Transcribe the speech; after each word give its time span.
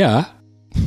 Ja. 0.00 0.28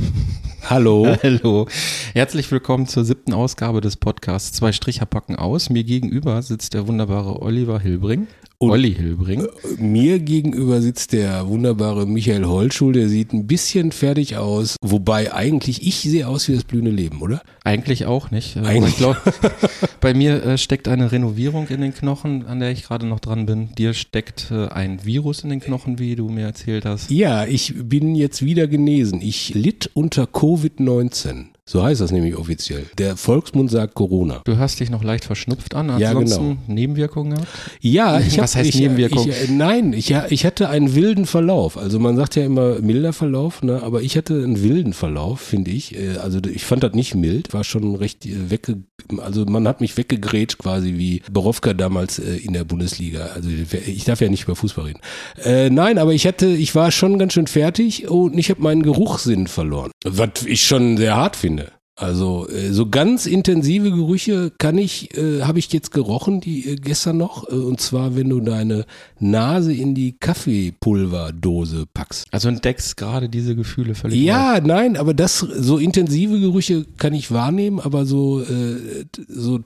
Hallo. 0.72 1.06
Hallo. 1.22 1.68
Herzlich 2.16 2.52
willkommen 2.52 2.86
zur 2.86 3.06
siebten 3.06 3.34
Ausgabe 3.34 3.82
des 3.82 3.98
Podcasts 3.98 4.52
Zwei 4.52 4.72
Stricher 4.72 5.08
packen 5.08 5.36
aus. 5.36 5.72
Mir 5.72 5.84
gegenüber 5.84 6.44
sitzt 6.44 6.76
der 6.76 6.88
wunderbare 6.88 7.42
Oliver 7.42 7.80
Hilbring. 7.80 8.28
Und- 8.60 8.70
Olli 8.70 8.94
Hilbring. 8.94 9.48
Mir 9.80 10.20
gegenüber 10.20 10.80
sitzt 10.80 11.12
der 11.12 11.48
wunderbare 11.48 12.06
Michael 12.06 12.46
Holschul, 12.46 12.94
der 12.94 13.10
sieht 13.10 13.34
ein 13.34 13.48
bisschen 13.48 13.92
fertig 13.92 14.38
aus, 14.38 14.78
wobei 14.82 15.34
eigentlich 15.34 15.86
ich 15.86 16.02
sehe 16.02 16.28
aus 16.28 16.48
wie 16.48 16.54
das 16.54 16.64
blühende 16.64 16.92
Leben, 16.92 17.20
oder? 17.22 17.42
Eigentlich 17.64 18.06
auch 18.06 18.30
nicht. 18.30 18.56
Äh, 18.58 18.60
Eigentlich. 18.60 18.92
Ich 18.92 18.98
glaube, 18.98 19.18
bei 20.00 20.14
mir 20.14 20.44
äh, 20.46 20.58
steckt 20.60 20.88
eine 20.88 21.12
Renovierung 21.12 21.68
in 21.70 21.82
den 21.82 21.96
Knochen, 21.96 22.46
an 22.46 22.60
der 22.60 22.70
ich 22.72 22.84
gerade 22.84 23.08
noch 23.08 23.20
dran 23.22 23.48
bin. 23.48 23.74
Dir 23.76 23.94
steckt 23.96 24.52
äh, 24.52 24.68
ein 24.68 25.04
Virus 25.04 25.44
in 25.44 25.50
den 25.50 25.60
Knochen, 25.60 25.98
wie 25.98 26.16
du 26.16 26.30
mir 26.30 26.46
erzählt 26.46 26.86
hast. 26.86 27.10
Ja, 27.10 27.46
ich 27.46 27.74
bin 27.76 28.14
jetzt 28.16 28.46
wieder 28.46 28.68
genesen. 28.68 29.20
Ich 29.20 29.54
litt 29.56 29.90
unter 29.96 30.24
Covid-19. 30.26 31.48
So 31.66 31.82
heißt 31.82 32.02
das 32.02 32.12
nämlich 32.12 32.36
offiziell. 32.36 32.86
Der 32.98 33.16
Volksmund 33.16 33.72
sagt 33.72 33.94
Corona. 33.94 34.42
Du 34.44 34.58
hörst 34.58 34.82
dich 34.82 34.90
noch 34.90 35.02
leicht 35.02 35.24
verschnupft 35.24 35.76
an. 35.76 35.98
Ja, 35.98 36.10
Ansonsten 36.10 36.42
genau. 36.50 36.62
Nebenwirkungen 36.68 37.36
gehabt? 37.36 37.48
Ja, 37.80 38.20
ich 38.20 38.38
Was 38.38 38.56
hab, 38.56 38.60
heißt 38.60 38.70
ich, 38.70 38.82
Nebenwirkung? 38.82 39.30
Ich, 39.30 39.50
nein, 39.50 39.94
ich, 39.94 40.12
ich 40.12 40.46
hatte 40.46 40.68
einen 40.68 40.94
wilden 40.94 41.26
Verlauf. 41.26 41.78
Also 41.78 42.00
man 42.00 42.18
sagt 42.18 42.36
ja 42.36 42.44
immer 42.44 42.80
milder 42.80 43.14
Verlauf, 43.14 43.64
ne? 43.64 43.82
aber 43.82 44.02
ich 44.02 44.18
hatte 44.18 44.34
einen 44.34 44.62
wilden 44.62 44.92
Verlauf, 44.92 45.40
finde 45.40 45.72
ich. 45.72 45.96
Äh, 45.96 46.18
Also 46.18 46.40
ich 46.54 46.66
fand 46.66 46.84
das 46.84 46.94
nicht 46.96 47.16
mild, 47.16 47.54
war 47.54 47.64
schon 47.64 47.96
recht 47.96 48.26
äh, 48.26 48.50
wegge... 48.52 48.84
Also 49.18 49.46
man 49.46 49.68
hat 49.68 49.80
mich 49.82 49.96
weggegrätscht 49.98 50.58
quasi 50.58 50.96
wie 50.98 51.22
Borowka 51.32 51.74
damals 51.74 52.20
äh, 52.20 52.36
in 52.38 52.52
der 52.54 52.66
Bundesliga. 52.66 53.28
Also 53.36 53.50
ich 53.50 54.04
darf 54.04 54.20
ja 54.20 54.28
nicht 54.30 54.44
über 54.44 54.56
Fußball 54.58 54.86
reden. 54.86 55.00
Äh, 55.44 55.70
nein, 55.70 55.98
aber 55.98 56.14
ich 56.14 56.28
hatte, 56.28 56.48
ich 56.48 56.76
war 56.76 56.92
schon 56.92 57.18
ganz 57.20 57.34
schön 57.34 57.48
fertig 57.48 58.10
und 58.10 58.38
ich 58.38 58.50
habe 58.50 58.62
meinen 58.62 58.84
Geruchssinn 58.84 59.48
verloren. 59.48 59.92
Was 60.06 60.44
ich 60.46 60.64
schon 60.64 60.98
sehr 60.98 61.16
hart 61.16 61.38
finde. 61.38 61.63
Also 61.96 62.48
äh, 62.50 62.72
so 62.72 62.90
ganz 62.90 63.28
intensive 63.28 63.92
Gerüche 63.92 64.52
kann 64.58 64.80
ich, 64.80 65.16
äh, 65.16 65.44
habe 65.44 65.60
ich 65.60 65.72
jetzt 65.72 65.92
gerochen, 65.92 66.42
die 66.42 66.72
äh, 66.72 66.76
gestern 66.76 67.18
noch. 67.18 67.48
Äh, 67.48 67.54
und 67.54 67.80
zwar, 67.82 68.16
wenn 68.16 68.30
du 68.30 68.40
deine 68.40 68.86
Nase 69.20 69.74
in 69.74 69.94
die 69.94 70.18
Kaffeepulverdose 70.20 71.86
packst. 71.94 72.26
Also 72.32 72.50
entdeckst 72.50 72.98
gerade 72.98 73.30
diese 73.30 73.56
Gefühle 73.56 73.94
völlig 73.94 74.20
neu. 74.20 74.26
Ja, 74.26 74.60
nein, 74.60 74.98
aber 74.98 75.14
das 75.14 75.38
so 75.38 75.78
intensive 75.78 76.40
Gerüche 76.40 76.86
kann 76.98 77.14
ich 77.14 77.32
wahrnehmen, 77.32 77.80
aber 77.80 78.08
so 78.08 78.42
äh, 78.42 79.06
so 79.28 79.60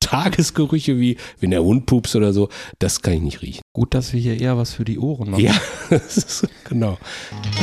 Tagesgerüche 0.00 0.98
wie 0.98 1.16
wenn 1.40 1.50
der 1.50 1.62
Hund 1.62 1.86
pupst 1.86 2.16
oder 2.16 2.32
so, 2.32 2.48
das 2.78 3.02
kann 3.02 3.14
ich 3.14 3.22
nicht 3.22 3.42
riechen. 3.42 3.62
Gut, 3.74 3.94
dass 3.94 4.12
wir 4.12 4.20
hier 4.20 4.40
eher 4.40 4.56
was 4.56 4.72
für 4.72 4.84
die 4.84 4.98
Ohren 4.98 5.30
machen. 5.30 5.44
Ja, 5.44 5.54
genau. 6.68 6.98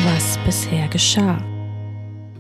Was 0.06 0.38
bisher 0.46 0.88
geschah. 0.90 1.42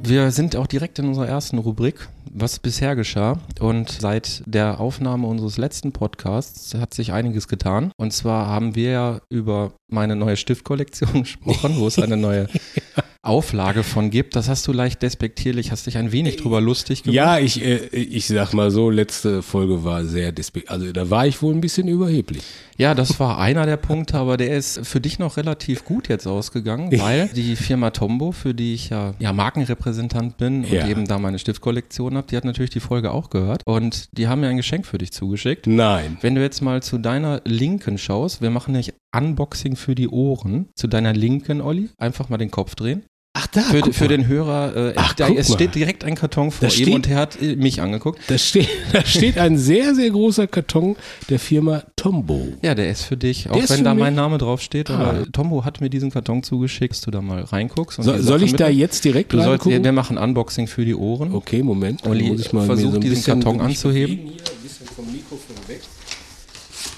Wir 0.04 0.32
sind 0.32 0.56
auch 0.56 0.66
direkt 0.66 0.98
in 0.98 1.08
unserer 1.08 1.28
ersten 1.28 1.60
Rubrik, 1.60 2.10
was 2.30 2.60
bisher 2.60 2.96
geschah. 2.96 3.40
Und 3.60 3.90
seit 4.02 4.44
der 4.46 4.80
Aufnahme 4.80 5.28
unseres 5.28 5.58
letzten 5.58 5.92
Podcasts 5.92 6.74
hat 6.76 6.94
sich 6.94 7.12
einiges 7.14 7.48
getan. 7.48 7.92
Und 7.98 8.12
zwar 8.14 8.48
haben 8.48 8.76
wir 8.76 8.92
ja 8.92 9.22
über 9.30 9.74
meine 9.90 10.16
neue 10.16 10.38
Stiftkollektion 10.38 11.14
gesprochen, 11.24 11.76
wo 11.78 11.88
es 11.88 12.00
eine 12.00 12.18
neue 12.18 12.48
Auflage 13.24 13.84
von 13.84 14.10
gibt. 14.10 14.36
Das 14.36 14.50
hast 14.50 14.68
du 14.68 14.74
leicht 14.74 15.02
despektierlich, 15.04 15.72
hast 15.72 15.86
dich 15.86 15.98
ein 15.98 16.12
wenig 16.12 16.38
drüber 16.38 16.60
lustig 16.60 17.04
gemacht. 17.04 17.16
Ja, 17.16 17.38
ich 17.38 17.64
äh, 17.64 17.78
ich 17.94 18.26
sag 18.26 18.54
mal 18.54 18.72
so, 18.72 18.90
letzte 18.90 19.44
Folge 19.44 19.84
war 19.84 20.06
sehr 20.06 20.32
despekt. 20.32 20.72
Also 20.72 20.92
da 20.92 21.10
war 21.12 21.28
ich 21.28 21.40
wohl 21.44 21.54
ein 21.54 21.62
bisschen 21.62 21.88
überheblich. 21.88 22.42
Ja, 22.78 22.96
das 22.96 23.20
war 23.20 23.38
einer 23.38 23.68
der 23.68 23.78
Punkte, 23.78 24.18
aber 24.18 24.38
der 24.38 24.58
ist 24.58 24.88
für 24.88 25.00
dich 25.00 25.20
noch 25.20 25.38
relativ 25.38 25.86
gut 25.86 26.08
jetzt 26.08 26.26
ausgegangen, 26.26 26.92
weil 27.00 27.28
die 27.28 27.56
Firma 27.56 27.92
Tombo, 27.92 28.32
für 28.32 28.56
die 28.56 28.74
ich 28.74 28.90
ja, 28.90 29.14
ja 29.20 29.34
Markenrepräsentant 29.34 30.38
bin 30.38 30.64
und 30.66 30.72
Ja. 30.72 30.88
eben 30.88 31.08
da 31.08 31.20
meine 31.20 31.38
Stiftkollektion 31.38 32.11
habe, 32.18 32.28
die 32.28 32.38
hat 32.38 32.46
natürlich 32.46 32.72
die 32.72 32.80
Folge 32.80 33.12
auch 33.12 33.30
gehört 33.30 33.62
und 33.66 34.18
die 34.18 34.28
haben 34.28 34.42
mir 34.42 34.48
ein 34.48 34.58
Geschenk 34.58 34.86
für 34.86 34.98
dich 34.98 35.12
zugeschickt. 35.12 35.68
Nein. 35.68 36.18
Wenn 36.22 36.36
du 36.36 36.42
jetzt 36.42 36.62
mal 36.62 36.82
zu 36.82 36.98
deiner 36.98 37.42
Linken 37.46 37.98
schaust, 37.98 38.42
wir 38.42 38.50
machen 38.50 38.74
nicht 38.74 38.94
Unboxing 39.16 39.76
für 39.76 39.96
die 39.96 40.08
Ohren. 40.08 40.70
Zu 40.76 40.88
deiner 40.88 41.14
Linken, 41.14 41.62
Olli, 41.62 41.90
einfach 41.98 42.30
mal 42.30 42.38
den 42.38 42.52
Kopf 42.52 42.76
drehen. 42.76 43.04
Ach 43.34 43.48
da, 43.48 43.62
Für, 43.62 43.94
für 43.94 44.08
den 44.10 44.28
Hörer, 44.28 44.76
äh, 44.76 44.94
Ach, 44.98 45.14
da, 45.14 45.30
es 45.30 45.48
mal. 45.48 45.56
steht 45.56 45.74
direkt 45.74 46.04
ein 46.04 46.16
Karton 46.16 46.52
vor 46.52 46.68
Da 46.68 46.74
ihm 46.76 46.84
steht- 46.84 46.94
und 46.96 47.10
er 47.10 47.16
hat 47.16 47.42
äh, 47.42 47.56
mich 47.56 47.82
angeguckt. 47.82 48.20
Da 48.28 48.38
steht, 48.38 48.68
da 48.94 49.06
steht 49.06 49.38
ein 49.38 49.58
sehr, 49.58 49.96
sehr 49.96 50.10
großer 50.10 50.48
Karton 50.48 50.98
der 51.30 51.40
Firma 51.40 51.84
Tombo. 51.96 52.50
Ja, 52.62 52.76
der 52.76 52.90
ist 52.90 53.04
für 53.04 53.16
dich, 53.16 53.50
auch 53.50 53.56
ist 53.56 53.70
wenn 53.70 53.86
da 53.86 53.94
mein 53.94 54.16
Name 54.16 54.38
draufsteht. 54.38 54.90
Ah. 54.90 54.96
Aber 54.96 55.32
Tombo 55.32 55.64
hat 55.64 55.80
mir 55.80 55.90
diesen 55.90 56.12
Karton 56.12 56.44
zugeschickt, 56.44 56.92
dass 56.94 57.02
du 57.02 57.12
da 57.12 57.22
mal 57.22 57.42
reinguckst. 57.44 58.00
und 58.00 58.04
So, 58.06 58.22
soll 58.22 58.44
ich 58.44 58.54
da 58.56 58.68
jetzt 58.68 59.06
direkt 59.06 59.32
Du 59.32 59.42
sollst, 59.42 59.66
wir 59.66 59.92
machen 59.94 60.18
Unboxing 60.18 60.68
für 60.68 60.84
die 60.84 60.96
Ohren. 60.96 61.34
Okay, 61.34 61.64
Moment. 61.64 62.06
Olli, 62.06 62.30
muss 62.32 62.42
ich 62.42 62.52
mal 62.52 62.62
mir 62.62 62.66
versuch 62.66 62.96
ein 62.96 63.00
diesen 63.02 63.24
Karton 63.24 63.62
anzuheben. 63.62 64.18
bewegen 64.18 64.32
Hier, 64.34 64.42
ein 64.42 64.62
bisschen 64.62 64.88
vom 64.88 65.06
Mikrofon 65.10 65.56
weg. 65.68 65.82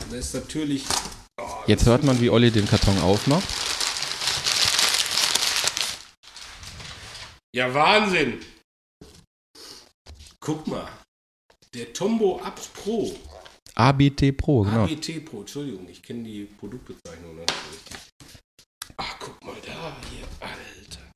Da 0.10 0.18
ist 0.18 0.34
natürlich. 0.34 0.84
Jetzt 1.68 1.86
hört 1.86 2.04
man, 2.04 2.20
wie 2.20 2.32
Olli 2.32 2.50
den 2.50 2.68
Karton 2.68 2.98
aufmacht. 3.04 3.44
Ja, 7.56 7.72
Wahnsinn! 7.72 8.40
Guck 10.40 10.66
mal. 10.66 10.90
Der 11.76 11.94
Tombo 11.94 12.40
Abs 12.42 12.68
Pro. 12.70 13.16
ABT 13.76 14.32
Pro, 14.36 14.64
genau. 14.64 14.84
ABT 14.86 15.24
Pro, 15.24 15.42
Entschuldigung, 15.42 15.88
ich 15.88 16.02
kenne 16.02 16.24
die 16.24 16.46
Produktbezeichnung 16.46 17.38
richtig. 17.38 18.12
Ach, 18.98 19.20
guck 19.20 19.44
mal 19.44 19.56
da, 19.66 19.96
hier, 20.10 20.28
Alter. 20.40 21.12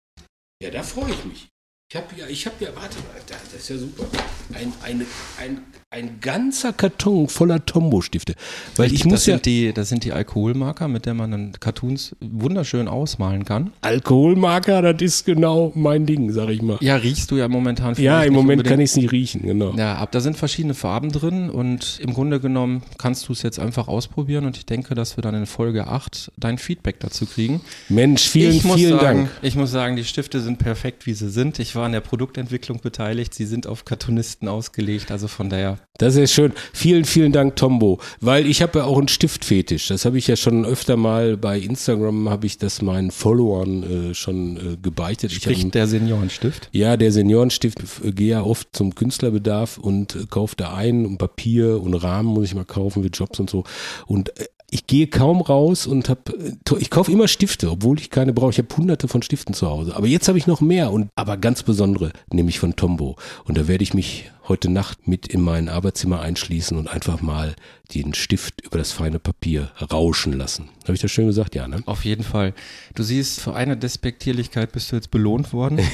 Ja, 0.62 0.70
da 0.70 0.84
freue 0.84 1.12
ich 1.12 1.26
mich. 1.26 1.48
Ich 1.90 1.96
habe 1.96 2.16
ja, 2.16 2.28
ich 2.28 2.46
habe 2.46 2.64
ja, 2.64 2.76
warte 2.76 3.00
mal, 3.00 3.22
da, 3.26 3.36
das 3.36 3.54
ist 3.54 3.70
ja 3.70 3.78
super. 3.78 4.08
Ein, 4.54 4.72
eine, 4.84 5.06
ein, 5.42 5.60
ein 5.90 6.20
ganzer 6.22 6.74
Karton 6.74 7.28
voller 7.28 7.66
Tombo-Stifte. 7.66 8.36
Weil 8.76 8.92
ich 8.94 9.02
das 9.02 9.10
muss 9.10 9.26
ja, 9.26 9.34
sind 9.36 9.46
die, 9.46 9.74
das 9.74 9.90
sind 9.90 10.04
die 10.04 10.12
Alkoholmarker, 10.12 10.88
mit 10.88 11.06
der 11.06 11.14
man 11.14 11.32
dann 11.32 11.52
Cartoons 11.60 12.16
wunderschön 12.20 12.88
ausmalen 12.88 13.46
kann. 13.46 13.72
Alkoholmarker, 13.82 14.82
das 14.94 15.02
ist 15.02 15.26
genau 15.26 15.72
mein 15.76 16.06
Ding, 16.06 16.32
sag 16.32 16.50
ich 16.50 16.62
mal. 16.62 16.78
Ja, 16.82 16.98
riechst 16.98 17.32
du 17.32 17.38
ja 17.38 17.48
momentan 17.48 17.96
Ja, 17.96 18.22
im 18.24 18.34
Moment 18.34 18.60
unbedingt. 18.60 18.68
kann 18.68 18.80
ich 18.80 18.92
es 18.92 18.96
nicht 18.98 19.12
riechen, 19.12 19.44
genau. 19.44 19.74
Ja, 19.76 19.96
ab 19.96 20.12
da 20.12 20.20
sind 20.20 20.38
verschiedene 20.38 20.74
Farben 20.74 21.12
drin 21.12 21.50
und 21.50 22.00
im 22.02 22.14
Grunde 22.14 22.40
genommen 22.40 22.84
kannst 22.98 23.28
du 23.30 23.34
es 23.34 23.42
jetzt 23.42 23.60
einfach 23.60 23.88
ausprobieren 23.88 24.46
und 24.46 24.58
ich 24.58 24.66
denke, 24.66 24.94
dass 24.94 25.18
wir 25.18 25.22
dann 25.22 25.36
in 25.36 25.46
Folge 25.46 25.88
8 25.88 26.32
dein 26.38 26.58
Feedback 26.58 27.00
dazu 27.00 27.26
kriegen. 27.26 27.62
Mensch, 27.90 28.28
vielen, 28.28 28.60
vielen 28.60 29.00
sagen, 29.00 29.18
Dank. 29.20 29.30
Ich 29.42 29.56
muss 29.56 29.72
sagen, 29.72 29.96
die 29.96 30.04
Stifte 30.04 30.42
sind 30.42 30.60
perfekt, 30.60 31.06
wie 31.06 31.14
sie 31.14 31.30
sind. 31.30 31.60
Ich 31.60 31.76
war 31.76 31.86
an 31.86 31.94
der 31.94 32.02
Produktentwicklung 32.02 32.82
beteiligt. 32.82 33.34
Sie 33.34 33.46
sind 33.46 33.68
auf 33.68 33.86
Cartoonisten 33.86 34.37
ausgelegt. 34.46 35.10
Also 35.12 35.28
von 35.28 35.50
daher, 35.50 35.80
Das 35.98 36.16
ist 36.16 36.34
schön. 36.34 36.54
Vielen, 36.74 37.06
vielen 37.06 37.32
Dank, 37.32 37.56
Tombo. 37.56 38.00
Weil 38.20 38.46
ich 38.46 38.62
habe 38.62 38.80
ja 38.80 38.86
auch 38.86 38.98
einen 38.98 39.08
Stiftfetisch. 39.08 39.88
Das 39.88 40.06
habe 40.06 40.18
ich 40.18 40.28
ja 40.28 40.36
schon 40.36 40.66
öfter 40.66 40.98
mal 40.98 41.38
bei 41.38 41.58
Instagram, 41.58 42.30
habe 42.30 42.46
ich 42.46 42.58
das 42.58 42.82
meinen 42.82 43.12
Followern 43.12 44.12
äh, 44.12 44.14
schon 44.14 44.58
äh, 44.58 44.78
gebeichtet. 44.82 45.32
Ich 45.32 45.48
hab 45.48 45.72
der 45.72 45.88
Seniorenstift. 45.88 46.70
ja, 46.74 46.98
der 46.98 47.12
Seniorenstift 47.12 47.80
äh, 48.04 48.12
gehe 48.12 48.30
ja 48.30 48.44
oft 48.44 48.68
zum 48.74 48.94
Künstlerbedarf 48.94 49.78
und 49.78 50.16
äh, 50.16 50.26
kaufe 50.30 50.56
da 50.58 50.74
ein 50.74 51.06
und 51.06 51.18
Papier 51.18 51.82
und 51.82 51.94
Rahmen 51.96 52.30
muss 52.30 52.46
ich 52.46 52.56
mal 52.56 52.66
kaufen 52.66 53.04
für 53.04 53.10
Jobs 53.10 53.40
und 53.40 53.50
so. 53.50 53.64
Und 54.06 54.38
äh, 54.38 54.46
ich 54.70 54.86
gehe 54.86 55.08
kaum 55.08 55.40
raus 55.40 55.88
und 55.88 56.10
habe, 56.10 56.56
ich 56.80 56.90
kaufe 56.90 57.12
immer 57.12 57.30
Stifte, 57.30 57.72
obwohl 57.72 58.00
ich 58.00 58.10
keine 58.10 58.34
brauche. 58.34 58.52
Ich 58.52 58.58
habe 58.58 58.76
hunderte 58.76 59.08
von 59.08 59.22
Stiften 59.22 59.54
zu 59.54 59.70
Hause. 59.70 59.96
Aber 59.96 60.08
jetzt 60.08 60.28
habe 60.28 60.38
ich 60.38 60.46
noch 60.46 60.60
mehr 60.60 60.92
und 60.92 61.10
aber 61.16 61.38
ganz 61.38 61.64
besondere, 61.64 62.12
nämlich 62.32 62.60
von 62.60 62.76
Tombow. 62.76 63.16
Und 63.46 63.58
da 63.58 63.70
werde 63.70 63.84
ich 63.84 63.94
mich 63.94 64.30
heute 64.50 64.70
Nacht 64.70 65.08
mit 65.08 65.28
in 65.28 65.42
mein 65.42 65.70
Arbeitszimmer 65.70 66.20
einschließen 66.20 66.78
und 66.78 66.90
einfach 66.90 67.22
mal 67.22 67.56
den 67.94 68.14
Stift 68.14 68.62
über 68.62 68.78
das 68.78 68.92
feine 68.92 69.20
Papier 69.20 69.72
rauschen 69.92 70.34
lassen. 70.34 70.70
Habe 70.84 70.94
ich 70.96 71.02
das 71.02 71.12
schön 71.12 71.28
gesagt? 71.28 71.56
Ja, 71.56 71.68
ne? 71.70 71.82
Auf 71.86 72.04
jeden 72.04 72.24
Fall. 72.24 72.54
Du 72.94 73.04
siehst, 73.04 73.40
für 73.40 73.56
eine 73.56 73.78
Despektierlichkeit 73.78 74.74
bist 74.74 74.92
du 74.92 74.98
jetzt 74.98 75.12
belohnt 75.12 75.54
worden. 75.54 75.80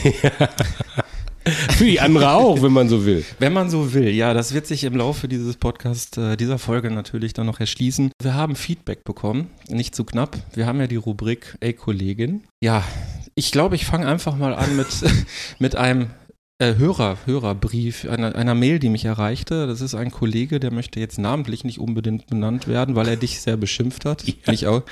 Für 1.77 1.85
die 1.85 1.99
andere 1.99 2.31
auch, 2.31 2.61
wenn 2.61 2.71
man 2.71 2.87
so 2.87 3.05
will. 3.05 3.25
Wenn 3.39 3.53
man 3.53 3.69
so 3.69 3.93
will, 3.93 4.09
ja, 4.09 4.33
das 4.33 4.53
wird 4.53 4.65
sich 4.65 4.83
im 4.83 4.95
Laufe 4.95 5.27
dieses 5.27 5.57
Podcasts, 5.57 6.17
äh, 6.17 6.37
dieser 6.37 6.57
Folge 6.57 6.89
natürlich 6.89 7.33
dann 7.33 7.45
noch 7.47 7.59
erschließen. 7.59 8.11
Wir 8.21 8.33
haben 8.33 8.55
Feedback 8.55 9.03
bekommen, 9.03 9.49
nicht 9.67 9.93
zu 9.93 10.05
knapp. 10.05 10.37
Wir 10.53 10.65
haben 10.65 10.79
ja 10.79 10.87
die 10.87 10.95
Rubrik 10.95 11.57
Ey 11.59 11.73
Kollegin. 11.73 12.43
Ja, 12.61 12.83
ich 13.35 13.51
glaube, 13.51 13.75
ich 13.75 13.85
fange 13.85 14.07
einfach 14.07 14.37
mal 14.37 14.53
an 14.53 14.77
mit, 14.77 14.87
mit 15.59 15.75
einem 15.75 16.11
äh, 16.59 16.75
Hörer, 16.75 17.17
Hörerbrief, 17.25 18.07
einer, 18.07 18.35
einer 18.35 18.55
Mail, 18.55 18.79
die 18.79 18.89
mich 18.89 19.03
erreichte. 19.03 19.67
Das 19.67 19.81
ist 19.81 19.95
ein 19.95 20.11
Kollege, 20.11 20.61
der 20.61 20.71
möchte 20.71 20.99
jetzt 20.99 21.19
namentlich 21.19 21.65
nicht 21.65 21.79
unbedingt 21.79 22.27
benannt 22.27 22.67
werden, 22.67 22.95
weil 22.95 23.07
er 23.09 23.17
dich 23.17 23.41
sehr 23.41 23.57
beschimpft 23.57 24.05
hat. 24.05 24.23
Ja. 24.45 24.51
Mich 24.51 24.67
auch. 24.67 24.83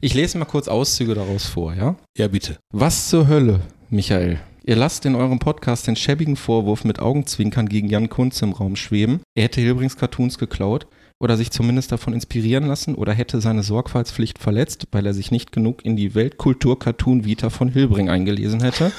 Ich 0.00 0.14
lese 0.14 0.36
mal 0.38 0.44
kurz 0.44 0.68
Auszüge 0.68 1.14
daraus 1.14 1.46
vor, 1.46 1.74
ja? 1.74 1.96
Ja, 2.16 2.28
bitte. 2.28 2.58
Was 2.70 3.08
zur 3.08 3.28
Hölle, 3.28 3.60
Michael? 3.88 4.40
Ihr 4.68 4.74
lasst 4.74 5.06
in 5.06 5.14
eurem 5.14 5.38
Podcast 5.38 5.86
den 5.86 5.94
schäbigen 5.94 6.34
Vorwurf 6.34 6.82
mit 6.82 6.98
Augenzwinkern 6.98 7.68
gegen 7.68 7.88
Jan 7.88 8.08
Kunz 8.08 8.42
im 8.42 8.52
Raum 8.52 8.74
schweben. 8.74 9.20
Er 9.36 9.44
hätte 9.44 9.60
Hilbrings 9.60 9.96
Cartoons 9.96 10.38
geklaut 10.38 10.88
oder 11.20 11.36
sich 11.36 11.52
zumindest 11.52 11.92
davon 11.92 12.12
inspirieren 12.12 12.66
lassen 12.66 12.96
oder 12.96 13.12
hätte 13.12 13.40
seine 13.40 13.62
Sorgfaltspflicht 13.62 14.40
verletzt, 14.40 14.88
weil 14.90 15.06
er 15.06 15.14
sich 15.14 15.30
nicht 15.30 15.52
genug 15.52 15.84
in 15.84 15.94
die 15.94 16.16
Weltkultur-Cartoon-Vita 16.16 17.48
von 17.48 17.68
Hilbring 17.68 18.10
eingelesen 18.10 18.60
hätte, 18.60 18.90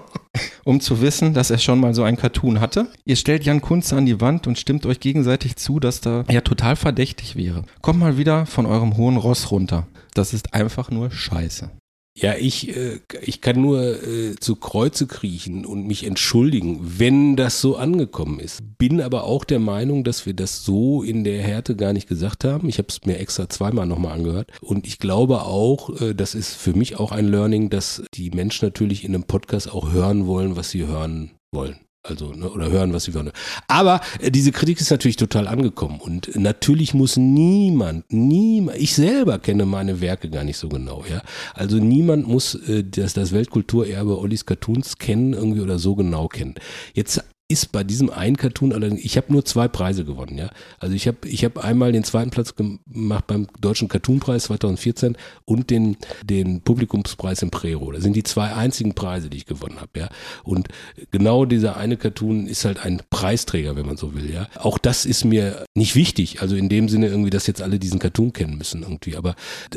um 0.64 0.80
zu 0.80 1.02
wissen, 1.02 1.34
dass 1.34 1.50
er 1.50 1.58
schon 1.58 1.78
mal 1.78 1.92
so 1.92 2.04
ein 2.04 2.16
Cartoon 2.16 2.60
hatte. 2.60 2.88
Ihr 3.04 3.16
stellt 3.16 3.44
Jan 3.44 3.60
Kunze 3.60 3.96
an 3.96 4.06
die 4.06 4.22
Wand 4.22 4.46
und 4.46 4.58
stimmt 4.58 4.86
euch 4.86 4.98
gegenseitig 4.98 5.56
zu, 5.56 5.78
dass 5.78 6.00
da 6.00 6.24
er 6.26 6.42
total 6.42 6.74
verdächtig 6.74 7.36
wäre. 7.36 7.66
Kommt 7.82 7.98
mal 7.98 8.16
wieder 8.16 8.46
von 8.46 8.64
eurem 8.64 8.96
hohen 8.96 9.18
Ross 9.18 9.50
runter. 9.50 9.86
Das 10.14 10.32
ist 10.32 10.54
einfach 10.54 10.90
nur 10.90 11.10
Scheiße. 11.10 11.70
Ja, 12.14 12.34
ich, 12.34 12.76
äh, 12.76 13.00
ich 13.22 13.40
kann 13.40 13.60
nur 13.60 13.80
äh, 13.82 14.36
zu 14.38 14.56
Kreuze 14.56 15.06
kriechen 15.06 15.64
und 15.64 15.86
mich 15.86 16.04
entschuldigen, 16.04 16.98
wenn 16.98 17.36
das 17.36 17.60
so 17.62 17.76
angekommen 17.76 18.38
ist. 18.38 18.60
Bin 18.76 19.00
aber 19.00 19.24
auch 19.24 19.44
der 19.44 19.58
Meinung, 19.58 20.04
dass 20.04 20.26
wir 20.26 20.34
das 20.34 20.62
so 20.64 21.02
in 21.02 21.24
der 21.24 21.42
Härte 21.42 21.74
gar 21.74 21.94
nicht 21.94 22.08
gesagt 22.08 22.44
haben. 22.44 22.68
Ich 22.68 22.76
habe 22.76 22.88
es 22.88 23.04
mir 23.06 23.18
extra 23.18 23.48
zweimal 23.48 23.86
nochmal 23.86 24.12
angehört. 24.12 24.52
Und 24.60 24.86
ich 24.86 24.98
glaube 24.98 25.42
auch, 25.42 26.00
äh, 26.02 26.14
das 26.14 26.34
ist 26.34 26.54
für 26.54 26.74
mich 26.74 26.98
auch 26.98 27.12
ein 27.12 27.28
Learning, 27.28 27.70
dass 27.70 28.02
die 28.12 28.30
Menschen 28.30 28.66
natürlich 28.66 29.04
in 29.04 29.14
einem 29.14 29.24
Podcast 29.24 29.72
auch 29.72 29.90
hören 29.90 30.26
wollen, 30.26 30.54
was 30.54 30.70
sie 30.70 30.86
hören 30.86 31.30
wollen. 31.50 31.80
Also, 32.04 32.32
ne, 32.32 32.50
oder 32.50 32.68
hören, 32.68 32.92
was 32.92 33.04
sie 33.04 33.14
wollen. 33.14 33.30
Aber 33.68 34.00
äh, 34.20 34.32
diese 34.32 34.50
Kritik 34.50 34.80
ist 34.80 34.90
natürlich 34.90 35.16
total 35.16 35.46
angekommen. 35.46 36.00
Und 36.00 36.34
natürlich 36.34 36.94
muss 36.94 37.16
niemand, 37.16 38.12
niemand, 38.12 38.78
ich 38.78 38.94
selber 38.94 39.38
kenne 39.38 39.66
meine 39.66 40.00
Werke 40.00 40.28
gar 40.28 40.42
nicht 40.42 40.56
so 40.56 40.68
genau, 40.68 41.04
ja. 41.08 41.22
Also 41.54 41.76
niemand 41.76 42.26
muss 42.26 42.56
äh, 42.68 42.82
das, 42.82 43.12
das 43.12 43.30
Weltkulturerbe 43.30 44.18
Ollis 44.18 44.46
Cartoons 44.46 44.98
kennen, 44.98 45.32
irgendwie 45.32 45.60
oder 45.60 45.78
so 45.78 45.94
genau 45.94 46.26
kennen. 46.26 46.56
Jetzt 46.92 47.22
ist 47.52 47.70
bei 47.70 47.84
diesem 47.84 48.10
einen 48.10 48.36
Cartoon 48.36 48.72
allerdings, 48.72 49.04
ich 49.04 49.16
habe 49.18 49.30
nur 49.30 49.44
zwei 49.44 49.68
Preise 49.68 50.04
gewonnen, 50.04 50.38
ja. 50.38 50.50
Also 50.78 50.94
ich 50.94 51.06
habe 51.06 51.28
ich 51.28 51.44
hab 51.44 51.58
einmal 51.58 51.92
den 51.92 52.02
zweiten 52.02 52.30
Platz 52.30 52.54
gemacht 52.56 53.26
beim 53.26 53.46
Deutschen 53.60 53.88
Cartoonpreis 53.88 54.44
2014 54.44 55.16
und 55.44 55.68
den, 55.68 55.98
den 56.24 56.62
Publikumspreis 56.62 57.42
im 57.42 57.50
Prero. 57.50 57.92
Das 57.92 58.02
sind 58.02 58.16
die 58.16 58.22
zwei 58.22 58.54
einzigen 58.54 58.94
Preise, 58.94 59.28
die 59.28 59.36
ich 59.36 59.46
gewonnen 59.46 59.80
habe, 59.80 59.90
ja. 60.00 60.08
Und 60.42 60.68
genau 61.10 61.44
dieser 61.44 61.76
eine 61.76 61.98
Cartoon 61.98 62.46
ist 62.46 62.64
halt 62.64 62.84
ein 62.84 63.02
Preisträger, 63.10 63.76
wenn 63.76 63.86
man 63.86 63.98
so 63.98 64.14
will, 64.14 64.32
ja. 64.32 64.48
Auch 64.56 64.78
das 64.78 65.04
ist 65.04 65.24
mir 65.24 65.66
nicht 65.74 65.94
wichtig, 65.94 66.40
also 66.40 66.56
in 66.56 66.70
dem 66.70 66.88
Sinne 66.88 67.08
irgendwie, 67.08 67.30
dass 67.30 67.46
jetzt 67.46 67.60
alle 67.60 67.78
diesen 67.78 67.98
Cartoon 67.98 68.32
kennen 68.32 68.56
müssen 68.56 68.82
irgendwie. 68.82 69.16
Aber 69.16 69.34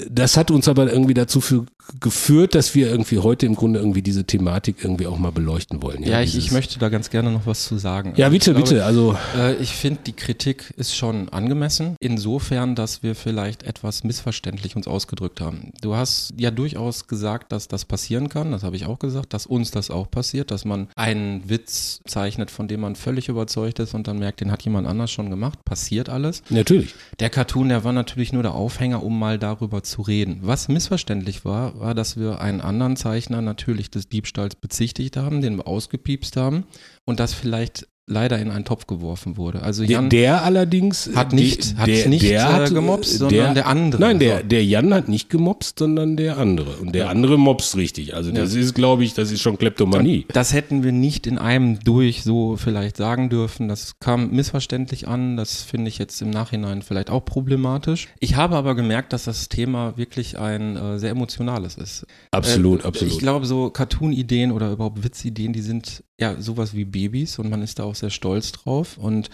das 0.09 0.37
hat 0.37 0.49
uns 0.49 0.69
aber 0.69 0.91
irgendwie 0.91 1.13
dazu 1.13 1.41
für, 1.41 1.65
geführt, 1.99 2.55
dass 2.55 2.73
wir 2.73 2.89
irgendwie 2.89 3.19
heute 3.19 3.45
im 3.45 3.55
Grunde 3.55 3.79
irgendwie 3.79 4.01
diese 4.01 4.23
Thematik 4.23 4.77
irgendwie 4.81 5.07
auch 5.07 5.17
mal 5.17 5.31
beleuchten 5.31 5.81
wollen. 5.81 6.03
Ja, 6.03 6.21
ich, 6.21 6.37
ich 6.37 6.51
möchte 6.51 6.79
da 6.79 6.89
ganz 6.89 7.09
gerne 7.09 7.31
noch 7.31 7.45
was 7.45 7.64
zu 7.65 7.77
sagen. 7.77 8.13
Ja, 8.15 8.29
bitte, 8.29 8.51
ich 8.51 8.57
glaube, 8.57 8.69
bitte. 8.69 8.85
Also 8.85 9.17
äh, 9.37 9.55
ich 9.55 9.71
finde, 9.71 10.01
die 10.05 10.13
Kritik 10.13 10.73
ist 10.77 10.95
schon 10.95 11.29
angemessen, 11.29 11.95
insofern, 11.99 12.75
dass 12.75 13.03
wir 13.03 13.15
vielleicht 13.15 13.63
etwas 13.63 14.03
missverständlich 14.03 14.75
uns 14.75 14.87
ausgedrückt 14.87 15.41
haben. 15.41 15.71
Du 15.81 15.95
hast 15.95 16.33
ja 16.37 16.51
durchaus 16.51 17.07
gesagt, 17.07 17.51
dass 17.51 17.67
das 17.67 17.85
passieren 17.85 18.29
kann, 18.29 18.51
das 18.51 18.63
habe 18.63 18.75
ich 18.75 18.85
auch 18.85 18.99
gesagt, 18.99 19.33
dass 19.33 19.45
uns 19.45 19.71
das 19.71 19.91
auch 19.91 20.09
passiert, 20.09 20.51
dass 20.51 20.65
man 20.65 20.87
einen 20.95 21.49
Witz 21.49 22.01
zeichnet, 22.05 22.51
von 22.51 22.67
dem 22.67 22.81
man 22.81 22.95
völlig 22.95 23.29
überzeugt 23.29 23.79
ist 23.79 23.93
und 23.93 24.07
dann 24.07 24.19
merkt, 24.19 24.41
den 24.41 24.51
hat 24.51 24.63
jemand 24.63 24.87
anders 24.87 25.11
schon 25.11 25.29
gemacht. 25.29 25.63
Passiert 25.65 26.09
alles. 26.09 26.43
natürlich. 26.49 26.95
Der 27.19 27.29
Cartoon, 27.29 27.69
der 27.69 27.83
war 27.83 27.93
natürlich 27.93 28.33
nur 28.33 28.43
der 28.43 28.53
Aufhänger, 28.53 29.03
um 29.03 29.17
mal 29.17 29.39
darüber 29.39 29.83
zu 29.83 30.01
reden. 30.01 30.39
Was 30.41 30.67
missverständlich 30.67 31.45
war, 31.45 31.79
war, 31.79 31.95
dass 31.95 32.17
wir 32.17 32.41
einen 32.41 32.61
anderen 32.61 32.95
Zeichner 32.95 33.41
natürlich 33.41 33.89
des 33.89 34.09
Diebstahls 34.09 34.55
bezichtigt 34.55 35.17
haben, 35.17 35.41
den 35.41 35.57
wir 35.57 35.67
ausgepiepst 35.67 36.37
haben 36.37 36.65
und 37.05 37.19
das 37.19 37.33
vielleicht 37.33 37.87
leider 38.07 38.37
in 38.37 38.51
einen 38.51 38.65
Topf 38.65 38.85
geworfen 38.85 39.35
wurde. 39.35 39.63
Also 39.63 39.81
Der, 39.81 39.93
Jan 39.93 40.09
der 40.09 40.43
allerdings 40.43 41.09
hat 41.15 41.33
nicht, 41.33 41.75
hat 41.75 41.87
der, 41.87 42.07
nicht 42.07 42.23
der 42.23 42.39
äh, 42.39 42.43
hat, 42.43 42.71
gemobst, 42.73 43.15
äh, 43.15 43.17
sondern 43.17 43.55
der, 43.55 43.65
andere. 43.65 43.99
Nein, 43.99 44.19
der, 44.19 44.41
So. 44.41 44.43
der 44.47 44.63
Jan 44.63 44.93
hat 44.93 45.07
nicht 45.09 45.29
gemobst, 45.31 45.79
sondern 45.79 46.15
der 46.15 46.37
andere. 46.37 46.77
Und 46.77 46.93
der 46.93 47.09
andere 47.09 47.39
mobst 47.39 47.75
richtig. 47.75 48.13
Also 48.13 48.31
das 48.31 48.53
ist, 48.53 48.75
glaube 48.75 49.03
ich, 49.03 49.15
das 49.15 49.31
ist 49.31 49.41
schon 49.41 49.57
Kleptomanie. 49.57 50.27
Das 50.31 50.53
hätten 50.53 50.83
wir 50.83 50.91
nicht 50.91 51.25
in 51.25 51.39
einem 51.39 51.79
durch 51.79 52.21
so 52.23 52.57
vielleicht 52.57 52.95
sagen 52.97 53.29
dürfen. 53.31 53.67
Das 53.69 53.97
kam 53.99 54.29
missverständlich 54.29 55.07
an. 55.07 55.35
Das 55.35 55.63
finde 55.63 55.89
ich 55.89 55.97
jetzt 55.97 56.21
im 56.21 56.29
Nachhinein 56.29 56.83
vielleicht 56.83 57.09
auch 57.09 57.25
problematisch. 57.25 58.07
Ich 58.19 58.35
habe 58.35 58.55
aber 58.55 58.75
gemerkt, 58.75 59.13
dass 59.13 59.23
das 59.23 59.49
Thema 59.49 59.97
wirklich 59.97 60.37
ein 60.37 60.75
äh, 60.77 60.99
sehr 60.99 61.09
emotionales 61.09 61.73
ist. 61.75 62.05
Absolut, 62.29 62.83
Äh, 62.83 62.87
absolut. 62.87 63.13
Ich 63.13 63.19
glaube, 63.19 63.47
so 63.47 63.71
Cartoon-Ideen 63.71 64.51
oder 64.51 64.71
überhaupt 64.71 65.03
Witzideen, 65.03 65.53
die 65.53 65.61
sind 65.61 66.03
ja 66.19 66.39
sowas 66.41 66.73
wie 66.73 66.85
Babys 66.85 67.39
und 67.39 67.49
man 67.49 67.61
ist 67.61 67.79
da 67.79 67.83
auch 67.83 67.95
sehr 67.95 68.09
stolz 68.09 68.51
drauf. 68.51 68.97
Und 68.97 69.29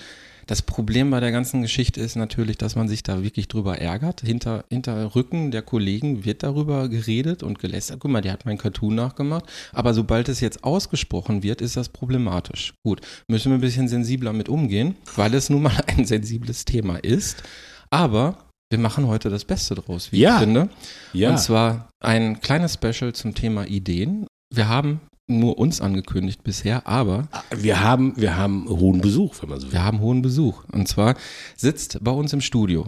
das 0.48 0.64
Problem 0.64 1.12
bei 1.12 1.20
der 1.20 1.32
ganzen 1.32 1.62
Geschichte 1.62 2.02
ist 2.02 2.16
natürlich, 2.16 2.58
dass 2.58 2.76
man 2.76 2.88
sich 2.90 3.04
da 3.04 3.24
wirklich 3.24 3.48
drüber 3.48 3.78
ärgert. 3.78 4.22
Hinter, 4.22 4.66
hinter 4.70 5.16
Rücken 5.16 5.52
der 5.52 5.62
Kollegen 5.62 6.26
wird 6.26 6.44
darüber 6.44 6.90
geredet 6.90 7.44
und 7.44 7.60
gelästert. 7.60 8.00
Guck 8.00 8.12
mal, 8.12 8.22
der 8.22 8.34
hat 8.34 8.46
mein 8.46 8.58
Cartoon 8.58 8.96
nachgemacht. 8.96 9.46
Aber 9.72 9.94
sobald 9.94 10.28
es 10.28 10.40
jetzt 10.40 10.64
ausgesprochen 10.64 11.44
wird, 11.44 11.62
ist 11.62 11.78
das 11.78 11.90
problematisch. 11.90 12.74
Gut, 12.84 13.02
müssen 13.28 13.52
wir 13.52 13.58
ein 13.60 13.62
bisschen 13.62 13.88
sensibler 13.88 14.34
mit 14.34 14.50
umgehen, 14.50 14.96
weil 15.16 15.34
es 15.36 15.50
nun 15.50 15.62
mal 15.64 15.78
ein 15.88 16.06
sensibles 16.06 16.66
Thema 16.66 16.98
ist. 16.98 17.44
Aber 17.92 18.46
wir 18.72 18.80
machen 18.80 19.08
heute 19.08 19.30
das 19.30 19.46
Beste 19.46 19.76
draus, 19.76 20.12
wie 20.12 20.20
Ja. 20.20 20.36
ich 20.38 20.40
finde. 20.44 20.70
ja. 21.14 21.30
Und 21.30 21.38
zwar 21.40 21.90
ein 22.04 22.42
kleines 22.42 22.74
Special 22.74 23.14
zum 23.14 23.36
Thema 23.36 23.68
Ideen. 23.68 24.26
Wir 24.54 24.68
haben 24.68 25.02
nur 25.40 25.58
uns 25.58 25.82
angekündigt 25.82 26.44
bisher, 26.44 26.88
aber 26.88 27.28
wir 27.56 27.82
haben, 27.82 28.14
wir 28.18 28.38
haben 28.38 28.68
hohen 28.68 29.02
Besuch, 29.02 29.36
wenn 29.42 29.50
man 29.50 29.60
so 29.60 29.68
will. 29.68 29.74
wir 29.74 29.84
haben 29.84 30.00
hohen 30.00 30.22
Besuch. 30.22 30.64
Und 30.72 30.88
zwar 30.88 31.16
sitzt 31.56 32.00
bei 32.02 32.12
uns 32.12 32.34
im 32.34 32.42
Studio 32.42 32.86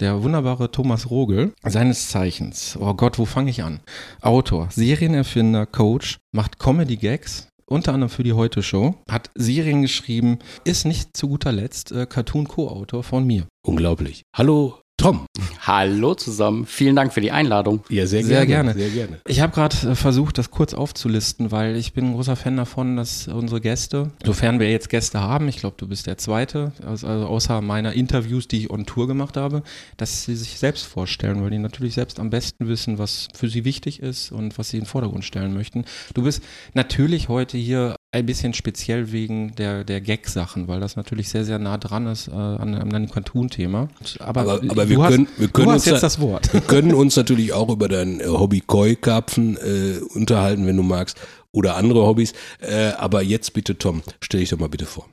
der 0.00 0.22
wunderbare 0.22 0.70
Thomas 0.70 1.10
Rogel, 1.10 1.52
seines 1.62 2.08
Zeichens. 2.08 2.76
Oh 2.80 2.94
Gott, 2.94 3.18
wo 3.18 3.26
fange 3.26 3.50
ich 3.50 3.62
an? 3.62 3.80
Autor, 4.22 4.68
Serienerfinder, 4.70 5.66
Coach, 5.66 6.18
macht 6.32 6.58
Comedy-Gags. 6.58 7.48
Unter 7.66 7.94
anderem 7.94 8.10
für 8.10 8.24
die 8.24 8.32
Heute 8.32 8.64
Show, 8.64 8.96
hat 9.08 9.30
Serien 9.36 9.82
geschrieben, 9.82 10.40
ist 10.64 10.86
nicht 10.86 11.16
zu 11.16 11.28
guter 11.28 11.52
Letzt 11.52 11.92
äh, 11.92 12.04
Cartoon-Co-Autor 12.04 13.04
von 13.04 13.24
mir. 13.24 13.46
Unglaublich. 13.64 14.22
Hallo, 14.34 14.80
Tom. 15.00 15.24
Hallo 15.60 16.14
zusammen, 16.14 16.66
vielen 16.66 16.94
Dank 16.94 17.14
für 17.14 17.22
die 17.22 17.30
Einladung. 17.30 17.82
Ja, 17.88 18.06
sehr, 18.06 18.22
Sehr 18.22 18.44
gerne. 18.44 18.74
gerne. 18.74 18.90
Sehr 18.90 18.90
gerne. 18.90 19.20
Ich 19.26 19.40
habe 19.40 19.54
gerade 19.54 19.74
äh, 19.88 19.94
versucht, 19.94 20.36
das 20.36 20.50
kurz 20.50 20.74
aufzulisten, 20.74 21.50
weil 21.50 21.76
ich 21.76 21.94
bin 21.94 22.08
ein 22.08 22.12
großer 22.12 22.36
Fan 22.36 22.58
davon, 22.58 22.98
dass 22.98 23.26
unsere 23.26 23.62
Gäste, 23.62 24.10
sofern 24.22 24.60
wir 24.60 24.70
jetzt 24.70 24.90
Gäste 24.90 25.20
haben, 25.20 25.48
ich 25.48 25.56
glaube, 25.56 25.76
du 25.78 25.88
bist 25.88 26.06
der 26.06 26.18
Zweite, 26.18 26.72
also 26.84 27.06
also 27.06 27.26
außer 27.26 27.62
meiner 27.62 27.94
Interviews, 27.94 28.46
die 28.46 28.58
ich 28.58 28.70
on 28.70 28.84
Tour 28.84 29.06
gemacht 29.06 29.38
habe, 29.38 29.62
dass 29.96 30.24
sie 30.24 30.36
sich 30.36 30.58
selbst 30.58 30.84
vorstellen, 30.84 31.42
weil 31.42 31.50
die 31.50 31.58
natürlich 31.58 31.94
selbst 31.94 32.20
am 32.20 32.28
besten 32.28 32.68
wissen, 32.68 32.98
was 32.98 33.28
für 33.34 33.48
sie 33.48 33.64
wichtig 33.64 34.02
ist 34.02 34.32
und 34.32 34.58
was 34.58 34.68
sie 34.68 34.76
in 34.76 34.82
den 34.82 34.88
Vordergrund 34.88 35.24
stellen 35.24 35.54
möchten. 35.54 35.86
Du 36.12 36.24
bist 36.24 36.42
natürlich 36.74 37.30
heute 37.30 37.56
hier 37.56 37.96
ein 38.12 38.26
bisschen 38.26 38.54
speziell 38.54 39.12
wegen 39.12 39.54
der, 39.54 39.84
der 39.84 40.00
Gag-Sachen, 40.00 40.66
weil 40.66 40.80
das 40.80 40.96
natürlich 40.96 41.28
sehr, 41.28 41.44
sehr 41.44 41.58
nah 41.60 41.78
dran 41.78 42.06
ist 42.08 42.26
äh, 42.28 42.32
an, 42.32 42.74
an 42.74 42.92
einem 42.92 43.08
Cartoon-Thema. 43.08 43.88
Aber, 44.18 44.40
Aber, 44.40 44.52
aber 44.54 44.84
du 44.84 44.90
wir, 44.90 44.98
hast, 45.02 45.10
können, 45.12 45.28
wir 45.36 45.48
können 45.48 45.68
du 45.68 45.72
uns 45.74 45.84
jetzt 45.84 45.96
da- 45.96 46.00
das 46.00 46.20
Wort. 46.20 46.52
Wir 46.52 46.60
können 46.60 46.92
uns 46.94 47.14
natürlich 47.16 47.52
auch 47.52 47.68
über 47.68 47.88
dein 47.88 48.20
äh, 48.20 48.24
Hobby 48.26 48.62
Koi-Karpfen 48.66 49.56
äh, 49.58 50.00
unterhalten, 50.14 50.66
wenn 50.66 50.76
du 50.76 50.82
magst, 50.82 51.20
oder 51.52 51.76
andere 51.76 52.04
Hobbys. 52.04 52.32
Äh, 52.60 52.88
aber 52.98 53.22
jetzt 53.22 53.52
bitte, 53.54 53.78
Tom, 53.78 54.02
stell 54.20 54.40
dich 54.40 54.50
doch 54.50 54.58
mal 54.58 54.68
bitte 54.68 54.86
vor. 54.86 55.06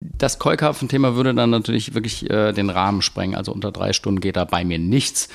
Das 0.00 0.38
Keukarpfen-Thema 0.38 1.14
würde 1.14 1.34
dann 1.34 1.48
natürlich 1.50 1.94
wirklich 1.94 2.28
äh, 2.28 2.52
den 2.52 2.68
Rahmen 2.70 3.00
sprengen. 3.02 3.36
Also 3.36 3.52
unter 3.52 3.72
drei 3.72 3.92
Stunden 3.92 4.20
geht 4.20 4.36
da 4.36 4.44
bei 4.44 4.64
mir 4.64 4.78
nichts. 4.78 5.28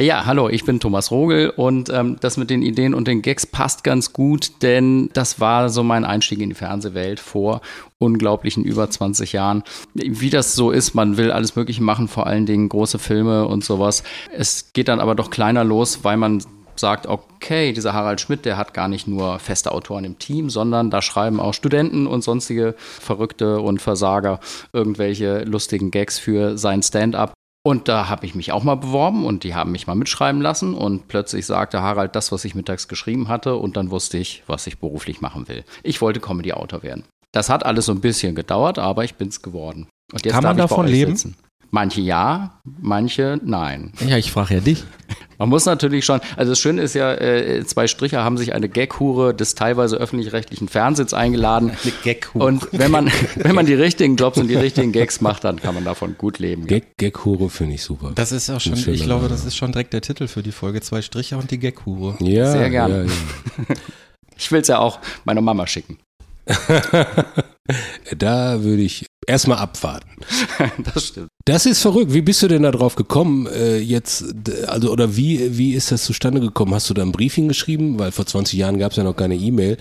Ja, 0.00 0.26
hallo, 0.26 0.48
ich 0.48 0.64
bin 0.64 0.80
Thomas 0.80 1.12
Rogel 1.12 1.50
und 1.50 1.88
ähm, 1.88 2.16
das 2.18 2.36
mit 2.36 2.50
den 2.50 2.62
Ideen 2.62 2.94
und 2.94 3.06
den 3.06 3.22
Gags 3.22 3.46
passt 3.46 3.84
ganz 3.84 4.12
gut, 4.12 4.60
denn 4.62 5.08
das 5.12 5.38
war 5.38 5.68
so 5.68 5.84
mein 5.84 6.04
Einstieg 6.04 6.40
in 6.40 6.48
die 6.48 6.56
Fernsehwelt 6.56 7.20
vor 7.20 7.60
unglaublichen 7.98 8.64
über 8.64 8.90
20 8.90 9.32
Jahren. 9.32 9.62
Wie 9.94 10.30
das 10.30 10.56
so 10.56 10.72
ist, 10.72 10.94
man 10.94 11.16
will 11.16 11.30
alles 11.30 11.54
Mögliche 11.54 11.80
machen, 11.80 12.08
vor 12.08 12.26
allen 12.26 12.44
Dingen 12.44 12.68
große 12.68 12.98
Filme 12.98 13.46
und 13.46 13.62
sowas. 13.62 14.02
Es 14.36 14.72
geht 14.72 14.88
dann 14.88 14.98
aber 14.98 15.14
doch 15.14 15.30
kleiner 15.30 15.62
los, 15.62 16.00
weil 16.02 16.16
man 16.16 16.42
sagt, 16.74 17.06
okay, 17.06 17.72
dieser 17.72 17.92
Harald 17.92 18.20
Schmidt, 18.20 18.44
der 18.44 18.56
hat 18.56 18.74
gar 18.74 18.88
nicht 18.88 19.06
nur 19.06 19.38
feste 19.38 19.70
Autoren 19.70 20.02
im 20.02 20.18
Team, 20.18 20.50
sondern 20.50 20.90
da 20.90 21.02
schreiben 21.02 21.38
auch 21.38 21.54
Studenten 21.54 22.08
und 22.08 22.24
sonstige 22.24 22.74
Verrückte 22.78 23.60
und 23.60 23.80
Versager 23.80 24.40
irgendwelche 24.72 25.44
lustigen 25.44 25.92
Gags 25.92 26.18
für 26.18 26.58
sein 26.58 26.82
Stand-up. 26.82 27.32
Und 27.66 27.88
da 27.88 28.10
habe 28.10 28.26
ich 28.26 28.34
mich 28.34 28.52
auch 28.52 28.62
mal 28.62 28.74
beworben 28.74 29.24
und 29.24 29.42
die 29.42 29.54
haben 29.54 29.72
mich 29.72 29.86
mal 29.86 29.94
mitschreiben 29.94 30.42
lassen 30.42 30.74
und 30.74 31.08
plötzlich 31.08 31.46
sagte 31.46 31.80
Harald 31.80 32.14
das, 32.14 32.30
was 32.30 32.44
ich 32.44 32.54
mittags 32.54 32.88
geschrieben 32.88 33.28
hatte 33.28 33.56
und 33.56 33.78
dann 33.78 33.90
wusste 33.90 34.18
ich, 34.18 34.42
was 34.46 34.66
ich 34.66 34.78
beruflich 34.78 35.22
machen 35.22 35.48
will. 35.48 35.64
Ich 35.82 36.02
wollte 36.02 36.20
Comedy-Autor 36.20 36.82
werden. 36.82 37.04
Das 37.32 37.48
hat 37.48 37.64
alles 37.64 37.86
so 37.86 37.92
ein 37.92 38.02
bisschen 38.02 38.34
gedauert, 38.34 38.78
aber 38.78 39.04
ich 39.04 39.14
bin 39.14 39.28
es 39.28 39.40
geworden. 39.40 39.88
Und 40.12 40.26
jetzt 40.26 40.34
Kann 40.34 40.44
man 40.44 40.58
davon 40.58 40.86
leben? 40.86 41.16
Sitzen. 41.16 41.36
Manche 41.70 42.02
ja, 42.02 42.60
manche 42.82 43.40
nein. 43.42 43.92
Ja, 44.06 44.18
ich 44.18 44.30
frage 44.30 44.54
ja 44.54 44.60
dich. 44.60 44.84
Man 45.38 45.48
muss 45.48 45.66
natürlich 45.66 46.04
schon, 46.04 46.20
also 46.36 46.52
das 46.52 46.60
Schöne 46.60 46.82
ist 46.82 46.94
ja, 46.94 47.12
äh, 47.14 47.64
zwei 47.64 47.86
Stricher 47.86 48.22
haben 48.24 48.36
sich 48.36 48.54
eine 48.54 48.68
Gaghure 48.68 49.34
des 49.34 49.54
teilweise 49.54 49.96
öffentlich-rechtlichen 49.96 50.68
Fernsehens 50.68 51.14
eingeladen. 51.14 51.70
Eine 51.70 51.92
Gaghure. 52.04 52.44
Und 52.44 52.68
wenn 52.72 52.90
man, 52.90 53.10
wenn 53.36 53.54
man 53.54 53.66
die 53.66 53.74
richtigen 53.74 54.16
Jobs 54.16 54.38
und 54.38 54.48
die 54.48 54.56
richtigen 54.56 54.92
Gags 54.92 55.20
macht, 55.20 55.44
dann 55.44 55.60
kann 55.60 55.74
man 55.74 55.84
davon 55.84 56.16
gut 56.16 56.38
leben. 56.38 56.66
Gag, 56.66 56.96
Gaghure 56.98 57.50
finde 57.50 57.74
ich 57.74 57.82
super. 57.82 58.12
Das 58.14 58.32
ist 58.32 58.50
auch 58.50 58.60
schon, 58.60 58.74
ich 58.74 59.04
glaube, 59.04 59.28
das 59.28 59.44
ist 59.44 59.56
schon 59.56 59.72
direkt 59.72 59.92
der 59.92 60.00
Titel 60.00 60.26
für 60.26 60.42
die 60.42 60.52
Folge. 60.52 60.80
Zwei 60.80 61.02
Stricher 61.02 61.38
und 61.38 61.50
die 61.50 61.58
Gaghure. 61.58 62.16
Ja, 62.20 62.50
sehr 62.50 62.70
gerne. 62.70 63.04
Ja, 63.04 63.04
ja. 63.04 63.74
Ich 64.36 64.50
will 64.50 64.60
es 64.60 64.68
ja 64.68 64.78
auch 64.78 64.98
meiner 65.24 65.40
Mama 65.40 65.66
schicken. 65.66 65.98
da 68.18 68.62
würde 68.62 68.82
ich 68.82 69.06
erstmal 69.26 69.58
abwarten. 69.58 70.08
das 70.94 71.08
stimmt. 71.08 71.28
Das 71.44 71.66
ist 71.66 71.82
verrückt. 71.82 72.12
Wie 72.14 72.22
bist 72.22 72.42
du 72.42 72.48
denn 72.48 72.62
da 72.62 72.70
drauf 72.70 72.94
gekommen? 72.94 73.46
Äh, 73.46 73.78
jetzt, 73.78 74.24
also, 74.66 74.90
oder 74.90 75.16
wie, 75.16 75.58
wie 75.58 75.74
ist 75.74 75.92
das 75.92 76.04
zustande 76.04 76.40
gekommen? 76.40 76.74
Hast 76.74 76.88
du 76.88 76.94
da 76.94 77.02
ein 77.02 77.12
Briefing 77.12 77.48
geschrieben? 77.48 77.98
Weil 77.98 78.12
vor 78.12 78.26
20 78.26 78.58
Jahren 78.58 78.78
gab 78.78 78.92
es 78.92 78.96
ja 78.96 79.04
noch 79.04 79.16
keine 79.16 79.36
E-Mail, 79.36 79.76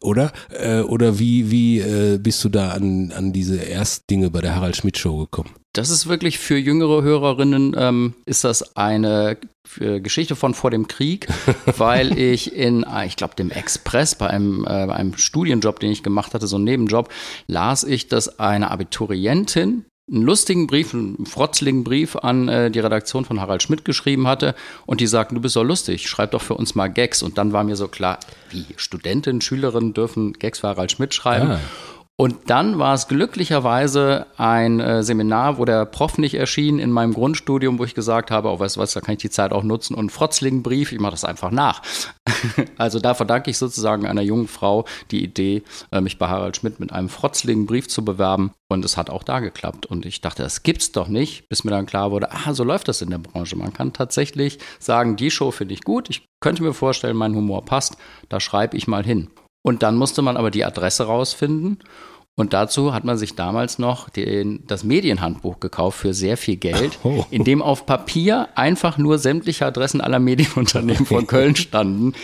oder? 0.00 0.32
Äh, 0.50 0.80
oder 0.80 1.18
wie, 1.18 1.50
wie 1.50 1.80
äh, 1.80 2.18
bist 2.18 2.42
du 2.44 2.48
da 2.48 2.70
an, 2.70 3.12
an 3.12 3.32
diese 3.32 3.56
Erstdinge 3.56 4.30
bei 4.30 4.40
der 4.40 4.54
Harald 4.54 4.76
Schmidt 4.76 4.98
Show 4.98 5.18
gekommen? 5.18 5.50
Das 5.72 5.90
ist 5.90 6.08
wirklich 6.08 6.38
für 6.38 6.56
jüngere 6.56 7.02
Hörerinnen, 7.02 7.76
ähm, 7.78 8.14
ist 8.26 8.42
das 8.42 8.76
eine 8.76 9.36
Geschichte 9.78 10.34
von 10.34 10.54
vor 10.54 10.70
dem 10.72 10.88
Krieg, 10.88 11.28
weil 11.76 12.18
ich 12.18 12.56
in, 12.56 12.82
äh, 12.82 13.06
ich 13.06 13.14
glaube, 13.14 13.36
dem 13.36 13.52
Express 13.52 14.16
bei 14.16 14.26
einem, 14.26 14.64
äh, 14.64 14.68
einem 14.68 15.16
Studienjob, 15.16 15.78
den 15.78 15.92
ich 15.92 16.02
gemacht 16.02 16.34
hatte, 16.34 16.48
so 16.48 16.56
einen 16.56 16.64
Nebenjob, 16.64 17.08
las 17.46 17.84
ich, 17.84 18.08
dass 18.08 18.40
eine 18.40 18.70
Abiturientin 18.70 19.84
einen 20.10 20.22
lustigen 20.22 20.66
Brief, 20.66 20.92
einen 20.92 21.24
frotzligen 21.24 21.84
Brief 21.84 22.16
an 22.16 22.48
äh, 22.48 22.70
die 22.70 22.80
Redaktion 22.80 23.24
von 23.24 23.40
Harald 23.40 23.62
Schmidt 23.62 23.84
geschrieben 23.84 24.26
hatte 24.26 24.54
und 24.86 25.00
die 25.00 25.06
sagten, 25.06 25.36
du 25.36 25.40
bist 25.40 25.54
so 25.54 25.62
lustig, 25.62 26.08
schreib 26.08 26.32
doch 26.32 26.42
für 26.42 26.54
uns 26.54 26.74
mal 26.74 26.88
Gags. 26.88 27.22
Und 27.22 27.38
dann 27.38 27.52
war 27.52 27.62
mir 27.64 27.76
so 27.76 27.86
klar, 27.86 28.18
wie 28.50 28.66
Studentinnen, 28.76 29.40
Schülerinnen 29.40 29.94
dürfen 29.94 30.32
Gags 30.32 30.60
für 30.60 30.68
Harald 30.68 30.90
Schmidt 30.90 31.14
schreiben. 31.14 31.52
Ah. 31.52 31.60
Und 32.20 32.50
dann 32.50 32.78
war 32.78 32.92
es 32.92 33.08
glücklicherweise 33.08 34.26
ein 34.36 34.78
äh, 34.78 35.02
Seminar, 35.02 35.56
wo 35.56 35.64
der 35.64 35.86
Prof 35.86 36.18
nicht 36.18 36.34
erschien 36.34 36.78
in 36.78 36.90
meinem 36.90 37.14
Grundstudium, 37.14 37.78
wo 37.78 37.84
ich 37.84 37.94
gesagt 37.94 38.30
habe, 38.30 38.50
oh, 38.50 38.60
weißt 38.60 38.76
du 38.76 38.80
was, 38.80 38.92
da 38.92 39.00
kann 39.00 39.14
ich 39.14 39.22
die 39.22 39.30
Zeit 39.30 39.54
auch 39.54 39.62
nutzen 39.62 39.94
und 39.94 40.00
einen 40.00 40.10
frotzligen 40.10 40.62
Brief, 40.62 40.92
ich 40.92 41.00
mache 41.00 41.12
das 41.12 41.24
einfach 41.24 41.50
nach. 41.50 41.80
also 42.76 42.98
da 42.98 43.14
verdanke 43.14 43.48
ich 43.48 43.56
sozusagen 43.56 44.04
einer 44.04 44.20
jungen 44.20 44.48
Frau 44.48 44.84
die 45.10 45.24
Idee, 45.24 45.62
äh, 45.92 46.02
mich 46.02 46.18
bei 46.18 46.28
Harald 46.28 46.58
Schmidt 46.58 46.78
mit 46.78 46.92
einem 46.92 47.08
frotzligen 47.08 47.64
Brief 47.64 47.88
zu 47.88 48.04
bewerben. 48.04 48.52
Und 48.68 48.84
es 48.84 48.98
hat 48.98 49.08
auch 49.08 49.22
da 49.22 49.40
geklappt. 49.40 49.86
Und 49.86 50.04
ich 50.04 50.20
dachte, 50.20 50.42
das 50.42 50.62
gibt's 50.62 50.92
doch 50.92 51.08
nicht, 51.08 51.48
bis 51.48 51.64
mir 51.64 51.70
dann 51.70 51.86
klar 51.86 52.10
wurde, 52.10 52.32
ah, 52.32 52.52
so 52.52 52.64
läuft 52.64 52.88
das 52.88 53.00
in 53.00 53.08
der 53.08 53.16
Branche. 53.16 53.56
Man 53.56 53.72
kann 53.72 53.94
tatsächlich 53.94 54.58
sagen, 54.78 55.16
die 55.16 55.30
Show 55.30 55.52
finde 55.52 55.72
ich 55.72 55.84
gut, 55.84 56.10
ich 56.10 56.28
könnte 56.40 56.62
mir 56.62 56.74
vorstellen, 56.74 57.16
mein 57.16 57.34
Humor 57.34 57.64
passt, 57.64 57.96
da 58.28 58.40
schreibe 58.40 58.76
ich 58.76 58.86
mal 58.86 59.04
hin. 59.06 59.30
Und 59.62 59.82
dann 59.82 59.96
musste 59.96 60.22
man 60.22 60.36
aber 60.36 60.50
die 60.50 60.64
Adresse 60.64 61.04
rausfinden. 61.04 61.78
Und 62.36 62.54
dazu 62.54 62.94
hat 62.94 63.04
man 63.04 63.18
sich 63.18 63.34
damals 63.34 63.78
noch 63.78 64.08
den, 64.08 64.66
das 64.66 64.82
Medienhandbuch 64.82 65.60
gekauft 65.60 65.98
für 65.98 66.14
sehr 66.14 66.38
viel 66.38 66.56
Geld, 66.56 66.98
oh. 67.02 67.26
in 67.30 67.44
dem 67.44 67.60
auf 67.60 67.84
Papier 67.84 68.48
einfach 68.54 68.96
nur 68.96 69.18
sämtliche 69.18 69.66
Adressen 69.66 70.00
aller 70.00 70.20
Medienunternehmen 70.20 71.04
von 71.04 71.26
Köln 71.26 71.56
standen. 71.56 72.14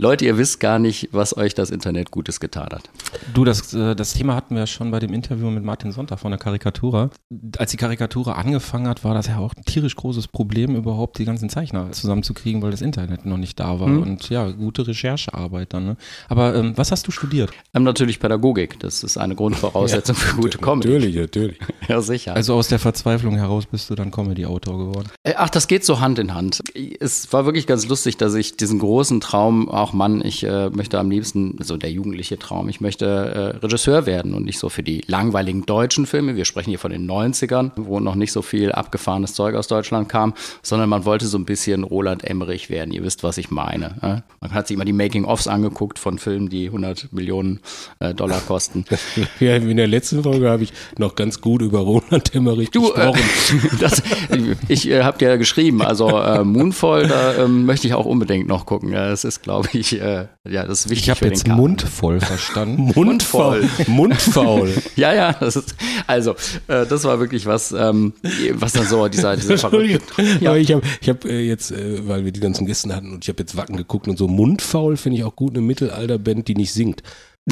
Leute, 0.00 0.24
ihr 0.26 0.38
wisst 0.38 0.60
gar 0.60 0.78
nicht, 0.78 1.08
was 1.10 1.36
euch 1.36 1.54
das 1.54 1.70
Internet 1.70 2.12
Gutes 2.12 2.38
getan 2.38 2.68
hat. 2.70 2.88
Du, 3.34 3.44
das, 3.44 3.74
äh, 3.74 3.96
das 3.96 4.12
Thema 4.12 4.36
hatten 4.36 4.54
wir 4.54 4.68
schon 4.68 4.92
bei 4.92 5.00
dem 5.00 5.12
Interview 5.12 5.50
mit 5.50 5.64
Martin 5.64 5.90
Sonntag 5.90 6.20
von 6.20 6.30
der 6.30 6.38
Karikatura. 6.38 7.10
Als 7.58 7.72
die 7.72 7.78
Karikatura 7.78 8.34
angefangen 8.34 8.86
hat, 8.86 9.02
war 9.02 9.14
das 9.14 9.26
ja 9.26 9.38
auch 9.38 9.54
ein 9.56 9.64
tierisch 9.64 9.96
großes 9.96 10.28
Problem, 10.28 10.76
überhaupt 10.76 11.18
die 11.18 11.24
ganzen 11.24 11.48
Zeichner 11.50 11.90
zusammenzukriegen, 11.90 12.62
weil 12.62 12.70
das 12.70 12.80
Internet 12.80 13.26
noch 13.26 13.38
nicht 13.38 13.58
da 13.58 13.80
war. 13.80 13.88
Mhm. 13.88 14.02
Und 14.02 14.28
ja, 14.28 14.48
gute 14.52 14.86
Recherchearbeit 14.86 15.74
dann. 15.74 15.84
Ne? 15.84 15.96
Aber 16.28 16.54
ähm, 16.54 16.74
was 16.76 16.92
hast 16.92 17.08
du 17.08 17.10
studiert? 17.10 17.50
Ähm, 17.74 17.82
natürlich 17.82 18.20
Pädagogik. 18.20 18.78
Das 18.78 19.02
ist 19.02 19.18
eine 19.18 19.34
Grundvoraussetzung 19.34 20.14
ja, 20.20 20.22
für 20.22 20.36
gute 20.36 20.58
Comedy. 20.58 20.90
Natürlich, 20.90 21.16
natürlich. 21.16 21.58
ja, 21.88 22.00
sicher. 22.00 22.36
Also 22.36 22.54
aus 22.54 22.68
der 22.68 22.78
Verzweiflung 22.78 23.34
heraus 23.34 23.66
bist 23.66 23.90
du 23.90 23.96
dann 23.96 24.12
Comedy-Autor 24.12 24.78
geworden. 24.78 25.08
Äh, 25.24 25.34
ach, 25.36 25.50
das 25.50 25.66
geht 25.66 25.84
so 25.84 25.98
Hand 25.98 26.20
in 26.20 26.34
Hand. 26.34 26.62
Es 27.00 27.32
war 27.32 27.46
wirklich 27.46 27.66
ganz 27.66 27.88
lustig, 27.88 28.16
dass 28.16 28.34
ich 28.34 28.56
diesen 28.56 28.78
großen 28.78 29.20
Traum 29.20 29.68
auch 29.68 29.87
ach 29.88 29.92
Mann, 29.92 30.22
ich 30.24 30.44
äh, 30.44 30.68
möchte 30.70 30.98
am 30.98 31.10
liebsten, 31.10 31.56
so 31.60 31.76
der 31.76 31.90
jugendliche 31.90 32.38
Traum, 32.38 32.68
ich 32.68 32.80
möchte 32.80 33.06
äh, 33.06 33.64
Regisseur 33.64 34.06
werden 34.06 34.34
und 34.34 34.44
nicht 34.44 34.58
so 34.58 34.68
für 34.68 34.82
die 34.82 35.02
langweiligen 35.06 35.64
deutschen 35.64 36.06
Filme. 36.06 36.36
Wir 36.36 36.44
sprechen 36.44 36.70
hier 36.70 36.78
von 36.78 36.90
den 36.90 37.08
90ern, 37.08 37.70
wo 37.76 37.98
noch 38.00 38.14
nicht 38.14 38.32
so 38.32 38.42
viel 38.42 38.72
abgefahrenes 38.72 39.34
Zeug 39.34 39.54
aus 39.54 39.66
Deutschland 39.66 40.08
kam, 40.08 40.34
sondern 40.62 40.88
man 40.90 41.04
wollte 41.04 41.26
so 41.26 41.38
ein 41.38 41.44
bisschen 41.44 41.84
Roland 41.84 42.24
Emmerich 42.24 42.68
werden. 42.68 42.92
Ihr 42.92 43.02
wisst, 43.02 43.22
was 43.22 43.38
ich 43.38 43.50
meine. 43.50 43.96
Äh? 44.02 44.20
Man 44.40 44.52
hat 44.52 44.68
sich 44.68 44.74
immer 44.74 44.84
die 44.84 44.92
Making-ofs 44.92 45.48
angeguckt 45.48 45.98
von 45.98 46.18
Filmen, 46.18 46.50
die 46.50 46.66
100 46.66 47.12
Millionen 47.12 47.60
äh, 48.00 48.12
Dollar 48.12 48.40
kosten. 48.40 48.84
ja, 49.40 49.56
in 49.56 49.76
der 49.76 49.86
letzten 49.86 50.22
Folge 50.22 50.50
habe 50.50 50.64
ich 50.64 50.72
noch 50.98 51.14
ganz 51.14 51.40
gut 51.40 51.62
über 51.62 51.80
Roland 51.80 52.34
Emmerich 52.34 52.70
du, 52.70 52.92
äh, 52.92 53.10
gesprochen. 53.12 53.22
das, 53.80 54.02
ich 54.68 54.88
äh, 54.90 55.02
habe 55.02 55.18
dir 55.18 55.38
geschrieben, 55.38 55.80
also 55.80 56.08
Moonfall, 56.08 57.06
da 57.06 57.44
ähm, 57.44 57.64
möchte 57.64 57.86
ich 57.86 57.94
auch 57.94 58.06
unbedingt 58.06 58.48
noch 58.48 58.66
gucken. 58.66 58.92
Ja, 58.92 59.08
das 59.08 59.24
ist, 59.24 59.42
glaube 59.42 59.68
ich, 59.72 59.77
ich, 59.78 60.00
äh, 60.00 60.26
ja, 60.48 60.66
das 60.66 60.80
ist 60.80 60.90
wichtig. 60.90 61.08
Ich 61.08 61.10
habe 61.10 61.26
jetzt 61.26 61.46
mundvoll 61.46 62.20
verstanden. 62.20 62.92
mundvoll. 62.94 63.68
Mundfaul. 63.86 64.72
ja, 64.96 65.14
ja, 65.14 65.32
das 65.32 65.56
ist, 65.56 65.74
also, 66.06 66.32
äh, 66.66 66.86
das 66.86 67.04
war 67.04 67.18
wirklich 67.20 67.46
was, 67.46 67.72
ähm, 67.72 68.12
was 68.52 68.72
dann 68.72 68.86
so, 68.86 69.08
dieser, 69.08 69.36
dieser 69.36 69.52
Entschuldigung. 69.52 70.02
Ja. 70.40 70.50
Aber 70.50 70.58
ich 70.58 70.72
habe 70.72 70.82
ich 71.00 71.08
hab, 71.08 71.24
äh, 71.24 71.40
jetzt, 71.40 71.70
äh, 71.70 72.06
weil 72.06 72.24
wir 72.24 72.32
die 72.32 72.40
ganzen 72.40 72.66
Gäste 72.66 72.94
hatten 72.94 73.12
und 73.12 73.24
ich 73.24 73.28
habe 73.28 73.40
jetzt 73.40 73.56
Wacken 73.56 73.76
geguckt 73.76 74.08
und 74.08 74.18
so, 74.18 74.28
mundfaul 74.28 74.96
finde 74.96 75.18
ich 75.18 75.24
auch 75.24 75.36
gut, 75.36 75.52
eine 75.52 75.62
Mittelalterband, 75.62 76.48
die 76.48 76.54
nicht 76.54 76.72
singt. 76.72 77.02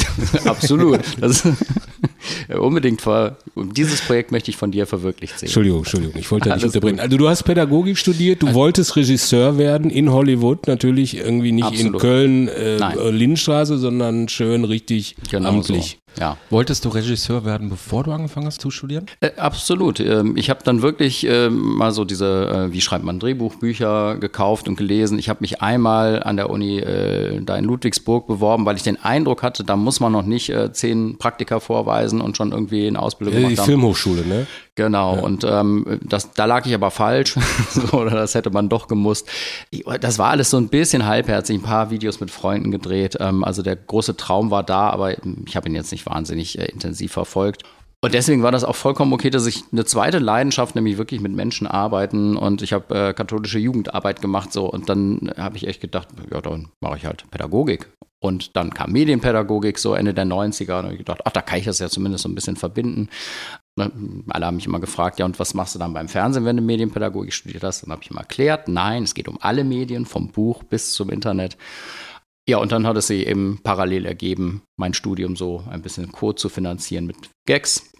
Absolut. 0.44 1.00
Das, 1.20 1.42
unbedingt 2.58 3.00
vor, 3.00 3.36
dieses 3.54 4.00
Projekt 4.02 4.32
möchte 4.32 4.50
ich 4.50 4.56
von 4.56 4.70
dir 4.70 4.86
verwirklicht 4.86 5.38
sehen. 5.38 5.46
Entschuldigung, 5.46 5.78
Entschuldigung, 5.78 6.14
ich 6.18 6.30
wollte 6.30 6.48
da 6.48 6.56
nicht 6.56 6.64
unterbrechen. 6.64 7.00
Also 7.00 7.16
du 7.16 7.28
hast 7.28 7.42
Pädagogik 7.44 7.96
studiert, 7.96 8.42
du 8.42 8.48
also, 8.48 8.58
wolltest 8.58 8.96
Regisseur 8.96 9.58
werden 9.58 9.90
in 9.90 10.10
Hollywood, 10.10 10.66
natürlich 10.66 11.16
irgendwie 11.16 11.52
nicht 11.52 11.64
absolut. 11.64 11.94
in 11.94 12.00
Köln, 12.00 12.48
äh, 12.48 13.10
Lindstraße, 13.10 13.78
sondern 13.78 14.28
schön 14.28 14.64
richtig 14.64 15.16
genau 15.30 15.48
amtlich. 15.48 15.98
Ja. 16.18 16.36
Wolltest 16.50 16.84
du 16.84 16.88
Regisseur 16.88 17.44
werden, 17.44 17.68
bevor 17.68 18.04
du 18.04 18.12
angefangen 18.12 18.46
hast 18.46 18.60
zu 18.60 18.70
studieren? 18.70 19.06
Äh, 19.20 19.30
absolut. 19.36 20.00
Ähm, 20.00 20.36
ich 20.36 20.50
habe 20.50 20.60
dann 20.64 20.82
wirklich 20.82 21.26
äh, 21.26 21.50
mal 21.50 21.92
so 21.92 22.04
diese, 22.04 22.68
äh, 22.68 22.72
wie 22.72 22.80
schreibt 22.80 23.04
man 23.04 23.20
Drehbuchbücher 23.20 24.16
gekauft 24.16 24.68
und 24.68 24.76
gelesen. 24.76 25.18
Ich 25.18 25.28
habe 25.28 25.38
mich 25.40 25.60
einmal 25.62 26.22
an 26.22 26.36
der 26.36 26.50
Uni 26.50 26.78
äh, 26.78 27.40
da 27.42 27.56
in 27.56 27.64
Ludwigsburg 27.64 28.26
beworben, 28.26 28.64
weil 28.64 28.76
ich 28.76 28.82
den 28.82 29.02
Eindruck 29.02 29.42
hatte, 29.42 29.64
da 29.64 29.76
muss 29.76 30.00
man 30.00 30.12
noch 30.12 30.24
nicht 30.24 30.48
äh, 30.50 30.72
zehn 30.72 31.18
Praktika 31.18 31.60
vorweisen 31.60 32.20
und 32.20 32.36
schon 32.36 32.52
irgendwie 32.52 32.86
eine 32.86 33.00
Ausbildung 33.00 33.34
gemacht 33.34 33.52
Die. 33.52 33.56
Filmhochschule, 33.56 34.26
ne? 34.26 34.46
Genau, 34.76 35.16
ja. 35.16 35.22
und 35.22 35.42
ähm, 35.44 36.00
das, 36.02 36.32
da 36.32 36.44
lag 36.44 36.66
ich 36.66 36.74
aber 36.74 36.90
falsch, 36.90 37.36
so, 37.70 37.96
oder 37.96 38.10
das 38.10 38.34
hätte 38.34 38.50
man 38.50 38.68
doch 38.68 38.88
gemusst. 38.88 39.26
Das 40.00 40.18
war 40.18 40.28
alles 40.28 40.50
so 40.50 40.58
ein 40.58 40.68
bisschen 40.68 41.06
halbherzig, 41.06 41.58
ein 41.58 41.62
paar 41.62 41.90
Videos 41.90 42.20
mit 42.20 42.30
Freunden 42.30 42.70
gedreht. 42.70 43.16
Ähm, 43.18 43.42
also 43.42 43.62
der 43.62 43.74
große 43.74 44.18
Traum 44.18 44.50
war 44.50 44.62
da, 44.62 44.90
aber 44.90 45.16
ich 45.46 45.56
habe 45.56 45.68
ihn 45.68 45.74
jetzt 45.74 45.92
nicht 45.92 46.04
wahnsinnig 46.04 46.58
äh, 46.58 46.66
intensiv 46.66 47.12
verfolgt. 47.12 47.62
Und 48.04 48.12
deswegen 48.12 48.42
war 48.42 48.52
das 48.52 48.64
auch 48.64 48.76
vollkommen 48.76 49.14
okay, 49.14 49.30
dass 49.30 49.46
ich 49.46 49.64
eine 49.72 49.86
zweite 49.86 50.18
Leidenschaft, 50.18 50.74
nämlich 50.74 50.98
wirklich 50.98 51.22
mit 51.22 51.32
Menschen 51.32 51.66
arbeiten 51.66 52.36
und 52.36 52.60
ich 52.60 52.74
habe 52.74 52.94
äh, 52.94 53.14
katholische 53.14 53.58
Jugendarbeit 53.58 54.20
gemacht 54.20 54.52
so 54.52 54.70
und 54.70 54.90
dann 54.90 55.32
habe 55.38 55.56
ich 55.56 55.66
echt 55.66 55.80
gedacht, 55.80 56.08
ja, 56.30 56.42
dann 56.42 56.68
mache 56.80 56.98
ich 56.98 57.06
halt 57.06 57.28
Pädagogik. 57.30 57.88
Und 58.22 58.56
dann 58.56 58.72
kam 58.72 58.92
Medienpädagogik 58.92 59.78
so 59.78 59.94
Ende 59.94 60.14
der 60.14 60.24
90er 60.24 60.80
und 60.80 60.92
ich 60.92 60.98
gedacht, 60.98 61.20
ach, 61.24 61.32
da 61.32 61.42
kann 61.42 61.58
ich 61.58 61.64
das 61.64 61.78
ja 61.78 61.88
zumindest 61.88 62.22
so 62.22 62.28
ein 62.28 62.34
bisschen 62.34 62.56
verbinden. 62.56 63.08
Ne, 63.78 63.92
alle 64.28 64.46
haben 64.46 64.56
mich 64.56 64.66
immer 64.66 64.80
gefragt, 64.80 65.18
ja, 65.18 65.26
und 65.26 65.38
was 65.38 65.52
machst 65.52 65.74
du 65.74 65.78
dann 65.78 65.92
beim 65.92 66.08
Fernsehen, 66.08 66.46
wenn 66.46 66.56
du 66.56 66.62
Medienpädagogik 66.62 67.34
studiert 67.34 67.62
hast? 67.62 67.82
Dann 67.82 67.92
habe 67.92 68.02
ich 68.02 68.10
immer 68.10 68.20
erklärt, 68.20 68.68
nein, 68.68 69.02
es 69.02 69.14
geht 69.14 69.28
um 69.28 69.38
alle 69.42 69.64
Medien, 69.64 70.06
vom 70.06 70.32
Buch 70.32 70.62
bis 70.62 70.92
zum 70.92 71.10
Internet. 71.10 71.58
Ja, 72.48 72.58
und 72.58 72.72
dann 72.72 72.86
hat 72.86 72.96
es 72.96 73.08
sich 73.08 73.26
eben 73.26 73.60
parallel 73.62 74.06
ergeben, 74.06 74.62
mein 74.78 74.94
Studium 74.94 75.36
so 75.36 75.64
ein 75.68 75.82
bisschen 75.82 76.10
Code 76.10 76.36
zu 76.36 76.48
finanzieren 76.48 77.06
mit 77.06 77.16
Gags. 77.46 77.92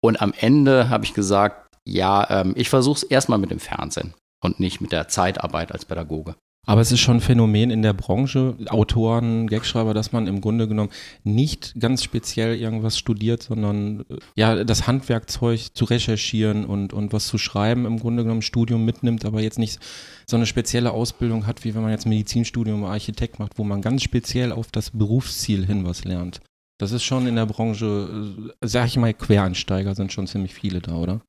Und 0.00 0.22
am 0.22 0.32
Ende 0.38 0.88
habe 0.88 1.04
ich 1.04 1.12
gesagt, 1.12 1.68
ja, 1.86 2.26
ähm, 2.30 2.54
ich 2.56 2.70
versuche 2.70 2.98
es 2.98 3.02
erstmal 3.02 3.38
mit 3.38 3.50
dem 3.50 3.60
Fernsehen 3.60 4.14
und 4.42 4.60
nicht 4.60 4.80
mit 4.80 4.92
der 4.92 5.08
Zeitarbeit 5.08 5.72
als 5.72 5.84
Pädagoge. 5.84 6.36
Aber 6.68 6.82
es 6.82 6.92
ist 6.92 7.00
schon 7.00 7.16
ein 7.16 7.20
Phänomen 7.22 7.70
in 7.70 7.80
der 7.80 7.94
Branche, 7.94 8.54
Autoren, 8.66 9.46
Gagschreiber, 9.46 9.94
dass 9.94 10.12
man 10.12 10.26
im 10.26 10.42
Grunde 10.42 10.68
genommen 10.68 10.90
nicht 11.24 11.74
ganz 11.80 12.04
speziell 12.04 12.56
irgendwas 12.56 12.98
studiert, 12.98 13.42
sondern 13.42 14.00
äh, 14.10 14.18
ja, 14.34 14.64
das 14.64 14.86
Handwerkzeug 14.86 15.74
zu 15.74 15.86
recherchieren 15.86 16.66
und, 16.66 16.92
und 16.92 17.14
was 17.14 17.26
zu 17.26 17.38
schreiben 17.38 17.86
im 17.86 17.98
Grunde 17.98 18.22
genommen 18.22 18.42
Studium 18.42 18.84
mitnimmt, 18.84 19.24
aber 19.24 19.40
jetzt 19.40 19.58
nicht 19.58 19.80
so 20.26 20.36
eine 20.36 20.44
spezielle 20.44 20.90
Ausbildung 20.90 21.46
hat, 21.46 21.64
wie 21.64 21.74
wenn 21.74 21.80
man 21.80 21.90
jetzt 21.90 22.04
Medizinstudium 22.04 22.82
oder 22.82 22.92
Architekt 22.92 23.38
macht, 23.38 23.58
wo 23.58 23.64
man 23.64 23.80
ganz 23.80 24.02
speziell 24.02 24.52
auf 24.52 24.66
das 24.70 24.90
Berufsziel 24.90 25.64
hin 25.64 25.86
was 25.86 26.04
lernt. 26.04 26.42
Das 26.76 26.92
ist 26.92 27.02
schon 27.02 27.26
in 27.26 27.36
der 27.36 27.46
Branche, 27.46 28.52
äh, 28.60 28.66
sag 28.66 28.88
ich 28.88 28.98
mal, 28.98 29.14
Quereinsteiger 29.14 29.94
sind 29.94 30.12
schon 30.12 30.26
ziemlich 30.26 30.52
viele 30.52 30.80
da, 30.80 30.96
oder? 30.96 31.22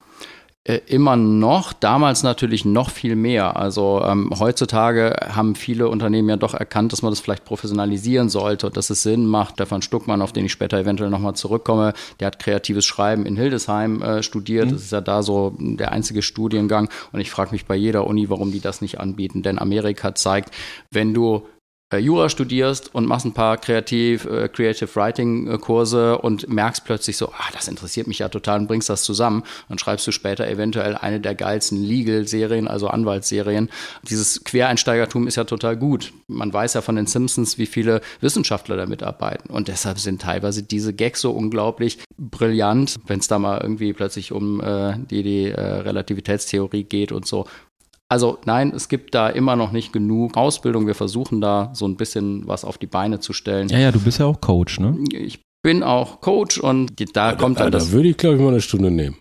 Äh, 0.69 0.81
immer 0.85 1.15
noch, 1.15 1.73
damals 1.73 2.21
natürlich 2.21 2.63
noch 2.63 2.91
viel 2.91 3.15
mehr. 3.15 3.57
Also 3.57 4.03
ähm, 4.05 4.29
heutzutage 4.37 5.15
haben 5.33 5.55
viele 5.55 5.89
Unternehmen 5.89 6.29
ja 6.29 6.35
doch 6.35 6.53
erkannt, 6.53 6.93
dass 6.93 7.01
man 7.01 7.11
das 7.11 7.19
vielleicht 7.19 7.43
professionalisieren 7.43 8.29
sollte 8.29 8.67
und 8.67 8.77
dass 8.77 8.91
es 8.91 9.01
Sinn 9.01 9.25
macht. 9.25 9.55
Stefan 9.55 9.81
Stuckmann, 9.81 10.21
auf 10.21 10.31
den 10.31 10.45
ich 10.45 10.51
später 10.51 10.77
eventuell 10.77 11.09
nochmal 11.09 11.33
zurückkomme, 11.33 11.93
der 12.19 12.27
hat 12.27 12.37
kreatives 12.37 12.85
Schreiben 12.85 13.25
in 13.25 13.35
Hildesheim 13.35 14.03
äh, 14.03 14.21
studiert. 14.21 14.67
Mhm. 14.67 14.73
Das 14.73 14.83
ist 14.83 14.91
ja 14.91 15.01
da 15.01 15.23
so 15.23 15.55
der 15.57 15.91
einzige 15.91 16.21
Studiengang. 16.21 16.87
Und 17.11 17.19
ich 17.19 17.31
frage 17.31 17.49
mich 17.49 17.65
bei 17.65 17.75
jeder 17.75 18.05
Uni, 18.05 18.29
warum 18.29 18.51
die 18.51 18.61
das 18.61 18.81
nicht 18.81 18.99
anbieten. 18.99 19.41
Denn 19.41 19.57
Amerika 19.57 20.13
zeigt, 20.13 20.53
wenn 20.91 21.15
du 21.15 21.47
Jura 21.97 22.29
studierst 22.29 22.93
und 22.93 23.07
machst 23.07 23.25
ein 23.25 23.33
paar 23.33 23.57
Kreativ, 23.57 24.25
äh, 24.25 24.47
Creative 24.47 24.95
Writing 24.95 25.47
äh, 25.47 25.57
Kurse 25.57 26.19
und 26.19 26.47
merkst 26.47 26.85
plötzlich 26.85 27.17
so, 27.17 27.29
ah, 27.29 27.49
das 27.53 27.67
interessiert 27.67 28.05
mich 28.05 28.19
ja 28.19 28.29
total 28.29 28.59
und 28.59 28.67
bringst 28.67 28.89
das 28.89 29.01
zusammen 29.01 29.43
und 29.69 29.81
schreibst 29.81 30.05
du 30.05 30.11
später 30.11 30.47
eventuell 30.47 30.95
eine 30.95 31.19
der 31.19 31.33
geilsten 31.33 31.81
Legal-Serien, 31.83 32.67
also 32.67 32.89
Anwaltsserien. 32.89 33.69
Dieses 34.07 34.43
Quereinsteigertum 34.43 35.25
ist 35.25 35.37
ja 35.37 35.45
total 35.45 35.77
gut. 35.77 36.13
Man 36.27 36.53
weiß 36.53 36.75
ja 36.75 36.81
von 36.81 36.95
den 36.95 37.07
Simpsons, 37.07 37.57
wie 37.57 37.65
viele 37.65 38.01
Wissenschaftler 38.21 38.77
da 38.77 38.85
mitarbeiten 38.85 39.49
und 39.49 39.67
deshalb 39.67 39.97
sind 39.97 40.21
teilweise 40.21 40.61
diese 40.61 40.93
Gags 40.93 41.21
so 41.21 41.31
unglaublich 41.31 41.97
brillant, 42.19 42.99
wenn 43.07 43.19
es 43.19 43.27
da 43.27 43.39
mal 43.39 43.61
irgendwie 43.61 43.93
plötzlich 43.93 44.31
um 44.31 44.61
äh, 44.61 44.93
die, 45.09 45.23
die 45.23 45.45
äh, 45.45 45.59
Relativitätstheorie 45.59 46.83
geht 46.83 47.11
und 47.11 47.25
so, 47.25 47.47
also 48.09 48.39
nein, 48.45 48.73
es 48.75 48.89
gibt 48.89 49.13
da 49.13 49.29
immer 49.29 49.55
noch 49.55 49.71
nicht 49.71 49.93
genug 49.93 50.35
Ausbildung. 50.35 50.87
Wir 50.87 50.95
versuchen 50.95 51.41
da 51.41 51.69
so 51.73 51.87
ein 51.87 51.95
bisschen 51.95 52.47
was 52.47 52.65
auf 52.65 52.79
die 52.79 52.87
Beine 52.87 53.19
zu 53.19 53.33
stellen. 53.33 53.69
Ja, 53.69 53.77
ja, 53.77 53.91
du 53.91 53.99
bist 53.99 54.19
ja 54.19 54.25
auch 54.25 54.41
Coach, 54.41 54.79
ne? 54.79 54.97
Ich 55.11 55.39
bin 55.61 55.83
auch 55.83 56.19
Coach 56.19 56.57
und 56.57 56.99
da 57.15 57.31
ja, 57.31 57.35
kommt 57.35 57.59
da, 57.59 57.63
dann 57.63 57.71
da 57.71 57.77
das. 57.77 57.87
Da 57.87 57.93
würde 57.93 58.09
ich, 58.09 58.17
glaube 58.17 58.37
ich, 58.37 58.41
mal 58.41 58.49
eine 58.49 58.61
Stunde 58.61 58.89
nehmen. 58.89 59.17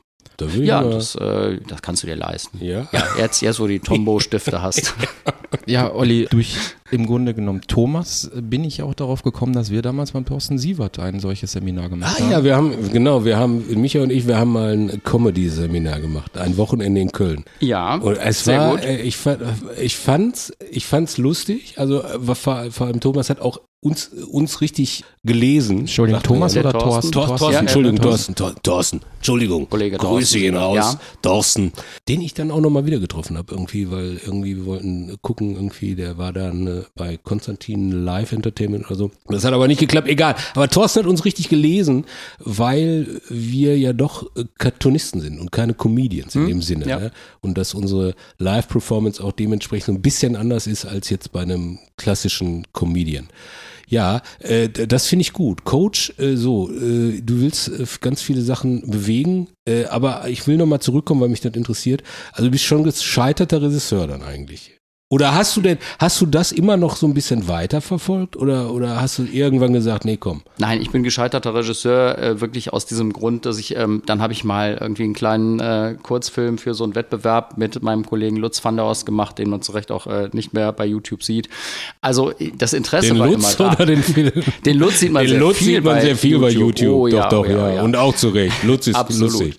ja, 0.54 0.82
das, 0.82 1.16
äh, 1.16 1.58
das 1.66 1.82
kannst 1.82 2.02
du 2.02 2.06
dir 2.06 2.16
leisten. 2.16 2.64
Ja. 2.64 2.88
ja 2.92 3.04
jetzt, 3.18 3.42
jetzt, 3.42 3.60
wo 3.60 3.64
du 3.64 3.74
die 3.74 3.80
Tombow-Stifte 3.80 4.62
hast. 4.62 4.94
ja, 5.66 5.92
Olli, 5.92 6.26
durch 6.30 6.56
im 6.90 7.06
Grunde 7.06 7.34
genommen 7.34 7.62
Thomas 7.66 8.30
bin 8.40 8.64
ich 8.64 8.82
auch 8.82 8.94
darauf 8.94 9.22
gekommen, 9.22 9.52
dass 9.52 9.70
wir 9.70 9.82
damals 9.82 10.12
beim 10.12 10.24
Thorsten 10.24 10.58
Sievert 10.58 10.98
ein 10.98 11.20
solches 11.20 11.52
Seminar 11.52 11.88
gemacht 11.88 12.16
ah, 12.16 12.20
haben. 12.20 12.28
Ah 12.28 12.32
ja, 12.32 12.44
wir 12.44 12.56
haben, 12.56 12.92
genau, 12.92 13.24
wir 13.24 13.36
haben, 13.36 13.64
Micha 13.80 14.00
und 14.00 14.10
ich, 14.10 14.26
wir 14.26 14.38
haben 14.38 14.52
mal 14.52 14.72
ein 14.72 15.02
Comedy-Seminar 15.02 16.00
gemacht, 16.00 16.36
ein 16.38 16.56
Wochenende 16.56 17.00
in 17.00 17.12
Köln. 17.12 17.44
Ja, 17.60 17.96
und 17.96 18.16
es 18.16 18.44
sehr 18.44 18.60
war, 18.60 18.70
gut. 18.72 18.84
Äh, 18.84 19.02
ich, 19.02 19.16
fand, 19.16 19.40
ich 19.80 19.96
fand's, 19.96 20.52
ich 20.70 20.86
fand's 20.86 21.18
lustig, 21.18 21.74
also 21.76 22.02
äh, 22.02 22.34
vor, 22.34 22.70
vor 22.70 22.86
allem 22.86 23.00
Thomas 23.00 23.30
hat 23.30 23.40
auch 23.40 23.60
uns, 23.80 24.08
uns 24.08 24.60
richtig 24.60 25.04
gelesen. 25.24 25.80
Entschuldigung, 25.80 26.22
Thomas 26.22 26.56
oder 26.56 26.72
Thorsten? 26.72 27.12
Thorsten, 27.12 27.36
Thorsten, 27.36 27.52
ja, 27.52 27.60
Entschuldigung, 27.60 28.00
Thorsten, 28.00 28.34
Thorsten, 28.34 29.00
Entschuldigung. 29.18 29.68
Kollege 29.68 29.98
Grüße 29.98 30.38
ihn 30.38 30.56
raus. 30.56 30.76
Ja. 30.76 31.00
Thorsten. 31.22 31.72
Den 32.08 32.20
ich 32.20 32.34
dann 32.34 32.50
auch 32.50 32.60
nochmal 32.60 32.86
wieder 32.86 32.98
getroffen 32.98 33.36
habe, 33.36 33.52
irgendwie, 33.52 33.90
weil 33.90 34.20
irgendwie 34.24 34.56
wir 34.56 34.66
wollten 34.66 35.16
gucken, 35.22 35.54
irgendwie, 35.54 35.94
der 35.94 36.18
war 36.18 36.32
dann 36.32 36.77
bei 36.94 37.16
Konstantin 37.16 38.04
Live 38.04 38.32
Entertainment 38.32 38.86
oder 38.86 38.96
so. 38.96 39.10
Das 39.26 39.44
hat 39.44 39.52
aber 39.52 39.68
nicht 39.68 39.80
geklappt, 39.80 40.08
egal. 40.08 40.34
Aber 40.54 40.68
Thorsten 40.68 41.00
hat 41.00 41.06
uns 41.06 41.24
richtig 41.24 41.48
gelesen, 41.48 42.04
weil 42.38 43.20
wir 43.28 43.78
ja 43.78 43.92
doch 43.92 44.24
äh, 44.36 44.44
Cartoonisten 44.58 45.20
sind 45.20 45.40
und 45.40 45.52
keine 45.52 45.74
Comedians 45.74 46.34
in 46.34 46.42
hm, 46.42 46.48
dem 46.48 46.62
Sinne. 46.62 46.86
Ja. 46.86 46.98
Ne? 46.98 47.10
Und 47.40 47.58
dass 47.58 47.74
unsere 47.74 48.14
Live-Performance 48.38 49.22
auch 49.22 49.32
dementsprechend 49.32 49.98
ein 49.98 50.02
bisschen 50.02 50.36
anders 50.36 50.66
ist 50.66 50.84
als 50.84 51.10
jetzt 51.10 51.32
bei 51.32 51.42
einem 51.42 51.78
klassischen 51.96 52.66
Comedian. 52.72 53.28
Ja, 53.88 54.20
äh, 54.40 54.68
das 54.68 55.06
finde 55.06 55.22
ich 55.22 55.32
gut. 55.32 55.64
Coach, 55.64 56.12
äh, 56.18 56.36
so, 56.36 56.70
äh, 56.70 57.20
du 57.22 57.40
willst 57.40 57.68
äh, 57.68 57.86
ganz 58.00 58.20
viele 58.20 58.42
Sachen 58.42 58.88
bewegen, 58.88 59.48
äh, 59.66 59.86
aber 59.86 60.28
ich 60.28 60.46
will 60.46 60.58
nochmal 60.58 60.80
zurückkommen, 60.80 61.22
weil 61.22 61.30
mich 61.30 61.40
das 61.40 61.54
interessiert. 61.54 62.02
Also 62.32 62.44
du 62.44 62.50
bist 62.50 62.64
schon 62.64 62.84
gescheiterter 62.84 63.62
Regisseur 63.62 64.06
dann 64.06 64.22
eigentlich. 64.22 64.77
Oder 65.10 65.34
hast 65.34 65.56
du 65.56 65.62
denn, 65.62 65.78
hast 65.98 66.20
du 66.20 66.26
das 66.26 66.52
immer 66.52 66.76
noch 66.76 66.96
so 66.96 67.06
ein 67.06 67.14
bisschen 67.14 67.48
weiterverfolgt 67.48 68.36
oder, 68.36 68.74
oder 68.74 69.00
hast 69.00 69.18
du 69.18 69.24
irgendwann 69.24 69.72
gesagt, 69.72 70.04
nee, 70.04 70.18
komm? 70.18 70.42
Nein, 70.58 70.82
ich 70.82 70.90
bin 70.90 71.02
gescheiterter 71.02 71.54
Regisseur, 71.54 72.18
äh, 72.18 72.40
wirklich 72.42 72.74
aus 72.74 72.84
diesem 72.84 73.14
Grund, 73.14 73.46
dass 73.46 73.58
ich, 73.58 73.74
ähm, 73.74 74.02
dann 74.04 74.20
habe 74.20 74.34
ich 74.34 74.44
mal 74.44 74.76
irgendwie 74.78 75.04
einen 75.04 75.14
kleinen 75.14 75.60
äh, 75.60 75.96
Kurzfilm 76.02 76.58
für 76.58 76.74
so 76.74 76.84
einen 76.84 76.94
Wettbewerb 76.94 77.56
mit 77.56 77.82
meinem 77.82 78.04
Kollegen 78.04 78.36
Lutz 78.36 78.62
van 78.62 78.76
der 78.76 78.84
Ost 78.84 79.06
gemacht, 79.06 79.38
den 79.38 79.48
man 79.48 79.62
zu 79.62 79.72
Recht 79.72 79.90
auch 79.90 80.06
äh, 80.06 80.28
nicht 80.32 80.52
mehr 80.52 80.72
bei 80.72 80.84
YouTube 80.84 81.22
sieht. 81.22 81.48
Also 82.02 82.34
das 82.58 82.74
Interesse 82.74 83.08
den 83.08 83.18
war 83.18 83.28
Lutz 83.28 83.54
immer 83.54 83.70
da. 83.70 83.72
Oder 83.76 83.86
den, 83.86 84.04
den 84.66 84.76
Lutz 84.76 85.00
sieht 85.00 85.12
man 85.12 85.22
den 85.22 85.30
sehr 85.30 85.40
Lutz 85.40 85.56
viel 85.56 85.76
sieht 85.76 85.84
man 85.84 86.00
sehr 86.02 86.16
viel 86.16 86.38
bei 86.38 86.50
YouTube. 86.50 86.94
Oh, 86.94 87.08
doch, 87.08 87.16
ja, 87.16 87.28
doch, 87.30 87.46
oh, 87.46 87.50
ja, 87.50 87.74
ja. 87.76 87.82
Und 87.82 87.96
auch 87.96 88.14
zu 88.14 88.28
Recht. 88.28 88.62
Lutz 88.62 88.86
ist 88.86 88.94
Absolut. 88.94 89.32
lustig. 89.32 89.58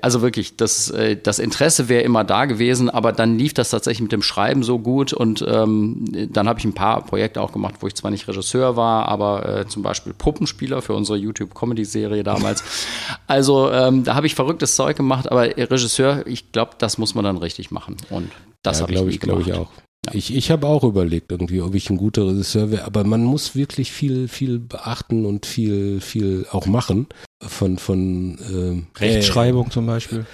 Also 0.00 0.22
wirklich, 0.22 0.56
das, 0.56 0.88
äh, 0.88 1.18
das 1.22 1.38
Interesse 1.38 1.90
wäre 1.90 2.00
immer 2.00 2.24
da 2.24 2.46
gewesen, 2.46 2.88
aber 2.88 3.12
dann 3.12 3.38
lief 3.38 3.52
das 3.52 3.68
tatsächlich 3.68 4.00
mit 4.00 4.12
dem 4.12 4.22
Schreiben 4.22 4.62
so 4.62 4.69
gut 4.78 5.12
und 5.12 5.44
ähm, 5.46 6.04
dann 6.32 6.48
habe 6.48 6.58
ich 6.58 6.64
ein 6.64 6.74
paar 6.74 7.04
Projekte 7.04 7.40
auch 7.40 7.52
gemacht, 7.52 7.76
wo 7.80 7.86
ich 7.86 7.94
zwar 7.94 8.10
nicht 8.10 8.28
Regisseur 8.28 8.76
war, 8.76 9.08
aber 9.08 9.60
äh, 9.60 9.66
zum 9.66 9.82
Beispiel 9.82 10.12
Puppenspieler 10.12 10.82
für 10.82 10.94
unsere 10.94 11.18
YouTube-Comedy-Serie 11.18 12.22
damals. 12.22 12.62
also 13.26 13.70
ähm, 13.70 14.04
da 14.04 14.14
habe 14.14 14.26
ich 14.26 14.34
verrücktes 14.34 14.76
Zeug 14.76 14.96
gemacht, 14.96 15.30
aber 15.30 15.44
Regisseur, 15.56 16.26
ich 16.26 16.52
glaube, 16.52 16.72
das 16.78 16.98
muss 16.98 17.14
man 17.14 17.24
dann 17.24 17.36
richtig 17.36 17.70
machen. 17.70 17.96
Und 18.10 18.30
das 18.62 18.78
ja, 18.78 18.82
habe 18.82 18.94
ich, 18.94 19.14
ich 19.14 19.20
glaube 19.20 19.42
ich 19.42 19.52
auch. 19.52 19.70
Ja. 20.06 20.14
Ich, 20.14 20.34
ich 20.34 20.50
habe 20.50 20.66
auch 20.66 20.82
überlegt 20.82 21.30
irgendwie, 21.30 21.60
ob 21.60 21.74
ich 21.74 21.90
ein 21.90 21.98
guter 21.98 22.26
Regisseur 22.26 22.70
wäre, 22.70 22.84
aber 22.84 23.04
man 23.04 23.22
muss 23.22 23.54
wirklich 23.54 23.92
viel, 23.92 24.28
viel 24.28 24.58
beachten 24.58 25.26
und 25.26 25.44
viel, 25.44 26.00
viel 26.00 26.46
auch 26.50 26.66
machen 26.66 27.06
von, 27.42 27.76
von 27.76 28.38
ähm, 28.50 28.86
Rechtschreibung 28.98 29.66
äh, 29.66 29.70
zum 29.70 29.86
Beispiel. 29.86 30.24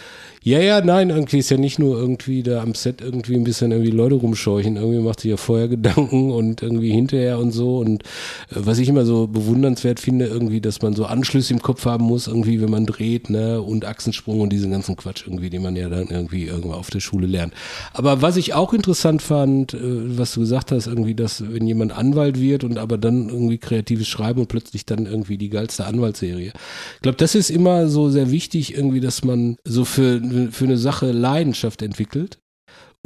Ja, 0.46 0.60
ja, 0.60 0.80
nein, 0.80 1.10
irgendwie 1.10 1.38
ist 1.38 1.50
ja 1.50 1.56
nicht 1.56 1.80
nur 1.80 1.98
irgendwie 1.98 2.44
da 2.44 2.62
am 2.62 2.76
Set 2.76 3.00
irgendwie 3.00 3.34
ein 3.34 3.42
bisschen 3.42 3.72
irgendwie 3.72 3.90
Leute 3.90 4.14
rumscheuchen. 4.14 4.76
Irgendwie 4.76 5.00
macht 5.00 5.18
sich 5.18 5.32
ja 5.32 5.36
vorher 5.36 5.66
Gedanken 5.66 6.30
und 6.30 6.62
irgendwie 6.62 6.92
hinterher 6.92 7.40
und 7.40 7.50
so. 7.50 7.78
Und 7.78 8.04
äh, 8.04 8.06
was 8.54 8.78
ich 8.78 8.88
immer 8.88 9.04
so 9.04 9.26
bewundernswert 9.26 9.98
finde, 9.98 10.26
irgendwie, 10.26 10.60
dass 10.60 10.82
man 10.82 10.94
so 10.94 11.04
Anschlüsse 11.04 11.52
im 11.52 11.60
Kopf 11.60 11.84
haben 11.84 12.04
muss, 12.04 12.28
irgendwie, 12.28 12.60
wenn 12.60 12.70
man 12.70 12.86
dreht, 12.86 13.28
ne, 13.28 13.60
und 13.60 13.86
Achsensprung 13.86 14.38
und 14.38 14.50
diesen 14.50 14.70
ganzen 14.70 14.94
Quatsch 14.94 15.24
irgendwie, 15.26 15.50
den 15.50 15.62
man 15.62 15.74
ja 15.74 15.88
dann 15.88 16.06
irgendwie 16.06 16.44
irgendwann 16.44 16.78
auf 16.78 16.90
der 16.90 17.00
Schule 17.00 17.26
lernt. 17.26 17.52
Aber 17.92 18.22
was 18.22 18.36
ich 18.36 18.54
auch 18.54 18.72
interessant 18.72 19.22
fand, 19.22 19.74
äh, 19.74 19.78
was 20.16 20.32
du 20.34 20.38
gesagt 20.42 20.70
hast, 20.70 20.86
irgendwie, 20.86 21.16
dass 21.16 21.42
wenn 21.52 21.66
jemand 21.66 21.90
Anwalt 21.90 22.40
wird 22.40 22.62
und 22.62 22.78
aber 22.78 22.98
dann 22.98 23.30
irgendwie 23.30 23.58
kreatives 23.58 24.06
Schreiben 24.06 24.42
und 24.42 24.46
plötzlich 24.46 24.86
dann 24.86 25.06
irgendwie 25.06 25.38
die 25.38 25.50
geilste 25.50 25.86
Anwaltsserie. 25.86 26.52
Ich 26.94 27.02
glaube, 27.02 27.18
das 27.18 27.34
ist 27.34 27.50
immer 27.50 27.88
so 27.88 28.10
sehr 28.10 28.30
wichtig, 28.30 28.76
irgendwie, 28.76 29.00
dass 29.00 29.24
man 29.24 29.56
so 29.64 29.84
für 29.84 30.20
für 30.50 30.64
eine 30.64 30.78
Sache 30.78 31.12
Leidenschaft 31.12 31.82
entwickelt. 31.82 32.38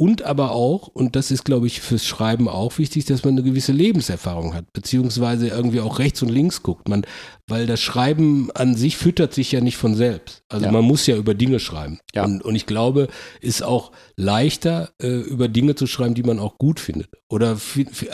Und 0.01 0.23
aber 0.23 0.49
auch, 0.49 0.87
und 0.87 1.15
das 1.15 1.29
ist, 1.29 1.45
glaube 1.45 1.67
ich, 1.67 1.79
fürs 1.79 2.07
Schreiben 2.07 2.49
auch 2.49 2.79
wichtig, 2.79 3.05
dass 3.05 3.23
man 3.23 3.35
eine 3.35 3.43
gewisse 3.43 3.71
Lebenserfahrung 3.71 4.55
hat, 4.55 4.65
beziehungsweise 4.73 5.49
irgendwie 5.49 5.79
auch 5.79 5.99
rechts 5.99 6.23
und 6.23 6.29
links 6.29 6.63
guckt. 6.63 6.89
Man, 6.89 7.05
weil 7.47 7.67
das 7.67 7.81
Schreiben 7.81 8.49
an 8.55 8.75
sich 8.75 8.97
füttert 8.97 9.31
sich 9.35 9.51
ja 9.51 9.61
nicht 9.61 9.77
von 9.77 9.93
selbst. 9.93 10.41
Also 10.49 10.65
ja. 10.65 10.71
man 10.71 10.85
muss 10.85 11.05
ja 11.05 11.15
über 11.15 11.35
Dinge 11.35 11.59
schreiben. 11.59 11.99
Ja. 12.15 12.25
Und, 12.25 12.43
und 12.43 12.55
ich 12.55 12.65
glaube, 12.65 13.09
ist 13.41 13.61
auch 13.61 13.91
leichter, 14.15 14.89
äh, 14.99 15.19
über 15.19 15.47
Dinge 15.47 15.75
zu 15.75 15.85
schreiben, 15.85 16.15
die 16.15 16.23
man 16.23 16.39
auch 16.39 16.57
gut 16.57 16.79
findet. 16.79 17.09
Oder 17.29 17.59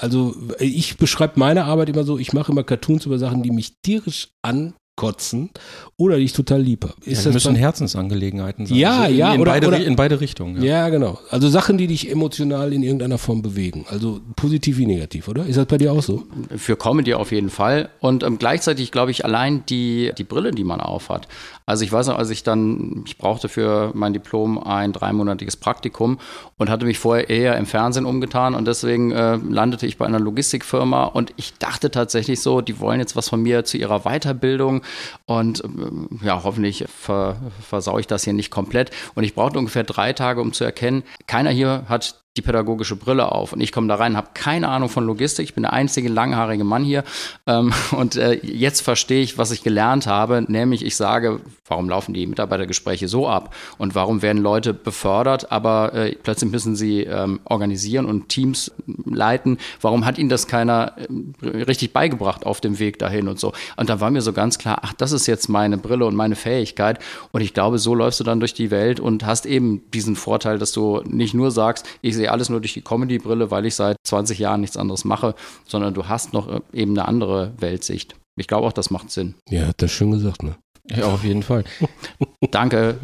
also 0.02 0.36
ich 0.60 0.98
beschreibe 0.98 1.40
meine 1.40 1.64
Arbeit 1.64 1.88
immer 1.88 2.04
so, 2.04 2.18
ich 2.18 2.34
mache 2.34 2.52
immer 2.52 2.66
Cartoons 2.66 3.06
über 3.06 3.18
Sachen, 3.18 3.44
die 3.44 3.52
mich 3.52 3.76
tierisch 3.82 4.28
an 4.42 4.74
kotzen 4.98 5.52
oder 5.96 6.18
die 6.18 6.24
ich 6.24 6.34
total 6.34 6.62
lieb 6.62 6.84
habe. 6.84 6.96
Ist 7.06 7.20
ja, 7.20 7.32
das 7.32 7.34
müssen 7.36 7.56
Herzensangelegenheiten 7.56 8.66
sein. 8.66 8.78
Ja, 8.78 9.04
also 9.04 9.16
ja. 9.16 9.34
In, 9.34 9.40
oder, 9.40 9.52
beide, 9.52 9.68
oder, 9.68 9.86
in 9.86 9.96
beide 9.96 10.20
Richtungen. 10.20 10.62
Ja. 10.62 10.82
ja. 10.82 10.90
genau. 10.90 11.20
Also 11.30 11.48
Sachen, 11.48 11.78
die 11.78 11.88
dich 11.88 12.12
emotional 12.12 12.74
in 12.74 12.84
irgendeiner 12.84 13.18
Form 13.18 13.42
bewegen. 13.42 13.86
Also 13.90 14.20
positiv 14.36 14.78
wie 14.78 14.88
negativ, 14.88 15.30
oder? 15.30 15.46
Ist 15.46 15.56
das 15.56 15.68
bei 15.68 15.78
dir 15.78 15.94
auch 15.94 16.04
so? 16.04 16.24
Für 16.58 16.76
Comedy 16.76 17.14
auf 17.14 17.32
jeden 17.32 17.50
Fall. 17.50 17.90
Und 18.02 18.24
ähm, 18.24 18.40
gleichzeitig 18.40 18.92
glaube 18.92 19.12
ich 19.12 19.24
allein 19.24 19.64
die, 19.68 20.12
die 20.18 20.26
Brille, 20.26 20.52
die 20.52 20.66
man 20.66 20.82
aufhat. 20.82 21.28
Also 21.68 21.84
ich 21.84 21.92
weiß 21.92 22.08
noch, 22.08 22.18
als 22.18 22.30
ich 22.30 22.44
dann, 22.44 23.04
ich 23.06 23.18
brauchte 23.18 23.50
für 23.50 23.92
mein 23.94 24.14
Diplom 24.14 24.58
ein 24.58 24.94
dreimonatiges 24.94 25.58
Praktikum 25.58 26.18
und 26.58 26.70
hatte 26.70 26.86
mich 26.86 26.98
vorher 26.98 27.30
eher 27.30 27.58
im 27.58 27.66
Fernsehen 27.66 28.06
umgetan 28.06 28.56
und 28.56 28.66
deswegen 28.66 29.12
äh, 29.12 29.36
landete 29.36 29.86
ich 29.86 29.98
bei 29.98 30.06
einer 30.06 30.20
Logistikfirma 30.20 31.04
und 31.04 31.34
ich 31.36 31.56
dachte 31.56 31.92
tatsächlich 31.92 32.42
so, 32.42 32.62
die 32.62 32.80
wollen 32.80 33.02
jetzt 33.02 33.18
was 33.18 33.28
von 33.28 33.42
mir 33.42 33.66
zu 33.66 33.78
ihrer 33.78 34.04
Weiterbildung 34.04 34.82
und 35.26 35.62
äh, 35.66 36.26
ja, 36.26 36.42
hoffentlich 36.46 36.86
ver, 36.88 37.36
versau 37.60 38.00
ich 38.00 38.08
das 38.08 38.24
hier 38.24 38.34
nicht 38.34 38.50
komplett. 38.50 38.92
Und 39.14 39.26
ich 39.26 39.36
brauchte 39.36 39.60
ungefähr 39.60 39.84
drei 39.84 40.14
Tage, 40.14 40.40
um 40.40 40.54
zu 40.54 40.64
erkennen, 40.64 41.04
keiner 41.28 41.50
hier 41.50 41.84
hat 41.90 42.24
die 42.38 42.42
pädagogische 42.42 42.96
Brille 42.96 43.32
auf 43.32 43.54
und 43.54 43.62
ich 43.62 43.72
komme 43.72 43.88
da 43.88 43.96
rein, 43.96 44.16
habe 44.16 44.30
keine 44.34 44.70
Ahnung 44.70 44.90
von 44.90 45.06
Logistik, 45.06 45.46
ich 45.46 45.54
bin 45.54 45.64
der 45.64 45.74
einzige 45.74 46.10
langhaarige 46.10 46.64
Mann 46.64 46.84
hier 46.84 47.04
ähm, 47.48 47.74
und 47.92 48.16
äh, 48.16 48.34
jetzt 48.44 48.82
verstehe 48.82 49.22
ich, 49.22 49.38
was 49.38 49.52
ich 49.52 49.64
gelernt 49.64 50.08
habe, 50.08 50.46
nämlich 50.48 50.86
ich 50.86 50.96
sage, 50.96 51.40
warum 51.68 51.90
laufen 51.90 52.14
die 52.14 52.28
Mitarbeitergespräche 52.28 53.08
so 53.08 53.28
ab 53.28 53.54
und 53.78 53.96
warum 53.96 54.22
werden 54.22 54.42
Leute 54.42 54.74
befördert, 54.74 55.52
aber 55.52 55.94
äh, 55.94 56.16
plötzlich 56.16 56.52
müssen 56.52 56.76
sie 56.76 57.02
ähm, 57.02 57.40
organisieren 57.46 58.06
und 58.06 58.30
Teams 58.30 58.72
leiten, 59.06 59.58
warum 59.82 60.06
hat 60.06 60.18
ihnen 60.18 60.30
das 60.30 60.48
keiner 60.48 60.94
äh, 61.42 61.48
richtig 61.48 61.94
beigebracht 61.94 62.46
auf 62.46 62.62
dem 62.62 62.80
Weg 62.80 63.00
dahin 63.00 63.28
und 63.28 63.40
so? 63.40 63.54
Und 63.76 63.90
da 63.90 64.00
war 64.00 64.12
mir 64.12 64.22
so 64.22 64.34
ganz 64.34 64.58
klar, 64.58 64.80
ach, 64.84 64.94
das 64.94 65.12
ist 65.12 65.28
jetzt 65.28 65.50
meine 65.50 65.78
Brille 65.78 66.06
und 66.06 66.16
meine 66.16 66.36
Fähigkeit 66.36 67.00
und 67.32 67.42
ich 67.42 67.54
glaube, 67.54 67.80
so 67.80 67.96
läufst 67.96 68.20
du 68.20 68.24
dann 68.24 68.40
durch 68.40 68.54
die 68.54 68.72
Welt 68.72 69.00
und 69.00 69.26
hast 69.26 69.46
eben 69.46 69.82
diesen 69.92 70.16
Vorteil, 70.16 70.60
dass 70.60 70.72
du 70.72 71.02
nicht 71.06 71.34
nur 71.34 71.52
sagst, 71.52 71.88
ich 72.02 72.16
sehe 72.16 72.27
alles 72.30 72.50
nur 72.50 72.62
durch 72.62 72.74
die 72.74 72.82
Comedy-Brille, 72.82 73.52
weil 73.52 73.66
ich 73.66 73.76
seit 73.76 73.98
20 74.04 74.40
Jahren 74.40 74.62
nichts 74.62 74.78
anderes 74.78 75.06
mache, 75.06 75.36
sondern 75.68 75.94
du 75.94 76.08
hast 76.08 76.34
noch 76.34 76.48
äh, 76.48 76.62
eben 76.74 76.92
eine 76.92 77.08
andere 77.08 77.54
Weltsicht. 77.60 78.16
Ich 78.40 78.48
glaube 78.48 78.68
auch, 78.68 78.74
das 78.74 78.92
macht 78.92 79.12
Sinn. 79.12 79.36
Ja, 79.50 79.68
hat 79.68 79.82
das 79.82 79.92
schön 79.92 80.12
gesagt, 80.12 80.44
ne? 80.44 80.56
Ja, 80.90 81.06
auf 81.06 81.24
jeden 81.24 81.44
Fall. 81.44 81.66
Danke, 82.52 82.98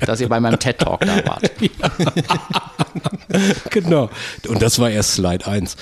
dass 0.00 0.20
ihr 0.20 0.28
bei 0.28 0.38
meinem 0.38 0.58
TED-Talk 0.58 1.00
da 1.00 1.26
wart. 1.26 1.50
genau. 3.70 4.10
Und 4.48 4.62
das 4.62 4.78
war 4.78 4.90
erst 4.90 5.14
Slide 5.14 5.46
1. 5.46 5.76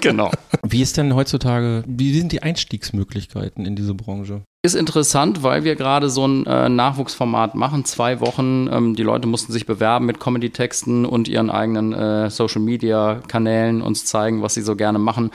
genau. 0.00 0.30
Wie 0.62 0.82
ist 0.82 0.96
denn 0.96 1.14
heutzutage, 1.14 1.82
wie 1.86 2.16
sind 2.16 2.32
die 2.32 2.42
Einstiegsmöglichkeiten 2.42 3.66
in 3.66 3.74
diese 3.74 3.94
Branche? 3.94 4.42
Ist 4.62 4.74
interessant, 4.74 5.42
weil 5.42 5.64
wir 5.64 5.74
gerade 5.74 6.10
so 6.10 6.26
ein 6.26 6.44
äh, 6.44 6.68
Nachwuchsformat 6.68 7.54
machen, 7.54 7.86
zwei 7.86 8.20
Wochen. 8.20 8.68
Ähm, 8.70 8.94
die 8.94 9.02
Leute 9.02 9.26
mussten 9.26 9.54
sich 9.54 9.64
bewerben 9.64 10.04
mit 10.04 10.20
Comedy-Texten 10.20 11.06
und 11.06 11.28
ihren 11.28 11.48
eigenen 11.48 11.94
äh, 11.94 12.28
Social-Media-Kanälen, 12.28 13.80
uns 13.80 14.04
zeigen, 14.04 14.42
was 14.42 14.52
sie 14.52 14.60
so 14.60 14.76
gerne 14.76 14.98
machen. 14.98 15.30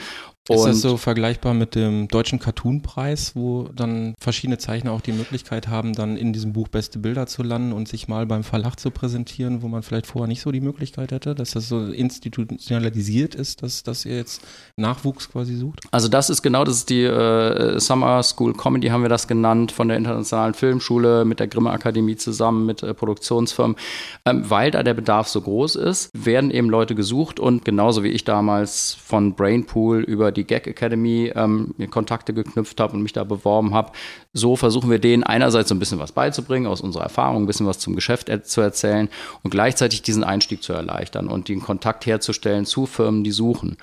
Ist 0.48 0.60
Und 0.60 0.68
das 0.68 0.80
so 0.80 0.96
vergleichbar 0.96 1.54
mit 1.54 1.74
dem 1.74 2.06
deutschen 2.06 2.38
Cartoon-Preis, 2.38 3.32
wo 3.34 3.68
dann 3.74 4.14
verschiedene 4.20 4.58
Zeichner 4.58 4.92
auch 4.92 5.00
die 5.00 5.12
Möglichkeit 5.12 5.66
haben, 5.66 5.92
dann 5.92 6.16
in 6.16 6.32
diesem 6.32 6.52
Buch 6.52 6.68
beste 6.68 7.00
Bilder 7.00 7.26
zu 7.26 7.42
landen 7.42 7.72
und 7.72 7.88
sich 7.88 8.06
mal 8.06 8.26
beim 8.26 8.44
Verlag 8.44 8.78
zu 8.78 8.92
präsentieren, 8.92 9.62
wo 9.62 9.68
man 9.68 9.82
vielleicht 9.82 10.06
vorher 10.06 10.28
nicht 10.28 10.42
so 10.42 10.52
die 10.52 10.60
Möglichkeit 10.60 11.10
hätte, 11.10 11.34
dass 11.34 11.50
das 11.50 11.68
so 11.68 11.86
institutionalisiert 11.86 13.34
ist, 13.34 13.64
dass, 13.64 13.82
dass 13.82 14.04
ihr 14.04 14.16
jetzt 14.16 14.40
Nachwuchs 14.76 15.30
quasi 15.30 15.56
sucht? 15.56 15.80
Also 15.90 16.06
das 16.06 16.30
ist 16.30 16.42
genau, 16.42 16.62
das 16.62 16.76
ist 16.76 16.90
die 16.90 17.02
äh, 17.02 17.80
Summer 17.80 18.22
School 18.22 18.54
Comedy, 18.54 18.88
haben 18.88 19.02
wir 19.02 19.08
das 19.08 19.26
genannt, 19.26 19.72
von 19.72 19.88
der 19.88 19.96
Internationalen 19.96 20.54
Filmschule 20.54 21.24
mit 21.24 21.40
der 21.40 21.48
Grimme 21.48 21.70
Akademie 21.70 22.16
zusammen 22.16 22.66
mit 22.66 22.84
äh, 22.84 22.94
Produktionsfirmen. 22.94 23.76
Ähm, 24.24 24.48
weil 24.48 24.70
da 24.70 24.84
der 24.84 24.94
Bedarf 24.94 25.26
so 25.26 25.40
groß 25.40 25.74
ist, 25.74 26.10
werden 26.14 26.52
eben 26.52 26.70
Leute 26.70 26.94
gesucht 26.94 27.40
und 27.40 27.64
genauso 27.64 28.04
wie 28.04 28.08
ich 28.08 28.24
damals 28.24 28.94
von 28.94 29.34
Brainpool 29.34 30.02
über 30.02 30.35
die 30.36 30.44
Gag 30.44 30.66
Academy 30.66 31.32
ähm, 31.34 31.74
mir 31.76 31.88
Kontakte 31.88 32.32
geknüpft 32.32 32.78
habe 32.80 32.94
und 32.94 33.02
mich 33.02 33.12
da 33.12 33.24
beworben 33.24 33.74
habe, 33.74 33.92
so 34.32 34.56
versuchen 34.56 34.90
wir 34.90 34.98
denen 34.98 35.22
einerseits 35.22 35.68
so 35.68 35.74
ein 35.74 35.78
bisschen 35.78 35.98
was 35.98 36.12
beizubringen, 36.12 36.66
aus 36.66 36.80
unserer 36.80 37.04
Erfahrung 37.04 37.42
ein 37.42 37.46
bisschen 37.46 37.66
was 37.66 37.78
zum 37.78 37.94
Geschäft 37.94 38.28
er 38.28 38.42
zu 38.44 38.60
erzählen 38.60 39.08
und 39.42 39.50
gleichzeitig 39.50 40.02
diesen 40.02 40.24
Einstieg 40.24 40.62
zu 40.62 40.72
erleichtern 40.72 41.28
und 41.28 41.48
den 41.48 41.60
Kontakt 41.60 42.06
herzustellen 42.06 42.66
zu 42.66 42.86
Firmen, 42.86 43.24
die 43.24 43.32
suchen. 43.32 43.76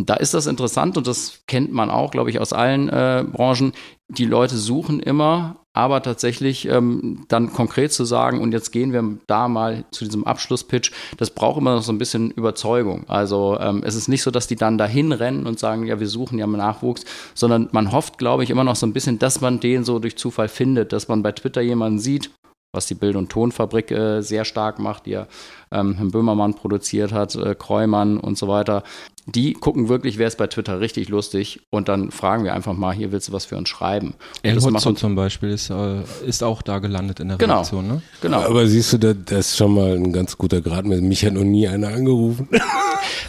Da 0.00 0.14
ist 0.14 0.32
das 0.32 0.46
interessant 0.46 0.96
und 0.96 1.08
das 1.08 1.40
kennt 1.48 1.72
man 1.72 1.90
auch, 1.90 2.12
glaube 2.12 2.30
ich, 2.30 2.38
aus 2.38 2.52
allen 2.52 2.88
äh, 2.88 3.24
Branchen. 3.30 3.72
Die 4.08 4.26
Leute 4.26 4.56
suchen 4.56 5.00
immer, 5.00 5.56
aber 5.78 6.02
tatsächlich 6.02 6.68
ähm, 6.68 7.24
dann 7.28 7.52
konkret 7.52 7.92
zu 7.92 8.04
sagen, 8.04 8.40
und 8.40 8.50
jetzt 8.50 8.72
gehen 8.72 8.92
wir 8.92 9.16
da 9.28 9.46
mal 9.46 9.84
zu 9.92 10.04
diesem 10.04 10.24
Abschlusspitch, 10.24 10.90
das 11.18 11.30
braucht 11.30 11.60
immer 11.60 11.76
noch 11.76 11.84
so 11.84 11.92
ein 11.92 11.98
bisschen 11.98 12.32
Überzeugung. 12.32 13.04
Also 13.06 13.56
ähm, 13.60 13.84
es 13.84 13.94
ist 13.94 14.08
nicht 14.08 14.22
so, 14.22 14.32
dass 14.32 14.48
die 14.48 14.56
dann 14.56 14.76
dahin 14.76 15.12
rennen 15.12 15.46
und 15.46 15.60
sagen, 15.60 15.86
ja, 15.86 16.00
wir 16.00 16.08
suchen 16.08 16.36
ja 16.36 16.48
Nachwuchs, 16.48 17.04
sondern 17.32 17.68
man 17.70 17.92
hofft, 17.92 18.18
glaube 18.18 18.42
ich, 18.42 18.50
immer 18.50 18.64
noch 18.64 18.74
so 18.74 18.86
ein 18.86 18.92
bisschen, 18.92 19.20
dass 19.20 19.40
man 19.40 19.60
den 19.60 19.84
so 19.84 20.00
durch 20.00 20.16
Zufall 20.16 20.48
findet, 20.48 20.92
dass 20.92 21.06
man 21.06 21.22
bei 21.22 21.30
Twitter 21.30 21.60
jemanden 21.60 22.00
sieht, 22.00 22.32
was 22.72 22.86
die 22.86 22.94
Bild- 22.94 23.14
und 23.14 23.30
Tonfabrik 23.30 23.92
äh, 23.92 24.20
sehr 24.20 24.44
stark 24.44 24.80
macht, 24.80 25.06
die 25.06 25.12
ja 25.12 25.28
ähm, 25.70 25.94
Herrn 25.94 26.10
Böhmermann 26.10 26.54
produziert 26.54 27.12
hat, 27.12 27.36
äh, 27.36 27.54
Kreumann 27.54 28.18
und 28.18 28.36
so 28.36 28.48
weiter. 28.48 28.82
Die 29.34 29.52
gucken 29.52 29.88
wirklich, 29.88 30.16
wer 30.18 30.26
ist 30.26 30.38
bei 30.38 30.46
Twitter 30.46 30.80
richtig 30.80 31.08
lustig 31.08 31.60
und 31.70 31.88
dann 31.88 32.10
fragen 32.10 32.44
wir 32.44 32.54
einfach 32.54 32.72
mal, 32.74 32.94
hier 32.94 33.12
willst 33.12 33.28
du 33.28 33.32
was 33.32 33.44
für 33.44 33.56
uns 33.56 33.68
schreiben. 33.68 34.14
El 34.42 34.60
Hotzo 34.60 34.92
zum 34.92 35.14
Beispiel 35.14 35.50
ist, 35.50 35.70
äh, 35.70 36.02
ist 36.26 36.42
auch 36.42 36.62
da 36.62 36.78
gelandet 36.78 37.20
in 37.20 37.28
der 37.28 37.36
Genau. 37.38 37.54
Redaktion, 37.56 37.88
ne? 37.88 38.02
Genau. 38.22 38.40
Aber 38.40 38.66
siehst 38.66 38.92
du, 38.94 38.98
da- 38.98 39.14
das 39.14 39.50
ist 39.50 39.56
schon 39.58 39.74
mal 39.74 39.94
ein 39.94 40.12
ganz 40.12 40.38
guter 40.38 40.60
Grad. 40.60 40.86
Mich 40.86 41.24
hat 41.24 41.34
noch 41.34 41.44
nie 41.44 41.68
einer 41.68 41.88
angerufen. 41.88 42.48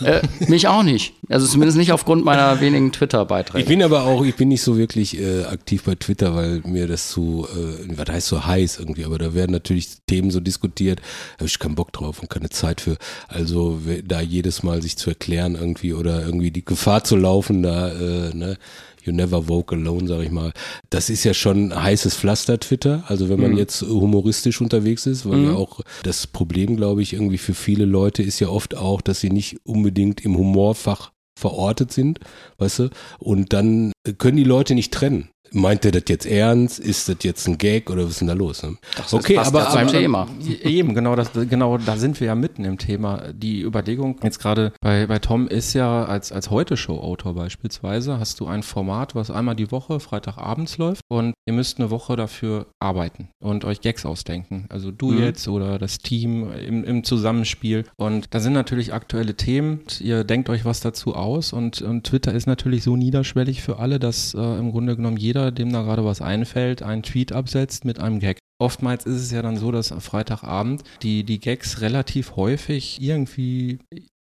Äh, 0.01 0.21
mich 0.47 0.67
auch 0.67 0.81
nicht. 0.81 1.13
Also 1.29 1.45
zumindest 1.45 1.77
nicht 1.77 1.91
aufgrund 1.91 2.23
meiner 2.25 2.59
wenigen 2.61 2.87
Ich 2.87 2.93
Twitter-Beiträge. 2.93 3.67
bin 3.67 3.83
aber 3.83 4.03
auch, 4.03 4.23
ich 4.23 4.35
bin 4.35 4.47
nicht 4.47 4.61
so 4.61 4.77
wirklich 4.77 5.19
äh, 5.19 5.43
aktiv 5.43 5.83
bei 5.83 5.95
Twitter, 5.95 6.33
weil 6.35 6.61
mir 6.65 6.87
das 6.87 7.09
zu, 7.09 7.45
äh, 7.53 7.97
was 7.97 8.07
heißt 8.09 8.27
so 8.27 8.45
heiß 8.45 8.79
irgendwie, 8.79 9.03
aber 9.05 9.17
da 9.17 9.33
werden 9.33 9.51
natürlich 9.51 9.89
Themen 10.07 10.31
so 10.31 10.39
diskutiert, 10.39 10.99
da 10.99 11.39
habe 11.41 11.47
ich 11.47 11.59
keinen 11.59 11.75
Bock 11.75 11.91
drauf 11.91 12.19
und 12.21 12.29
keine 12.29 12.49
Zeit 12.49 12.81
für. 12.81 12.97
Also 13.27 13.79
da 14.05 14.21
jedes 14.21 14.63
Mal 14.63 14.81
sich 14.81 14.97
zu 14.97 15.09
erklären 15.09 15.55
irgendwie 15.55 15.88
oder 15.93 16.25
irgendwie 16.25 16.51
die 16.51 16.65
Gefahr 16.65 17.03
zu 17.03 17.15
laufen, 17.15 17.63
da, 17.63 17.89
äh, 17.89 18.33
ne, 18.33 18.57
you 19.03 19.13
never 19.13 19.47
woke 19.47 19.75
alone, 19.75 20.07
sag 20.07 20.21
ich 20.21 20.31
mal. 20.31 20.51
Das 20.89 21.09
ist 21.09 21.23
ja 21.23 21.33
schon 21.33 21.73
heißes 21.73 22.15
Pflaster 22.15 22.59
Twitter. 22.59 23.03
Also 23.07 23.29
wenn 23.29 23.39
man 23.39 23.57
jetzt 23.57 23.81
humoristisch 23.81 24.61
unterwegs 24.61 25.05
ist, 25.05 25.27
weil 25.27 25.43
ja 25.45 25.53
auch 25.53 25.81
das 26.03 26.27
Problem, 26.27 26.75
glaube 26.75 27.01
ich, 27.01 27.13
irgendwie 27.13 27.37
für 27.37 27.53
viele 27.53 27.85
Leute 27.85 28.23
ist 28.23 28.39
ja 28.39 28.49
oft 28.49 28.75
auch, 28.75 29.01
dass 29.01 29.19
sie 29.19 29.29
nicht 29.29 29.57
unbedingt 29.63 30.23
im 30.25 30.37
Humorfach 30.37 31.11
verortet 31.39 31.91
sind, 31.91 32.19
weißt 32.57 32.79
du? 32.79 32.89
Und 33.17 33.53
dann 33.53 33.93
können 34.17 34.37
die 34.37 34.43
Leute 34.43 34.75
nicht 34.75 34.93
trennen. 34.93 35.29
Meint 35.51 35.85
er 35.85 35.91
das 35.91 36.03
jetzt 36.07 36.25
ernst? 36.25 36.79
Ist 36.79 37.09
das 37.09 37.17
jetzt 37.23 37.47
ein 37.47 37.57
Gag 37.57 37.89
oder 37.89 38.03
was 38.03 38.11
ist 38.11 38.21
denn 38.21 38.27
da 38.27 38.33
los? 38.33 38.63
Ne? 38.63 38.77
Das 38.97 39.11
passt 39.11 39.53
ja 39.53 39.69
zum 39.69 39.87
Thema. 39.87 40.27
Eben, 40.63 40.93
genau, 40.95 41.15
das, 41.15 41.31
genau, 41.33 41.77
da 41.77 41.97
sind 41.97 42.19
wir 42.19 42.27
ja 42.27 42.35
mitten 42.35 42.65
im 42.65 42.77
Thema. 42.77 43.31
Die 43.33 43.61
Überlegung 43.61 44.17
jetzt 44.23 44.39
gerade 44.39 44.71
bei, 44.81 45.07
bei 45.07 45.19
Tom 45.19 45.47
ist 45.47 45.73
ja 45.73 46.05
als, 46.05 46.31
als 46.31 46.49
Heute-Show-Autor 46.49 47.33
beispielsweise, 47.35 48.19
hast 48.19 48.39
du 48.39 48.47
ein 48.47 48.63
Format, 48.63 49.15
was 49.15 49.31
einmal 49.31 49.55
die 49.55 49.71
Woche, 49.71 49.99
Freitagabends 49.99 50.77
läuft 50.77 51.01
und 51.09 51.33
ihr 51.45 51.53
müsst 51.53 51.79
eine 51.79 51.89
Woche 51.89 52.15
dafür 52.15 52.67
arbeiten 52.79 53.29
und 53.43 53.65
euch 53.65 53.81
Gags 53.81 54.05
ausdenken. 54.05 54.65
Also 54.69 54.91
du 54.91 55.11
Mhm. 55.11 55.19
jetzt 55.23 55.47
oder 55.47 55.79
das 55.79 55.97
Team 55.99 56.51
im, 56.53 56.83
im 56.83 57.03
Zusammenspiel. 57.03 57.85
Und 57.97 58.27
da 58.33 58.39
sind 58.39 58.53
natürlich 58.53 58.93
aktuelle 58.93 59.35
Themen. 59.35 59.81
Ihr 59.99 60.23
denkt 60.23 60.49
euch 60.49 60.65
was 60.65 60.79
dazu 60.79 61.15
aus 61.15 61.53
und, 61.53 61.81
und 61.81 62.03
Twitter 62.05 62.33
ist 62.33 62.47
natürlich 62.47 62.83
so 62.83 62.95
niederschwellig 62.95 63.61
für 63.61 63.79
alle, 63.79 63.99
dass 63.99 64.33
äh, 64.33 64.39
im 64.39 64.71
Grunde 64.71 64.95
genommen 64.95 65.17
jeder, 65.17 65.38
dem 65.51 65.71
da 65.71 65.81
gerade 65.81 66.05
was 66.05 66.21
einfällt, 66.21 66.83
einen 66.83 67.03
Tweet 67.03 67.31
absetzt 67.31 67.85
mit 67.85 67.99
einem 67.99 68.19
Gag. 68.19 68.39
Oftmals 68.61 69.05
ist 69.05 69.21
es 69.21 69.31
ja 69.31 69.41
dann 69.41 69.57
so, 69.57 69.71
dass 69.71 69.91
am 69.91 70.01
Freitagabend 70.01 70.83
die, 71.01 71.23
die 71.23 71.39
Gags 71.39 71.81
relativ 71.81 72.35
häufig 72.35 73.01
irgendwie, 73.01 73.79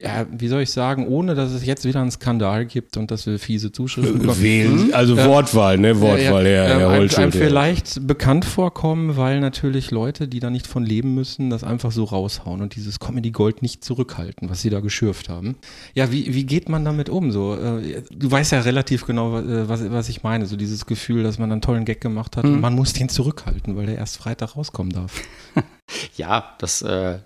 ja, 0.02 0.26
wie 0.30 0.48
soll 0.48 0.60
ich 0.60 0.70
sagen, 0.72 1.06
ohne 1.08 1.34
dass 1.34 1.52
es 1.52 1.64
jetzt 1.64 1.86
wieder 1.86 2.02
einen 2.02 2.10
Skandal 2.10 2.66
gibt 2.66 2.98
und 2.98 3.10
dass 3.10 3.24
wir 3.26 3.38
fiese 3.38 3.72
Zuschriften 3.72 4.18
bekommen. 4.18 4.42
Wählen, 4.42 4.92
also 4.92 5.16
Ja. 5.16 5.26
Wortwahl, 5.26 5.78
ne? 5.78 5.98
Wortwahl, 6.02 6.44
Ja, 6.44 6.50
ja, 6.50 6.62
ja, 6.62 6.64
Herr 6.64 6.74
ähm, 6.76 6.82
einem, 6.88 6.98
Holschulte. 6.98 7.22
einem 7.22 7.32
vielleicht 7.32 8.06
bekannt 8.06 8.44
vorkommen, 8.44 9.16
weil 9.16 9.40
natürlich 9.40 9.90
Leute, 9.90 10.28
die 10.28 10.38
da 10.40 10.50
nicht 10.50 10.66
von 10.66 10.84
leben 10.84 11.14
müssen, 11.14 11.48
das 11.48 11.64
einfach 11.64 11.92
so 11.92 12.04
raushauen 12.04 12.60
und 12.60 12.76
dieses 12.76 13.00
Comedy 13.00 13.30
Gold 13.30 13.62
nicht 13.62 13.82
zurückhalten, 13.84 14.50
was 14.50 14.60
sie 14.60 14.68
da 14.68 14.80
geschürft 14.80 15.30
haben. 15.30 15.56
Ja, 15.94 16.12
wie, 16.12 16.34
wie 16.34 16.44
geht 16.44 16.68
man 16.68 16.84
damit 16.84 17.08
um? 17.08 17.32
So, 17.32 17.54
äh, 17.54 18.02
du 18.10 18.30
weißt 18.30 18.52
ja 18.52 18.60
relativ 18.60 19.06
genau, 19.06 19.38
äh, 19.38 19.66
was, 19.66 19.90
was 19.90 20.10
ich 20.10 20.22
meine. 20.22 20.44
So 20.44 20.56
dieses 20.56 20.84
Gefühl, 20.84 21.22
dass 21.22 21.38
man 21.38 21.50
einen 21.50 21.62
tollen 21.62 21.86
Gag 21.86 22.02
gemacht 22.02 22.36
hat 22.36 22.44
Hm. 22.44 22.52
und 22.54 22.60
man 22.60 22.74
muss 22.74 22.92
den 22.92 23.08
zurückhalten, 23.08 23.76
weil 23.76 23.86
der 23.86 23.96
erst 23.96 24.18
Freitag 24.18 24.56
rauskommen 24.56 24.92
darf. 24.92 25.22
Ja, 26.16 26.54
das, 26.58 26.82
äh, 26.82 27.20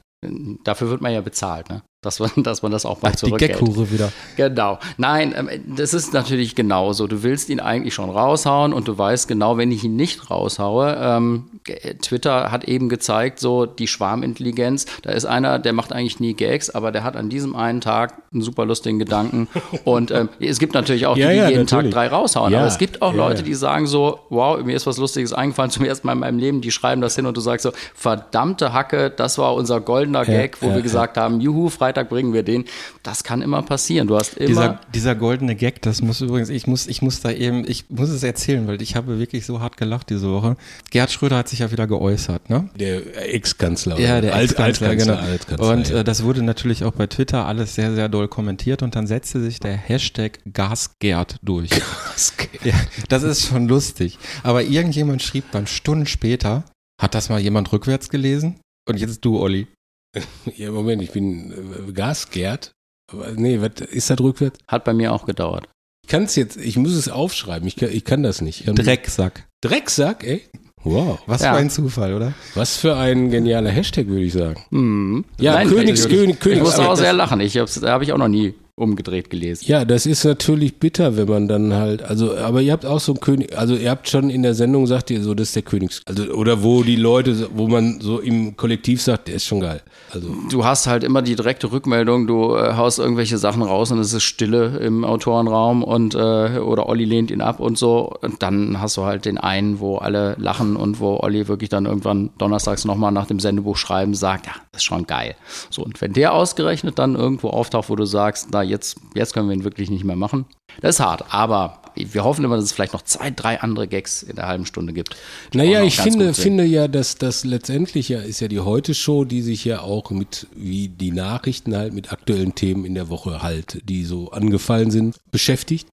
dafür 0.64 0.90
wird 0.90 1.00
man 1.00 1.12
ja 1.12 1.20
bezahlt, 1.22 1.70
ne? 1.70 1.82
Dass 2.02 2.18
man, 2.18 2.30
dass 2.44 2.62
man 2.62 2.72
das 2.72 2.86
auch 2.86 3.02
mal 3.02 3.10
die 3.10 3.16
zurückhält. 3.18 3.58
Gag-Hure 3.58 3.90
wieder. 3.90 4.10
Genau. 4.36 4.78
Nein, 4.96 5.34
ähm, 5.36 5.50
das 5.76 5.92
ist 5.92 6.14
natürlich 6.14 6.54
genauso. 6.54 7.06
Du 7.06 7.22
willst 7.22 7.50
ihn 7.50 7.60
eigentlich 7.60 7.92
schon 7.92 8.08
raushauen 8.08 8.72
und 8.72 8.88
du 8.88 8.96
weißt 8.96 9.28
genau, 9.28 9.58
wenn 9.58 9.70
ich 9.70 9.84
ihn 9.84 9.96
nicht 9.96 10.30
raushaue, 10.30 10.96
ähm, 10.98 11.44
g- 11.64 11.74
Twitter 12.00 12.50
hat 12.50 12.64
eben 12.64 12.88
gezeigt, 12.88 13.38
so 13.38 13.66
die 13.66 13.86
Schwarmintelligenz. 13.86 14.86
Da 15.02 15.10
ist 15.10 15.26
einer, 15.26 15.58
der 15.58 15.74
macht 15.74 15.92
eigentlich 15.92 16.20
nie 16.20 16.32
Gags, 16.32 16.70
aber 16.70 16.90
der 16.90 17.04
hat 17.04 17.16
an 17.16 17.28
diesem 17.28 17.54
einen 17.54 17.82
Tag 17.82 18.14
einen 18.32 18.40
super 18.40 18.64
lustigen 18.64 18.98
Gedanken. 18.98 19.48
Und 19.84 20.10
ähm, 20.10 20.30
es 20.40 20.58
gibt 20.58 20.72
natürlich 20.72 21.04
auch 21.06 21.14
die, 21.16 21.20
Ja, 21.20 21.30
die 21.30 21.36
ja, 21.36 21.48
jeden 21.50 21.60
natürlich. 21.66 21.92
Tag 21.92 22.08
drei 22.08 22.08
raushauen. 22.08 22.50
Ja, 22.50 22.60
aber 22.60 22.68
es 22.68 22.78
gibt 22.78 23.02
auch 23.02 23.12
Leute, 23.12 23.42
die 23.42 23.52
sagen 23.54 23.86
so, 23.86 24.20
wow, 24.30 24.58
mir 24.64 24.74
ist 24.74 24.86
was 24.86 24.96
Lustiges 24.96 25.34
eingefallen 25.34 25.70
zum 25.70 25.84
ersten 25.84 26.06
Mal 26.06 26.14
in 26.14 26.20
meinem 26.20 26.38
Leben. 26.38 26.60
Die 26.62 26.70
schreiben 26.70 27.02
das 27.02 27.14
hin 27.14 27.26
und 27.26 27.36
du 27.36 27.42
sagst 27.42 27.64
so, 27.64 27.72
verdammte 27.94 28.72
Hacke, 28.72 29.10
das 29.10 29.36
war 29.36 29.54
unser 29.54 29.82
goldener 29.82 30.24
Gag, 30.24 30.56
wo 30.62 30.72
wir 30.74 30.80
gesagt 30.80 31.18
haben, 31.18 31.40
juhu, 31.42 31.68
Freitag 31.90 32.08
bringen 32.08 32.32
wir 32.32 32.44
den. 32.44 32.64
Das 33.02 33.24
kann 33.24 33.42
immer 33.42 33.62
passieren. 33.62 34.06
Du 34.06 34.16
hast 34.16 34.36
immer. 34.36 34.46
Dieser, 34.46 34.80
dieser 34.94 35.14
goldene 35.16 35.56
Gag, 35.56 35.82
das 35.82 36.02
muss 36.02 36.20
übrigens, 36.20 36.48
ich 36.48 36.68
muss, 36.68 36.86
ich 36.86 37.02
muss 37.02 37.20
da 37.20 37.32
eben, 37.32 37.64
ich 37.68 37.90
muss 37.90 38.10
es 38.10 38.22
erzählen, 38.22 38.68
weil 38.68 38.80
ich 38.80 38.94
habe 38.94 39.18
wirklich 39.18 39.44
so 39.44 39.60
hart 39.60 39.76
gelacht 39.76 40.08
diese 40.10 40.30
Woche. 40.30 40.56
Gerhard 40.92 41.10
Schröder 41.10 41.36
hat 41.38 41.48
sich 41.48 41.58
ja 41.58 41.72
wieder 41.72 41.88
geäußert, 41.88 42.48
ne? 42.48 42.70
Der 42.78 43.34
Ex-Kanzler. 43.34 43.98
Ja, 43.98 44.20
der 44.20 44.34
Alt- 44.34 44.56
Altkanzler, 44.56 44.94
genau. 44.94 45.14
Altkanzler, 45.14 45.68
und 45.68 45.90
äh, 45.90 46.04
das 46.04 46.22
wurde 46.22 46.42
natürlich 46.44 46.84
auch 46.84 46.92
bei 46.92 47.08
Twitter 47.08 47.46
alles 47.46 47.74
sehr, 47.74 47.92
sehr 47.94 48.08
doll 48.08 48.28
kommentiert 48.28 48.82
und 48.84 48.94
dann 48.94 49.08
setzte 49.08 49.40
sich 49.40 49.58
der 49.58 49.76
Hashtag 49.76 50.38
GasGerd 50.52 51.36
durch. 51.42 51.70
ja, 52.64 52.74
das 53.08 53.24
ist 53.24 53.46
schon 53.46 53.66
lustig. 53.66 54.16
Aber 54.44 54.62
irgendjemand 54.62 55.22
schrieb 55.22 55.44
dann 55.50 55.66
Stunden 55.66 56.06
später, 56.06 56.62
hat 57.00 57.14
das 57.16 57.30
mal 57.30 57.40
jemand 57.40 57.72
rückwärts 57.72 58.10
gelesen? 58.10 58.60
Und 58.88 58.98
jetzt 58.98 59.24
du, 59.24 59.38
Olli. 59.40 59.66
ja, 60.56 60.70
Moment, 60.70 61.02
ich 61.02 61.10
bin 61.12 61.52
äh. 61.52 62.72
Aber 63.12 63.30
Nee, 63.32 63.60
was 63.60 63.80
ist 63.90 64.10
das 64.10 64.20
rückwärts? 64.20 64.58
Hat 64.68 64.84
bei 64.84 64.92
mir 64.92 65.12
auch 65.12 65.26
gedauert. 65.26 65.68
Ich 66.04 66.08
kann 66.10 66.24
es 66.24 66.36
jetzt, 66.36 66.56
ich 66.56 66.76
muss 66.76 66.92
es 66.92 67.08
aufschreiben. 67.08 67.66
Ich 67.68 67.76
kann, 67.76 67.90
ich 67.92 68.04
kann 68.04 68.22
das 68.22 68.40
nicht. 68.40 68.60
Ich 68.60 68.66
kann, 68.66 68.74
Drecksack. 68.76 69.46
Drecksack, 69.62 70.24
ey. 70.24 70.42
Wow. 70.82 71.20
Was 71.26 71.42
Ja. 71.42 71.52
für 71.52 71.58
ein 71.60 71.70
Zufall, 71.70 72.14
oder? 72.14 72.32
Was 72.54 72.76
für 72.76 72.96
ein 72.96 73.30
genialer 73.30 73.70
Hashtag, 73.70 74.06
würde 74.06 74.24
ich 74.24 74.32
sagen. 74.32 74.64
Mhm. 74.70 75.24
Ja, 75.38 75.54
Nein, 75.54 75.68
Königs, 75.68 76.04
ich, 76.06 76.10
König, 76.10 76.34
ich 76.36 76.40
Königs. 76.40 76.62
musste 76.62 76.78
aber 76.80 76.86
auch 76.88 76.92
das- 76.92 77.00
sehr 77.00 77.12
lachen. 77.12 77.40
Ich 77.40 77.56
hab's, 77.58 77.78
da 77.78 77.90
habe 77.92 78.02
ich 78.04 78.12
auch 78.12 78.18
noch 78.18 78.28
nie 78.28 78.54
umgedreht 78.80 79.30
gelesen. 79.30 79.64
Ja, 79.66 79.84
das 79.84 80.06
ist 80.06 80.24
natürlich 80.24 80.78
bitter, 80.78 81.16
wenn 81.16 81.28
man 81.28 81.48
dann 81.48 81.74
halt, 81.74 82.02
also, 82.02 82.36
aber 82.36 82.60
ihr 82.60 82.72
habt 82.72 82.86
auch 82.86 83.00
so 83.00 83.12
einen 83.12 83.20
König, 83.20 83.56
also 83.56 83.74
ihr 83.74 83.90
habt 83.90 84.08
schon 84.08 84.30
in 84.30 84.42
der 84.42 84.54
Sendung 84.54 84.86
sagt 84.86 85.10
ihr 85.10 85.22
so, 85.22 85.34
das 85.34 85.48
ist 85.48 85.56
der 85.56 85.62
Königs, 85.62 86.02
also, 86.06 86.24
oder 86.32 86.62
wo 86.62 86.82
die 86.82 86.96
Leute, 86.96 87.48
wo 87.54 87.68
man 87.68 88.00
so 88.00 88.18
im 88.20 88.56
Kollektiv 88.56 89.02
sagt, 89.02 89.28
der 89.28 89.36
ist 89.36 89.44
schon 89.46 89.60
geil. 89.60 89.82
Also, 90.12 90.28
Du 90.50 90.64
hast 90.64 90.86
halt 90.86 91.04
immer 91.04 91.22
die 91.22 91.36
direkte 91.36 91.70
Rückmeldung, 91.70 92.26
du 92.26 92.56
äh, 92.56 92.74
haust 92.74 92.98
irgendwelche 92.98 93.38
Sachen 93.38 93.62
raus 93.62 93.90
und 93.92 93.98
es 93.98 94.12
ist 94.12 94.24
Stille 94.24 94.78
im 94.78 95.04
Autorenraum 95.04 95.82
und 95.82 96.14
äh, 96.14 96.58
oder 96.58 96.88
Olli 96.88 97.04
lehnt 97.04 97.30
ihn 97.30 97.40
ab 97.40 97.60
und 97.60 97.78
so. 97.78 98.12
Und 98.20 98.42
dann 98.42 98.80
hast 98.80 98.96
du 98.96 99.04
halt 99.04 99.24
den 99.24 99.38
einen, 99.38 99.80
wo 99.80 99.98
alle 99.98 100.34
lachen 100.38 100.76
und 100.76 101.00
wo 101.00 101.18
Olli 101.20 101.48
wirklich 101.48 101.68
dann 101.68 101.86
irgendwann 101.86 102.30
donnerstags 102.38 102.84
nochmal 102.84 103.12
nach 103.12 103.26
dem 103.26 103.40
Sendebuch 103.40 103.76
schreiben 103.76 104.14
sagt, 104.14 104.46
ja, 104.46 104.52
das 104.72 104.82
ist 104.82 104.86
schon 104.86 105.06
geil. 105.06 105.34
So, 105.70 105.82
und 105.82 106.00
wenn 106.00 106.12
der 106.12 106.34
ausgerechnet 106.34 106.98
dann 106.98 107.14
irgendwo 107.14 107.50
auftaucht, 107.50 107.90
wo 107.90 107.96
du 107.96 108.04
sagst, 108.04 108.48
na, 108.52 108.62
jetzt, 108.70 108.98
jetzt 109.14 109.34
können 109.34 109.48
wir 109.48 109.54
ihn 109.54 109.64
wirklich 109.64 109.90
nicht 109.90 110.04
mehr 110.04 110.16
machen, 110.16 110.46
das 110.80 110.96
ist 110.96 111.00
hart. 111.00 111.32
Aber 111.34 111.82
wir 111.94 112.24
hoffen 112.24 112.44
immer, 112.44 112.56
dass 112.56 112.64
es 112.64 112.72
vielleicht 112.72 112.92
noch 112.92 113.02
zwei, 113.02 113.30
drei 113.30 113.60
andere 113.60 113.88
Gags 113.88 114.22
in 114.22 114.36
der 114.36 114.46
halben 114.46 114.66
Stunde 114.66 114.92
gibt. 114.92 115.16
naja, 115.52 115.82
ich 115.82 116.00
finde, 116.00 116.34
finde 116.34 116.64
ja, 116.64 116.88
dass 116.88 117.16
das 117.16 117.44
letztendlich 117.44 118.08
ja 118.08 118.20
ist 118.20 118.40
ja 118.40 118.48
die 118.48 118.60
Heute-Show, 118.60 119.24
die 119.24 119.42
sich 119.42 119.64
ja 119.64 119.80
auch 119.80 120.10
mit, 120.10 120.46
wie 120.54 120.88
die 120.88 121.12
Nachrichten 121.12 121.76
halt 121.76 121.92
mit 121.92 122.12
aktuellen 122.12 122.54
Themen 122.54 122.84
in 122.84 122.94
der 122.94 123.08
Woche 123.08 123.42
halt, 123.42 123.82
die 123.88 124.04
so 124.04 124.30
angefallen 124.30 124.90
sind, 124.90 125.16
beschäftigt. 125.30 125.88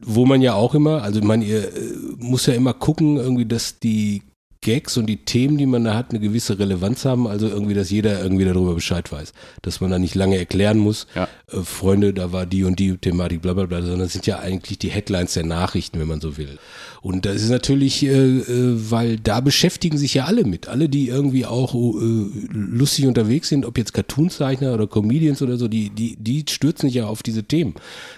Wo 0.00 0.24
man 0.26 0.40
ja 0.42 0.54
auch 0.54 0.74
immer, 0.74 1.02
also 1.02 1.20
man 1.20 1.42
ihr 1.42 1.64
äh, 1.64 1.94
muss 2.18 2.46
ja 2.46 2.54
immer 2.54 2.72
gucken, 2.72 3.16
irgendwie, 3.16 3.46
dass 3.46 3.78
die 3.78 4.22
Gags 4.64 4.96
und 4.96 5.06
die 5.06 5.18
Themen, 5.18 5.56
die 5.58 5.66
man 5.66 5.84
da 5.84 5.94
hat, 5.94 6.10
eine 6.10 6.18
gewisse 6.18 6.58
Relevanz 6.58 7.04
haben, 7.04 7.28
also 7.28 7.46
irgendwie, 7.46 7.74
dass 7.74 7.90
jeder 7.90 8.20
irgendwie 8.20 8.44
darüber 8.44 8.74
Bescheid 8.74 9.12
weiß. 9.12 9.32
Dass 9.62 9.80
man 9.80 9.90
da 9.92 9.98
nicht 10.00 10.16
lange 10.16 10.36
erklären 10.38 10.78
muss, 10.78 11.06
Ja. 11.14 11.28
äh, 11.52 11.60
Freunde, 11.62 12.12
da 12.12 12.32
war 12.32 12.46
die 12.46 12.64
und 12.64 12.78
die 12.80 12.96
Thematik, 12.96 13.42
bla 13.42 13.52
bla 13.52 13.66
bla, 13.66 13.80
sondern 13.82 14.00
das 14.00 14.12
sind 14.14 14.26
ja 14.26 14.40
eigentlich 14.40 14.78
die 14.80 14.90
Headlines 14.90 15.34
der 15.34 15.44
Nachrichten, 15.44 16.00
wenn 16.00 16.08
man 16.08 16.20
so 16.20 16.36
will. 16.36 16.58
Und 17.04 17.26
das 17.26 17.42
ist 17.42 17.50
natürlich, 17.50 18.02
äh, 18.02 18.08
äh, 18.08 18.90
weil 18.90 19.18
da 19.18 19.40
beschäftigen 19.40 19.98
sich 19.98 20.14
ja 20.14 20.24
alle 20.24 20.44
mit. 20.44 20.68
Alle, 20.68 20.88
die 20.88 21.08
irgendwie 21.08 21.44
auch 21.44 21.74
äh, 21.74 22.26
lustig 22.50 23.06
unterwegs 23.06 23.50
sind, 23.50 23.66
ob 23.66 23.76
jetzt 23.76 23.92
Cartoonzeichner 23.92 24.72
oder 24.72 24.86
Comedians 24.86 25.42
oder 25.42 25.58
so, 25.58 25.68
die, 25.68 25.90
die, 25.90 26.16
die 26.18 26.46
stürzen 26.48 26.88
sich 26.88 26.96
ja 26.96 27.06
auf 27.06 27.22
diese 27.22 27.44
Themen. 27.44 27.74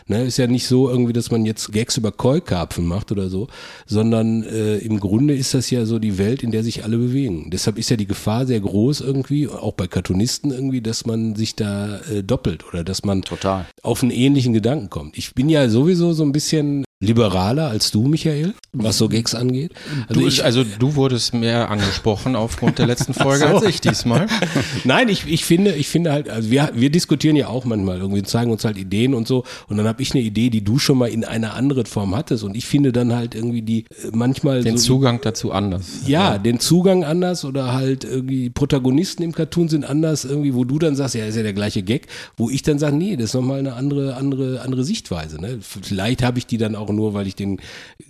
Ne, 0.07 0.23
ist 0.23 0.37
ja 0.37 0.47
nicht 0.47 0.69
so 0.69 0.89
irgendwie, 0.89 1.13
dass 1.13 1.33
man 1.33 1.45
jetzt 1.45 1.73
Gags 1.73 1.97
über 1.97 2.13
Keukarpfen 2.13 2.87
macht 2.87 3.11
oder 3.11 3.29
so, 3.29 3.49
sondern 3.87 4.45
äh, 4.45 4.77
im 4.77 5.01
Grunde 5.01 5.35
ist 5.35 5.53
das 5.53 5.69
ja 5.69 5.85
so 5.85 5.99
die 5.99 6.17
Welt, 6.17 6.45
in 6.45 6.53
der 6.53 6.63
sich 6.63 6.85
alle 6.85 6.97
bewegen. 6.97 7.51
Deshalb 7.51 7.79
ist 7.79 7.91
ja 7.91 7.97
die 7.97 8.07
Gefahr 8.07 8.47
sehr 8.47 8.61
groß 8.61 9.01
irgendwie, 9.01 9.49
auch 9.49 9.73
bei 9.73 9.89
Cartoonisten 9.89 10.53
irgendwie, 10.53 10.81
dass 10.81 11.07
man 11.07 11.35
sich 11.35 11.57
da 11.57 11.99
äh, 12.03 12.23
doppelt 12.23 12.65
oder 12.69 12.85
dass 12.85 13.05
man 13.05 13.23
Total. 13.23 13.67
auf 13.83 14.05
einen 14.05 14.13
ähnlichen 14.13 14.53
Gedanken 14.53 14.91
kommt. 14.91 15.19
Ich 15.19 15.35
bin 15.35 15.49
ja 15.49 15.69
sowieso 15.69 16.13
so 16.13 16.23
ein 16.23 16.31
bisschen 16.31 16.86
liberaler 17.01 17.69
als 17.69 17.91
du, 17.91 18.09
Michael, 18.09 18.55
was 18.73 18.97
so 18.97 19.09
Gags 19.09 19.35
angeht. 19.35 19.73
Also 20.09 20.21
Du, 20.21 20.27
ich, 20.27 20.43
also 20.45 20.65
du 20.65 20.95
wurdest 20.95 21.35
mehr 21.35 21.71
angesprochen 21.71 22.35
aufgrund 22.35 22.79
der 22.79 22.87
letzten 22.87 23.13
Folge 23.13 23.47
so. 23.49 23.57
als 23.57 23.67
ich 23.67 23.83
diesmal. 23.83 24.27
Nein, 24.85 25.11
ich, 25.11 25.27
ich 25.27 25.45
finde, 25.45 25.75
ich 25.75 25.89
finde 25.89 26.13
halt, 26.13 26.31
also 26.31 26.51
wir, 26.51 26.71
wir 26.75 26.89
diskutieren 26.89 27.37
ja 27.37 27.49
auch 27.49 27.67
manchmal 27.67 27.99
irgendwie, 27.99 28.23
zeigen 28.23 28.51
uns 28.51 28.65
halt 28.65 28.79
Ideen 28.79 29.13
und 29.13 29.29
so. 29.29 29.45
Und 29.69 29.77
dann 29.77 29.87
habe 29.87 30.01
ich 30.01 30.13
eine 30.15 30.23
Idee, 30.23 30.49
die 30.49 30.65
du 30.65 30.79
schon 30.79 30.97
mal 30.97 31.09
in 31.11 31.25
einer 31.27 31.53
anderen 31.53 31.85
Form 31.85 32.17
hattest. 32.17 32.45
Und 32.45 32.57
ich 32.57 32.65
finde 32.65 32.93
dann 32.93 33.15
halt 33.15 33.35
irgendwie 33.35 33.61
die 33.63 33.81
äh, 33.91 34.09
manchmal 34.13 34.63
Den 34.63 34.79
so, 34.79 34.95
Zugang 34.97 35.21
dazu 35.21 35.53
anders. 35.53 36.01
ja, 36.07 36.39
den 36.39 36.61
Zugang 36.61 37.05
anders 37.05 37.45
oder 37.45 37.75
halt 37.75 38.05
irgendwie 38.05 38.49
Protagonisten 38.49 39.23
im 39.23 39.33
Cartoon 39.33 39.69
sind 39.69 39.85
anders 39.85 40.25
irgendwie, 40.25 40.55
wo 40.55 40.65
du 40.65 40.79
dann 40.79 40.97
sagst, 40.97 41.15
ja, 41.15 41.27
ist 41.27 41.37
ja 41.37 41.43
der 41.43 41.53
gleiche 41.53 41.83
Gag, 41.83 42.07
wo 42.39 42.49
ich 42.49 42.63
dann 42.63 42.79
sage, 42.79 42.97
nee, 42.97 43.17
das 43.17 43.27
ist 43.27 43.35
nochmal 43.35 43.59
eine 43.59 43.75
andere, 43.75 44.17
andere, 44.17 44.63
andere 44.63 44.83
Sichtweise. 44.83 45.39
Ne? 45.39 45.59
Vielleicht 45.61 46.23
habe 46.23 46.39
ich 46.39 46.47
die 46.47 46.57
dann 46.57 46.75
auch 46.75 46.86
nur, 46.93 47.15
weil 47.15 47.27
ich 47.27 47.35
den 47.35 47.61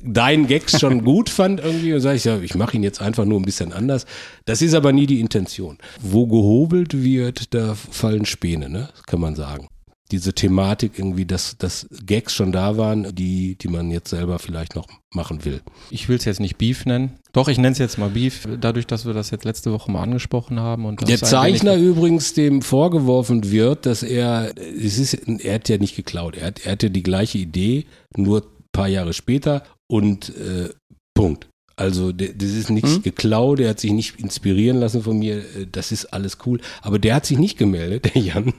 deinen 0.02 0.46
Gags 0.46 0.80
schon 0.80 1.04
gut 1.04 1.30
fand 1.30 1.60
irgendwie 1.60 1.92
und 1.92 2.00
sage 2.00 2.16
ich, 2.16 2.24
ja, 2.24 2.38
ich 2.40 2.54
mache 2.54 2.76
ihn 2.76 2.82
jetzt 2.82 3.00
einfach 3.00 3.24
nur 3.24 3.40
ein 3.40 3.44
bisschen 3.44 3.72
anders. 3.72 4.06
Das 4.44 4.62
ist 4.62 4.74
aber 4.74 4.92
nie 4.92 5.06
die 5.06 5.20
Intention. 5.20 5.78
Wo 6.00 6.26
gehobelt 6.26 7.02
wird, 7.02 7.54
da 7.54 7.74
fallen 7.74 8.26
Späne, 8.26 8.68
ne? 8.68 8.88
kann 9.06 9.20
man 9.20 9.34
sagen. 9.34 9.68
Diese 10.12 10.32
Thematik 10.32 10.92
irgendwie, 10.98 11.26
dass, 11.26 11.58
dass 11.58 11.88
Gags 12.06 12.32
schon 12.32 12.52
da 12.52 12.76
waren, 12.76 13.12
die, 13.12 13.56
die 13.56 13.66
man 13.66 13.90
jetzt 13.90 14.10
selber 14.10 14.38
vielleicht 14.38 14.76
noch 14.76 14.86
machen 15.12 15.44
will. 15.44 15.62
Ich 15.90 16.08
will 16.08 16.16
es 16.16 16.24
jetzt 16.24 16.38
nicht 16.38 16.58
Beef 16.58 16.86
nennen. 16.86 17.18
Doch, 17.32 17.48
ich 17.48 17.58
nenne 17.58 17.72
es 17.72 17.78
jetzt 17.78 17.98
mal 17.98 18.10
Beef, 18.10 18.46
dadurch, 18.60 18.86
dass 18.86 19.04
wir 19.04 19.14
das 19.14 19.30
jetzt 19.30 19.44
letzte 19.44 19.72
Woche 19.72 19.90
mal 19.90 20.02
angesprochen 20.02 20.60
haben. 20.60 20.84
Und 20.84 21.08
Der 21.08 21.18
Zeichner 21.18 21.74
übrigens, 21.74 22.34
dem 22.34 22.62
vorgeworfen 22.62 23.50
wird, 23.50 23.84
dass 23.84 24.04
er, 24.04 24.52
es 24.56 24.98
ist, 24.98 25.14
er 25.14 25.56
hat 25.56 25.68
ja 25.68 25.78
nicht 25.78 25.96
geklaut, 25.96 26.36
er, 26.36 26.46
hat, 26.46 26.60
er 26.64 26.72
hatte 26.72 26.88
die 26.88 27.02
gleiche 27.02 27.38
Idee, 27.38 27.86
nur 28.16 28.44
paar 28.76 28.88
Jahre 28.88 29.12
später 29.12 29.62
und 29.88 30.28
äh, 30.36 30.68
Punkt. 31.14 31.48
Also 31.78 32.10
das 32.12 32.50
ist 32.52 32.70
nichts 32.70 32.94
Hm? 32.96 33.02
geklaut, 33.02 33.58
der 33.58 33.68
hat 33.70 33.80
sich 33.80 33.92
nicht 33.92 34.18
inspirieren 34.18 34.78
lassen 34.78 35.02
von 35.02 35.18
mir, 35.18 35.38
äh, 35.38 35.66
das 35.70 35.92
ist 35.92 36.06
alles 36.06 36.38
cool. 36.46 36.58
Aber 36.80 36.98
der 36.98 37.14
hat 37.14 37.26
sich 37.26 37.38
nicht 37.38 37.58
gemeldet, 37.58 38.14
der 38.14 38.22
Jan. 38.22 38.54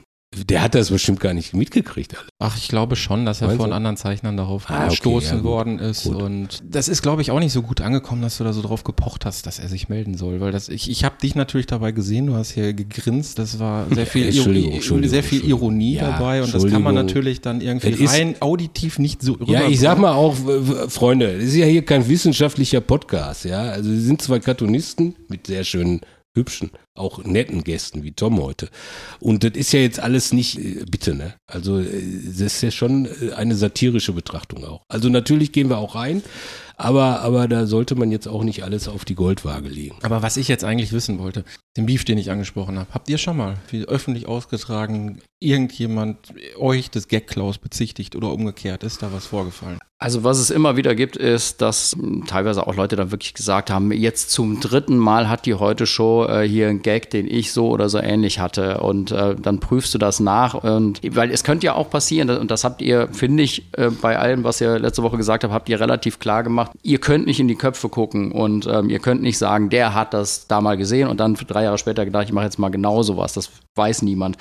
Der 0.45 0.61
hat 0.61 0.75
das 0.75 0.89
bestimmt 0.89 1.19
gar 1.19 1.33
nicht 1.33 1.53
mitgekriegt. 1.53 2.15
Alter. 2.17 2.27
Ach, 2.39 2.57
ich 2.57 2.67
glaube 2.67 2.95
schon, 2.95 3.25
dass 3.25 3.41
er 3.41 3.47
Meinst 3.47 3.61
von 3.61 3.69
du? 3.71 3.75
anderen 3.75 3.97
Zeichnern 3.97 4.37
darauf 4.37 4.69
Ah, 4.69 4.81
okay, 4.85 4.89
gestoßen 4.89 5.29
ja, 5.29 5.35
gut. 5.37 5.43
worden 5.43 5.79
ist. 5.79 6.03
Gut. 6.03 6.21
Und 6.21 6.61
das 6.69 6.87
ist, 6.87 7.01
glaube 7.01 7.21
ich, 7.21 7.31
auch 7.31 7.39
nicht 7.39 7.51
so 7.53 7.61
gut 7.61 7.81
angekommen, 7.81 8.21
dass 8.21 8.37
du 8.37 8.43
da 8.43 8.53
so 8.53 8.61
drauf 8.61 8.83
gepocht 8.83 9.25
hast, 9.25 9.45
dass 9.47 9.59
er 9.59 9.67
sich 9.69 9.89
melden 9.89 10.15
soll. 10.17 10.39
Weil 10.41 10.51
das, 10.51 10.69
ich, 10.69 10.89
ich 10.89 11.03
habe 11.03 11.15
dich 11.21 11.35
natürlich 11.35 11.67
dabei 11.67 11.91
gesehen, 11.91 12.27
du 12.27 12.35
hast 12.35 12.51
hier 12.51 12.73
gegrinst, 12.73 13.39
das 13.39 13.59
war 13.59 13.85
sehr 13.93 14.05
viel, 14.07 14.25
Entschuldigung, 14.27 14.73
Entschuldigung, 14.73 15.09
sehr 15.11 15.23
viel. 15.23 15.43
Ironie 15.45 15.95
Ja, 15.95 16.11
dabei 16.11 16.43
und 16.43 16.53
das 16.53 16.65
kann 16.67 16.81
man 16.83 16.95
natürlich 16.95 17.41
dann 17.41 17.61
irgendwie 17.61 18.03
Es 18.03 18.13
rein 18.13 18.35
auditiv 18.41 18.99
nicht 18.99 19.21
so 19.21 19.33
Ja, 19.33 19.37
rüberbringen. 19.39 19.71
ich 19.71 19.79
sag 19.79 19.97
mal 19.99 20.13
auch, 20.13 20.35
Freunde, 20.89 21.33
das 21.35 21.43
ist 21.45 21.55
ja 21.55 21.65
hier 21.65 21.83
kein 21.85 22.07
wissenschaftlicher 22.07 22.81
Podcast, 22.81 23.45
ja. 23.45 23.61
Also 23.63 23.89
sie 23.89 24.01
sind 24.01 24.21
zwei 24.21 24.39
Cartoonisten 24.39 25.15
mit 25.27 25.47
sehr 25.47 25.63
schönen, 25.63 26.01
hübschen, 26.37 26.71
auch 26.95 27.23
netten 27.25 27.63
Gästen 27.65 28.03
wie 28.03 28.13
Tom 28.13 28.41
heute. 28.41 28.69
Und 29.19 29.43
das 29.43 29.51
ist 29.53 29.73
ja 29.73 29.81
jetzt 29.81 29.99
alles 29.99 30.31
nicht, 30.31 30.57
äh, 30.57 30.85
bitte, 30.89 31.13
ne? 31.13 31.33
Also 31.47 31.79
äh, 31.79 32.01
das 32.25 32.39
ist 32.39 32.61
ja 32.61 32.71
schon 32.71 33.05
äh, 33.05 33.33
eine 33.33 33.55
satirische 33.55 34.13
Betrachtung 34.13 34.63
auch. 34.63 34.83
Also 34.87 35.09
natürlich 35.09 35.51
gehen 35.51 35.69
wir 35.69 35.77
auch 35.77 35.95
rein, 35.95 36.23
aber, 36.77 37.21
aber 37.21 37.47
da 37.47 37.65
sollte 37.65 37.95
man 37.95 38.11
jetzt 38.11 38.27
auch 38.27 38.43
nicht 38.43 38.63
alles 38.63 38.87
auf 38.87 39.03
die 39.03 39.15
Goldwaage 39.15 39.67
legen. 39.67 39.97
Aber 40.03 40.21
was 40.21 40.37
ich 40.37 40.47
jetzt 40.47 40.63
eigentlich 40.63 40.93
wissen 40.93 41.19
wollte, 41.19 41.43
den 41.75 41.87
Beef, 41.87 42.05
den 42.05 42.17
ich 42.17 42.31
angesprochen 42.31 42.79
habe, 42.79 42.93
habt 42.93 43.09
ihr 43.09 43.17
schon 43.17 43.35
mal 43.35 43.57
öffentlich 43.87 44.27
ausgetragen, 44.27 45.19
irgendjemand 45.39 46.17
euch 46.57 46.89
des 46.89 47.07
Gag-Klaus 47.07 47.57
bezichtigt 47.57 48.15
oder 48.15 48.31
umgekehrt? 48.31 48.83
Ist 48.83 49.01
da 49.01 49.11
was 49.11 49.25
vorgefallen? 49.25 49.79
Also 49.99 50.23
was 50.23 50.37
es 50.37 50.51
immer 50.51 50.77
wieder 50.77 50.93
gibt, 50.93 51.17
ist, 51.17 51.59
dass 51.59 51.95
mh, 51.95 52.27
teilweise 52.27 52.67
auch 52.67 52.75
Leute 52.75 52.95
dann 52.95 53.09
wirklich 53.09 53.33
gesagt 53.33 53.71
haben, 53.71 53.91
jetzt 53.91 54.29
zum 54.29 54.59
dritten 54.59 54.95
Mal 54.95 55.27
hat 55.27 55.47
die 55.47 55.55
Heute-Show 55.55 56.25
äh, 56.25 56.47
hier 56.47 56.67
einen 56.67 56.83
Gag, 56.83 57.09
den 57.09 57.27
ich 57.27 57.51
so 57.51 57.69
oder 57.69 57.89
so 57.89 57.97
ähnlich 57.97 58.37
hatte. 58.37 58.79
Und 58.81 59.11
äh, 59.11 59.33
dann 59.35 59.59
prüfst 59.59 59.95
du 59.95 59.97
das 59.97 60.19
nach. 60.19 60.53
Und 60.53 61.01
weil 61.15 61.31
es 61.31 61.43
könnte 61.43 61.65
ja 61.65 61.73
auch 61.73 61.89
passieren 61.89 62.29
und 62.29 62.51
das 62.51 62.63
habt 62.63 62.83
ihr, 62.83 63.07
finde 63.11 63.41
ich, 63.41 63.73
äh, 63.75 63.89
bei 63.89 64.19
allem, 64.19 64.43
was 64.43 64.61
ihr 64.61 64.77
letzte 64.77 65.01
Woche 65.01 65.17
gesagt 65.17 65.43
habt, 65.43 65.51
habt 65.51 65.67
ihr 65.67 65.79
relativ 65.79 66.19
klar 66.19 66.43
gemacht, 66.43 66.73
ihr 66.83 66.99
könnt 66.99 67.25
nicht 67.25 67.39
in 67.39 67.47
die 67.47 67.55
Köpfe 67.55 67.89
gucken. 67.89 68.31
Und 68.31 68.67
ähm, 68.67 68.91
ihr 68.91 68.99
könnt 68.99 69.23
nicht 69.23 69.39
sagen, 69.39 69.69
der 69.71 69.95
hat 69.95 70.13
das 70.13 70.45
da 70.45 70.61
mal 70.61 70.77
gesehen 70.77 71.07
und 71.07 71.19
dann 71.19 71.33
drei 71.33 71.63
Jahre 71.63 71.79
später 71.79 72.05
gedacht, 72.05 72.25
ich 72.25 72.33
mache 72.33 72.45
jetzt 72.45 72.59
mal 72.59 72.69
genau 72.69 73.01
sowas, 73.01 73.33
das 73.33 73.49
weiß 73.73 74.03
niemand. 74.03 74.37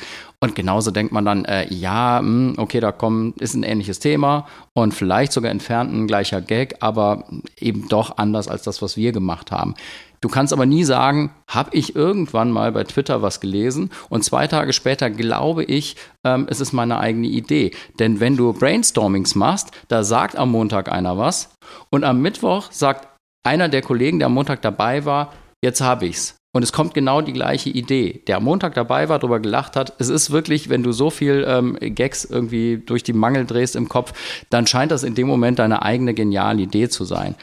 Und 0.46 0.54
genauso 0.54 0.92
denkt 0.92 1.12
man 1.12 1.24
dann, 1.24 1.44
äh, 1.44 1.66
ja, 1.74 2.20
mh, 2.22 2.54
okay, 2.58 2.78
da 2.78 2.92
kommt, 2.92 3.40
ist 3.40 3.54
ein 3.54 3.64
ähnliches 3.64 3.98
Thema 3.98 4.46
und 4.74 4.94
vielleicht 4.94 5.32
sogar 5.32 5.50
entfernt 5.50 5.92
ein 5.92 6.06
gleicher 6.06 6.40
Gag, 6.40 6.76
aber 6.78 7.24
eben 7.58 7.88
doch 7.88 8.16
anders 8.18 8.46
als 8.46 8.62
das, 8.62 8.80
was 8.80 8.96
wir 8.96 9.10
gemacht 9.10 9.50
haben. 9.50 9.74
Du 10.20 10.28
kannst 10.28 10.52
aber 10.52 10.64
nie 10.64 10.84
sagen, 10.84 11.32
habe 11.48 11.70
ich 11.72 11.96
irgendwann 11.96 12.52
mal 12.52 12.70
bei 12.70 12.84
Twitter 12.84 13.22
was 13.22 13.40
gelesen 13.40 13.90
und 14.08 14.22
zwei 14.22 14.46
Tage 14.46 14.72
später 14.72 15.10
glaube 15.10 15.64
ich, 15.64 15.96
ähm, 16.24 16.46
es 16.48 16.60
ist 16.60 16.72
meine 16.72 17.00
eigene 17.00 17.26
Idee. 17.26 17.72
Denn 17.98 18.20
wenn 18.20 18.36
du 18.36 18.52
Brainstormings 18.52 19.34
machst, 19.34 19.72
da 19.88 20.04
sagt 20.04 20.36
am 20.36 20.52
Montag 20.52 20.92
einer 20.92 21.18
was 21.18 21.48
und 21.90 22.04
am 22.04 22.22
Mittwoch 22.22 22.70
sagt 22.70 23.08
einer 23.44 23.68
der 23.68 23.82
Kollegen, 23.82 24.20
der 24.20 24.26
am 24.26 24.34
Montag 24.34 24.62
dabei 24.62 25.04
war, 25.04 25.32
jetzt 25.60 25.80
habe 25.80 26.06
ich's. 26.06 26.36
Und 26.56 26.62
es 26.62 26.72
kommt 26.72 26.94
genau 26.94 27.20
die 27.20 27.34
gleiche 27.34 27.68
Idee. 27.68 28.22
Der 28.26 28.38
am 28.38 28.44
Montag 28.44 28.72
dabei 28.74 29.10
war, 29.10 29.18
darüber 29.18 29.40
gelacht 29.40 29.76
hat. 29.76 29.92
Es 29.98 30.08
ist 30.08 30.30
wirklich, 30.30 30.70
wenn 30.70 30.82
du 30.82 30.92
so 30.92 31.10
viel 31.10 31.44
ähm, 31.46 31.76
Gags 31.80 32.24
irgendwie 32.24 32.78
durch 32.84 33.02
die 33.02 33.12
Mangel 33.12 33.44
drehst 33.44 33.76
im 33.76 33.90
Kopf, 33.90 34.14
dann 34.48 34.66
scheint 34.66 34.90
das 34.90 35.02
in 35.02 35.14
dem 35.14 35.26
Moment 35.26 35.58
deine 35.58 35.82
eigene 35.82 36.14
geniale 36.14 36.62
Idee 36.62 36.88
zu 36.88 37.04
sein. 37.04 37.34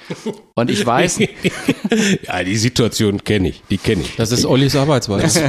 Und 0.55 0.71
ich 0.71 0.83
weiß. 0.83 1.19
ja, 2.27 2.43
die 2.43 2.57
Situation 2.57 3.23
kenne 3.23 3.49
ich. 3.49 3.61
Die 3.69 3.77
kenne 3.77 4.01
ich. 4.01 4.15
Das 4.15 4.31
ist 4.31 4.45
Ollis 4.45 4.75
Arbeitsweise. 4.75 5.43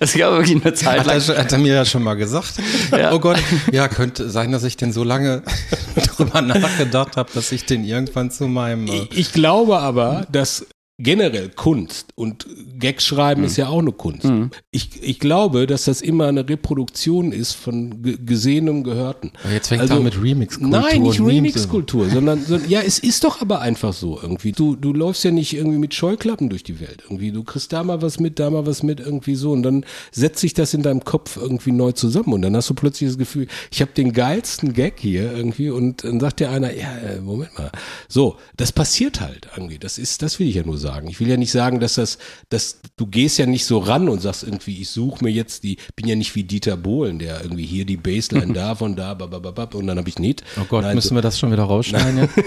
Es 0.00 0.14
gab 0.16 0.32
wirklich 0.32 0.64
eine 0.64 0.74
Zeit 0.74 1.00
Hat 1.00 1.06
lang. 1.06 1.16
er, 1.16 1.20
schon- 1.20 1.36
hat 1.36 1.52
er 1.52 1.58
mir 1.58 1.74
ja 1.74 1.84
schon 1.84 2.02
mal 2.02 2.14
gesagt. 2.14 2.54
Ja. 2.90 3.12
Oh 3.12 3.18
Gott, 3.18 3.38
ja, 3.70 3.86
könnte 3.88 4.30
sein, 4.30 4.50
dass 4.50 4.64
ich 4.64 4.76
den 4.78 4.92
so 4.92 5.04
lange 5.04 5.42
drüber 6.16 6.40
nachgedacht 6.40 7.16
habe, 7.16 7.30
dass 7.34 7.52
ich 7.52 7.66
den 7.66 7.84
irgendwann 7.84 8.30
zu 8.30 8.48
meinem. 8.48 8.86
Äh, 8.86 9.08
Ich, 9.12 9.18
ich 9.18 9.32
glaube 9.32 9.78
aber, 9.78 10.26
dass 10.32 10.66
generell 10.98 11.48
Kunst 11.48 12.08
und 12.14 12.46
Gags 12.78 13.04
schreiben 13.04 13.42
ist 13.44 13.56
ja 13.56 13.68
auch 13.68 13.78
eine 13.80 13.92
Kunst. 13.92 14.30
Ich, 14.70 15.02
ich 15.02 15.18
glaube, 15.18 15.66
dass 15.66 15.84
das 15.86 16.00
immer 16.00 16.26
eine 16.28 16.48
Reproduktion 16.48 17.32
ist 17.32 17.54
von 17.54 18.02
ge- 18.02 18.18
Gesehenem, 18.24 18.84
Gehörten. 18.84 19.32
jetzt 19.52 19.68
fängt 19.68 19.80
Also- 19.82 19.94
er 19.94 20.00
mit 20.00 20.22
Remix-Kultur 20.22 20.80
Nein, 20.80 21.02
nicht. 21.02 21.20
Remix-Kultur, 21.20 22.08
sondern, 22.08 22.44
sondern 22.44 22.70
ja, 22.70 22.80
es 22.82 22.98
ist 22.98 23.24
doch 23.24 23.40
aber 23.40 23.60
einfach 23.60 23.92
so 23.92 24.18
irgendwie. 24.22 24.52
Du, 24.52 24.76
du 24.76 24.92
läufst 24.92 25.24
ja 25.24 25.30
nicht 25.32 25.54
irgendwie 25.56 25.78
mit 25.78 25.94
Scheuklappen 25.94 26.48
durch 26.50 26.62
die 26.62 26.78
Welt. 26.78 27.02
Irgendwie, 27.04 27.32
du 27.32 27.42
kriegst 27.42 27.72
da 27.72 27.82
mal 27.82 28.00
was 28.02 28.20
mit, 28.20 28.38
da 28.38 28.50
mal 28.50 28.66
was 28.66 28.82
mit, 28.82 29.00
irgendwie 29.00 29.34
so. 29.34 29.52
Und 29.52 29.62
dann 29.64 29.84
setzt 30.12 30.40
sich 30.40 30.54
das 30.54 30.72
in 30.74 30.82
deinem 30.82 31.04
Kopf 31.04 31.36
irgendwie 31.36 31.72
neu 31.72 31.92
zusammen. 31.92 32.32
Und 32.32 32.42
dann 32.42 32.54
hast 32.54 32.70
du 32.70 32.74
plötzlich 32.74 33.08
das 33.10 33.18
Gefühl, 33.18 33.48
ich 33.72 33.80
habe 33.80 33.92
den 33.92 34.12
geilsten 34.12 34.72
Gag 34.72 35.00
hier 35.00 35.32
irgendwie. 35.32 35.70
Und 35.70 36.04
dann 36.04 36.20
sagt 36.20 36.38
dir 36.40 36.50
einer, 36.50 36.72
ja, 36.76 36.92
äh, 36.98 37.20
Moment 37.20 37.58
mal. 37.58 37.72
So, 38.08 38.36
das 38.56 38.70
passiert 38.72 39.20
halt 39.20 39.48
irgendwie. 39.56 39.78
Das 39.78 39.98
ist, 39.98 40.22
das 40.22 40.38
will 40.38 40.46
ich 40.48 40.54
ja 40.54 40.62
nur 40.64 40.78
sagen. 40.78 40.91
Ich 41.08 41.20
will 41.20 41.28
ja 41.28 41.36
nicht 41.36 41.52
sagen, 41.52 41.80
dass 41.80 41.94
das, 41.94 42.18
dass 42.48 42.80
du 42.96 43.06
gehst 43.06 43.38
ja 43.38 43.46
nicht 43.46 43.64
so 43.64 43.78
ran 43.78 44.08
und 44.08 44.20
sagst 44.20 44.42
irgendwie, 44.42 44.80
ich 44.80 44.90
suche 44.90 45.24
mir 45.24 45.30
jetzt 45.30 45.62
die, 45.64 45.78
bin 45.96 46.06
ja 46.06 46.16
nicht 46.16 46.34
wie 46.34 46.44
Dieter 46.44 46.76
Bohlen, 46.76 47.18
der 47.18 47.42
irgendwie 47.42 47.66
hier 47.66 47.84
die 47.84 47.96
Baseline 47.96 48.52
da 48.54 48.74
von 48.74 48.96
da, 48.96 49.14
babababab, 49.14 49.74
und 49.74 49.86
dann 49.86 49.98
habe 49.98 50.08
ich 50.08 50.18
nicht. 50.18 50.44
Oh 50.60 50.64
Gott, 50.68 50.82
Nein, 50.82 50.94
müssen 50.94 51.14
wir 51.14 51.22
das 51.22 51.38
schon 51.38 51.52
wieder 51.52 51.64
rausschneiden? 51.64 52.18
jetzt? 52.18 52.38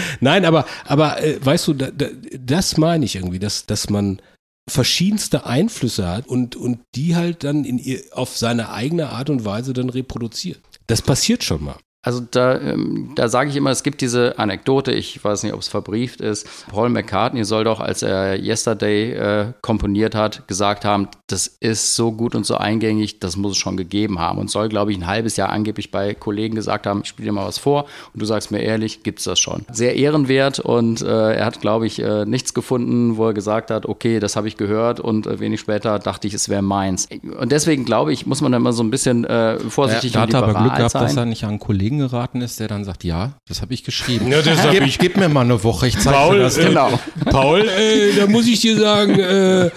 Nein, 0.20 0.44
aber, 0.44 0.66
aber 0.84 1.22
äh, 1.22 1.44
weißt 1.44 1.68
du, 1.68 1.74
da, 1.74 1.90
da, 1.90 2.06
das 2.38 2.76
meine 2.76 3.04
ich 3.04 3.16
irgendwie, 3.16 3.38
dass, 3.38 3.66
dass 3.66 3.90
man 3.90 4.20
verschiedenste 4.68 5.44
Einflüsse 5.44 6.08
hat 6.08 6.26
und, 6.26 6.56
und 6.56 6.80
die 6.94 7.16
halt 7.16 7.44
dann 7.44 7.64
in 7.64 7.78
ihr, 7.78 8.00
auf 8.12 8.36
seine 8.36 8.70
eigene 8.70 9.10
Art 9.10 9.28
und 9.30 9.44
Weise 9.44 9.72
dann 9.72 9.90
reproduziert. 9.90 10.60
Das 10.86 11.02
passiert 11.02 11.42
schon 11.44 11.64
mal. 11.64 11.76
Also 12.04 12.20
da, 12.28 12.58
ähm, 12.58 13.12
da 13.14 13.28
sage 13.28 13.50
ich 13.50 13.56
immer, 13.56 13.70
es 13.70 13.84
gibt 13.84 14.00
diese 14.00 14.36
Anekdote, 14.36 14.90
ich 14.90 15.22
weiß 15.22 15.44
nicht, 15.44 15.52
ob 15.52 15.60
es 15.60 15.68
verbrieft 15.68 16.20
ist. 16.20 16.48
Paul 16.68 16.88
McCartney 16.88 17.44
soll 17.44 17.62
doch, 17.62 17.78
als 17.78 18.02
er 18.02 18.42
Yesterday 18.42 19.12
äh, 19.12 19.52
komponiert 19.60 20.16
hat, 20.16 20.48
gesagt 20.48 20.84
haben, 20.84 21.06
das 21.28 21.46
ist 21.46 21.94
so 21.94 22.10
gut 22.10 22.34
und 22.34 22.44
so 22.44 22.56
eingängig, 22.56 23.20
das 23.20 23.36
muss 23.36 23.52
es 23.52 23.58
schon 23.58 23.76
gegeben 23.76 24.18
haben. 24.18 24.38
Und 24.38 24.50
soll, 24.50 24.68
glaube 24.68 24.90
ich, 24.90 24.98
ein 24.98 25.06
halbes 25.06 25.36
Jahr 25.36 25.50
angeblich 25.50 25.92
bei 25.92 26.14
Kollegen 26.14 26.56
gesagt 26.56 26.88
haben, 26.88 27.02
ich 27.04 27.08
spiele 27.08 27.26
dir 27.26 27.32
mal 27.32 27.46
was 27.46 27.58
vor 27.58 27.86
und 28.12 28.20
du 28.20 28.26
sagst 28.26 28.50
mir 28.50 28.58
ehrlich, 28.58 29.04
gibt's 29.04 29.22
das 29.22 29.38
schon. 29.38 29.64
Sehr 29.70 29.94
ehrenwert 29.94 30.58
und 30.58 31.02
äh, 31.02 31.34
er 31.34 31.46
hat, 31.46 31.60
glaube 31.60 31.86
ich, 31.86 32.02
äh, 32.02 32.24
nichts 32.24 32.52
gefunden, 32.52 33.16
wo 33.16 33.26
er 33.28 33.32
gesagt 33.32 33.70
hat, 33.70 33.86
okay, 33.86 34.18
das 34.18 34.34
habe 34.34 34.48
ich 34.48 34.56
gehört 34.56 34.98
und 34.98 35.28
äh, 35.28 35.38
wenig 35.38 35.60
später 35.60 36.00
dachte 36.00 36.26
ich, 36.26 36.34
es 36.34 36.48
wäre 36.48 36.62
meins. 36.62 37.08
Und 37.38 37.52
deswegen 37.52 37.84
glaube 37.84 38.12
ich, 38.12 38.26
muss 38.26 38.40
man 38.40 38.50
da 38.50 38.58
immer 38.58 38.72
so 38.72 38.82
ein 38.82 38.90
bisschen 38.90 39.24
äh, 39.24 39.60
vorsichtig 39.60 40.12
da 40.12 40.24
und 40.24 40.34
hat 40.34 40.34
er 40.34 40.42
aber 40.42 40.60
Glück 40.60 40.74
gehabt, 40.74 40.90
sein. 40.90 41.02
dass 41.02 41.16
er 41.16 41.26
nicht 41.26 41.44
an 41.44 41.50
einen 41.50 41.58
Kollegen 41.92 41.98
geraten 42.08 42.40
ist, 42.40 42.58
der 42.60 42.68
dann 42.68 42.84
sagt, 42.84 43.04
ja, 43.04 43.34
das 43.48 43.60
habe 43.60 43.74
ich 43.74 43.84
geschrieben. 43.84 44.30
Ja, 44.30 44.40
das 44.42 44.62
hab 44.62 44.70
gib, 44.70 44.86
ich- 44.86 44.98
gib 44.98 45.16
mir 45.16 45.28
mal 45.28 45.42
eine 45.42 45.62
Woche, 45.62 45.88
ich 45.88 45.98
zeige 45.98 46.16
Paul, 46.16 46.36
dir 46.36 46.42
das. 46.44 46.56
äh, 46.58 46.64
Genau. 46.68 46.98
Paul, 47.30 47.60
äh, 47.68 48.16
da 48.16 48.26
muss 48.26 48.46
ich 48.46 48.60
dir 48.60 48.78
sagen, 48.78 49.18
äh, 49.18 49.66
äh, 49.66 49.70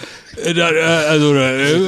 da, 0.54 0.70
äh, 0.70 0.80
also, 1.08 1.34
da, 1.34 1.50
äh, 1.50 1.78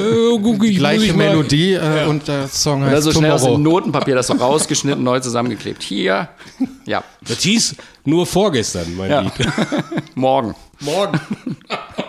guck 0.41 0.63
ich, 0.65 0.77
Gleiche 0.77 1.05
ich 1.05 1.15
mal- 1.15 1.29
Melodie 1.29 1.73
äh, 1.73 2.05
und 2.07 2.27
der 2.27 2.47
Song 2.47 2.83
Oder 2.83 2.91
heißt 2.91 3.03
so 3.03 3.11
schnell 3.11 3.31
aus 3.31 3.41
Tomorrow. 3.41 3.57
dem 3.57 3.63
Notenpapier, 3.63 4.15
das 4.15 4.27
so 4.27 4.33
rausgeschnitten, 4.33 5.03
neu 5.03 5.19
zusammengeklebt. 5.19 5.81
Hier, 5.81 6.29
ja, 6.85 7.03
Das 7.27 7.39
hieß 7.41 7.75
nur 8.05 8.25
vorgestern, 8.27 8.95
mein 8.95 9.09
Ja. 9.09 9.21
Lieb. 9.21 9.33
morgen. 10.15 10.53
Morgen. 10.81 11.19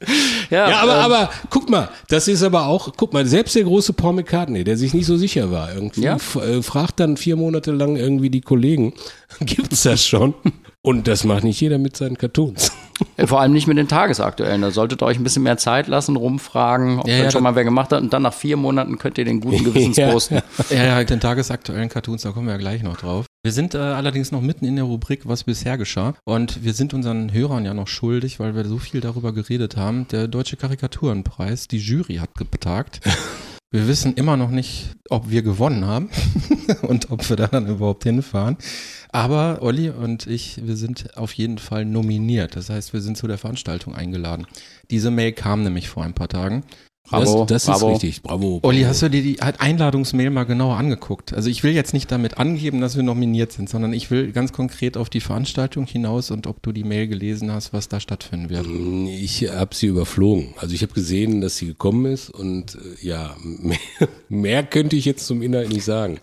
Ja, 0.50 0.70
Ja, 0.70 0.80
aber, 0.80 0.94
ähm, 0.94 1.00
aber 1.00 1.30
guck 1.50 1.68
mal, 1.68 1.88
das 2.08 2.28
ist 2.28 2.42
aber 2.42 2.66
auch, 2.66 2.92
guck 2.96 3.12
mal, 3.12 3.26
selbst 3.26 3.54
der 3.54 3.64
große 3.64 3.92
Paul 3.92 4.14
McCartney, 4.14 4.64
der 4.64 4.76
sich 4.76 4.94
nicht 4.94 5.06
so 5.06 5.16
sicher 5.16 5.50
war, 5.50 5.74
irgendwie, 5.74 6.02
Ja. 6.02 6.16
äh, 6.16 6.62
fragt 6.62 7.00
dann 7.00 7.16
vier 7.16 7.36
Monate 7.36 7.72
lang 7.72 7.96
irgendwie 7.96 8.30
die 8.30 8.40
Kollegen, 8.40 8.94
gibt's 9.40 9.82
das 9.82 10.06
schon? 10.06 10.34
Und 10.82 11.06
das 11.08 11.24
macht 11.24 11.44
nicht 11.44 11.60
jeder 11.60 11.78
mit 11.78 11.96
seinen 11.96 12.16
Cartoons. 12.16 12.70
Vor 13.26 13.40
allem 13.40 13.52
nicht 13.52 13.66
mit 13.66 13.78
den 13.78 13.88
Tagesaktuellen. 13.88 14.62
Da 14.62 14.70
solltet 14.70 15.02
ihr 15.02 15.06
euch 15.06 15.18
ein 15.18 15.24
bisschen 15.24 15.42
mehr 15.42 15.56
Zeit 15.56 15.86
lassen, 15.88 16.16
rumfragen, 16.16 16.98
ob 17.00 17.06
Ja, 17.08 17.16
das 17.16 17.24
ja, 17.24 17.30
schon 17.32 17.42
mal 17.42 17.54
wer 17.54 17.64
gemacht 17.64 17.92
hat. 17.92 18.00
Und 18.02 18.12
dann 18.12 18.22
nach 18.22 18.34
vier 18.34 18.56
Monaten 18.56 18.98
könnt 18.98 19.18
ihr 19.18 19.24
den 19.24 19.40
guten 19.40 19.64
Gewissens 19.64 19.96
Ja. 19.96 20.10
posten. 20.10 20.40
Ja, 20.70 20.84
ja, 20.84 21.04
den 21.04 21.20
tagesaktuellen 21.20 21.88
Cartoons, 21.88 22.22
da 22.22 22.30
kommen 22.30 22.46
wir 22.46 22.52
ja 22.52 22.58
gleich 22.58 22.82
noch 22.82 22.96
drauf. 22.96 23.26
Wir 23.44 23.52
sind 23.52 23.74
äh, 23.74 23.78
allerdings 23.78 24.32
noch 24.32 24.40
mitten 24.40 24.64
in 24.64 24.76
der 24.76 24.84
Rubrik, 24.84 25.20
was 25.28 25.44
bisher 25.44 25.78
geschah. 25.78 26.14
Und 26.24 26.64
wir 26.64 26.72
sind 26.74 26.92
unseren 26.92 27.32
Hörern 27.32 27.64
ja 27.64 27.72
noch 27.72 27.86
schuldig, 27.88 28.40
weil 28.40 28.54
wir 28.56 28.64
so 28.64 28.78
viel 28.78 29.00
darüber 29.00 29.32
geredet 29.32 29.76
haben. 29.76 30.06
Der 30.08 30.26
Deutsche 30.28 30.56
Karikaturenpreis, 30.56 31.68
die 31.68 31.78
Jury 31.78 32.16
hat 32.16 32.30
getagt. 32.34 33.00
Wir 33.70 33.86
wissen 33.86 34.14
immer 34.14 34.38
noch 34.38 34.50
nicht, 34.50 34.96
ob 35.10 35.28
wir 35.28 35.42
gewonnen 35.42 35.84
haben 35.84 36.08
und 36.82 37.10
ob 37.10 37.28
wir 37.28 37.36
da 37.36 37.48
dann 37.48 37.66
überhaupt 37.66 38.02
hinfahren. 38.02 38.56
Aber 39.10 39.58
Olli 39.60 39.90
und 39.90 40.26
ich, 40.26 40.66
wir 40.66 40.74
sind 40.74 41.18
auf 41.18 41.34
jeden 41.34 41.58
Fall 41.58 41.84
nominiert. 41.84 42.56
Das 42.56 42.70
heißt, 42.70 42.94
wir 42.94 43.02
sind 43.02 43.18
zu 43.18 43.26
der 43.26 43.36
Veranstaltung 43.36 43.94
eingeladen. 43.94 44.46
Diese 44.90 45.10
Mail 45.10 45.32
kam 45.32 45.64
nämlich 45.64 45.90
vor 45.90 46.02
ein 46.02 46.14
paar 46.14 46.28
Tagen. 46.28 46.64
Bravo, 47.10 47.44
das, 47.44 47.64
das 47.64 47.78
bravo. 47.78 47.88
ist 47.88 48.02
richtig. 48.02 48.22
Bravo. 48.22 48.60
Olli, 48.62 48.80
bravo. 48.80 48.90
hast 48.90 49.02
du 49.02 49.10
dir 49.10 49.22
die 49.22 49.40
Einladungsmail 49.40 50.30
mal 50.30 50.44
genauer 50.44 50.76
angeguckt? 50.76 51.32
Also 51.32 51.48
ich 51.48 51.62
will 51.62 51.72
jetzt 51.72 51.94
nicht 51.94 52.10
damit 52.10 52.38
angeben, 52.38 52.80
dass 52.80 52.96
wir 52.96 53.02
nominiert 53.02 53.52
sind, 53.52 53.68
sondern 53.68 53.92
ich 53.92 54.10
will 54.10 54.32
ganz 54.32 54.52
konkret 54.52 54.96
auf 54.96 55.08
die 55.08 55.20
Veranstaltung 55.20 55.86
hinaus 55.86 56.30
und 56.30 56.46
ob 56.46 56.62
du 56.62 56.72
die 56.72 56.84
Mail 56.84 57.08
gelesen 57.08 57.52
hast, 57.52 57.72
was 57.72 57.88
da 57.88 58.00
stattfinden 58.00 58.50
wird. 58.50 58.66
Ich 59.20 59.48
habe 59.50 59.74
sie 59.74 59.86
überflogen. 59.86 60.54
Also 60.58 60.74
ich 60.74 60.82
habe 60.82 60.92
gesehen, 60.92 61.40
dass 61.40 61.56
sie 61.56 61.66
gekommen 61.66 62.06
ist 62.06 62.30
und 62.30 62.74
äh, 62.74 63.06
ja, 63.06 63.36
mehr, 63.42 63.78
mehr 64.28 64.62
könnte 64.62 64.96
ich 64.96 65.04
jetzt 65.04 65.26
zum 65.26 65.42
Inhalt 65.42 65.70
nicht 65.70 65.84
sagen. 65.84 66.18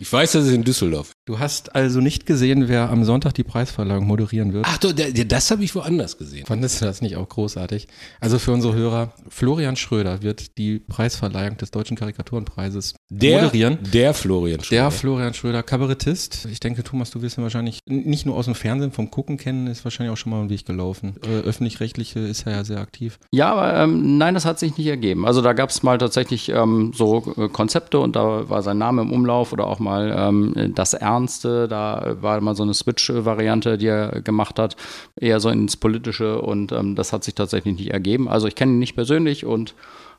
Ich 0.00 0.10
weiß, 0.12 0.32
dass 0.32 0.44
es 0.46 0.52
in 0.52 0.64
Düsseldorf 0.64 1.08
ist. 1.08 1.14
Du 1.26 1.38
hast 1.38 1.74
also 1.76 2.00
nicht 2.00 2.24
gesehen, 2.26 2.68
wer 2.68 2.88
am 2.90 3.04
Sonntag 3.04 3.34
die 3.34 3.44
Preisverleihung 3.44 4.06
moderieren 4.06 4.52
wird. 4.54 4.64
Ach, 4.66 4.78
der- 4.78 5.12
das 5.26 5.50
habe 5.50 5.62
ich 5.62 5.74
woanders 5.74 6.16
gesehen. 6.18 6.46
Fandest 6.46 6.80
du 6.80 6.86
das 6.86 7.02
nicht 7.02 7.16
auch 7.16 7.28
großartig? 7.28 7.86
Also 8.18 8.38
für 8.38 8.50
unsere 8.52 8.74
Hörer, 8.74 9.12
Florian 9.28 9.76
Schröder 9.76 10.22
wird 10.22 10.56
die 10.58 10.78
Preisverleihung 10.78 11.58
des 11.58 11.70
Deutschen 11.70 11.96
Karikaturenpreises 11.98 12.94
Der, 13.10 13.42
moderieren. 13.42 13.78
der 13.92 14.14
Florian 14.14 14.64
Schröder. 14.64 14.82
Der 14.84 14.90
Florian 14.90 15.34
Schröder, 15.34 15.62
Kabarettist. 15.62 16.46
Ich 16.50 16.60
denke, 16.60 16.82
Thomas, 16.82 17.10
du 17.10 17.20
wirst 17.22 17.36
ihn 17.38 17.42
wahrscheinlich 17.44 17.80
nicht 17.86 18.24
nur 18.26 18.36
aus 18.36 18.46
dem 18.46 18.54
Fernsehen, 18.54 18.92
vom 18.92 19.10
Gucken 19.10 19.36
kennen, 19.36 19.66
ist 19.66 19.84
wahrscheinlich 19.84 20.12
auch 20.12 20.16
schon 20.16 20.30
mal 20.32 20.40
einen 20.40 20.50
Weg 20.50 20.64
gelaufen. 20.64 21.16
Äh, 21.24 21.46
Öffentlich-rechtliche 21.46 22.20
ist 22.20 22.46
er 22.46 22.52
ja 22.52 22.64
sehr 22.64 22.78
aktiv. 22.80 23.18
Ja, 23.32 23.52
aber 23.52 23.76
ähm, 23.84 24.16
nein, 24.18 24.34
das 24.34 24.46
hat 24.46 24.58
sich 24.58 24.76
nicht 24.78 24.86
ergeben. 24.86 25.26
Also 25.26 25.42
da 25.42 25.52
gab 25.52 25.68
es 25.70 25.82
mal 25.82 25.98
tatsächlich 25.98 26.48
ähm, 26.48 26.92
so 26.96 27.34
äh, 27.36 27.48
Konzepte 27.48 27.98
und 28.00 28.16
da 28.16 28.48
war 28.48 28.62
sein 28.62 28.78
Name 28.78 29.02
im 29.02 29.12
Umlauf 29.12 29.52
oder 29.52 29.66
auch 29.66 29.78
mal 29.78 29.89
ähm, 29.98 30.72
das 30.74 30.94
Ernste. 30.94 31.68
Da 31.68 32.16
war 32.20 32.40
mal 32.40 32.54
so 32.54 32.62
eine 32.62 32.74
Switch-Variante, 32.74 33.78
die 33.78 33.86
er 33.86 34.22
gemacht 34.22 34.58
hat, 34.58 34.76
eher 35.16 35.40
so 35.40 35.48
ins 35.48 35.76
Politische 35.76 36.40
und 36.40 36.72
ähm, 36.72 36.94
das 36.94 37.12
hat 37.12 37.24
sich 37.24 37.34
tatsächlich 37.34 37.76
nicht 37.76 37.90
ergeben. 37.90 38.28
Also 38.28 38.46
ich 38.46 38.54
kenne 38.54 38.72
ihn 38.72 38.78
nicht 38.78 38.94
persönlich 38.94 39.44
und 39.44 39.74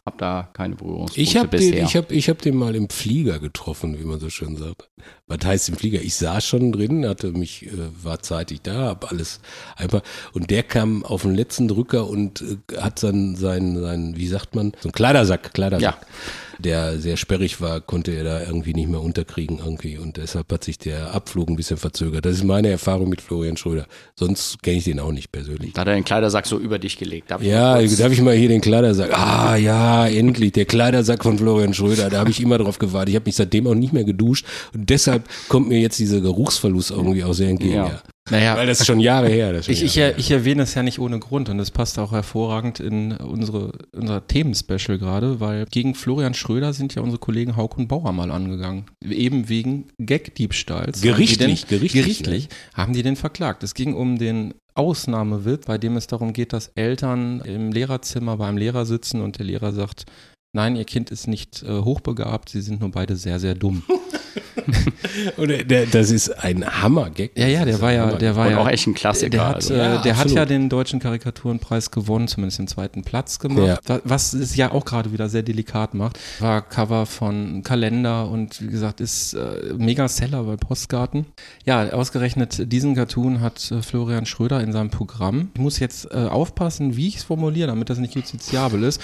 habe 0.06 0.18
da 0.18 0.50
keine 0.54 0.76
Berührungspunkte 0.76 1.22
Ich 1.22 1.38
habe 1.38 1.50
bisher. 1.50 1.72
den, 1.74 1.86
ich 1.86 1.96
hab, 1.96 2.12
ich 2.12 2.30
hab 2.30 2.42
den 2.42 2.56
mal 2.56 2.76
im 2.76 2.90
Flieger 2.90 3.38
getroffen, 3.38 4.00
wie 4.00 4.04
man 4.04 4.20
so 4.20 4.30
schön 4.30 4.58
sagt. 4.58 4.90
Was 5.28 5.46
heißt 5.46 5.70
im 5.70 5.76
Flieger? 5.76 6.02
Ich 6.02 6.16
saß 6.16 6.44
schon 6.46 6.72
drin, 6.72 7.08
hatte 7.08 7.32
mich, 7.32 7.68
äh, 7.68 7.72
war 8.02 8.20
zeitig 8.20 8.62
da, 8.64 8.88
hab 8.88 9.12
alles 9.12 9.42
einfach. 9.76 10.02
Und 10.34 10.50
der 10.50 10.64
kam 10.64 11.06
auf 11.06 11.22
den 11.22 11.36
letzten 11.36 11.68
Drücker 11.68 12.10
und 12.10 12.42
äh, 12.42 12.78
hat 12.78 12.98
seinen, 12.98 13.36
seinen, 13.36 13.80
seinen, 13.80 14.18
wie 14.18 14.28
sagt 14.28 14.56
man, 14.56 14.72
so 14.80 14.88
einen 14.90 14.94
Kleidersack, 14.94 15.54
Kleidersack. 15.54 16.00
Ja. 16.02 16.08
Der 16.62 17.00
sehr 17.00 17.18
sperrig 17.18 17.60
war, 17.62 17.82
konnte 17.82 18.12
er 18.12 18.24
da 18.24 18.42
irgendwie 18.42 18.74
nicht 18.74 18.88
mehr 18.90 19.02
unterkriegen 19.02 19.60
irgendwie. 19.60 19.98
Und 19.98 20.18
deshalb 20.18 20.52
hat 20.52 20.64
sich 20.64 20.78
der 20.78 21.14
Abflug 21.14 21.50
ein 21.50 21.56
bisschen 21.56 21.78
verzögert. 21.78 22.26
Das 22.26 22.36
ist 22.36 22.44
meine 22.44 22.70
Erfahrung 22.70 23.10
mit 23.10 23.22
Florian 23.22 23.58
Schröder. 23.58 23.88
Sonst 24.16 24.62
kenne 24.64 24.78
ich 24.78 24.84
den 24.84 25.00
auch 25.00 25.12
nicht 25.12 25.32
persönlich. 25.32 25.74
da 25.74 25.82
hat 25.82 25.88
er 25.88 25.96
den 25.96 26.04
Kleidersack 26.06 26.46
so 26.46 26.58
über 26.60 26.78
dich 26.80 26.98
gelegt. 26.98 27.32
Darf 27.32 27.42
ich 27.42 27.48
Ja, 27.48 27.78
kurz- 27.78 27.98
darf 27.98 28.12
ich 28.12 28.22
mal 28.22 28.36
hier 28.36 28.50
den 28.50 28.62
Kleidersack? 28.62 29.12
Ah, 29.18 29.56
ja, 29.56 29.72
Ja, 29.72 30.06
endlich, 30.08 30.52
der 30.52 30.66
Kleidersack 30.66 31.24
von 31.24 31.38
Florian 31.38 31.74
Schröder, 31.74 32.10
da 32.10 32.20
habe 32.20 32.30
ich 32.30 32.42
immer 32.42 32.58
drauf 32.58 32.78
gewartet. 32.78 33.10
Ich 33.10 33.16
habe 33.16 33.26
mich 33.26 33.36
seitdem 33.36 33.68
auch 33.68 33.74
nicht 33.74 33.94
mehr 33.94 34.04
geduscht 34.04 34.46
und 34.74 34.90
deshalb 34.90 35.24
kommt 35.48 35.70
mir 35.70 35.80
jetzt 35.80 35.98
dieser 35.98 36.20
Geruchsverlust 36.22 36.92
irgendwie 36.92 37.24
auch 37.24 37.34
sehr 37.34 37.50
entgegen. 37.50 37.74
Ja. 37.74 37.88
Ja. 37.88 38.02
Naja, 38.30 38.56
Weil 38.56 38.68
das 38.68 38.82
ist 38.82 38.86
schon 38.86 39.00
Jahre 39.00 39.28
her. 39.28 39.62
Schon 39.64 39.74
Ich, 39.74 39.84
ich, 39.84 39.96
Jahre 39.96 40.12
her. 40.12 40.20
ich 40.20 40.32
erwähne 40.32 40.64
es 40.64 40.76
ja 40.76 40.84
nicht 40.84 41.00
ohne 41.00 41.20
Grund 41.20 41.50
und 41.50 41.60
es 41.60 41.72
passt 41.72 41.98
auch 41.98 42.12
hervorragend 42.12 42.80
in 42.80 43.14
unsere, 43.14 43.72
unser 43.94 44.26
Themenspecial 44.28 45.00
gerade, 45.00 45.40
weil 45.40 45.66
gegen 45.66 45.96
Florian 45.96 46.34
Schröder 46.34 46.74
sind 46.74 46.94
ja 46.94 47.02
unsere 47.02 47.20
Kollegen 47.20 47.56
Hauk 47.56 47.78
und 47.78 47.88
Bauer 47.88 48.12
mal 48.12 48.32
angegangen. 48.32 48.86
Eben 49.04 49.50
wegen 49.50 49.88
Gag-Diebstahls. 49.98 51.02
Gerichtlich, 51.02 51.40
Haben 51.40 51.56
die 51.56 51.66
den, 51.66 51.80
gerichtlich, 51.80 52.04
gerichtlich 52.04 52.50
haben 52.74 52.94
die 52.94 53.04
den 53.04 53.16
verklagt. 53.16 53.64
Es 53.64 53.74
ging 53.74 53.96
um 53.96 54.20
den 54.20 54.54
Ausnahmewitz, 54.74 55.66
bei 55.66 55.78
dem 55.78 55.98
es 55.98 56.08
darum 56.08 56.32
geht, 56.32 56.54
dass 56.54 56.68
Eltern 56.76 57.42
im 57.42 57.72
Lehrerzimmer 57.72 58.38
beim 58.38 58.56
Lehrer 58.58 58.86
sitzen 58.86 59.22
und 59.22 59.38
der 59.38 59.46
Lehrer 59.46 59.74
sagt, 59.74 60.06
nein, 60.54 60.76
ihr 60.76 60.86
Kind 60.86 61.12
ist 61.12 61.28
nicht 61.28 61.64
äh, 61.64 61.80
hochbegabt, 61.82 62.50
sie 62.50 62.62
sind 62.62 62.82
nur 62.82 62.92
beide 62.92 63.16
sehr, 63.16 63.40
sehr 63.40 63.56
dumm. 63.56 63.84
Und 65.38 65.50
der, 65.50 65.86
das 65.88 66.10
ist 66.12 66.30
ein 66.30 66.66
Hammer-Gag. 66.66 67.32
Ja, 67.38 67.48
ja, 67.48 67.66
der 67.66 67.82
war 67.82 67.92
ja, 67.92 68.14
der 68.14 68.36
war 68.36 68.46
Und 68.48 68.52
ja 68.54 68.58
auch 68.60 68.68
echt 68.70 68.88
ein 68.88 68.94
Klassiker. 68.94 69.30
Der 69.30 69.48
hat, 69.48 69.56
also. 69.56 69.74
äh, 69.74 69.78
Ja, 69.78 69.98
der 70.02 70.18
hat 70.18 70.32
ja 70.32 70.46
den 70.46 70.70
deutschen 70.70 71.00
Karikaturenpreis 71.00 71.92
gewonnen, 71.92 72.28
zumindest 72.28 72.60
den 72.60 72.68
zweiten 72.68 73.04
Platz 73.04 73.40
gemacht. 73.40 73.68
Ja. 73.68 73.80
Wa- 73.86 74.02
Was 74.04 74.34
es 74.34 74.56
ja 74.56 74.72
auch 74.72 74.86
gerade 74.86 75.12
wieder 75.12 75.28
sehr 75.30 75.44
delikat 75.44 75.94
macht. 75.94 76.18
War 76.40 76.62
Cover 76.62 77.06
von 77.06 77.64
Kalender 77.64 78.30
und 78.30 78.62
wie 78.62 78.68
gesagt, 78.68 79.02
ist 79.02 79.34
äh, 79.34 79.74
mega 79.78 80.08
Seller 80.08 80.44
bei 80.44 80.56
Postgarten. 80.56 81.26
Ja, 81.66 81.90
ausgerechnet 81.92 82.72
diesen 82.72 82.96
Cartoon 82.96 83.42
hat 83.42 83.70
äh, 83.72 83.82
Florian 83.82 84.26
Schröder 84.26 84.62
in 84.62 84.72
seinem 84.72 84.92
Programm. 84.92 85.50
Ich 85.56 85.62
muss 85.62 85.80
jetzt 85.80 86.06
äh, 86.12 86.16
aufpassen, 86.28 86.96
wie 86.96 87.08
ich 87.08 87.18
es 87.18 87.24
formuliere, 87.24 87.68
damit 87.68 87.90
das 87.90 87.98
nicht 87.98 88.16
justiziabel 88.16 88.84
ist. 88.84 89.02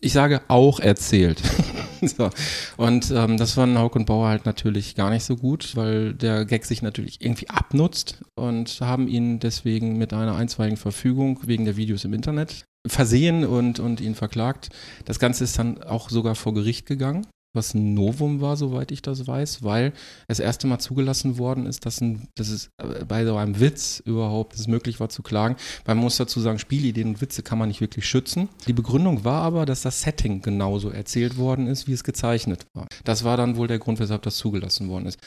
Ich 0.00 0.12
sage 0.12 0.42
auch 0.48 0.80
erzählt. 0.80 1.40
so. 2.02 2.30
Und 2.76 3.10
ähm, 3.10 3.36
das 3.36 3.52
fanden 3.52 3.78
Hauk 3.78 3.96
und 3.96 4.06
Bauer 4.06 4.28
halt 4.28 4.46
natürlich 4.46 4.94
gar 4.94 5.10
nicht 5.10 5.24
so 5.24 5.36
gut, 5.36 5.74
weil 5.76 6.14
der 6.14 6.44
Gag 6.44 6.64
sich 6.64 6.82
natürlich 6.82 7.20
irgendwie 7.20 7.48
abnutzt 7.48 8.22
und 8.34 8.80
haben 8.80 9.08
ihn 9.08 9.38
deswegen 9.38 9.96
mit 9.96 10.12
einer 10.12 10.36
einstweiligen 10.36 10.76
Verfügung 10.76 11.40
wegen 11.44 11.64
der 11.64 11.76
Videos 11.76 12.04
im 12.04 12.12
Internet 12.12 12.64
versehen 12.86 13.44
und, 13.44 13.80
und 13.80 14.00
ihn 14.00 14.14
verklagt. 14.14 14.68
Das 15.04 15.18
Ganze 15.18 15.44
ist 15.44 15.58
dann 15.58 15.82
auch 15.82 16.10
sogar 16.10 16.34
vor 16.34 16.54
Gericht 16.54 16.86
gegangen, 16.86 17.26
was 17.56 17.74
ein 17.74 17.94
Novum 17.94 18.40
war, 18.40 18.56
soweit 18.56 18.92
ich 18.92 19.02
das 19.02 19.26
weiß, 19.26 19.64
weil 19.64 19.92
das 20.28 20.38
erste 20.38 20.66
Mal 20.66 20.78
zugelassen 20.78 21.38
worden 21.38 21.66
ist, 21.66 21.86
dass, 21.86 22.00
ein, 22.00 22.28
dass 22.36 22.48
es 22.48 22.70
äh, 22.78 23.04
bei 23.04 23.24
so 23.24 23.36
einem 23.36 23.58
Witz 23.58 24.00
überhaupt 24.04 24.54
es 24.54 24.68
möglich 24.68 25.00
war 25.00 25.08
zu 25.08 25.22
klagen. 25.22 25.56
Man 25.86 25.98
muss 25.98 26.16
dazu 26.16 26.40
sagen, 26.40 26.58
Spielideen 26.58 27.08
und 27.08 27.20
Witze 27.20 27.42
kann 27.42 27.58
man 27.58 27.68
nicht 27.68 27.80
wirklich 27.80 28.06
schützen. 28.06 28.48
Die 28.66 28.72
Begründung 28.72 29.24
war 29.24 29.42
aber, 29.42 29.66
dass 29.66 29.82
das 29.82 30.02
Setting 30.02 30.42
genauso 30.42 30.90
erzählt 30.90 31.36
worden 31.36 31.66
ist, 31.66 31.88
wie 31.88 31.92
es 31.92 32.04
gezeichnet 32.04 32.66
war. 32.74 32.86
Das 33.04 33.24
war 33.24 33.36
dann 33.36 33.56
wohl 33.56 33.66
der 33.66 33.78
Grund, 33.78 33.98
weshalb 33.98 34.22
das 34.22 34.36
zugelassen 34.36 34.88
worden 34.88 35.06
ist. 35.06 35.18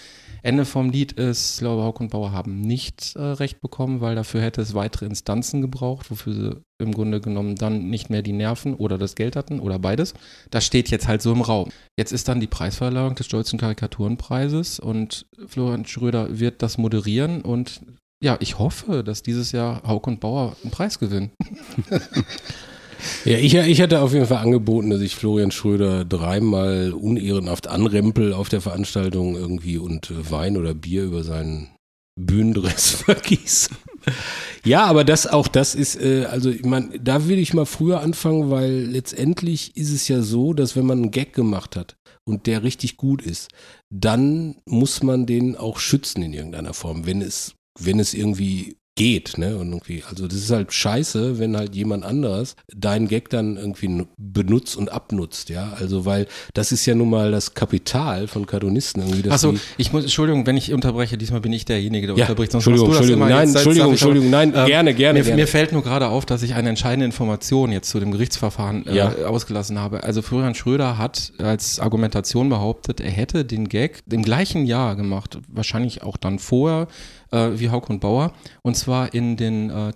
Ende 0.42 0.66
vom 0.66 0.90
Lied 0.90 1.14
ist, 1.14 1.56
ich 1.56 1.60
glaube, 1.60 1.84
Hauk 1.84 2.00
und 2.00 2.12
Bauer 2.12 2.32
haben 2.32 2.62
nicht 2.62 3.16
äh, 3.16 3.22
recht 3.22 3.60
bekommen, 3.62 4.00
weil 4.02 4.16
dafür 4.16 4.42
hätte 4.42 4.62
es 4.62 4.74
weitere 4.74 5.06
Instanzen 5.06 5.62
gebraucht, 5.62 6.10
wofür 6.12 6.34
sie 6.34 6.62
im 6.82 6.94
Grunde 6.94 7.20
genommen 7.20 7.56
dann 7.56 7.90
nicht 7.90 8.10
mehr 8.10 8.22
die 8.22 8.32
Nerven 8.32 8.74
oder 8.74 8.98
das 8.98 9.16
Geld 9.16 9.36
hatten 9.36 9.60
oder 9.60 9.80
beides. 9.80 10.14
Das 10.50 10.66
steht 10.66 10.90
jetzt 10.90 11.08
halt 11.08 11.22
so 11.22 11.34
im 11.34 11.42
Raum. 11.42 11.72
Jetzt 11.98 12.14
ist 12.14 12.19
dann 12.24 12.40
die 12.40 12.48
Preisverleihung 12.48 13.16
des 13.16 13.26
Stolzen 13.26 13.60
Karikaturenpreises 13.60 14.80
und 14.80 15.26
Florian 15.48 15.86
Schröder 15.86 16.40
wird 16.40 16.62
das 16.62 16.78
moderieren 16.78 17.42
und 17.42 17.82
ja, 18.22 18.38
ich 18.42 18.60
hoffe, 18.60 19.04
dass 19.04 19.24
dieses 19.24 19.54
Jahr 19.54 19.82
Hauk 19.88 20.08
und 20.08 20.20
Bauer 20.20 20.56
einen 20.64 20.72
Preis 20.72 21.00
gewinnen. 21.00 21.32
Ja, 23.26 23.38
ich, 23.38 23.56
ich 23.56 23.82
hatte 23.82 24.02
auf 24.02 24.14
jeden 24.14 24.26
Fall 24.26 24.44
angeboten, 24.44 24.90
dass 24.90 25.02
ich 25.02 25.16
Florian 25.16 25.52
Schröder 25.52 26.06
dreimal 26.06 26.92
unehrenhaft 26.92 27.68
anrempel 27.68 28.34
auf 28.34 28.50
der 28.50 28.62
Veranstaltung 28.62 29.36
irgendwie 29.36 29.78
und 29.78 30.12
äh, 30.12 30.32
Wein 30.32 30.58
oder 30.58 30.74
Bier 30.74 31.04
über 31.04 31.24
seinen 31.24 31.70
Bühnendress 32.20 32.90
vergieße. 33.06 33.70
Ja, 34.66 34.86
aber 34.86 35.04
das 35.04 35.28
auch 35.28 35.48
das 35.48 35.76
ist, 35.76 36.02
äh, 36.02 36.26
also 36.26 36.50
ich 36.50 36.66
meine, 36.66 37.00
da 37.00 37.28
will 37.28 37.40
ich 37.40 37.54
mal 37.54 37.66
früher 37.66 38.02
anfangen, 38.02 38.50
weil 38.50 38.72
letztendlich 38.72 39.76
ist 39.78 39.92
es 39.92 40.08
ja 40.08 40.22
so, 40.22 40.54
dass 40.54 40.76
wenn 40.76 40.86
man 40.86 41.00
einen 41.00 41.12
Gag 41.12 41.34
gemacht 41.34 41.76
hat 41.76 41.96
und 42.30 42.48
der 42.48 42.64
richtig 42.64 42.96
gut 42.96 43.22
ist, 43.22 43.50
dann 43.90 44.62
muss 44.66 45.04
man 45.04 45.26
den 45.26 45.56
auch 45.56 45.80
schützen 45.80 46.22
in 46.22 46.34
irgendeiner 46.34 46.74
Form, 46.74 47.06
wenn 47.06 47.22
es, 47.22 47.56
wenn 47.78 48.00
es 48.00 48.14
irgendwie 48.14 48.78
geht, 49.00 49.38
ne? 49.38 49.56
Und 49.56 49.70
irgendwie, 49.72 50.04
also 50.10 50.28
das 50.28 50.36
ist 50.38 50.52
halt 50.52 50.74
scheiße, 50.74 51.40
wenn 51.40 51.56
halt 51.56 51.74
jemand 51.74 52.04
anderes 52.04 52.58
deinen 52.76 53.08
Gag 53.08 53.30
dann 53.30 53.56
irgendwie 53.56 54.06
benutzt 54.18 54.76
und 54.76 54.92
abnutzt, 54.92 55.48
ja. 55.50 55.72
Also 55.80 56.04
weil 56.06 56.28
das 56.54 56.74
ist 56.74 56.86
ja 56.86 56.96
nun 56.96 57.10
mal 57.10 57.32
das 57.32 57.54
Kapital 57.54 58.28
von 58.28 58.46
Cartoonisten 58.46 59.02
irgendwie. 59.02 59.32
Achso, 59.32 59.54
ich 59.78 59.94
muss, 59.94 60.04
Entschuldigung, 60.04 60.46
wenn 60.46 60.58
ich 60.58 60.74
unterbreche, 60.74 61.18
diesmal 61.18 61.40
bin 61.40 61.54
ich 61.54 61.64
derjenige, 61.64 62.08
der 62.08 62.18
ja, 62.18 62.26
unterbricht. 62.26 62.52
Sonst 62.52 62.68
Entschuldigung, 62.68 62.90
machst 62.90 63.00
du 63.10 63.16
das 63.16 63.22
Entschuldigung, 63.22 63.28
immer. 63.30 63.36
nein, 63.38 63.48
Jetzt- 63.48 63.56
Entschuldigung, 63.56 63.92
Entschuldigung, 63.92 64.30
nein, 64.30 64.54
Ähm, 64.54 64.66
gerne, 64.66 64.94
gerne, 64.94 65.20
mir, 65.20 65.26
gerne. 65.26 65.42
mir 65.44 65.48
fällt 65.48 65.72
nur 65.72 65.82
gerade 65.82 66.08
auf, 66.10 66.26
dass 66.26 66.44
ich 66.44 66.56
eine 66.56 66.68
entscheidende 66.68 67.06
Information 67.06 67.72
jetzt 67.72 67.90
zu 67.90 68.02
dem 68.02 68.12
Gerichtsverfahren 68.12 68.86
äh, 68.86 68.96
Ja. 68.98 69.16
ausgelassen 69.28 69.80
habe. 69.80 70.04
Also 70.04 70.22
Florian 70.22 70.56
Schröder 70.56 70.98
hat 70.98 71.32
als 71.38 71.80
Argumentation 71.80 72.50
behauptet, 72.50 73.00
er 73.00 73.12
hätte 73.12 73.46
den 73.46 73.70
Gag 73.70 74.02
im 74.12 74.24
gleichen 74.24 74.66
Jahr 74.66 74.98
gemacht, 74.98 75.38
wahrscheinlich 75.48 76.04
auch 76.04 76.18
dann 76.18 76.38
vorher, 76.40 76.88
äh, 77.32 77.52
wie 77.54 77.70
Hauk 77.70 77.90
und 77.90 78.00
Bauer, 78.00 78.34
und 78.62 78.76
zwar 78.76 79.14
in 79.14 79.38
den 79.38 79.70
äh, 79.70 79.94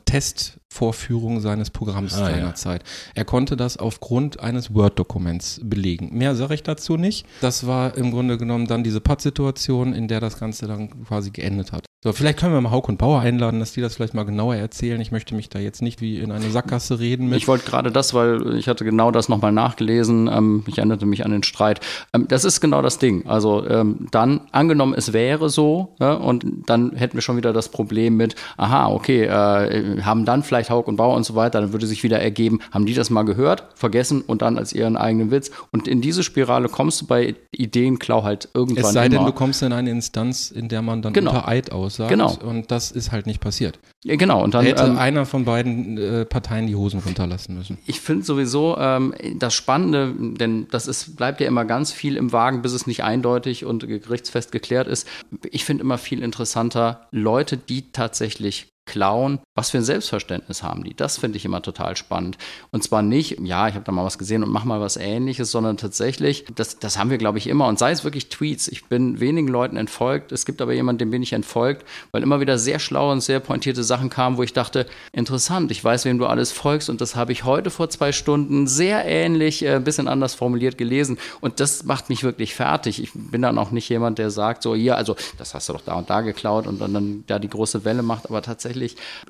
Testvorführungen 0.73 1.39
seines 1.39 1.69
Programms 1.69 2.15
Ah, 2.15 2.29
ja. 2.29 2.35
seinerzeit. 2.35 2.83
Er 3.13 3.25
konnte 3.25 3.55
das 3.55 3.77
aufgrund 3.77 4.39
eines 4.39 4.73
Word-Dokuments 4.73 5.61
belegen. 5.63 6.09
Mehr 6.17 6.35
sage 6.35 6.55
ich 6.55 6.63
dazu 6.63 6.97
nicht. 6.97 7.25
Das 7.41 7.67
war 7.67 7.95
im 7.95 8.11
Grunde 8.11 8.37
genommen 8.37 8.67
dann 8.67 8.83
diese 8.83 8.99
Pattsituation, 8.99 9.93
in 9.93 10.07
der 10.07 10.19
das 10.19 10.39
Ganze 10.39 10.67
dann 10.67 10.89
quasi 11.05 11.29
geendet 11.31 11.71
hat. 11.71 11.85
So, 12.03 12.11
vielleicht 12.11 12.37
können 12.39 12.53
wir 12.53 12.59
mal 12.59 12.71
Hauk 12.71 12.89
und 12.89 12.97
Bauer 12.97 13.21
einladen, 13.21 13.61
dass 13.61 13.71
die 13.71 13.79
das 13.79 13.95
vielleicht 13.95 14.13
mal 14.13 14.25
genauer 14.25 14.55
erzählen. 14.55 14.99
Ich 14.99 15.13
möchte 15.13 15.35
mich 15.35 15.47
da 15.47 15.59
jetzt 15.59 15.81
nicht 15.81 16.01
wie 16.01 16.19
in 16.19 16.33
eine 16.33 16.49
Sackgasse 16.49 16.99
reden 16.99 17.29
mit. 17.29 17.37
Ich 17.37 17.47
wollte 17.47 17.65
gerade 17.65 17.93
das, 17.93 18.13
weil 18.13 18.57
ich 18.57 18.67
hatte 18.67 18.83
genau 18.83 19.09
das 19.09 19.29
nochmal 19.29 19.53
nachgelesen. 19.53 20.27
Ähm, 20.27 20.63
ich 20.67 20.79
erinnerte 20.79 21.05
mich 21.05 21.23
an 21.23 21.31
den 21.31 21.43
Streit. 21.43 21.79
Ähm, 22.13 22.27
das 22.27 22.43
ist 22.43 22.59
genau 22.59 22.81
das 22.81 22.97
Ding. 22.97 23.25
Also 23.25 23.65
ähm, 23.65 24.07
dann, 24.11 24.41
angenommen, 24.51 24.93
es 24.97 25.13
wäre 25.13 25.49
so, 25.49 25.95
ja, 26.01 26.15
und 26.15 26.45
dann 26.65 26.91
hätten 26.93 27.13
wir 27.13 27.21
schon 27.21 27.37
wieder 27.37 27.53
das 27.53 27.69
Problem 27.69 28.17
mit, 28.17 28.35
aha, 28.57 28.89
okay, 28.89 29.23
äh, 29.23 30.01
haben 30.01 30.25
dann 30.25 30.43
vielleicht 30.43 30.62
Hauk 30.69 30.87
und 30.87 30.95
Bauer 30.95 31.15
und 31.15 31.25
so 31.25 31.35
weiter, 31.35 31.61
dann 31.61 31.73
würde 31.73 31.87
sich 31.87 32.03
wieder 32.03 32.19
ergeben, 32.19 32.59
haben 32.71 32.85
die 32.85 32.93
das 32.93 33.09
mal 33.09 33.23
gehört, 33.23 33.65
vergessen 33.75 34.21
und 34.21 34.41
dann 34.41 34.57
als 34.57 34.73
ihren 34.73 34.97
eigenen 34.97 35.31
Witz. 35.31 35.51
Und 35.71 35.87
in 35.87 36.01
diese 36.01 36.23
Spirale 36.23 36.69
kommst 36.69 37.01
du 37.01 37.07
bei 37.07 37.35
Ideenklau 37.51 38.23
halt 38.23 38.49
irgendwann 38.53 38.85
es 38.85 38.91
sei 38.93 39.05
immer. 39.07 39.17
denn, 39.17 39.25
du 39.25 39.31
kommst 39.33 39.61
in 39.63 39.73
eine 39.73 39.89
Instanz, 39.91 40.51
in 40.51 40.69
der 40.69 40.81
man 40.81 41.01
dann 41.01 41.13
Genau. 41.13 41.31
unter 41.31 41.47
Eid 41.47 41.71
aussagt. 41.71 42.09
Genau. 42.09 42.33
Und 42.43 42.71
das 42.71 42.91
ist 42.91 43.11
halt 43.11 43.25
nicht 43.27 43.39
passiert. 43.41 43.79
Ja, 44.05 44.15
genau, 44.17 44.43
und 44.43 44.53
Da 44.53 44.59
dann 44.59 44.67
hätte 44.67 44.83
ähm, 44.83 44.97
einer 44.97 45.25
von 45.25 45.45
beiden 45.45 45.97
äh, 45.97 46.25
Parteien 46.25 46.67
die 46.67 46.75
Hosen 46.75 46.99
runterlassen 46.99 47.55
müssen. 47.55 47.77
Ich 47.85 48.01
finde 48.01 48.25
sowieso 48.25 48.75
ähm, 48.77 49.13
das 49.39 49.53
Spannende, 49.53 50.13
denn 50.17 50.67
das 50.71 50.87
ist, 50.87 51.15
bleibt 51.15 51.39
ja 51.39 51.47
immer 51.47 51.63
ganz 51.63 51.93
viel 51.93 52.17
im 52.17 52.33
Wagen, 52.33 52.61
bis 52.61 52.73
es 52.73 52.85
nicht 52.85 53.03
eindeutig 53.03 53.63
und 53.63 53.87
gerichtsfest 53.87 54.51
geklärt 54.51 54.87
ist. 54.87 55.07
Ich 55.51 55.63
finde 55.63 55.83
immer 55.83 55.97
viel 55.97 56.21
interessanter 56.21 57.07
Leute, 57.11 57.55
die 57.57 57.91
tatsächlich 57.93 58.72
klauen, 58.85 59.39
was 59.55 59.69
für 59.69 59.77
ein 59.77 59.83
Selbstverständnis 59.83 60.61
haben 60.61 60.83
die. 60.83 60.93
Das 60.93 61.17
finde 61.17 61.37
ich 61.37 61.45
immer 61.45 61.61
total 61.61 61.95
spannend. 61.95 62.37
Und 62.71 62.83
zwar 62.83 63.01
nicht, 63.01 63.39
ja, 63.39 63.67
ich 63.67 63.75
habe 63.75 63.85
da 63.85 63.91
mal 63.91 64.03
was 64.03 64.17
gesehen 64.17 64.43
und 64.43 64.51
mach 64.51 64.65
mal 64.65 64.81
was 64.81 64.97
ähnliches, 64.97 65.51
sondern 65.51 65.77
tatsächlich, 65.77 66.45
das, 66.53 66.79
das 66.79 66.97
haben 66.97 67.09
wir, 67.09 67.17
glaube 67.17 67.37
ich, 67.37 67.47
immer. 67.47 67.67
Und 67.67 67.79
sei 67.79 67.91
es 67.91 68.03
wirklich 68.03 68.29
Tweets. 68.29 68.67
Ich 68.67 68.85
bin 68.85 69.19
wenigen 69.19 69.47
Leuten 69.47 69.77
entfolgt. 69.77 70.31
Es 70.31 70.45
gibt 70.45 70.61
aber 70.61 70.73
jemanden, 70.73 70.99
dem 70.99 71.11
bin 71.11 71.23
ich 71.23 71.33
entfolgt, 71.33 71.87
weil 72.11 72.23
immer 72.23 72.39
wieder 72.39 72.57
sehr 72.57 72.79
schlaue 72.79 73.13
und 73.13 73.21
sehr 73.21 73.39
pointierte 73.39 73.83
Sachen 73.83 74.09
kamen, 74.09 74.37
wo 74.37 74.43
ich 74.43 74.53
dachte, 74.53 74.85
interessant, 75.13 75.71
ich 75.71 75.83
weiß, 75.83 76.05
wem 76.05 76.17
du 76.17 76.25
alles 76.25 76.51
folgst. 76.51 76.89
Und 76.89 76.99
das 76.99 77.15
habe 77.15 77.31
ich 77.31 77.45
heute 77.45 77.69
vor 77.69 77.89
zwei 77.89 78.11
Stunden 78.11 78.67
sehr 78.67 79.05
ähnlich, 79.05 79.63
äh, 79.63 79.75
ein 79.75 79.83
bisschen 79.83 80.07
anders 80.07 80.35
formuliert 80.35 80.77
gelesen. 80.77 81.17
Und 81.39 81.59
das 81.59 81.83
macht 81.85 82.09
mich 82.09 82.23
wirklich 82.23 82.53
fertig. 82.53 83.01
Ich 83.01 83.11
bin 83.13 83.41
dann 83.41 83.57
auch 83.57 83.71
nicht 83.71 83.87
jemand, 83.87 84.17
der 84.17 84.29
sagt, 84.29 84.61
so, 84.61 84.75
hier, 84.75 84.97
also, 84.97 85.15
das 85.37 85.53
hast 85.53 85.69
du 85.69 85.73
doch 85.73 85.81
da 85.81 85.93
und 85.93 86.09
da 86.09 86.21
geklaut 86.21 86.67
und 86.67 86.81
dann, 86.81 86.93
dann 86.93 87.23
da 87.27 87.39
die 87.39 87.49
große 87.49 87.85
Welle 87.85 88.03
macht. 88.03 88.27
Aber 88.29 88.41
tatsächlich 88.41 88.72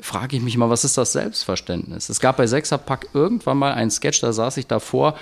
frage 0.02 0.38
ich 0.38 0.42
mich 0.44 0.58
mal, 0.58 0.70
was 0.70 0.84
ist 0.84 0.98
das 0.98 1.12
Selbstverständnis? 1.14 2.10
Es 2.10 2.20
gab 2.20 2.38
bei 2.38 2.48
Sechserpack 2.48 3.10
irgendwann 3.14 3.58
mal 3.58 3.74
einen 3.74 3.92
Sketch, 3.92 4.22
da 4.22 4.34
saß 4.34 4.58
ich 4.58 4.68
davor 4.68 5.16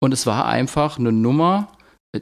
und 0.00 0.12
es 0.12 0.26
war 0.26 0.46
einfach 0.46 0.98
eine 0.98 1.12
Nummer, 1.12 1.68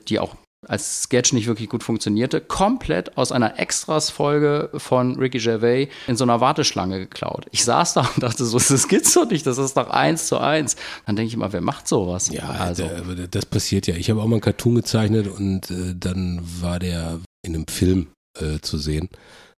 die 0.08 0.18
auch 0.18 0.34
als 0.68 1.02
Sketch 1.04 1.32
nicht 1.32 1.46
wirklich 1.46 1.68
gut 1.68 1.84
funktionierte, 1.84 2.40
komplett 2.40 3.16
aus 3.16 3.30
einer 3.30 3.58
Extras-Folge 3.58 4.70
von 4.76 5.16
Ricky 5.16 5.38
Gervais 5.38 5.88
in 6.08 6.16
so 6.16 6.24
einer 6.24 6.40
Warteschlange 6.40 6.98
geklaut. 6.98 7.46
Ich 7.52 7.64
saß 7.64 7.94
da 7.94 8.00
und 8.00 8.22
dachte 8.22 8.44
so, 8.44 8.58
das 8.68 8.88
gibt's 8.88 9.14
doch 9.14 9.30
nicht, 9.30 9.46
das 9.46 9.58
ist 9.58 9.76
doch 9.76 9.88
eins 9.90 10.26
zu 10.26 10.38
eins. 10.38 10.74
Dann 11.06 11.14
denke 11.14 11.28
ich 11.28 11.34
immer, 11.34 11.52
wer 11.52 11.60
macht 11.60 11.86
sowas? 11.86 12.30
Ja, 12.32 12.48
also. 12.48 12.84
da- 12.84 13.26
das 13.30 13.46
passiert 13.46 13.86
ja. 13.86 13.94
Ich 13.94 14.10
habe 14.10 14.20
auch 14.20 14.26
mal 14.26 14.34
einen 14.36 14.40
Cartoon 14.40 14.74
gezeichnet 14.76 15.28
und 15.28 15.70
äh, 15.70 15.94
dann 15.96 16.40
war 16.60 16.78
der 16.80 17.20
in 17.44 17.54
einem 17.54 17.66
Film 17.68 18.08
äh, 18.40 18.58
zu 18.60 18.78
sehen, 18.78 19.08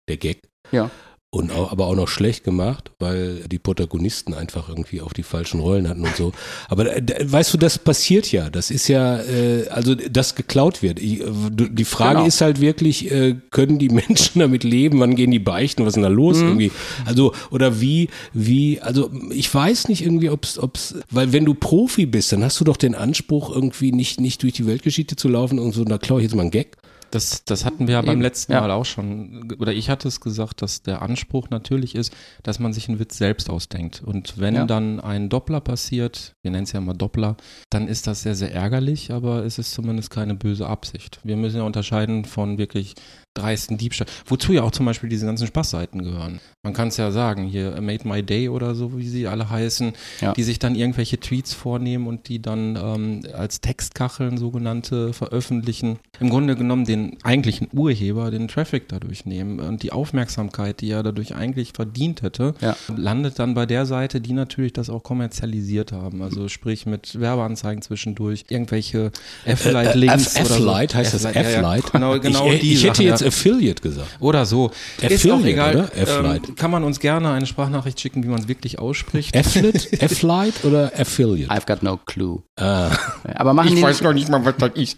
der 0.10 0.18
Gag. 0.18 0.41
Ja. 0.72 0.89
Und 1.30 1.51
auch, 1.51 1.73
aber 1.73 1.88
auch 1.88 1.95
noch 1.95 2.07
schlecht 2.07 2.45
gemacht, 2.45 2.91
weil 2.99 3.41
die 3.51 3.59
Protagonisten 3.59 4.34
einfach 4.34 4.69
irgendwie 4.69 5.01
auch 5.01 5.11
die 5.11 5.23
falschen 5.23 5.59
Rollen 5.59 5.89
hatten 5.89 6.01
und 6.05 6.15
so. 6.15 6.32
Aber 6.69 6.95
äh, 6.95 7.03
weißt 7.19 7.53
du, 7.53 7.57
das 7.57 7.78
passiert 7.78 8.32
ja. 8.32 8.49
Das 8.49 8.71
ist 8.71 8.88
ja, 8.88 9.19
äh, 9.21 9.67
also 9.67 9.93
das 9.93 10.36
geklaut 10.36 10.82
wird. 10.82 10.99
Ich, 10.99 11.19
äh, 11.19 11.25
die 11.51 11.84
Frage 11.84 12.15
Genau. 12.19 12.28
ist 12.28 12.39
halt 12.39 12.61
wirklich, 12.61 13.11
äh, 13.11 13.36
können 13.51 13.78
die 13.78 13.89
Menschen 14.07 14.39
damit 14.39 14.63
leben? 14.63 15.01
Wann 15.01 15.15
gehen 15.15 15.32
die 15.32 15.39
beichten? 15.39 15.84
Was 15.84 15.89
ist 15.89 15.95
denn 15.95 16.03
da 16.03 16.09
los 16.09 16.38
Mhm. 16.38 16.47
irgendwie? 16.47 16.71
Also 17.05 17.34
oder 17.51 17.82
wie, 17.82 18.07
wie? 18.34 18.80
Also 18.80 19.11
ich 19.32 19.53
weiß 19.53 19.89
nicht 19.89 20.03
irgendwie, 20.03 20.30
ob's, 20.30 20.57
ob's, 20.57 20.95
weil 21.11 21.34
wenn 21.34 21.43
du 21.43 21.53
Profi 21.53 22.05
bist, 22.05 22.32
dann 22.32 22.41
hast 22.43 22.57
du 22.61 22.63
doch 22.63 22.78
den 22.78 22.95
Anspruch 22.95 23.53
irgendwie 23.53 23.91
nicht 23.91 24.21
nicht 24.21 24.43
durch 24.43 24.53
die 24.53 24.65
Weltgeschichte 24.65 25.17
zu 25.17 25.28
laufen 25.28 25.59
und 25.59 25.73
so. 25.73 25.84
Da 25.84 25.97
klaue 25.97 26.21
ich 26.21 26.23
jetzt 26.23 26.36
mal 26.36 26.43
einen 26.43 26.51
Gag. 26.51 26.78
Das, 27.12 27.45
das 27.45 27.66
hatten 27.66 27.88
wir 27.88 27.93
ja 27.95 28.01
beim 28.01 28.14
Eben, 28.14 28.22
letzten 28.22 28.51
ja. 28.51 28.62
Mal 28.62 28.72
auch 28.72 28.86
schon, 28.86 29.53
oder 29.60 29.74
ich 29.74 29.89
hatte 29.89 30.08
es 30.08 30.20
gesagt, 30.22 30.62
dass 30.62 30.82
der 30.82 31.01
Anspruch 31.01 31.49
natürlich 31.49 31.95
ist, 31.95 32.14
dass 32.43 32.60
man 32.60 32.74
sich 32.74 32.89
einen 32.89 32.99
Witz 32.99 33.18
selbst 33.18 33.49
ausdenkt. 33.49 34.03
Und 34.03 34.38
wenn 34.38 34.55
Ja. 34.55 34.66
dann 34.66 34.99
ein 34.99 35.30
Doppler 35.30 35.62
passiert, 35.62 36.34
wir 36.41 36.51
nennen 36.51 36.64
es 36.64 36.72
ja 36.72 36.82
mal 36.82 36.93
Doppler, 36.93 37.38
dann 37.70 37.88
ist 37.88 38.08
das 38.08 38.24
sehr, 38.24 38.36
sehr 38.36 38.53
ärgerlich, 38.53 39.12
aber 39.12 39.45
es 39.45 39.58
ist 39.58 39.72
zumindest 39.74 40.10
keine 40.10 40.36
böse 40.36 40.68
Absicht. 40.68 41.20
Wir 41.24 41.38
müssen 41.38 41.58
ja 41.58 41.64
unterscheiden 41.64 42.26
von 42.26 42.58
wirklich 42.58 42.95
dreisten 43.38 43.77
Diebstahl, 43.77 44.07
wozu 44.25 44.53
ja 44.53 44.63
auch 44.63 44.71
zum 44.71 44.85
Beispiel 44.85 45.09
diese 45.09 45.25
ganzen 45.25 45.47
Spaßseiten 45.47 46.03
gehören. 46.03 46.39
Man 46.63 46.73
kann 46.73 46.89
es 46.89 46.97
ja 46.97 47.11
sagen, 47.11 47.45
hier 47.47 47.79
Made 47.81 48.07
My 48.07 48.23
Day 48.23 48.49
oder 48.49 48.75
so, 48.75 48.97
wie 48.97 49.07
sie 49.07 49.27
alle 49.27 49.49
heißen, 49.49 49.93
Ja. 50.21 50.33
die 50.33 50.43
sich 50.43 50.59
dann 50.59 50.75
irgendwelche 50.75 51.19
Tweets 51.19 51.53
vornehmen 51.53 52.07
und 52.07 52.27
die 52.27 52.41
dann 52.41 52.75
ähm, 52.75 53.21
als 53.33 53.61
Textkacheln 53.61 54.38
sogenannte 54.38 55.13
veröffentlichen. 55.13 55.99
Im 56.19 56.29
Grunde 56.29 56.55
genommen 56.55 56.85
den 56.85 57.17
eigentlichen 57.23 57.67
Urheber, 57.71 58.31
den 58.31 58.47
Traffic 58.47 58.89
dadurch 58.89 59.25
nehmen 59.25 59.59
und 59.59 59.83
die 59.83 59.91
Aufmerksamkeit, 59.91 60.81
die 60.81 60.89
er 60.91 61.03
dadurch 61.03 61.35
eigentlich 61.35 61.71
verdient 61.73 62.21
hätte, 62.21 62.53
Ja. 62.59 62.75
landet 62.95 63.39
dann 63.39 63.53
bei 63.53 63.65
der 63.65 63.85
Seite, 63.85 64.19
die 64.19 64.33
natürlich 64.33 64.73
das 64.73 64.89
auch 64.89 65.03
kommerzialisiert 65.03 65.91
haben. 65.91 66.21
Also 66.21 66.47
sprich 66.49 66.85
mit 66.85 67.19
Werbeanzeigen 67.19 67.81
zwischendurch, 67.81 68.45
irgendwelche 68.49 69.11
Affiliate-Links 69.45 70.35
Äh, 70.35 70.39
F- 70.41 70.45
oder 70.45 70.55
so. 70.55 70.63
F-Light 70.63 70.95
heißt 70.95 71.13
das 71.13 71.25
Affiliate, 71.25 71.83
ja? 71.88 71.91
Genau, 71.91 72.19
genau 72.19 72.51
ich, 72.51 72.59
die 72.61 72.73
ich 72.73 72.83
hätte 72.83 72.95
Sachen, 72.95 73.05
jetzt. 73.05 73.21
Affiliate 73.28 73.82
gesagt. 73.82 74.17
Oder 74.19 74.45
so. 74.45 74.71
ist 74.97 75.03
auch 75.03 75.11
Affiliate, 75.39 75.49
egal. 75.49 75.75
oder? 75.75 75.97
F-Light. 75.97 76.49
Ähm, 76.49 76.55
kann 76.55 76.71
man 76.71 76.84
uns 76.84 76.99
gerne 76.99 77.32
eine 77.32 77.45
Sprachnachricht 77.45 77.99
schicken, 77.99 78.23
wie 78.23 78.28
man 78.28 78.39
es 78.39 78.47
wirklich 78.47 78.80
ausspricht. 78.80 79.36
Affiliate, 79.36 79.91
F-Light 80.01 80.63
oder 80.63 80.91
Affiliate? 80.97 81.51
I've 81.51 81.65
got 81.67 81.84
no 81.84 81.97
clue. 81.97 82.41
Ah, 82.55 82.91
Aber 83.36 83.53
machen 83.53 83.75
die 83.75 83.84
nicht, 83.84 84.01
noch 84.01 84.13
nicht 84.13 84.30
mal, 84.30 84.43
was 84.43 84.55
das 84.57 84.71
ist. 84.75 84.97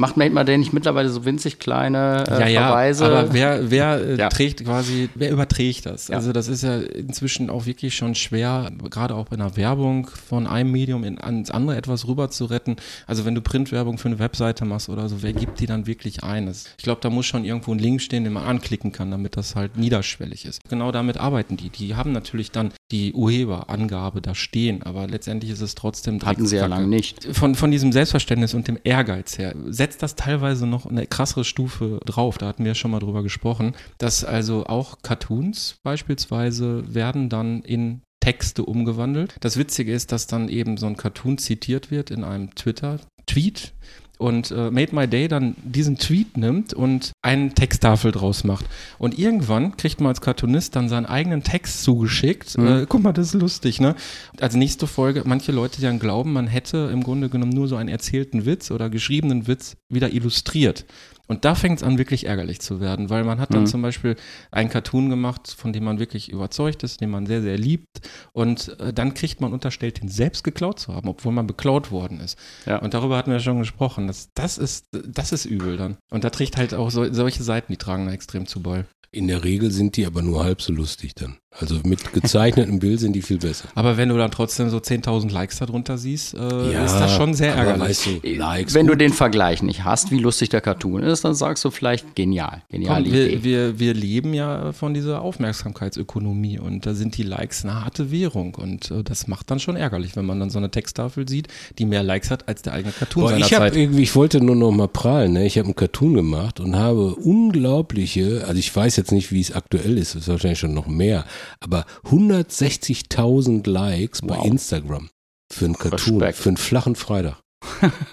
Macht 0.00 0.16
My 0.16 0.30
Day 0.44 0.56
nicht 0.56 0.72
mittlerweile 0.72 1.10
so 1.10 1.24
winzig 1.26 1.58
kleine 1.58 2.24
äh, 2.26 2.40
ja, 2.40 2.46
ja, 2.48 2.66
Verweise? 2.68 3.04
aber 3.04 3.32
wer, 3.34 3.70
wer 3.70 4.00
äh, 4.00 4.16
Ja. 4.16 4.28
trägt 4.30 4.64
quasi, 4.64 5.10
wer 5.14 5.30
überträgt 5.30 5.84
das? 5.84 6.08
Ja. 6.08 6.16
Also 6.16 6.32
das 6.32 6.48
ist 6.48 6.62
ja 6.62 6.78
inzwischen 6.78 7.50
auch 7.50 7.66
wirklich 7.66 7.94
schon 7.94 8.14
schwer, 8.14 8.72
gerade 8.90 9.14
auch 9.14 9.26
bei 9.26 9.36
einer 9.36 9.56
Werbung 9.56 10.08
von 10.08 10.46
einem 10.46 10.72
Medium 10.72 11.04
in, 11.04 11.20
ans 11.20 11.50
andere 11.50 11.76
etwas 11.76 12.08
rüber 12.08 12.30
zu 12.30 12.46
retten. 12.46 12.76
Also 13.06 13.26
wenn 13.26 13.34
du 13.34 13.42
Printwerbung 13.42 13.98
für 13.98 14.08
eine 14.08 14.18
Webseite 14.18 14.64
machst 14.64 14.88
oder 14.88 15.08
so, 15.08 15.22
wer 15.22 15.34
gibt 15.34 15.60
die 15.60 15.66
dann 15.66 15.86
wirklich 15.86 16.24
ein? 16.24 16.46
Das, 16.46 16.64
ich 16.78 16.84
glaube, 16.84 17.02
da 17.02 17.10
muss 17.10 17.26
schon 17.26 17.44
irgendwo 17.44 17.72
ein 17.72 17.78
Link 17.78 18.00
stehen, 18.00 18.24
den 18.24 18.32
man 18.32 18.44
anklicken 18.44 18.92
kann, 18.92 19.10
damit 19.10 19.36
das 19.36 19.54
halt 19.54 19.76
niederschwellig 19.76 20.46
ist. 20.46 20.60
Genau 20.68 20.92
damit 20.92 21.18
arbeiten 21.18 21.58
die. 21.58 21.68
Die 21.68 21.94
haben 21.94 22.12
natürlich 22.12 22.50
dann 22.50 22.72
die 22.90 23.12
Urheberangabe 23.12 24.20
da 24.20 24.34
stehen, 24.34 24.82
aber 24.82 25.06
letztendlich 25.06 25.50
ist 25.50 25.60
es 25.60 25.74
trotzdem 25.74 26.20
Hatten 26.22 26.46
sie 26.46 26.56
ja 26.56 26.66
lange 26.66 26.88
nicht. 26.88 27.24
Von, 27.36 27.54
von 27.54 27.70
diesem 27.70 27.92
Selbstverständnis 27.92 28.54
und 28.54 28.68
dem 28.68 28.78
Ehrgeiz 28.82 29.38
her 29.38 29.54
setzt 29.66 30.02
das 30.02 30.16
teilweise 30.16 30.66
noch 30.66 30.86
eine 30.86 31.06
krassere 31.06 31.44
Stufe 31.44 32.00
drauf. 32.04 32.38
Da 32.38 32.48
hatten 32.48 32.64
wir 32.64 32.72
ja 32.72 32.74
schon 32.74 32.90
mal 32.90 33.00
drüber 33.00 33.22
gesprochen, 33.22 33.74
dass 33.98 34.24
also 34.24 34.66
auch 34.66 34.98
Cartoons 35.02 35.76
beispielsweise 35.82 36.82
werden 36.92 37.28
dann 37.28 37.62
in 37.62 38.02
Texte 38.20 38.64
umgewandelt. 38.64 39.36
Das 39.40 39.56
Witzige 39.56 39.92
ist, 39.92 40.12
dass 40.12 40.26
dann 40.26 40.48
eben 40.48 40.76
so 40.76 40.86
ein 40.86 40.96
Cartoon 40.96 41.38
zitiert 41.38 41.90
wird 41.90 42.10
in 42.10 42.22
einem 42.22 42.54
Twitter-Tweet 42.54 43.72
und 44.20 44.50
äh, 44.50 44.70
Made 44.70 44.94
My 44.94 45.08
Day 45.08 45.28
dann 45.28 45.56
diesen 45.64 45.96
Tweet 45.96 46.36
nimmt 46.36 46.74
und 46.74 47.12
eine 47.22 47.54
Texttafel 47.54 48.12
draus 48.12 48.44
macht. 48.44 48.66
Und 48.98 49.18
irgendwann 49.18 49.76
kriegt 49.78 50.00
man 50.00 50.08
als 50.08 50.20
Cartoonist 50.20 50.76
dann 50.76 50.90
seinen 50.90 51.06
eigenen 51.06 51.42
Text 51.42 51.82
zugeschickt. 51.82 52.56
Äh, 52.58 52.86
guck 52.86 53.02
mal, 53.02 53.12
das 53.12 53.28
ist 53.34 53.40
lustig, 53.40 53.80
ne? 53.80 53.94
Als 54.38 54.54
nächste 54.54 54.86
Folge, 54.86 55.22
manche 55.24 55.52
Leute, 55.52 55.76
die 55.76 55.86
dann 55.86 55.98
glauben, 55.98 56.34
man 56.34 56.48
hätte 56.48 56.90
im 56.92 57.02
Grunde 57.02 57.30
genommen 57.30 57.52
nur 57.52 57.66
so 57.66 57.76
einen 57.76 57.88
erzählten 57.88 58.44
Witz 58.44 58.70
oder 58.70 58.90
geschriebenen 58.90 59.46
Witz 59.46 59.76
wieder 59.88 60.12
illustriert. 60.12 60.84
Und 61.30 61.44
da 61.44 61.54
fängt 61.54 61.78
es 61.78 61.84
an, 61.84 61.96
wirklich 61.96 62.26
ärgerlich 62.26 62.60
zu 62.60 62.80
werden, 62.80 63.08
weil 63.08 63.22
man 63.22 63.38
hat 63.38 63.54
dann 63.54 63.64
zum 63.68 63.82
Beispiel 63.82 64.16
einen 64.50 64.68
Cartoon 64.68 65.10
gemacht, 65.10 65.54
von 65.56 65.72
dem 65.72 65.84
man 65.84 66.00
wirklich 66.00 66.28
überzeugt 66.28 66.82
ist, 66.82 67.00
den 67.00 67.08
man 67.10 67.24
sehr, 67.26 67.40
sehr 67.40 67.56
liebt. 67.56 68.00
Und 68.32 68.76
äh, 68.80 68.92
dann 68.92 69.14
kriegt 69.14 69.40
man 69.40 69.52
unterstellt, 69.52 70.02
den 70.02 70.08
selbst 70.08 70.42
geklaut 70.42 70.80
zu 70.80 70.92
haben, 70.92 71.08
obwohl 71.08 71.30
man 71.30 71.46
beklaut 71.46 71.92
worden 71.92 72.18
ist. 72.18 72.36
Ja. 72.66 72.78
Und 72.78 72.94
darüber 72.94 73.16
hatten 73.16 73.30
wir 73.30 73.38
schon 73.38 73.60
gesprochen. 73.60 74.08
Das, 74.08 74.30
das, 74.34 74.58
ist, 74.58 74.86
das 74.90 75.30
ist 75.30 75.44
übel 75.44 75.76
dann. 75.76 75.98
Und 76.10 76.24
da 76.24 76.30
trägt 76.30 76.56
halt 76.56 76.74
auch 76.74 76.90
so, 76.90 77.12
solche 77.12 77.44
Seiten, 77.44 77.72
die 77.72 77.78
tragen 77.78 78.06
da 78.06 78.12
extrem 78.12 78.48
zu 78.48 78.60
bei. 78.60 78.84
in 79.12 79.28
der 79.28 79.44
Regel 79.44 79.70
sind 79.70 79.96
die 79.96 80.06
aber 80.06 80.22
nur 80.22 80.42
halb 80.42 80.60
so 80.60 80.72
lustig 80.72 81.14
dann. 81.14 81.36
Also 81.58 81.80
mit 81.82 82.12
gezeichnetem 82.12 82.78
Bild 82.78 83.00
sind 83.00 83.12
die 83.12 83.22
viel 83.22 83.38
besser. 83.38 83.68
Aber 83.74 83.96
wenn 83.96 84.08
du 84.08 84.16
dann 84.16 84.30
trotzdem 84.30 84.70
so 84.70 84.76
10.000 84.78 85.32
Likes 85.32 85.58
darunter 85.58 85.98
siehst, 85.98 86.34
äh, 86.34 86.84
ist 86.84 86.94
das 86.94 87.12
schon 87.16 87.34
sehr 87.34 87.54
ärgerlich. 87.54 87.82
Weißt 87.88 88.06
du, 88.06 88.28
Likes, 88.36 88.74
Wenn 88.74 88.86
du 88.86 88.92
gut. 88.92 89.00
den 89.00 89.12
Vergleich 89.12 89.60
nicht 89.62 89.84
hast, 89.84 90.12
wie 90.12 90.18
lustig 90.18 90.50
der 90.50 90.60
Cartoon 90.60 91.02
ist, 91.02 91.24
dann 91.24 91.34
sagst 91.34 91.64
du 91.64 91.70
vielleicht 91.72 92.14
genial. 92.14 92.62
Geniale 92.70 93.02
Komm, 93.04 93.12
wir, 93.12 93.26
Idee. 93.26 93.44
wir, 93.44 93.78
wir 93.80 93.94
leben 93.94 94.32
ja 94.32 94.72
von 94.72 94.94
dieser 94.94 95.22
Aufmerksamkeitsökonomie 95.22 96.60
und 96.60 96.86
da 96.86 96.94
sind 96.94 97.16
die 97.16 97.24
Likes 97.24 97.64
eine 97.64 97.84
harte 97.84 98.12
Währung 98.12 98.54
und 98.54 98.90
äh, 98.92 99.02
das 99.02 99.26
macht 99.26 99.50
dann 99.50 99.58
schon 99.58 99.74
ärgerlich, 99.74 100.14
wenn 100.14 100.26
man 100.26 100.38
dann 100.38 100.50
so 100.50 100.58
eine 100.58 100.70
Texttafel 100.70 101.28
sieht, 101.28 101.48
die 101.78 101.84
mehr 101.84 102.04
Likes 102.04 102.30
hat 102.30 102.48
als 102.48 102.62
der 102.62 102.74
eigene 102.74 102.92
Cartoon 102.92 103.24
Boah, 103.24 103.30
seiner 103.30 103.44
ich 103.44 103.50
Zeit. 103.52 103.76
irgendwie, 103.76 104.02
ich 104.02 104.14
wollte 104.14 104.40
nur 104.40 104.54
noch 104.56 104.70
mal 104.70 104.88
prahlen, 104.88 105.32
ne? 105.32 105.46
Ich 105.46 105.58
habe 105.58 105.66
einen 105.66 105.74
Cartoon 105.76 106.14
gemacht 106.14 106.60
und 106.60 106.76
habe 106.76 107.16
unglaubliche, 107.16 108.44
also 108.46 108.58
ich 108.58 108.74
weiß 108.74 108.96
jetzt 108.96 109.12
nicht, 109.12 109.32
wie 109.32 109.40
es 109.40 109.52
aktuell 109.52 109.98
ist, 109.98 110.14
ist 110.14 110.28
wahrscheinlich 110.28 110.58
schon 110.60 110.74
noch 110.74 110.86
mehr, 110.86 111.24
aber 111.60 111.84
160.000 112.04 113.68
Likes 113.68 114.22
bei 114.22 114.36
Wow. 114.36 114.44
Instagram 114.46 115.10
für 115.52 115.64
einen 115.66 115.74
Cartoon, 115.74 116.20
Respekt. 116.22 116.38
für 116.38 116.48
einen 116.50 116.56
flachen 116.56 116.94
Freitag. 116.96 117.40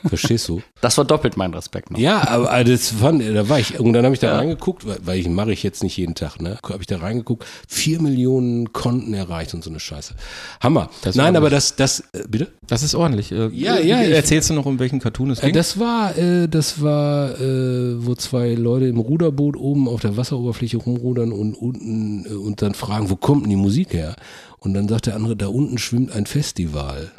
Verstehst 0.08 0.48
du? 0.50 0.62
Das 0.82 0.96
verdoppelt 0.96 1.38
mein 1.38 1.54
Respekt 1.54 1.92
noch. 1.92 2.00
Ja, 2.00 2.28
aber 2.28 2.52
aber 2.52 2.64
das 2.64 2.90
fand, 2.90 3.22
da 3.22 3.48
war 3.50 3.60
ich, 3.60 3.80
und 3.80 3.94
dann 3.94 4.04
habe 4.06 4.14
ich 4.14 4.20
da 4.20 4.28
Ja. 4.28 4.38
reingeguckt, 4.38 4.86
weil, 5.06 5.20
ich 5.20 5.28
mache 5.30 5.52
ich 5.52 5.64
jetzt 5.64 5.84
nicht 5.84 5.98
jeden 5.98 6.16
Tag, 6.16 6.42
ne? 6.42 6.58
Habe 6.64 6.80
ich 6.82 6.88
da 6.88 6.98
reingeguckt, 6.98 7.46
vier 7.68 8.02
Millionen 8.02 8.74
Konten 8.74 9.14
erreicht 9.14 9.54
und 9.54 9.64
so 9.64 9.70
eine 9.70 9.80
Scheiße. 9.80 10.16
Hammer. 10.62 10.90
Das 11.02 11.16
Nein, 11.16 11.34
war 11.34 11.42
aber 11.42 11.50
das, 11.50 11.76
das, 11.76 12.02
äh, 12.14 12.24
bitte? 12.28 12.52
Das 12.68 12.84
ist 12.84 12.96
ordentlich. 12.96 13.32
Äh, 13.32 13.48
Ja, 13.54 13.76
äh, 13.78 13.88
ja, 13.88 14.02
ich- 14.04 14.12
Erzählst 14.12 14.50
du 14.50 14.54
noch, 14.54 14.66
um 14.66 14.80
welchen 14.80 15.00
Cartoon 15.00 15.32
es 15.32 15.40
Äh, 15.40 15.48
ging? 15.48 15.56
Das 15.56 15.80
war, 15.80 16.18
äh, 16.18 16.48
das 16.48 16.82
war, 16.82 17.40
äh, 17.40 18.06
wo 18.06 18.16
zwei 18.16 18.54
Leute 18.54 18.88
im 18.88 19.00
Ruderboot 19.00 19.56
oben 19.58 19.88
auf 19.88 20.02
der 20.02 20.18
Wasseroberfläche 20.18 20.78
rumrudern 20.78 21.32
und 21.32 21.56
unten 21.56 22.26
äh, 22.26 22.30
und 22.34 22.62
dann 22.62 22.74
fragen, 22.74 23.10
wo 23.10 23.16
kommt 23.16 23.44
denn 23.44 23.50
die 23.52 23.56
Musik 23.56 23.94
her? 23.94 24.16
Und 24.60 24.74
dann 24.74 24.88
sagt 24.88 25.06
der 25.06 25.16
andere, 25.16 25.36
da 25.36 25.48
unten 25.48 25.78
schwimmt 25.78 26.12
ein 26.12 26.26
Festival. 26.26 27.12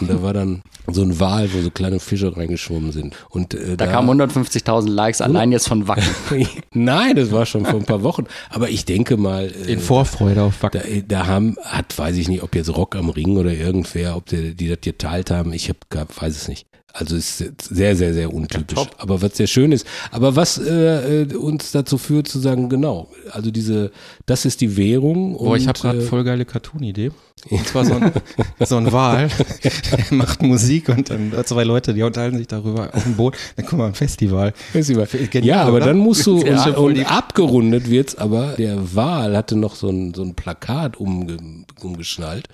Und 0.00 0.10
da 0.10 0.22
war 0.22 0.32
dann 0.32 0.62
so 0.90 1.02
ein 1.02 1.18
Wal, 1.20 1.52
wo 1.52 1.60
so 1.60 1.70
kleine 1.70 2.00
Fische 2.00 2.36
reingeschwommen 2.36 2.92
sind. 2.92 3.14
Und 3.30 3.54
äh, 3.54 3.76
Da 3.76 3.86
kamen 3.86 4.20
150.000 4.20 4.88
Likes 4.88 5.20
allein 5.20 5.52
jetzt 5.52 5.68
von 5.68 5.88
Wacken. 5.88 6.04
Nein, 6.72 7.16
das 7.16 7.32
war 7.32 7.46
schon 7.46 7.64
vor 7.64 7.80
ein 7.80 7.86
paar 7.86 8.02
Wochen. 8.02 8.24
Aber 8.50 8.68
ich 8.68 8.84
denke 8.84 9.16
mal, 9.16 9.46
äh, 9.46 9.72
In 9.72 9.80
Vorfreude 9.80 10.42
auf 10.42 10.58
da, 10.58 10.64
Wacken. 10.64 11.04
da 11.08 11.26
haben, 11.26 11.56
hat, 11.62 11.96
weiß 11.96 12.16
ich 12.16 12.28
nicht, 12.28 12.42
ob 12.42 12.54
jetzt 12.54 12.74
Rock 12.76 12.96
am 12.96 13.08
Ring 13.08 13.36
oder 13.36 13.52
irgendwer, 13.52 14.16
ob 14.16 14.26
die, 14.26 14.54
die 14.54 14.68
das 14.68 14.78
geteilt 14.82 15.30
haben, 15.30 15.52
ich 15.52 15.70
hab, 15.70 15.76
weiß 16.20 16.36
es 16.36 16.48
nicht. 16.48 16.66
Also 16.96 17.16
es 17.16 17.40
ist 17.40 17.62
sehr, 17.64 17.96
sehr, 17.96 18.14
sehr 18.14 18.32
untypisch. 18.32 18.76
top. 18.76 18.94
aber 18.98 19.20
was 19.20 19.36
sehr 19.36 19.48
schön 19.48 19.72
ist. 19.72 19.84
Aber 20.12 20.36
was 20.36 20.58
äh, 20.58 21.22
äh, 21.22 21.34
uns 21.34 21.72
dazu 21.72 21.98
führt 21.98 22.28
zu 22.28 22.38
sagen, 22.38 22.68
genau, 22.68 23.08
also 23.32 23.50
diese, 23.50 23.90
das 24.26 24.44
ist 24.44 24.60
die 24.60 24.76
Währung. 24.76 25.36
Boah, 25.36 25.56
ich 25.56 25.66
habe 25.66 25.76
gerade 25.76 25.98
äh, 25.98 26.02
voll 26.02 26.22
geile 26.22 26.44
Cartoon-Idee. 26.44 27.10
Und 27.50 27.66
zwar 27.66 27.84
so 27.84 27.94
ein, 27.94 28.12
so 28.60 28.76
ein 28.76 28.92
Wal, 28.92 29.28
der 29.64 30.16
macht 30.16 30.40
Musik 30.40 30.88
und 30.88 31.10
dann 31.10 31.32
zwei 31.44 31.64
Leute, 31.64 31.92
die 31.92 32.02
unterhalten 32.02 32.38
sich 32.38 32.46
darüber 32.46 32.94
auf 32.94 33.02
dem 33.02 33.16
Boot. 33.16 33.36
Dann 33.56 33.66
guck 33.66 33.78
mal, 33.78 33.88
ein 33.88 33.94
Festival. 33.94 34.54
Festival. 34.72 35.06
Genial, 35.06 35.44
ja, 35.44 35.62
aber 35.62 35.76
oder? 35.76 35.86
dann 35.86 35.98
musst 35.98 36.24
du, 36.26 36.42
Ja, 36.46 36.64
und, 36.68 36.76
und 36.76 37.10
abgerundet 37.10 37.90
wird's, 37.90 38.14
aber 38.14 38.54
der 38.56 38.94
Wal 38.94 39.36
hatte 39.36 39.56
noch 39.56 39.74
so 39.74 39.90
ein, 39.90 40.14
so 40.14 40.22
ein 40.22 40.34
Plakat 40.34 40.96
umge, 40.96 41.36
umgeschnallt. 41.82 42.48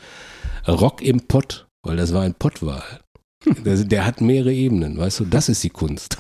Rock 0.67 1.03
im 1.03 1.21
Pott, 1.21 1.69
weil 1.83 1.97
das 1.97 2.13
war 2.13 2.23
ein 2.23 2.35
Pottwal. 2.35 2.83
Der, 3.65 3.77
der 3.85 4.05
hat 4.07 4.21
mehrere 4.21 4.53
Ebenen, 4.53 4.99
weißt 4.99 5.21
du, 5.21 5.25
das 5.25 5.49
ist 5.49 5.65
die 5.65 5.71
Kunst. 5.71 6.19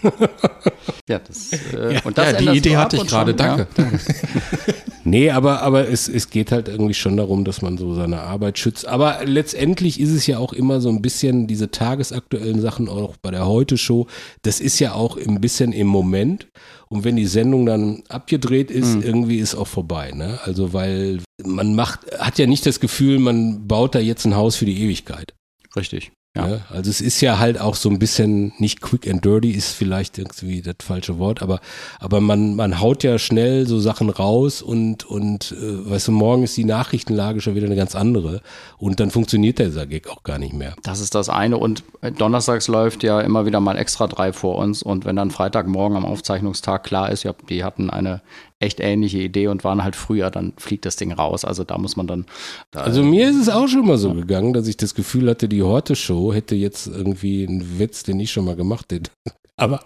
Ja, 1.09 1.19
das, 1.19 1.53
äh, 1.75 2.01
und 2.05 2.17
das 2.17 2.33
ja, 2.33 2.39
die 2.39 2.57
Idee 2.59 2.77
hatte 2.79 2.97
ich 2.97 3.07
gerade. 3.07 3.33
schon, 3.33 3.37
Danke. 3.37 3.67
Ja. 3.77 3.91
Nee, 5.03 5.31
aber, 5.31 5.63
aber 5.63 5.89
es, 5.89 6.09
es 6.09 6.29
geht 6.29 6.53
halt 6.53 6.69
irgendwie 6.69 6.93
schon 6.95 7.17
darum, 7.17 7.45
dass 7.45 7.63
man 7.63 7.79
so 7.79 7.95
seine 7.95 8.21
Arbeit 8.21 8.59
schützt. 8.59 8.87
Aber 8.87 9.21
letztendlich 9.25 9.99
ist 9.99 10.11
es 10.11 10.27
ja 10.27 10.39
auch 10.39 10.53
immer 10.53 10.81
so 10.83 10.91
ein 10.91 11.01
bisschen 11.01 11.47
diese 11.47 11.71
tagesaktuellen 11.71 12.61
Sachen, 12.61 12.87
auch 12.89 13.17
bei 13.17 13.31
der 13.31 13.47
Heute-Show, 13.47 14.07
das 14.43 14.61
ist 14.61 14.79
ja 14.79 14.93
auch 14.93 15.17
ein 15.17 15.41
bisschen 15.41 15.73
im 15.73 15.87
Moment. 15.87 16.49
Und 16.91 17.03
wenn 17.05 17.17
die 17.17 17.27
Sendung 17.27 17.65
dann 17.65 18.03
abgedreht 18.09 18.71
ist, 18.71 18.97
Mhm. 18.97 19.03
irgendwie 19.03 19.39
ist 19.39 19.55
auch 19.55 19.67
vorbei. 19.67 20.13
Ne? 20.13 20.39
Also 20.45 20.75
weil 20.75 21.21
man 21.43 21.75
macht, 21.75 22.01
hat 22.19 22.39
ja 22.39 22.47
nicht 22.47 22.67
das 22.67 22.79
Gefühl, 22.79 23.19
man 23.19 23.67
baut 23.67 23.95
da 23.95 24.01
jetzt 24.01 24.27
ein 24.27 24.37
Haus 24.37 24.57
für 24.57 24.67
die 24.67 24.83
Ewigkeit. 24.83 25.33
Richtig. 25.75 26.13
Ja. 26.37 26.47
Ne? 26.47 26.61
Also 26.71 26.91
es 26.91 27.01
ist 27.01 27.21
ja 27.21 27.41
halt 27.41 27.61
auch 27.61 27.75
so 27.75 27.89
ein 27.89 27.99
bisschen, 27.99 28.53
nicht 28.59 28.81
quick 28.81 29.11
and 29.11 29.25
dirty 29.25 29.51
ist 29.51 29.73
vielleicht 29.73 30.17
irgendwie 30.17 30.63
das 30.63 30.77
falsche 30.81 31.19
Wort, 31.19 31.43
aber, 31.43 31.61
aber 31.99 32.21
man, 32.21 32.55
man 32.55 32.81
haut 32.81 33.03
ja 33.03 33.19
schnell 33.19 33.67
so 33.67 33.81
Sachen 33.81 34.11
raus 34.11 34.63
und, 34.63 35.05
und 35.05 35.51
äh, 35.51 35.91
weißt 35.91 36.07
du, 36.09 36.13
morgen 36.13 36.45
ist 36.45 36.57
die 36.57 36.65
Nachrichtenlage 36.65 37.41
schon 37.41 37.57
wieder 37.57 37.67
eine 37.67 37.75
ganz 37.75 37.97
andere 37.97 38.43
und 38.79 39.01
dann 39.01 39.11
funktioniert 39.11 39.59
dieser 39.59 39.87
Gag 39.87 40.09
auch 40.09 40.23
gar 40.23 40.39
nicht 40.39 40.53
mehr. 40.53 40.77
Das 40.85 41.01
ist 41.01 41.17
das 41.17 41.29
eine. 41.29 41.57
Und 41.59 41.83
donnerstags 42.19 42.69
läuft 42.69 43.03
ja 43.03 43.21
immer 43.21 43.45
wieder 43.45 43.59
mal 43.59 43.77
extra 43.77 44.07
drei 44.07 44.33
vor 44.33 44.57
uns. 44.57 44.85
Und 44.85 45.05
wenn 45.05 45.17
dann 45.17 45.33
Freitagmorgen 45.33 45.97
am 45.97 46.05
Aufzeichnungstag 46.05 46.85
klar 46.85 47.11
ist, 47.11 47.25
ja, 47.25 47.35
die 47.49 47.65
hatten 47.65 47.91
eine 47.91 48.23
echt 48.61 48.79
ähnliche 48.79 49.19
Idee 49.19 49.49
und 49.49 49.65
waren 49.65 49.83
halt 49.83 49.97
früher, 49.97 50.31
dann 50.31 50.53
fliegt 50.59 50.85
das 50.87 50.97
Ding 50.97 51.13
raus. 51.13 51.45
Also 51.45 51.65
da 51.65 51.79
muss 51.79 51.97
man 51.97 52.07
dann. 52.07 52.27
Da, 52.71 52.81
Also 52.83 53.03
mir 53.03 53.29
ist 53.29 53.37
es 53.37 53.49
auch 53.49 53.67
schon 53.67 53.87
mal 53.87 53.99
so 53.99 54.15
gegangen, 54.15 54.53
dass 54.53 54.69
ich 54.69 54.77
das 54.77 54.95
Gefühl 54.95 55.29
hatte, 55.31 55.49
die 55.49 55.63
Horte-Show 55.63 56.33
hätte 56.33 56.55
jetzt 56.55 56.87
irgendwie 56.87 57.47
einen 57.49 57.79
Witz, 57.79 58.03
den 58.05 58.21
ich 58.21 58.31
schon 58.31 58.45
mal 58.45 58.57
gemacht 58.57 58.93
hätte. 58.93 59.11
Aber 59.57 59.81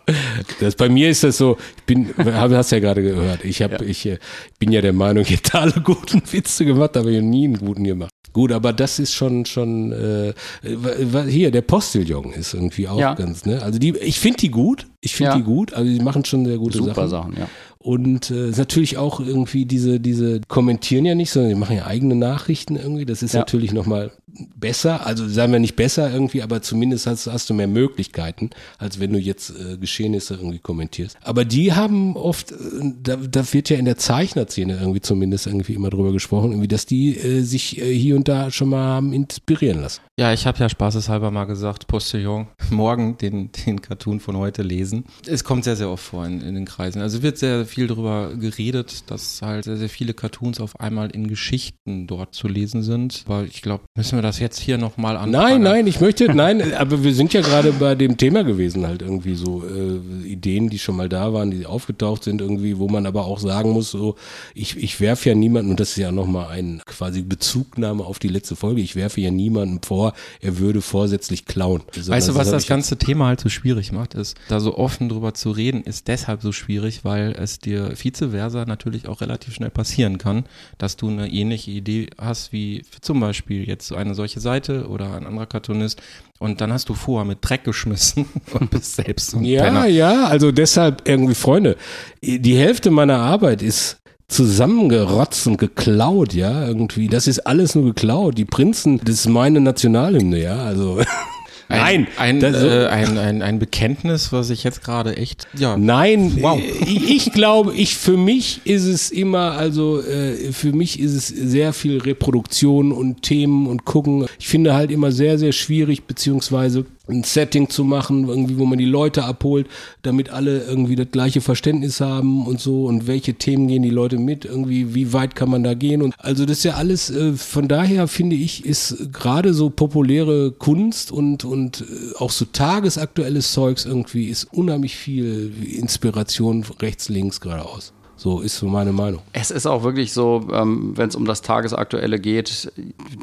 das, 0.60 0.76
bei 0.76 0.88
mir 0.88 1.08
ist 1.10 1.24
das 1.24 1.36
so, 1.36 1.56
ich 1.78 1.82
bin, 1.82 2.14
hast 2.16 2.70
ja 2.70 2.78
gerade 2.78 3.02
gehört, 3.02 3.44
ich, 3.44 3.60
hab, 3.60 3.72
Ja. 3.72 3.80
ich 3.82 4.06
äh, 4.06 4.18
bin 4.60 4.70
ja 4.70 4.80
der 4.80 4.92
Meinung, 4.92 5.22
ich 5.26 5.30
hätte 5.30 5.58
alle 5.58 5.80
guten 5.82 6.22
Witze 6.30 6.64
gemacht, 6.64 6.96
aber 6.96 7.08
ich 7.08 7.16
hab 7.16 7.24
nie 7.24 7.44
einen 7.46 7.58
guten 7.58 7.82
gemacht. 7.82 8.10
Gut, 8.32 8.50
aber 8.52 8.72
das 8.72 8.98
ist 9.00 9.12
schon, 9.14 9.44
schon, 9.46 9.90
äh, 9.92 10.32
wa- 10.62 11.22
hier, 11.24 11.50
der 11.52 11.62
Postillon 11.62 12.32
ist 12.32 12.54
irgendwie 12.54 12.86
auch 12.88 12.98
Ja. 13.00 13.14
ganz, 13.14 13.46
ne? 13.46 13.62
Also 13.62 13.78
die, 13.80 13.96
ich 13.98 14.18
finde 14.20 14.38
die 14.38 14.50
gut, 14.50 14.86
ich 15.00 15.14
finde 15.16 15.32
Ja. 15.32 15.36
die 15.38 15.42
gut, 15.44 15.72
also 15.72 15.88
die 15.90 16.00
machen 16.02 16.24
schon 16.24 16.44
sehr 16.44 16.58
gute 16.58 16.78
super 16.78 17.08
Sachen. 17.08 17.32
Sachen, 17.32 17.36
ja. 17.42 17.48
Und 17.84 18.30
äh, 18.30 18.50
natürlich 18.56 18.96
auch 18.96 19.20
irgendwie 19.20 19.66
diese, 19.66 20.00
diese 20.00 20.40
kommentieren 20.48 21.04
ja 21.04 21.14
nicht, 21.14 21.30
sondern 21.30 21.50
die 21.50 21.54
machen 21.54 21.76
ja 21.76 21.84
eigene 21.86 22.14
Nachrichten 22.14 22.76
irgendwie. 22.76 23.04
Das 23.04 23.22
ist 23.22 23.34
Ja. 23.34 23.40
natürlich 23.40 23.74
nochmal 23.74 24.10
besser. 24.56 25.06
Also 25.06 25.28
sagen 25.28 25.52
wir 25.52 25.58
nicht 25.58 25.76
besser 25.76 26.10
irgendwie, 26.10 26.42
aber 26.42 26.62
zumindest 26.62 27.06
hast, 27.06 27.26
hast 27.26 27.50
du 27.50 27.54
mehr 27.54 27.68
Möglichkeiten, 27.68 28.48
als 28.78 29.00
wenn 29.00 29.12
du 29.12 29.18
jetzt 29.18 29.50
äh, 29.50 29.76
Geschehnisse 29.76 30.34
irgendwie 30.36 30.60
kommentierst. 30.60 31.18
Aber 31.22 31.44
die 31.44 31.74
haben 31.74 32.16
oft, 32.16 32.52
äh, 32.52 32.54
da, 33.02 33.16
da 33.16 33.52
wird 33.52 33.68
ja 33.68 33.76
in 33.76 33.84
der 33.84 33.98
Zeichnerszene 33.98 34.78
irgendwie 34.80 35.02
zumindest 35.02 35.46
irgendwie 35.46 35.74
immer 35.74 35.90
drüber 35.90 36.12
gesprochen, 36.12 36.52
irgendwie, 36.52 36.68
dass 36.68 36.86
die 36.86 37.14
äh, 37.18 37.42
sich 37.42 37.82
äh, 37.82 37.92
hier 37.94 38.16
und 38.16 38.28
da 38.28 38.50
schon 38.50 38.70
mal 38.70 38.82
haben 38.82 39.12
inspirieren 39.12 39.82
lassen. 39.82 40.00
Ja, 40.16 40.32
ich 40.32 40.46
habe 40.46 40.60
ja 40.60 40.68
spaßeshalber 40.68 41.32
mal 41.32 41.44
gesagt, 41.44 41.88
Postillon, 41.88 42.46
morgen 42.70 43.18
den, 43.18 43.50
den 43.66 43.82
Cartoon 43.82 44.20
von 44.20 44.36
heute 44.36 44.62
lesen. 44.62 45.06
Es 45.26 45.42
kommt 45.42 45.64
sehr, 45.64 45.74
sehr 45.74 45.90
oft 45.90 46.04
vor 46.04 46.24
in, 46.24 46.40
in 46.40 46.54
den 46.54 46.66
Kreisen. 46.66 47.02
Also 47.02 47.24
wird 47.24 47.36
sehr 47.36 47.66
viel 47.66 47.88
darüber 47.88 48.32
geredet, 48.36 49.10
dass 49.10 49.42
halt 49.42 49.64
sehr, 49.64 49.76
sehr 49.76 49.88
viele 49.88 50.14
Cartoons 50.14 50.60
auf 50.60 50.78
einmal 50.78 51.10
in 51.10 51.26
Geschichten 51.26 52.06
dort 52.06 52.32
zu 52.32 52.46
lesen 52.46 52.84
sind. 52.84 53.24
Aber 53.26 53.42
ich 53.42 53.60
glaube, 53.60 53.82
müssen 53.96 54.16
wir 54.16 54.22
das 54.22 54.38
jetzt 54.38 54.60
hier 54.60 54.78
nochmal 54.78 55.16
an. 55.16 55.32
Nein, 55.32 55.62
nein, 55.62 55.88
ich 55.88 56.00
möchte, 56.00 56.32
nein, 56.32 56.74
aber 56.74 57.02
wir 57.02 57.12
sind 57.12 57.32
ja 57.32 57.40
gerade 57.40 57.72
bei 57.72 57.96
dem 57.96 58.16
Thema 58.16 58.44
gewesen, 58.44 58.86
halt 58.86 59.02
irgendwie 59.02 59.34
so 59.34 59.64
äh, 59.64 60.28
Ideen, 60.28 60.70
die 60.70 60.78
schon 60.78 60.94
mal 60.94 61.08
da 61.08 61.32
waren, 61.32 61.50
die 61.50 61.66
aufgetaucht 61.66 62.22
sind 62.22 62.40
irgendwie, 62.40 62.78
wo 62.78 62.88
man 62.88 63.06
aber 63.06 63.24
auch 63.24 63.40
sagen 63.40 63.70
muss, 63.70 63.90
so, 63.90 64.14
ich, 64.54 64.76
ich 64.76 65.00
werfe 65.00 65.30
ja 65.30 65.34
niemanden, 65.34 65.72
und 65.72 65.80
das 65.80 65.90
ist 65.90 65.96
ja 65.96 66.12
nochmal 66.12 66.50
ein 66.50 66.82
quasi 66.86 67.22
Bezugnahme 67.22 68.04
auf 68.04 68.20
die 68.20 68.28
letzte 68.28 68.54
Folge, 68.54 68.80
ich 68.80 68.94
werfe 68.94 69.20
ja 69.20 69.32
niemanden 69.32 69.80
vor, 69.82 70.03
er 70.40 70.58
würde 70.58 70.82
vorsätzlich 70.82 71.46
klauen. 71.46 71.82
Also, 71.96 72.12
Weißt 72.12 72.28
du, 72.28 72.34
was 72.34 72.50
das 72.50 72.66
ganze 72.66 72.98
Thema 72.98 73.28
halt 73.28 73.40
so 73.40 73.48
schwierig 73.48 73.92
macht, 73.92 74.14
ist, 74.14 74.36
da 74.48 74.60
so 74.60 74.76
offen 74.76 75.08
drüber 75.08 75.32
zu 75.32 75.50
reden, 75.50 75.82
ist 75.82 76.08
deshalb 76.08 76.42
so 76.42 76.52
schwierig, 76.52 77.04
weil 77.04 77.32
es 77.38 77.58
dir 77.60 77.92
vice 77.96 78.30
versa 78.30 78.64
natürlich 78.66 79.08
auch 79.08 79.20
relativ 79.20 79.54
schnell 79.54 79.70
passieren 79.70 80.18
kann, 80.18 80.44
dass 80.78 80.96
du 80.96 81.08
eine 81.08 81.30
ähnliche 81.30 81.70
Idee 81.70 82.08
hast 82.18 82.52
wie 82.52 82.82
zum 83.00 83.20
Beispiel 83.20 83.66
jetzt 83.66 83.86
so 83.86 83.94
eine 83.94 84.14
solche 84.14 84.40
Seite 84.40 84.88
oder 84.88 85.14
ein 85.14 85.26
anderer 85.26 85.46
Cartoonist 85.46 86.02
und 86.40 86.60
dann 86.60 86.72
hast 86.72 86.88
du 86.88 86.94
vorher 86.94 87.24
mit 87.24 87.38
Dreck 87.40 87.64
geschmissen 87.64 88.26
und 88.52 88.70
bist 88.70 88.96
selbst 88.96 89.30
so 89.30 89.38
ein 89.38 89.44
Ja, 89.44 89.62
Penner. 89.64 89.86
ja, 89.86 90.24
also 90.26 90.52
deshalb 90.52 91.08
irgendwie, 91.08 91.34
Freunde, 91.34 91.76
die 92.22 92.56
Hälfte 92.56 92.90
meiner 92.90 93.18
Arbeit 93.18 93.62
ist 93.62 93.98
zusammengerotzt 94.28 95.46
und 95.46 95.58
geklaut, 95.58 96.34
ja, 96.34 96.66
irgendwie. 96.66 97.08
Das 97.08 97.26
ist 97.26 97.40
alles 97.40 97.74
nur 97.74 97.84
geklaut. 97.84 98.36
Die 98.38 98.44
Prinzen, 98.44 99.00
das 99.04 99.16
ist 99.16 99.28
meine 99.28 99.60
Nationalhymne, 99.60 100.40
ja, 100.42 100.56
also. 100.56 101.00
Nein, 101.70 102.06
Ein, 102.18 102.40
das- 102.40 102.62
äh, 102.62 102.86
ein, 102.88 103.16
ein, 103.16 103.40
ein 103.40 103.58
Bekenntnis, 103.58 104.32
was 104.34 104.50
ich 104.50 104.64
jetzt 104.64 104.84
gerade 104.84 105.16
echt, 105.16 105.48
ja, 105.54 105.78
Nein, 105.78 106.36
Wow. 106.42 106.60
ich, 106.86 107.10
ich 107.10 107.32
glaube, 107.32 107.72
ich 107.74 107.96
für 107.96 108.18
mich 108.18 108.60
ist 108.64 108.84
es 108.84 109.10
immer, 109.10 109.52
also 109.52 110.00
äh, 110.02 110.52
für 110.52 110.72
mich 110.74 111.00
ist 111.00 111.14
es 111.14 111.28
sehr 111.28 111.72
viel 111.72 111.98
Reproduktion 111.98 112.92
und 112.92 113.22
Themen 113.22 113.66
und 113.66 113.86
gucken. 113.86 114.26
Ich 114.38 114.46
finde 114.46 114.74
halt 114.74 114.90
immer 114.90 115.10
sehr, 115.10 115.38
sehr 115.38 115.52
schwierig, 115.52 116.04
beziehungsweise 116.04 116.84
ein 117.06 117.22
Setting 117.22 117.68
zu 117.68 117.84
machen, 117.84 118.28
irgendwie, 118.28 118.58
wo 118.58 118.64
man 118.64 118.78
die 118.78 118.86
Leute 118.86 119.24
abholt, 119.24 119.66
damit 120.02 120.30
alle 120.30 120.64
irgendwie 120.64 120.96
das 120.96 121.08
gleiche 121.10 121.40
Verständnis 121.40 122.00
haben 122.00 122.46
und 122.46 122.60
so. 122.60 122.86
Und 122.86 123.06
welche 123.06 123.34
Themen 123.34 123.68
gehen 123.68 123.82
die 123.82 123.90
Leute 123.90 124.18
mit, 124.18 124.44
irgendwie, 124.44 124.94
wie 124.94 125.12
weit 125.12 125.34
kann 125.34 125.50
man 125.50 125.62
da 125.62 125.74
gehen? 125.74 126.00
Und 126.00 126.14
also 126.18 126.46
das 126.46 126.58
ist 126.58 126.64
ja 126.64 126.74
alles, 126.74 127.10
äh, 127.10 127.34
von 127.34 127.68
daher 127.68 128.08
finde 128.08 128.36
ich, 128.36 128.64
ist 128.64 129.12
gerade 129.12 129.52
so 129.52 129.68
populäre 129.68 130.52
Kunst 130.52 131.12
und, 131.12 131.44
und 131.44 131.82
äh, 131.82 132.16
auch 132.18 132.30
so 132.30 132.46
tagesaktuelles 132.46 133.52
Zeugs 133.52 133.84
irgendwie 133.84 134.26
ist 134.26 134.44
unheimlich 134.52 134.96
viel 134.96 135.52
Inspiration 135.78 136.64
rechts, 136.80 137.08
links, 137.08 137.40
geradeaus. 137.40 137.92
So 138.16 138.40
ist 138.40 138.56
so 138.56 138.66
meine 138.66 138.92
Meinung. 138.92 139.20
Es 139.32 139.50
ist 139.50 139.66
auch 139.66 139.82
wirklich 139.82 140.12
so, 140.12 140.46
ähm, 140.52 140.92
wenn 140.96 141.08
es 141.08 141.16
um 141.16 141.24
das 141.24 141.42
Tagesaktuelle 141.42 142.18
geht, 142.18 142.72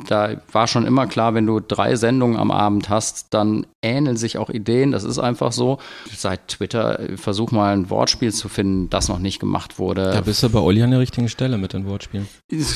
da 0.07 0.35
war 0.51 0.67
schon 0.67 0.85
immer 0.85 1.07
klar, 1.07 1.33
wenn 1.33 1.45
du 1.45 1.59
drei 1.59 1.95
Sendungen 1.95 2.37
am 2.37 2.51
Abend 2.51 2.89
hast, 2.89 3.33
dann 3.33 3.65
ähneln 3.81 4.17
sich 4.17 4.37
auch 4.37 4.49
Ideen. 4.49 4.91
Das 4.91 5.03
ist 5.03 5.17
einfach 5.17 5.51
so. 5.51 5.79
Seit 6.15 6.47
Twitter 6.49 6.99
äh, 6.99 7.17
versuch 7.17 7.51
mal 7.51 7.73
ein 7.73 7.89
Wortspiel 7.89 8.33
zu 8.33 8.49
finden, 8.49 8.89
das 8.89 9.07
noch 9.07 9.19
nicht 9.19 9.39
gemacht 9.39 9.79
wurde. 9.79 10.11
da 10.11 10.21
bist 10.21 10.43
du 10.43 10.49
bei 10.49 10.59
Olli 10.59 10.83
an 10.83 10.91
der 10.91 10.99
richtigen 10.99 11.29
Stelle 11.29 11.57
mit 11.57 11.73
den 11.73 11.87
Wortspielen. 11.87 12.27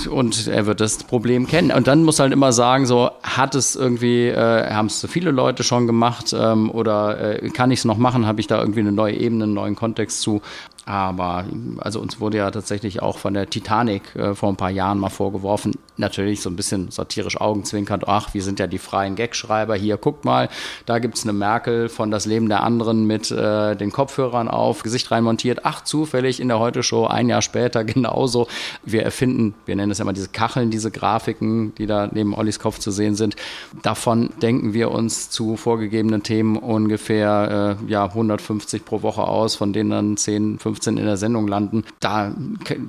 Und 0.10 0.48
er 0.48 0.66
wird 0.66 0.82
das 0.82 1.04
Problem 1.04 1.48
kennen. 1.48 1.72
Und 1.72 1.88
dann 1.88 2.04
muss 2.04 2.20
halt 2.20 2.34
immer 2.34 2.54
sagen, 2.54 2.86
so 2.86 3.12
hat 3.24 3.56
es 3.56 3.76
irgendwie, 3.76 4.28
äh, 4.28 4.72
haben 4.72 4.88
es 4.88 5.00
zu 5.00 5.08
viele 5.08 5.32
Leute 5.32 5.64
schon 5.64 5.86
gemacht 5.86 6.36
ähm, 6.38 6.72
oder 6.72 7.44
äh, 7.44 7.50
kann 7.50 7.72
ich 7.72 7.80
es 7.80 7.86
noch 7.86 7.98
machen? 7.98 8.26
Habe 8.26 8.40
ich 8.40 8.48
da 8.48 8.60
irgendwie 8.60 8.80
eine 8.80 8.92
neue 8.92 9.16
Ebene, 9.16 9.44
einen 9.44 9.54
neuen 9.54 9.76
Kontext 9.76 10.22
zu? 10.22 10.42
Aber 10.86 11.46
also 11.80 12.00
uns 12.00 12.20
wurde 12.20 12.38
ja 12.38 12.52
tatsächlich 12.52 13.02
auch 13.02 13.18
von 13.18 13.34
der 13.34 13.50
Titanic 13.50 14.16
äh, 14.16 14.36
vor 14.36 14.50
ein 14.50 14.56
paar 14.56 14.70
Jahren 14.70 15.00
mal 15.00 15.10
vorgeworfen, 15.10 15.74
natürlich 15.98 16.42
so 16.42 16.50
ein 16.50 16.56
bisschen 16.56 16.92
satirisch 16.92 17.42
augenzwinkernd, 17.42 18.08
ach, 18.08 18.36
wir 18.36 18.44
sind 18.44 18.60
ja 18.60 18.68
die 18.68 18.78
freien 18.78 19.16
Gagschreiber, 19.16 19.76
hier 19.76 19.98
guckt 19.98 20.26
mal, 20.26 20.48
da 20.86 21.00
gibt's 21.00 21.24
eine 21.24 21.34
Merkel 21.34 21.90
von 21.90 22.12
Das 22.12 22.28
Leben 22.28 22.50
der 22.50 22.62
anderen 22.62 23.08
mit 23.08 23.32
äh, 23.32 23.76
den 23.76 23.92
Kopfhörern 23.92 24.48
auf, 24.48 24.84
Gesicht 24.84 25.10
reinmontiert, 25.10 25.62
ach, 25.64 25.84
zufällig 25.84 26.40
in 26.40 26.50
der 26.50 26.60
Heute-Show 26.60 27.08
ein 27.08 27.30
Jahr 27.30 27.42
später 27.42 27.84
genauso. 27.84 28.48
Wir 28.84 29.02
erfinden, 29.04 29.56
wir 29.66 29.76
nennen 29.76 29.92
es 29.92 29.98
ja 29.98 30.06
mal 30.06 30.14
diese 30.14 30.30
Kacheln, 30.30 30.70
diese 30.70 30.92
Grafiken, 30.92 31.74
die 31.76 31.88
da 31.88 32.10
neben 32.12 32.36
Ollis 32.36 32.60
Kopf 32.60 32.78
zu 32.78 32.92
sehen 32.92 33.16
sind. 33.16 33.36
Davon 33.82 34.30
denken 34.40 34.74
wir 34.74 34.92
uns 34.92 35.32
zu 35.32 35.58
vorgegebenen 35.58 36.22
Themen 36.22 36.58
ungefähr 36.58 37.78
äh, 37.82 37.92
ja, 37.92 38.06
150 38.06 38.86
pro 38.86 39.02
Woche 39.02 39.24
aus, 39.24 39.56
von 39.56 39.74
denen 39.74 39.90
dann 39.90 40.18
10, 40.18 40.60
15 40.60 40.75
in 40.98 41.06
der 41.06 41.18
Sendung 41.18 41.48
landen. 41.48 41.84
Da, 42.00 42.34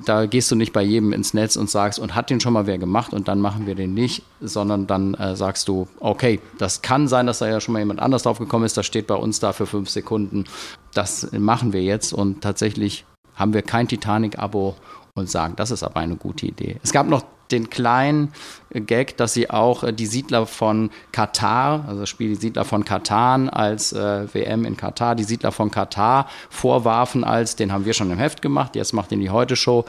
da 0.05 0.25
gehst 0.25 0.51
du 0.51 0.55
nicht 0.55 0.73
bei 0.73 0.83
jedem 0.83 1.13
ins 1.13 1.33
Netz 1.33 1.55
und 1.55 1.69
sagst, 1.69 1.99
und 1.99 2.15
hat 2.15 2.29
den 2.29 2.39
schon 2.39 2.53
mal 2.53 2.67
wer 2.67 2.77
gemacht 2.77 3.13
und 3.13 3.27
dann 3.27 3.39
machen 3.39 3.65
wir 3.65 3.75
den 3.75 3.93
nicht, 3.93 4.23
sondern 4.41 4.87
dann 4.87 5.13
äh, 5.15 5.35
sagst 5.35 5.67
du, 5.67 5.87
okay, 5.99 6.39
das 6.57 6.81
kann 6.81 7.07
sein, 7.07 7.27
dass 7.27 7.39
da 7.39 7.47
ja 7.47 7.59
schon 7.59 7.73
mal 7.73 7.79
jemand 7.79 7.99
anders 7.99 8.23
drauf 8.23 8.39
gekommen 8.39 8.65
ist, 8.65 8.77
das 8.77 8.85
steht 8.85 9.07
bei 9.07 9.15
uns 9.15 9.39
da 9.39 9.53
für 9.53 9.65
fünf 9.65 9.89
Sekunden. 9.89 10.45
Das 10.93 11.31
machen 11.31 11.73
wir 11.73 11.83
jetzt 11.83 12.13
und 12.13 12.41
tatsächlich 12.41 13.05
haben 13.35 13.53
wir 13.53 13.61
kein 13.61 13.87
Titanic-Abo 13.87 14.75
und 15.17 15.29
sagen, 15.29 15.55
das 15.55 15.71
ist 15.71 15.83
aber 15.83 15.99
eine 15.99 16.15
gute 16.15 16.45
Idee. 16.45 16.77
Es 16.83 16.91
gab 16.91 17.07
noch 17.07 17.23
den 17.51 17.69
kleinen 17.69 18.33
Gag, 18.73 19.15
dass 19.17 19.33
sie 19.33 19.49
auch 19.49 19.83
äh, 19.83 19.93
die 19.93 20.05
Siedler 20.05 20.45
von 20.45 20.89
Katar, 21.11 21.85
also 21.87 22.01
das 22.01 22.09
Spiel 22.09 22.29
die 22.29 22.35
Siedler 22.35 22.65
von 22.65 22.83
Katan 22.83 23.49
als 23.49 23.93
äh, 23.93 24.33
WM 24.33 24.65
in 24.65 24.75
Katar, 24.75 25.15
die 25.15 25.23
Siedler 25.23 25.51
von 25.51 25.71
Katar 25.71 26.27
vorwarfen 26.49 27.23
als, 27.23 27.55
den 27.55 27.71
haben 27.71 27.85
wir 27.85 27.93
schon 27.93 28.11
im 28.11 28.17
Heft 28.17 28.41
gemacht, 28.41 28.75
jetzt 28.75 28.93
macht 28.93 29.11
ihn 29.11 29.21
die 29.21 29.29
Heute-Show. 29.29 29.85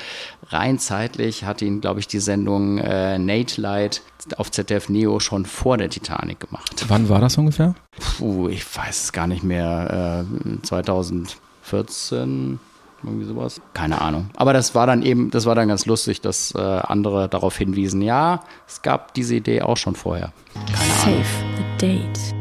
Rein 0.51 0.79
zeitlich 0.79 1.45
hat 1.45 1.61
ihn, 1.61 1.81
glaube 1.81 2.01
ich, 2.01 2.07
die 2.07 2.21
Sendung 2.21 2.79
äh, 2.79 3.19
Nate 3.19 3.61
Light 3.61 4.03
auf 4.37 4.51
ZDF 4.51 4.89
Neo 4.89 5.21
schon 5.21 5.45
vor 5.45 5.77
der 5.77 5.91
Titanic 5.91 6.41
gemacht. 6.41 6.85
Wann 6.89 7.09
war 7.09 7.21
das 7.21 7.37
ungefähr? 7.39 7.75
Puh, 8.19 8.49
ich 8.49 8.65
weiß 8.77 9.05
es 9.05 9.13
gar 9.13 9.27
nicht 9.27 9.43
mehr. 9.43 10.25
Äh, 10.25 10.63
2014, 10.63 12.61
Irgendwie 13.03 13.25
sowas. 13.25 13.61
Keine 13.75 14.01
Ahnung. 14.01 14.31
Aber 14.37 14.53
das 14.53 14.75
war 14.75 14.87
dann 14.87 15.03
eben, 15.03 15.31
das 15.31 15.47
war 15.47 15.55
dann 15.55 15.69
ganz 15.69 15.87
lustig, 15.87 16.21
dass 16.21 16.53
äh, 16.55 16.59
andere 16.59 17.29
darauf 17.29 17.57
hinwiesen, 17.57 18.03
ja, 18.03 18.41
es 18.67 18.83
gab 18.83 19.15
diese 19.15 19.37
Idee 19.37 19.63
auch 19.63 19.77
schon 19.77 19.95
vorher. 19.95 20.33
Save 21.05 21.25
the 21.57 21.87
date. 21.87 22.35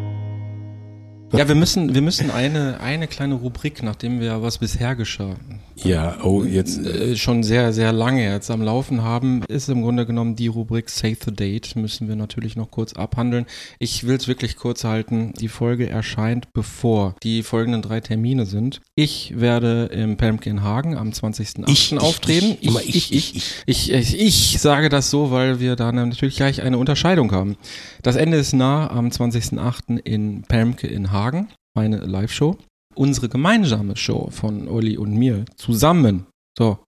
Ja, 1.33 1.47
wir 1.47 1.55
müssen, 1.55 1.93
wir 1.93 2.01
müssen 2.01 2.31
eine, 2.31 2.79
eine 2.79 3.07
kleine 3.07 3.35
Rubrik, 3.35 3.83
nachdem 3.83 4.19
wir 4.19 4.41
was 4.41 4.57
bisher 4.59 4.95
geschah, 4.95 5.35
Ja, 5.83 6.17
oh, 6.23 6.43
jetzt. 6.43 6.79
äh, 6.85 7.15
schon 7.15 7.43
sehr, 7.43 7.73
sehr 7.73 7.91
lange 7.91 8.23
jetzt 8.23 8.49
am 8.49 8.61
Laufen 8.61 9.03
haben, 9.03 9.43
ist 9.47 9.69
im 9.69 9.81
Grunde 9.81 10.05
genommen 10.05 10.35
die 10.35 10.47
Rubrik 10.47 10.89
Save 10.89 11.17
the 11.25 11.31
Date, 11.31 11.75
müssen 11.75 12.07
wir 12.07 12.15
natürlich 12.15 12.55
noch 12.55 12.71
kurz 12.71 12.93
abhandeln. 12.93 13.45
Ich 13.79 14.05
will 14.05 14.15
es 14.15 14.27
wirklich 14.27 14.55
kurz 14.55 14.83
halten. 14.83 15.33
Die 15.39 15.47
Folge 15.47 15.89
erscheint, 15.89 16.51
bevor 16.53 17.15
die 17.23 17.43
folgenden 17.43 17.81
drei 17.81 17.99
Termine 17.99 18.45
sind. 18.45 18.81
Ich 18.95 19.39
werde 19.39 19.85
im 19.85 20.17
Pumpkin 20.17 20.63
Hagen 20.63 20.95
am 20.95 21.09
20.08. 21.09 21.69
Ich, 21.69 21.91
ich, 21.91 21.99
auftreten. 21.99 22.57
ich, 22.59 22.67
immer 22.67 22.81
ich, 22.81 23.13
ich, 23.13 23.35
ich. 23.35 23.53
Ich, 23.65 23.91
ich, 23.91 24.19
ich 24.19 24.59
sage 24.59 24.89
das 24.89 25.09
so, 25.09 25.31
weil 25.31 25.59
wir 25.59 25.75
da 25.75 25.91
natürlich 25.91 26.37
gleich 26.37 26.61
eine 26.61 26.77
Unterscheidung 26.77 27.31
haben. 27.31 27.57
Das 28.01 28.15
Ende 28.15 28.37
ist 28.37 28.53
nah 28.53 28.89
am 28.89 29.09
20.08. 29.09 29.99
in 30.03 30.43
Permke 30.43 30.87
in 30.87 31.11
Hagen, 31.11 31.49
meine 31.75 31.97
Live-Show. 31.97 32.57
Unsere 32.97 33.29
gemeinsame 33.29 33.95
Show 33.95 34.29
von 34.31 34.67
Olli 34.67 34.97
und 34.97 35.13
mir 35.13 35.45
zusammen, 35.55 36.25
so, 36.57 36.79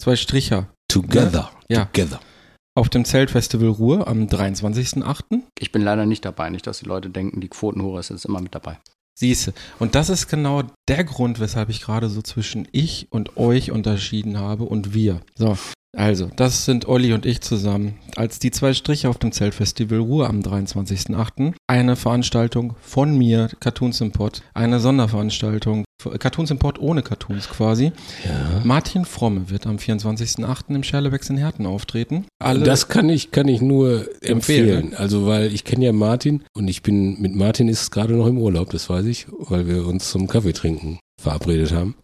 zwei 0.00 0.14
Stricher, 0.14 0.68
Together. 0.88 1.50
Ja. 1.68 1.86
Together. 1.86 2.20
auf 2.76 2.88
dem 2.88 3.04
Zeltfestival 3.04 3.68
Ruhr 3.68 4.06
am 4.06 4.26
23.08. 4.26 5.40
Ich 5.58 5.72
bin 5.72 5.82
leider 5.82 6.06
nicht 6.06 6.24
dabei, 6.24 6.50
nicht, 6.50 6.66
dass 6.66 6.80
die 6.80 6.86
Leute 6.86 7.08
denken, 7.08 7.40
die 7.40 7.48
Quotenhure 7.48 8.00
ist 8.00 8.10
jetzt 8.10 8.26
immer 8.26 8.40
mit 8.40 8.54
dabei. 8.54 8.78
Siehste. 9.18 9.54
Und 9.78 9.94
das 9.94 10.08
ist 10.08 10.28
genau 10.28 10.64
der 10.88 11.04
Grund, 11.04 11.40
weshalb 11.40 11.68
ich 11.70 11.80
gerade 11.80 12.08
so 12.08 12.20
zwischen 12.20 12.68
ich 12.72 13.06
und 13.10 13.36
euch 13.36 13.70
unterschieden 13.70 14.38
habe 14.38 14.64
und 14.64 14.92
wir. 14.92 15.20
So. 15.36 15.56
Also, 15.96 16.30
das 16.36 16.64
sind 16.64 16.88
Olli 16.88 17.12
und 17.12 17.26
ich 17.26 17.40
zusammen, 17.40 17.94
als 18.16 18.38
die 18.38 18.50
zwei 18.50 18.74
Striche 18.74 19.08
auf 19.08 19.18
dem 19.18 19.32
Zeltfestival 19.32 19.98
Ruhr 19.98 20.28
am 20.28 20.40
23.08. 20.40 21.54
Eine 21.66 21.96
Veranstaltung 21.96 22.74
von 22.80 23.16
mir, 23.16 23.50
Cartoons 23.60 24.00
Import, 24.00 24.42
eine 24.54 24.80
Sonderveranstaltung, 24.80 25.84
Cartoons 26.18 26.50
Import 26.50 26.78
ohne 26.80 27.02
Cartoons 27.02 27.48
quasi. 27.48 27.92
Ja. 28.24 28.60
Martin 28.64 29.04
Fromme 29.04 29.48
wird 29.50 29.66
am 29.66 29.76
24.08. 29.76 30.74
im 30.74 30.82
Scherlebecks 30.82 31.30
in 31.30 31.36
Herten 31.38 31.66
auftreten. 31.66 32.26
Alle, 32.42 32.64
Das 32.64 32.88
kann 32.88 33.08
ich, 33.08 33.30
kann 33.30 33.48
ich 33.48 33.60
nur 33.60 34.08
Empfehlen. 34.22 34.68
empfehlen. 34.78 34.94
Also, 34.94 35.26
weil 35.26 35.52
ich 35.54 35.64
kenne 35.64 35.86
ja 35.86 35.92
Martin 35.92 36.42
und 36.54 36.68
ich 36.68 36.82
bin 36.82 37.20
mit 37.20 37.34
Martin 37.34 37.68
ist 37.68 37.82
es 37.82 37.90
gerade 37.90 38.14
noch 38.14 38.26
im 38.26 38.38
Urlaub, 38.38 38.70
das 38.70 38.90
weiß 38.90 39.06
ich, 39.06 39.26
weil 39.38 39.66
wir 39.66 39.86
uns 39.86 40.10
zum 40.10 40.26
Kaffee 40.26 40.52
trinken 40.52 40.98
verabredet 41.20 41.72
haben. 41.72 41.94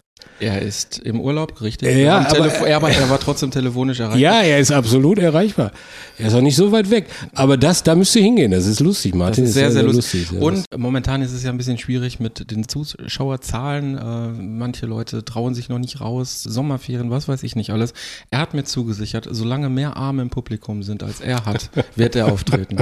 Er 0.40 0.62
ist 0.62 0.98
im 0.98 1.20
Urlaub, 1.20 1.60
richtig? 1.60 1.96
Ja, 1.96 2.26
aber- 2.28 2.48
er, 2.66 2.82
war, 2.82 2.90
er 2.90 3.08
war 3.10 3.20
trotzdem 3.20 3.50
telefonisch 3.50 4.00
erreichbar. 4.00 4.20
Ja, 4.20 4.40
er 4.42 4.58
ist 4.58 4.72
absolut 4.72 5.18
erreichbar. 5.18 5.72
Er 6.18 6.28
ist 6.28 6.34
auch 6.34 6.40
nicht 6.40 6.56
so 6.56 6.72
weit 6.72 6.90
weg. 6.90 7.06
Aber 7.34 7.56
das, 7.56 7.82
da 7.82 7.94
müsst 7.94 8.14
ihr 8.16 8.22
hingehen. 8.22 8.50
Das 8.50 8.66
ist 8.66 8.80
lustig. 8.80 9.12
Das 9.12 9.18
Martin 9.18 9.44
ist 9.44 9.54
sehr, 9.54 9.70
sehr, 9.70 9.82
lustig. 9.82 10.30
Ja, 10.32 10.40
Und 10.40 10.64
momentan 10.76 11.22
ist 11.22 11.32
es 11.32 11.42
ja 11.42 11.50
ein 11.50 11.56
bisschen 11.58 11.78
schwierig 11.78 12.20
mit 12.20 12.50
den 12.50 12.66
Zuschauerzahlen. 12.68 13.96
Äh, 13.98 14.28
manche 14.42 14.86
Leute 14.86 15.24
trauen 15.24 15.54
sich 15.54 15.68
noch 15.68 15.78
nicht 15.78 16.00
raus. 16.00 16.42
Sommerferien, 16.42 17.10
was 17.10 17.28
weiß 17.28 17.42
ich 17.42 17.56
nicht 17.56 17.70
alles. 17.70 17.92
Er 18.30 18.38
hat 18.38 18.54
mir 18.54 18.64
zugesichert, 18.64 19.28
solange 19.30 19.68
mehr 19.68 19.96
Arme 19.96 20.22
im 20.22 20.30
Publikum 20.30 20.82
sind, 20.82 21.02
als 21.02 21.20
er 21.20 21.44
hat, 21.44 21.70
wird 21.96 22.16
er 22.16 22.32
auftreten. 22.32 22.78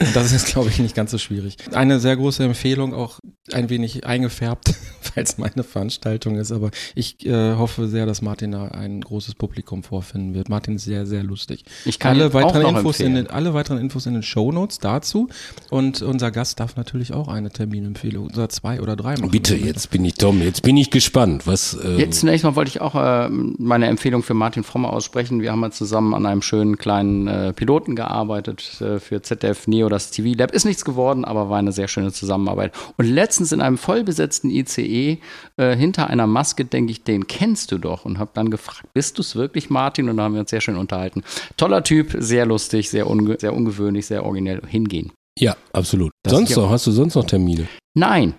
Und 0.00 0.16
das 0.16 0.32
ist, 0.32 0.46
glaube 0.46 0.68
ich, 0.70 0.78
nicht 0.78 0.94
ganz 0.94 1.10
so 1.10 1.18
schwierig. 1.18 1.56
Eine 1.72 2.00
sehr 2.00 2.16
große 2.16 2.42
Empfehlung, 2.42 2.94
auch 2.94 3.18
ein 3.52 3.68
wenig 3.68 4.06
eingefärbt, 4.06 4.74
weil 5.14 5.24
es 5.24 5.36
meine 5.38 5.62
Veranstaltung 5.62 6.36
ist. 6.36 6.52
Aber 6.52 6.70
ich 6.94 7.24
äh, 7.26 7.54
hoffe 7.54 7.88
sehr, 7.88 8.06
dass 8.06 8.22
Martin 8.22 8.52
da 8.52 8.68
ein 8.68 9.00
großes 9.00 9.34
Publikum 9.34 9.82
vorfinden 9.82 10.34
wird. 10.34 10.48
Martin 10.48 10.76
ist 10.76 10.84
sehr, 10.84 11.06
sehr 11.06 11.22
lustig. 11.22 11.64
Ich 11.84 11.98
kann 11.98 12.16
alle 12.16 12.32
weiteren 12.34 12.66
auch 12.66 12.72
noch 12.72 12.78
Infos 12.78 13.00
in 13.00 13.06
empfehlen. 13.06 13.26
den, 13.26 13.34
alle 13.34 13.54
weiteren 13.54 13.78
Infos 13.78 14.06
in 14.06 14.14
den 14.14 14.22
Shownotes 14.22 14.78
dazu. 14.78 15.28
Und 15.70 16.02
unser 16.02 16.30
Gast 16.30 16.60
darf 16.60 16.76
natürlich 16.76 17.12
auch 17.12 17.28
eine 17.28 17.50
Terminempfehlung 17.50 18.28
oder 18.28 18.48
zwei 18.48 18.80
oder 18.80 18.96
drei 18.96 19.14
machen. 19.16 19.30
Bitte, 19.30 19.56
jetzt 19.56 19.90
bin 19.90 20.04
ich 20.04 20.14
Tom. 20.14 20.40
Jetzt 20.42 20.62
bin 20.62 20.76
ich 20.76 20.90
gespannt. 20.90 21.46
Was, 21.46 21.74
äh, 21.74 21.96
Jetzt 21.96 22.20
zunächst 22.20 22.44
mal 22.44 22.56
wollte 22.56 22.70
ich 22.70 22.80
auch 22.80 22.94
äh, 22.94 23.28
meine 23.30 23.86
Empfehlung 23.86 24.22
für 24.22 24.34
Martin 24.34 24.64
Fromme 24.64 24.88
aussprechen. 24.88 25.40
Wir 25.40 25.52
haben 25.52 25.62
ja 25.62 25.70
zusammen 25.70 26.14
an 26.14 26.26
einem 26.26 26.42
schönen 26.42 26.78
kleinen 26.78 27.28
äh, 27.28 27.52
Piloten 27.52 27.96
gearbeitet 27.96 28.80
äh, 28.80 28.98
für 28.98 29.22
ZDF 29.22 29.66
Neo, 29.66 29.88
das 29.88 30.10
TV 30.10 30.36
Lab. 30.38 30.52
Ist 30.52 30.64
nichts 30.64 30.84
geworden, 30.84 31.24
aber 31.24 31.48
war 31.48 31.58
eine 31.58 31.72
sehr 31.72 31.88
schöne 31.88 32.12
Zusammenarbeit. 32.12 32.72
Und 32.96 33.06
letztens 33.06 33.52
in 33.52 33.60
einem 33.60 33.78
vollbesetzten 33.78 34.50
ICE 34.50 35.18
äh, 35.60 35.76
hinter 35.76 36.08
einer 36.08 36.26
Maske, 36.26 36.64
denke 36.64 36.90
ich, 36.92 37.04
den 37.04 37.26
kennst 37.26 37.70
du 37.72 37.78
doch. 37.78 38.04
Und 38.04 38.18
habe 38.18 38.30
dann 38.34 38.50
gefragt, 38.50 38.86
bist 38.94 39.18
du 39.18 39.22
es 39.22 39.36
wirklich, 39.36 39.68
Martin? 39.70 40.08
Und 40.08 40.16
da 40.16 40.24
haben 40.24 40.34
wir 40.34 40.40
uns 40.40 40.50
sehr 40.50 40.60
schön 40.60 40.76
unterhalten. 40.76 41.22
Toller 41.56 41.82
Typ, 41.84 42.16
sehr 42.18 42.46
lustig, 42.46 42.88
sehr, 42.90 43.06
unge 43.08 43.36
sehr 43.38 43.52
ungewöhnlich, 43.54 44.06
sehr 44.06 44.24
originell. 44.24 44.62
Hingehen. 44.66 45.12
ja, 45.38 45.56
absolut. 45.72 46.10
Das- 46.24 46.32
sonst 46.32 46.56
noch? 46.56 46.70
Hast 46.70 46.86
du 46.86 46.90
sonst 46.92 47.14
noch 47.14 47.24
Termine? 47.24 47.66
Nein. 47.94 48.34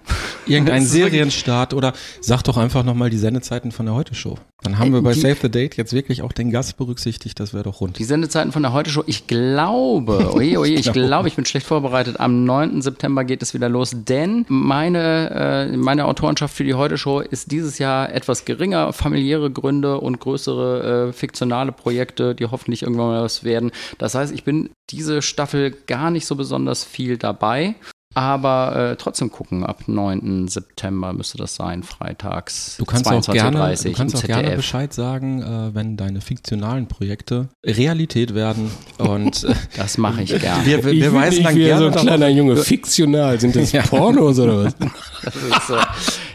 Irgendein 0.45 0.85
Serienstart 0.85 1.73
oder 1.73 1.93
sag 2.21 2.41
doch 2.43 2.57
einfach 2.57 2.83
nochmal 2.83 3.09
die 3.09 3.17
Sendezeiten 3.17 3.71
von 3.71 3.85
der 3.85 3.95
Heute-Show. 3.95 4.37
Dann 4.63 4.79
haben 4.79 4.93
wir 4.93 5.01
bei 5.01 5.13
Die- 5.13 5.19
Save 5.19 5.35
the 5.41 5.49
Date 5.49 5.75
jetzt 5.75 5.91
wirklich 5.93 6.21
auch 6.21 6.31
den 6.31 6.51
Gast 6.51 6.77
berücksichtigt. 6.77 7.39
Das 7.39 7.53
wäre 7.53 7.63
doch 7.65 7.81
rund. 7.81 7.99
Die 7.99 8.03
Sendezeiten 8.05 8.51
von 8.51 8.61
der 8.63 8.71
Heute-Show, 8.73 9.03
ich 9.07 9.27
glaube, 9.27 10.31
oje, 10.33 10.57
oje, 10.59 10.75
ich 10.75 10.91
glaube, 10.93 11.27
ich 11.27 11.35
bin 11.35 11.45
schlecht 11.45 11.67
vorbereitet. 11.67 12.19
Am 12.19 12.45
9. 12.45 12.81
September 12.81 13.23
geht 13.25 13.41
es 13.43 13.53
wieder 13.53 13.67
los, 13.69 13.91
denn 13.93 14.45
meine, 14.47 15.69
äh, 15.73 15.77
meine 15.77 16.05
Autorenschaft 16.05 16.55
für 16.55 16.63
die 16.63 16.75
Heute-Show 16.75 17.19
ist 17.19 17.51
dieses 17.51 17.77
Jahr 17.77 18.11
etwas 18.13 18.45
geringer. 18.45 18.93
Familiäre 18.93 19.51
Gründe 19.51 19.99
und 19.99 20.19
größere 20.19 21.09
äh, 21.09 21.13
fiktionale 21.13 21.71
Projekte, 21.73 22.35
die 22.35 22.45
hoffentlich 22.45 22.83
irgendwann 22.83 23.07
mal 23.07 23.23
was 23.23 23.43
werden. 23.43 23.71
Das 23.97 24.15
heißt, 24.15 24.33
ich 24.33 24.43
bin 24.43 24.69
diese 24.91 25.21
Staffel 25.21 25.71
gar 25.87 26.09
nicht 26.09 26.25
so 26.25 26.35
besonders 26.35 26.83
viel 26.85 27.17
dabei. 27.17 27.75
Aber 28.13 28.91
äh, 28.91 28.95
trotzdem 28.97 29.31
gucken, 29.31 29.65
ab 29.65 29.83
9. 29.87 30.47
September 30.47 31.13
müsste 31.13 31.37
das 31.37 31.55
sein, 31.55 31.83
freitags. 31.83 32.75
Du 32.77 32.85
kannst 32.85 33.07
auch 33.07 33.21
22:30 33.21 33.33
gerne, 33.33 33.75
du 33.75 33.87
im 33.87 33.93
kannst 33.95 34.15
auch 34.17 34.23
gerne. 34.23 34.55
Bescheid 34.55 34.93
sagen, 34.93 35.41
äh, 35.41 35.73
wenn 35.75 35.95
deine 35.95 36.19
fiktionalen 36.21 36.87
Projekte 36.87 37.47
Realität 37.65 38.35
werden. 38.35 38.69
Und 38.97 39.43
äh, 39.45 39.53
Das 39.77 39.97
mache 39.97 40.23
ich 40.23 40.37
gerne. 40.39 40.65
wir, 40.65 40.83
wir, 40.83 40.91
Ich 40.91 41.01
wir 41.01 41.13
weisen 41.13 41.43
dann 41.43 41.55
wie 41.55 41.63
gerne 41.63 41.79
so 41.79 41.85
ein 41.85 41.91
darauf 41.93 42.07
kleiner 42.07 42.27
Junge. 42.29 42.57
Fiktional. 42.57 43.39
Sind 43.39 43.55
das 43.55 43.71
Ja. 43.71 43.83
Pornos 43.83 44.39
oder 44.39 44.65
was? 44.65 44.75
Das, 45.23 45.35
ist, 45.35 45.69
äh, 45.69 45.75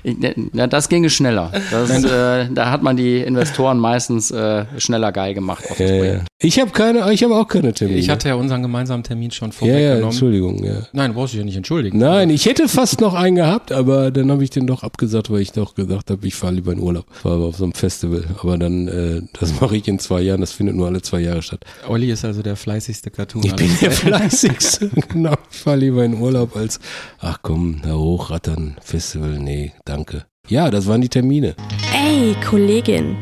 ich, 0.04 0.16
na, 0.52 0.68
das 0.68 0.88
ginge 0.88 1.10
schneller. 1.10 1.50
Das, 1.72 1.90
äh, 2.04 2.48
da 2.54 2.70
hat 2.70 2.84
man 2.84 2.96
die 2.96 3.18
Investoren 3.18 3.78
meistens 3.80 4.30
äh, 4.30 4.64
schneller 4.78 5.10
geil 5.10 5.34
gemacht 5.34 5.64
auf 5.68 5.76
das 5.76 5.90
Ja, 5.90 5.96
ja. 5.96 6.00
Projekt. 6.02 6.26
Ich 6.40 6.60
habe 6.60 6.70
keine, 6.70 7.12
ich 7.12 7.24
habe 7.24 7.34
auch 7.34 7.48
keine 7.48 7.72
Termine. 7.72 7.98
Ich 7.98 8.08
hatte 8.10 8.28
ja 8.28 8.36
unseren 8.36 8.62
gemeinsamen 8.62 9.02
Termin 9.02 9.32
schon 9.32 9.50
ja, 9.50 9.54
ja, 9.54 9.58
vorweggenommen. 9.58 10.04
Entschuldigung, 10.04 10.62
ja. 10.64 10.82
Nein, 10.92 11.14
brauchst 11.14 11.32
du 11.32 11.38
dich 11.38 11.40
ja 11.40 11.44
nicht 11.46 11.56
entschuldigen. 11.66 11.98
Nein, 11.98 12.30
ich 12.30 12.46
hätte 12.46 12.68
fast 12.68 13.00
noch 13.00 13.14
einen 13.14 13.34
gehabt, 13.34 13.72
aber 13.72 14.12
dann 14.12 14.30
habe 14.30 14.44
ich 14.44 14.50
den 14.50 14.68
doch 14.68 14.84
abgesagt, 14.84 15.30
weil 15.30 15.40
ich 15.40 15.50
doch 15.50 15.74
gesagt 15.74 16.12
habe, 16.12 16.24
ich 16.24 16.36
fahre 16.36 16.54
lieber 16.54 16.72
in 16.72 16.78
Urlaub. 16.78 17.06
War 17.24 17.32
aber 17.32 17.46
auf 17.46 17.56
so 17.56 17.64
einem 17.64 17.72
Festival. 17.72 18.22
Aber 18.38 18.56
dann, 18.56 18.86
äh, 18.86 19.22
das 19.32 19.60
mache 19.60 19.76
ich 19.76 19.88
in 19.88 19.98
zwei 19.98 20.20
Jahren, 20.20 20.40
das 20.40 20.52
findet 20.52 20.76
nur 20.76 20.86
alle 20.86 21.02
zwei 21.02 21.18
Jahre 21.18 21.42
statt. 21.42 21.64
Olli 21.88 22.12
ist 22.12 22.24
also 22.24 22.40
der 22.42 22.54
fleißigste 22.54 23.10
Cartoon. 23.10 23.42
Ich 23.42 23.56
bin 23.56 23.70
der 23.80 23.90
fleißigste. 23.90 24.90
genau, 25.08 25.34
ich 25.50 25.58
fahre 25.58 25.78
lieber 25.78 26.04
in 26.04 26.14
Urlaub 26.20 26.54
als, 26.54 26.78
ach 27.18 27.40
komm, 27.42 27.80
da 27.82 27.94
hochrattern, 27.94 28.76
Festival, 28.80 29.36
nee, 29.40 29.72
danke. 29.84 30.24
Ja, 30.48 30.70
das 30.70 30.86
waren 30.86 31.00
die 31.00 31.08
Termine. 31.08 31.56
Ey, 31.92 32.36
Kollegin. 32.48 33.16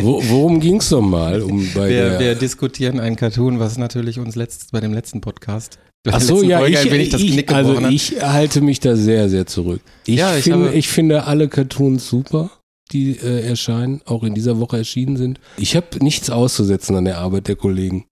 Wo, 0.00 0.22
worum 0.28 0.60
ging's 0.60 0.90
noch 0.90 1.02
mal? 1.02 1.42
Um 1.42 1.68
bei 1.74 1.90
Wir, 1.90 2.08
der, 2.10 2.20
wir 2.20 2.34
diskutieren 2.34 3.00
einen 3.00 3.16
Cartoon, 3.16 3.58
was 3.58 3.76
natürlich 3.76 4.18
uns 4.18 4.34
letzt, 4.34 4.72
bei 4.72 4.80
dem 4.80 4.94
letzten 4.94 5.20
Podcast. 5.20 5.78
Ach 6.12 6.20
so, 6.20 6.42
ja, 6.42 6.58
Folge 6.58 6.78
ich, 6.96 7.14
ich, 7.14 7.32
Knick 7.32 7.52
also 7.52 7.80
hat. 7.80 7.92
ich 7.92 8.22
halte 8.22 8.60
mich 8.60 8.80
da 8.80 8.96
sehr, 8.96 9.28
sehr 9.28 9.46
zurück. 9.46 9.80
Ich, 10.06 10.16
Ja, 10.16 10.36
ich 10.36 10.44
finde, 10.44 10.72
ich 10.72 10.88
finde 10.88 11.24
alle 11.24 11.48
Cartoons 11.48 12.08
super, 12.08 12.50
die 12.92 13.12
äh, 13.12 13.46
erscheinen, 13.46 14.00
auch 14.04 14.22
in 14.22 14.34
dieser 14.34 14.58
Woche 14.58 14.78
erschienen 14.78 15.16
sind. 15.16 15.40
Ich 15.56 15.76
habe 15.76 15.86
nichts 16.00 16.30
auszusetzen 16.30 16.96
an 16.96 17.04
der 17.04 17.18
Arbeit 17.18 17.48
der 17.48 17.56
Kollegen. 17.56 18.06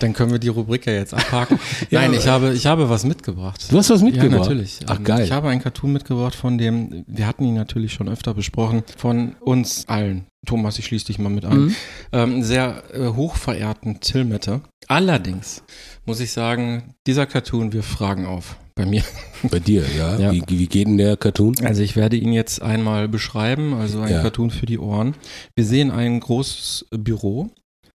Dann 0.00 0.14
können 0.14 0.32
wir 0.32 0.38
die 0.40 0.48
Rubrik 0.48 0.86
ja 0.86 0.94
jetzt 0.94 1.14
abhaken. 1.14 1.58
Ja, 1.90 2.00
Nein, 2.00 2.14
ich 2.14 2.26
habe, 2.26 2.52
ich 2.54 2.66
habe 2.66 2.88
was 2.90 3.04
mitgebracht. 3.04 3.64
Du 3.70 3.78
hast 3.78 3.90
was 3.90 4.02
mitgebracht? 4.02 4.32
Ja, 4.32 4.38
natürlich. 4.38 4.80
Ach, 4.86 4.98
Ähm, 4.98 5.04
geil. 5.04 5.24
Ich 5.24 5.30
habe 5.32 5.48
einen 5.48 5.62
Cartoon 5.62 5.92
mitgebracht 5.92 6.34
von 6.34 6.58
dem, 6.58 7.04
wir 7.06 7.26
hatten 7.26 7.44
ihn 7.44 7.54
natürlich 7.54 7.92
schon 7.92 8.08
öfter 8.08 8.34
besprochen, 8.34 8.82
von 8.96 9.36
uns 9.40 9.88
allen. 9.88 10.26
Thomas, 10.44 10.78
ich 10.78 10.86
schließe 10.86 11.06
dich 11.06 11.18
mal 11.20 11.28
mit 11.28 11.44
ein. 11.44 11.56
Mhm. 11.66 11.74
Ähm, 12.12 12.42
sehr 12.42 12.82
äh, 12.92 13.06
hochverehrten 13.14 14.00
Tilmette. 14.00 14.62
Allerdings 14.88 15.62
muss 16.04 16.18
ich 16.20 16.32
sagen, 16.32 16.94
dieser 17.06 17.26
Cartoon, 17.26 17.72
wir 17.72 17.82
fragen 17.84 18.26
auf. 18.26 18.56
Bei 18.74 18.86
mir. 18.86 19.02
Bei 19.50 19.58
dir, 19.60 19.84
ja. 19.96 20.18
Ja. 20.18 20.32
Wie, 20.32 20.42
wie 20.48 20.66
geht 20.66 20.86
denn 20.88 20.96
der 20.98 21.16
Cartoon? 21.16 21.54
Also 21.62 21.82
ich 21.82 21.94
werde 21.94 22.16
ihn 22.16 22.32
jetzt 22.32 22.62
einmal 22.62 23.06
beschreiben, 23.08 23.74
also 23.74 24.00
ein 24.00 24.10
Ja. 24.12 24.22
Cartoon 24.22 24.50
für 24.50 24.66
die 24.66 24.78
Ohren. 24.78 25.14
Wir 25.54 25.64
sehen 25.64 25.90
ein 25.90 26.18
großes 26.20 26.86
Büro 26.90 27.50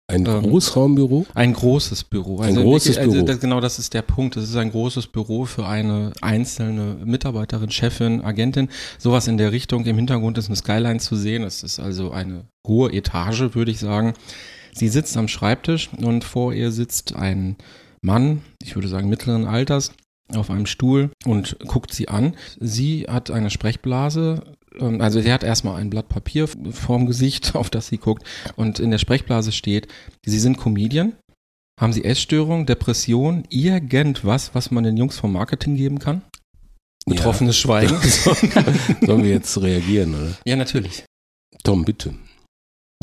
Ein 0.09 0.25
Ähm, 0.25 0.43
Großraumbüro? 0.43 1.25
Ein 1.33 1.51
großes 1.51 2.05
Büro. 2.05 2.39
Ein 2.39 2.55
großes 2.55 2.97
also 2.97 3.11
Büro. 3.11 3.25
Das, 3.25 3.39
genau, 3.41 3.59
das 3.59 3.77
ist 3.77 3.93
der 3.93 4.03
Punkt. 4.03 4.37
Es 4.37 4.49
ist 4.49 4.55
ein 4.55 4.71
großes 4.71 5.07
Büro 5.07 5.43
für 5.43 5.65
eine 5.65 6.13
einzelne 6.21 6.95
Mitarbeiterin, 7.03 7.71
Chefin, 7.71 8.21
Agentin. 8.21 8.69
Sowas 8.97 9.27
in 9.27 9.37
der 9.37 9.51
Richtung. 9.51 9.85
Im 9.85 9.97
Hintergrund 9.97 10.37
ist 10.37 10.47
eine 10.47 10.55
Skyline 10.55 10.99
zu 10.99 11.17
sehen. 11.17 11.43
Es 11.43 11.61
ist 11.61 11.79
also 11.79 12.11
eine 12.11 12.45
hohe 12.65 12.93
Etage, 12.93 13.53
würde 13.53 13.71
ich 13.71 13.79
sagen. 13.79 14.13
Sie 14.73 14.87
sitzt 14.87 15.17
am 15.17 15.27
Schreibtisch 15.27 15.89
und 15.97 16.23
vor 16.23 16.53
ihr 16.53 16.71
sitzt 16.71 17.13
ein 17.15 17.57
Mann, 18.01 18.43
ich 18.61 18.75
würde 18.75 18.87
sagen 18.87 19.09
mittleren 19.09 19.45
Alters, 19.45 19.91
auf 20.33 20.49
einem 20.49 20.67
Stuhl 20.67 21.09
und 21.25 21.57
guckt 21.67 21.93
sie 21.93 22.07
an. 22.07 22.35
Sie 22.59 23.07
hat 23.09 23.31
eine 23.31 23.49
Sprechblase, 23.49 24.43
also 24.79 25.21
sie 25.21 25.31
hat 25.31 25.43
erstmal 25.43 25.79
ein 25.79 25.89
Blatt 25.89 26.09
Papier 26.09 26.47
vorm 26.47 27.05
Gesicht, 27.05 27.55
auf 27.55 27.69
das 27.69 27.87
sie 27.87 27.97
guckt 27.97 28.23
und 28.55 28.79
in 28.79 28.91
der 28.91 28.97
Sprechblase 28.97 29.51
steht, 29.51 29.87
sie 30.25 30.39
sind 30.39 30.57
Comedian, 30.57 31.13
haben 31.79 31.93
sie 31.93 32.03
Essstörung, 32.03 32.65
Depression, 32.65 33.43
irgendwas, 33.49 34.55
was 34.55 34.71
man 34.71 34.83
den 34.83 34.97
Jungs 34.97 35.17
vom 35.17 35.33
Marketing 35.33 35.75
geben 35.75 35.99
kann? 35.99 36.21
Betroffenes 37.05 37.57
Schweigen. 37.57 37.95
Sollen 39.05 39.23
wir 39.23 39.29
jetzt 39.29 39.61
reagieren, 39.61 40.13
oder? 40.13 40.37
ja, 40.45 40.57
natürlich. 40.57 41.05
Tom, 41.63 41.85
bitte. 41.85 42.13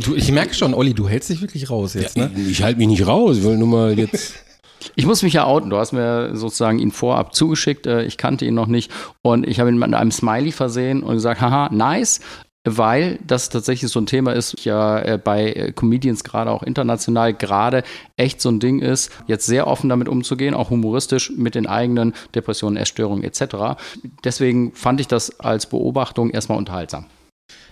Du, 0.02 0.14
ich 0.14 0.30
merke 0.30 0.54
schon, 0.54 0.74
Olli, 0.74 0.92
du 0.92 1.08
hältst 1.08 1.30
dich 1.30 1.40
wirklich 1.40 1.70
raus 1.70 1.94
jetzt, 1.94 2.16
ja, 2.16 2.28
ne? 2.28 2.40
Ich, 2.40 2.50
ich 2.50 2.62
halte 2.62 2.78
mich 2.78 2.88
nicht 2.88 3.06
raus, 3.06 3.38
ich 3.38 3.44
will 3.44 3.56
nur 3.56 3.68
mal 3.68 3.98
jetzt. 3.98 4.34
Ich 4.94 5.06
muss 5.06 5.22
mich 5.22 5.34
ja 5.34 5.44
outen. 5.44 5.70
Du 5.70 5.76
hast 5.76 5.92
mir 5.92 6.36
sozusagen 6.36 6.78
ihn 6.78 6.90
vorab 6.90 7.34
zugeschickt. 7.34 7.86
Äh, 7.86 8.04
Ich 8.04 8.16
kannte 8.16 8.44
ihn 8.44 8.54
noch 8.54 8.66
nicht. 8.66 8.90
Und 9.22 9.46
ich 9.46 9.60
habe 9.60 9.70
ihn 9.70 9.78
mit 9.78 9.94
einem 9.94 10.10
Smiley 10.10 10.52
versehen 10.52 11.02
und 11.02 11.14
gesagt, 11.14 11.40
haha, 11.40 11.68
nice. 11.72 12.20
Weil 12.66 13.18
das 13.26 13.50
tatsächlich 13.50 13.90
so 13.90 14.00
ein 14.00 14.06
Thema 14.06 14.32
ist, 14.32 14.64
ja 14.64 14.98
äh, 14.98 15.18
bei 15.22 15.52
äh, 15.52 15.72
Comedians 15.72 16.24
gerade 16.24 16.50
auch 16.50 16.62
international 16.62 17.34
gerade 17.34 17.82
echt 18.16 18.40
so 18.40 18.48
ein 18.48 18.58
Ding 18.58 18.80
ist, 18.80 19.12
jetzt 19.26 19.44
sehr 19.44 19.66
offen 19.66 19.90
damit 19.90 20.08
umzugehen, 20.08 20.54
auch 20.54 20.70
humoristisch 20.70 21.30
mit 21.36 21.54
den 21.54 21.66
eigenen 21.66 22.14
Depressionen, 22.34 22.78
Essstörungen 22.78 23.22
etc. 23.22 23.76
Deswegen 24.24 24.72
fand 24.72 25.00
ich 25.00 25.08
das 25.08 25.40
als 25.40 25.66
Beobachtung 25.66 26.30
erstmal 26.30 26.56
unterhaltsam. 26.56 27.04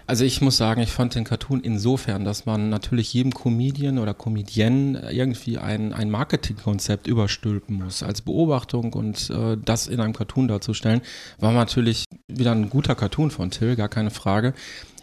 Also 0.07 0.25
ich 0.25 0.41
muss 0.41 0.57
sagen, 0.57 0.81
ich 0.83 0.91
fand 0.91 1.15
den 1.15 1.25
Cartoon 1.25 1.61
insofern, 1.61 2.25
dass 2.25 2.45
man 2.47 2.69
natürlich 2.69 3.13
jedem 3.15 3.33
Comedian 3.33 3.99
oder 3.99 4.15
Comedienne 4.15 5.11
irgendwie 5.13 5.59
ein, 5.59 5.93
ein 5.93 6.11
Marketingkonzept 6.11 7.07
überstülpen 7.07 7.77
muss. 7.77 8.03
Als 8.03 8.23
Beobachtung 8.23 8.93
und 8.93 9.31
äh, 9.31 9.57
das 9.63 9.87
in 9.87 10.01
einem 10.01 10.13
Cartoon 10.13 10.49
darzustellen, 10.49 11.03
war 11.39 11.53
natürlich 11.53 12.05
wieder 12.27 12.53
ein 12.53 12.69
guter 12.69 12.95
Cartoon 12.95 13.31
von 13.31 13.51
Till, 13.51 13.77
gar 13.77 13.89
keine 13.89 14.11
Frage. 14.11 14.55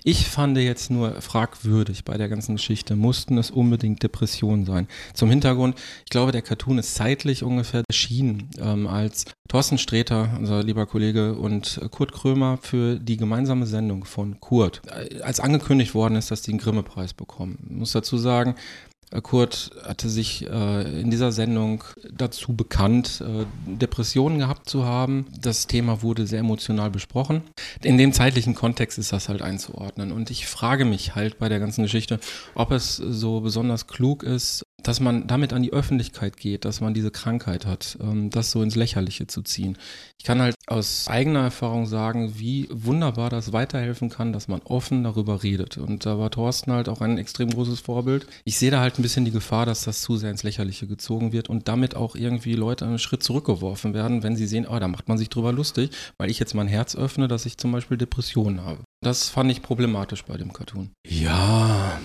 Ich 0.04 0.28
fand 0.28 0.58
jetzt 0.58 0.90
nur 0.90 1.22
fragwürdig 1.22 2.06
bei 2.06 2.18
der 2.18 2.30
ganzen 2.30 2.56
Geschichte, 2.56 2.96
mussten 2.96 3.38
es 3.38 3.52
unbedingt 3.52 4.02
Depressionen 4.02 4.66
sein. 4.66 4.88
Zum 5.14 5.30
Hintergrund, 5.30 5.78
ich 6.06 6.10
glaube, 6.10 6.32
der 6.32 6.42
Cartoon 6.42 6.78
ist 6.78 6.96
zeitlich 6.96 7.44
ungefähr 7.44 7.84
erschienen, 7.90 8.50
ähm, 8.60 8.88
als 8.88 9.26
Thorsten 9.50 9.78
Sträter, 9.78 10.30
unser 10.38 10.64
lieber 10.64 10.86
Kollege, 10.86 11.34
und 11.36 11.82
Kurt 11.92 12.12
Krömer 12.14 12.60
für 12.62 13.00
die 13.00 13.18
gemeinsame 13.18 13.66
Sendung 13.66 14.06
von 14.06 14.40
Kurt, 14.40 14.82
äh, 14.86 15.22
als 15.22 15.40
angekündigt 15.40 15.96
worden 15.96 16.16
ist, 16.16 16.32
dass 16.32 16.44
die 16.44 16.52
einen 16.52 16.60
Grimme-Preis 16.60 17.14
bekommen. 17.14 17.58
Ich 17.70 17.76
muss 17.76 17.92
dazu 17.92 18.18
sagen, 18.18 18.52
äh, 18.52 18.89
Kurt 19.24 19.72
hatte 19.84 20.08
sich 20.08 20.48
äh, 20.48 21.02
in 21.02 21.10
dieser 21.10 21.32
Sendung 21.32 21.84
dazu 22.12 22.54
bekannt, 22.56 23.22
äh, 23.22 23.46
Depressionen 23.66 24.40
gehabt 24.40 24.70
zu 24.70 24.86
haben. 24.86 25.26
Das 25.40 25.68
Thema 25.68 26.04
wurde 26.04 26.28
sehr 26.28 26.40
emotional 26.40 26.92
besprochen. 26.92 27.42
In 27.84 27.98
dem 27.98 28.14
zeitlichen 28.14 28.54
Kontext 28.54 29.00
ist 29.00 29.12
das 29.12 29.28
halt 29.28 29.42
einzuordnen. 29.42 30.12
Und 30.12 30.30
ich 30.30 30.48
frage 30.48 30.86
mich 30.86 31.16
halt 31.16 31.40
bei 31.40 31.50
der 31.50 31.60
ganzen 31.60 31.84
Geschichte, 31.84 32.20
ob 32.54 32.72
es 32.72 32.98
so 32.98 33.42
besonders 33.42 33.88
klug 33.88 34.24
ist, 34.24 34.64
dass 34.84 35.00
man 35.00 35.28
damit 35.28 35.54
an 35.54 35.64
die 35.64 35.74
Öffentlichkeit 35.74 36.38
geht, 36.38 36.66
dass 36.66 36.82
man 36.82 36.94
diese 36.94 37.12
Krankheit 37.12 37.66
hat, 37.66 37.98
ähm, 38.02 38.30
das 38.30 38.52
so 38.52 38.62
ins 38.62 38.76
Lächerliche 38.76 39.28
zu 39.28 39.42
ziehen. 39.42 39.78
Ich 40.18 40.26
kann 40.26 40.42
halt 40.42 40.56
aus 40.68 41.08
eigener 41.08 41.42
Erfahrung 41.42 41.86
sagen, 41.86 42.34
wie 42.38 42.68
wunderbar 42.72 43.30
das 43.30 43.54
weiterhelfen 43.54 44.10
kann, 44.10 44.34
dass 44.34 44.48
man 44.48 44.62
offen 44.64 45.04
darüber 45.04 45.44
redet. 45.44 45.78
Und 45.78 46.06
da 46.06 46.18
war 46.20 46.32
Thorsten 46.32 46.72
halt 46.72 46.90
auch 46.90 47.02
ein 47.02 47.18
extrem 47.18 47.50
großes 47.50 47.80
Vorbild. 47.80 48.28
Ich 48.44 48.58
sehe 48.58 48.72
da 48.72 48.80
halt 48.80 48.99
ein 49.00 49.02
bisschen 49.02 49.26
die 49.26 49.32
Gefahr, 49.32 49.66
dass 49.66 49.84
das 49.84 50.02
zu 50.02 50.18
sehr 50.18 50.30
ins 50.30 50.44
Lächerliche 50.44 50.86
gezogen 50.86 51.32
wird 51.32 51.50
und 51.50 51.68
damit 51.68 51.96
auch 51.96 52.16
irgendwie 52.16 52.54
Leute 52.54 52.86
einen 52.86 53.00
Schritt 53.00 53.24
zurückgeworfen 53.24 53.94
werden, 53.94 54.24
wenn 54.24 54.36
sie 54.36 54.46
sehen, 54.46 54.68
oh, 54.70 54.78
da 54.78 54.88
macht 54.88 55.08
man 55.08 55.18
sich 55.18 55.30
drüber 55.30 55.54
lustig, 55.54 55.92
weil 56.18 56.30
ich 56.30 56.40
jetzt 56.40 56.54
mein 56.54 56.68
Herz 56.68 56.96
öffne, 56.96 57.28
dass 57.28 57.46
ich 57.46 57.58
zum 57.58 57.72
Beispiel 57.72 57.98
Depressionen 57.98 58.64
habe. 58.64 58.84
Das 59.02 59.30
fand 59.30 59.50
ich 59.50 59.62
problematisch 59.62 60.26
bei 60.26 60.36
dem 60.36 60.52
Cartoon. 60.52 60.92
Ja, 61.08 62.00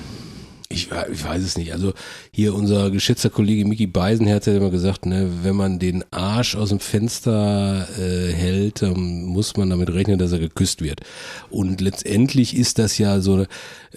ich, 0.71 0.89
ich 1.13 1.25
weiß 1.25 1.43
es 1.43 1.59
nicht. 1.59 1.73
Also 1.73 1.93
hier 2.31 2.55
unser 2.55 2.91
geschätzter 2.91 3.31
Kollege 3.31 3.67
Mickey 3.67 3.87
Beisenherz 3.87 4.47
hat 4.47 4.55
immer 4.55 4.71
gesagt, 4.71 5.05
ne, 5.07 5.31
wenn 5.43 5.55
man 5.55 5.79
den 5.79 6.05
Arsch 6.11 6.57
aus 6.57 6.71
dem 6.71 6.81
Fenster 6.81 7.87
äh, 7.99 8.33
hält, 8.33 8.83
dann 8.83 9.25
muss 9.25 9.57
man 9.57 9.71
damit 9.71 9.93
rechnen, 9.93 10.19
dass 10.19 10.33
er 10.33 10.39
geküsst 10.39 10.83
wird. 10.83 11.01
Und 11.51 11.81
letztendlich 11.81 12.57
ist 12.57 12.79
das 12.79 12.97
ja 12.99 13.21
so 13.21 13.35
eine, 13.35 13.47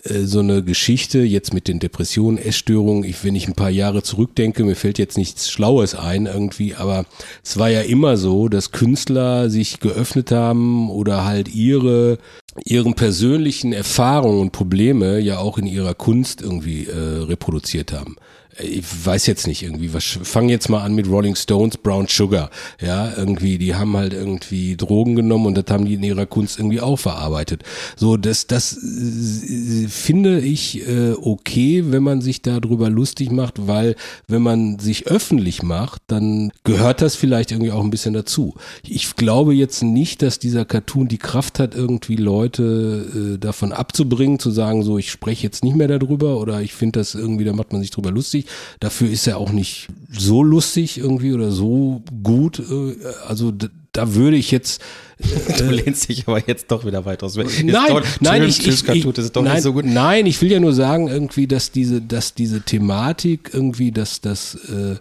äh, 0.04 0.26
so 0.26 0.40
eine 0.40 0.62
Geschichte 0.62 1.20
jetzt 1.20 1.54
mit 1.54 1.68
den 1.68 1.80
Depressionen, 1.80 2.38
Essstörungen. 2.38 3.06
Ich, 3.06 3.24
wenn 3.24 3.36
ich 3.36 3.48
ein 3.48 3.56
paar 3.56 3.70
Jahre 3.70 4.04
zurückdenke, 4.04 4.64
mir 4.66 4.76
fällt 4.76 5.00
jetzt 5.00 5.18
nichts 5.18 5.50
Schlaues 5.50 5.96
ein 5.96 6.26
irgendwie, 6.26 6.76
aber 6.76 7.06
es 7.44 7.58
war 7.58 7.70
ja 7.70 7.82
immer 7.82 8.18
so, 8.18 8.50
dass 8.50 8.72
Künstler 8.72 9.50
sich 9.50 9.80
geöffnet 9.80 10.32
haben 10.32 10.90
oder 10.90 11.24
halt 11.24 11.48
ihre 11.48 12.18
ihren 12.66 12.96
persönlichen 12.96 13.74
Erfahrungen 13.74 14.42
und 14.42 14.52
Probleme 14.52 15.20
ja 15.20 15.38
auch 15.40 15.58
in 15.58 15.68
ihrer 15.68 15.94
Kunst 15.94 16.42
irgendwie 16.42 16.86
äh, 16.86 16.96
reproduziert 16.96 17.94
haben. 17.94 18.16
Ich 18.60 18.84
weiß 19.06 19.28
jetzt 19.28 19.48
nicht 19.48 19.64
irgendwie, 19.64 19.94
was 19.94 20.04
fang 20.24 20.50
jetzt 20.50 20.70
mal 20.70 20.84
an 20.84 20.96
mit 20.96 21.08
Rolling 21.08 21.36
Stones, 21.36 21.78
Brown 21.78 22.08
Sugar, 22.08 22.50
ja, 22.82 23.14
irgendwie, 23.16 23.58
die 23.58 23.76
haben 23.76 23.96
halt 23.96 24.14
irgendwie 24.14 24.76
Drogen 24.76 25.16
genommen 25.16 25.46
und 25.48 25.58
das 25.58 25.66
haben 25.70 25.86
die 25.86 25.94
in 25.96 26.04
ihrer 26.04 26.26
Kunst 26.26 26.58
irgendwie 26.58 26.82
auch 26.82 26.98
verarbeitet. 26.98 27.64
So, 27.96 28.18
das, 28.18 28.48
das 28.48 28.78
äh, 28.78 29.88
finde 29.88 30.40
ich 30.40 30.88
äh, 30.88 31.14
okay, 31.22 31.84
wenn 31.88 32.04
man 32.04 32.22
sich 32.22 32.42
darüber 32.42 32.90
lustig 32.90 33.32
macht, 33.32 33.68
weil 33.68 33.96
wenn 34.28 34.42
man 34.42 34.80
sich 34.80 35.08
öffentlich 35.08 35.64
macht, 35.64 36.02
dann 36.08 36.52
gehört 36.64 37.02
das 37.02 37.16
vielleicht 37.16 37.52
irgendwie 37.52 37.72
auch 37.72 37.84
ein 37.84 37.90
bisschen 37.90 38.14
dazu. 38.14 38.56
Ich 38.84 39.16
glaube 39.16 39.54
jetzt 39.54 39.84
nicht, 39.84 40.22
dass 40.22 40.40
dieser 40.40 40.66
Cartoon 40.66 41.08
die 41.08 41.18
Kraft 41.18 41.60
hat, 41.60 41.76
irgendwie 41.76 42.16
Leute 42.16 43.36
äh, 43.36 43.38
davon 43.38 43.72
abzubringen, 43.72 44.40
zu 44.40 44.52
sagen, 44.52 44.84
so, 44.84 44.98
ich 44.98 45.12
spreche 45.12 45.44
jetzt 45.44 45.64
nicht 45.64 45.76
mehr 45.76 45.88
darüber 45.88 46.40
oder 46.40 46.62
ich 46.62 46.74
finde 46.74 47.00
das 47.00 47.16
irgendwie, 47.16 47.46
da 47.46 47.54
macht 47.54 47.72
man 47.72 47.82
sich 47.82 47.92
drüber 47.92 48.12
lustig. 48.12 48.47
Dafür 48.80 49.10
ist 49.10 49.28
er 49.28 49.38
auch 49.38 49.52
nicht 49.52 49.88
so 50.12 50.44
lustig 50.44 50.98
irgendwie 50.98 51.34
oder 51.34 51.52
so 51.52 52.02
gut. 52.24 52.60
Äh, 52.60 52.96
also 53.28 53.54
da 53.98 54.14
würde 54.14 54.38
ich 54.38 54.52
jetzt. 54.52 54.82
Äh, 55.20 55.58
du 55.58 55.70
lehnst 55.72 56.10
dich 56.10 56.28
aber 56.28 56.46
jetzt 56.48 56.72
doch 56.72 56.86
wieder 56.86 57.06
weit 57.06 57.24
aus. 57.24 57.36
Nein, 57.36 58.04
nein, 58.20 58.44
ich, 58.44 58.60
ich, 58.60 58.88
ich, 58.88 59.06
ist 59.06 59.36
doch 59.36 59.42
nein, 59.42 59.56
nicht 59.56 59.64
so 59.64 59.74
gut. 59.74 59.86
nein, 59.86 60.26
ich 60.26 60.42
will 60.42 60.52
ja 60.52 60.60
nur 60.60 60.74
sagen 60.74 61.08
irgendwie, 61.08 61.48
dass 61.48 61.72
diese, 61.72 62.02
dass 62.02 62.34
diese 62.36 62.62
Thematik 62.62 63.50
irgendwie, 63.54 63.92
dass 63.92 64.22
das, 64.22 64.56
äh, 64.56 64.98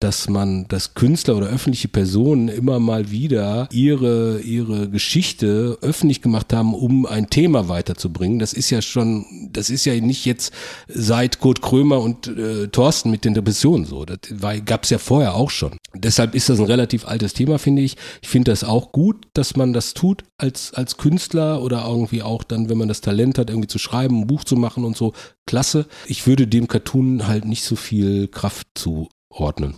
dass 0.00 0.30
man, 0.30 0.66
dass 0.68 0.94
Künstler 0.94 1.36
oder 1.36 1.48
öffentliche 1.48 1.88
Personen 1.88 2.48
immer 2.48 2.80
mal 2.80 3.10
wieder 3.10 3.68
ihre, 3.70 4.40
ihre 4.40 4.88
Geschichte 4.88 5.78
öffentlich 5.82 6.22
gemacht 6.22 6.54
haben, 6.54 6.74
um 6.74 7.04
ein 7.04 7.28
Thema 7.28 7.68
weiterzubringen. 7.68 8.38
Das 8.38 8.54
ist 8.54 8.70
ja 8.70 8.80
schon, 8.80 9.26
das 9.52 9.68
ist 9.68 9.84
ja 9.84 9.94
nicht 10.00 10.24
jetzt 10.24 10.54
seit 10.88 11.38
Kurt 11.38 11.60
Krömer 11.60 12.00
und 12.00 12.28
äh, 12.28 12.68
Thorsten 12.68 13.10
mit 13.10 13.26
den 13.26 13.34
Depressionen 13.34 13.84
so. 13.84 14.06
Das 14.06 14.18
gab 14.64 14.84
es 14.84 14.90
ja 14.90 14.98
vorher 14.98 15.34
auch 15.34 15.50
schon. 15.50 15.76
Deshalb 15.94 16.34
ist 16.34 16.48
das 16.48 16.58
ein 16.58 16.66
relativ 16.66 17.06
altes 17.06 17.34
Thema, 17.34 17.58
finde 17.58 17.82
ich. 17.82 17.96
Ich 18.22 18.28
finde 18.28 18.50
das 18.50 18.64
auch 18.64 18.92
gut, 18.92 19.26
dass 19.34 19.54
man 19.54 19.74
das 19.74 19.92
tut 19.92 20.24
als, 20.38 20.72
als 20.72 20.96
Künstler 20.96 21.62
oder 21.62 21.84
irgendwie 21.86 22.22
auch 22.22 22.42
dann, 22.42 22.70
wenn 22.70 22.78
man 22.78 22.88
das 22.88 23.02
Talent 23.02 23.36
hat, 23.38 23.50
irgendwie 23.50 23.68
zu 23.68 23.78
schreiben, 23.78 24.22
ein 24.22 24.26
Buch 24.26 24.44
zu 24.44 24.56
machen 24.56 24.84
und 24.84 24.96
so. 24.96 25.12
Klasse. 25.46 25.86
Ich 26.06 26.26
würde 26.26 26.46
dem 26.46 26.68
Cartoon 26.68 27.26
halt 27.26 27.44
nicht 27.44 27.64
so 27.64 27.76
viel 27.76 28.28
Kraft 28.28 28.68
zuordnen. 28.74 29.74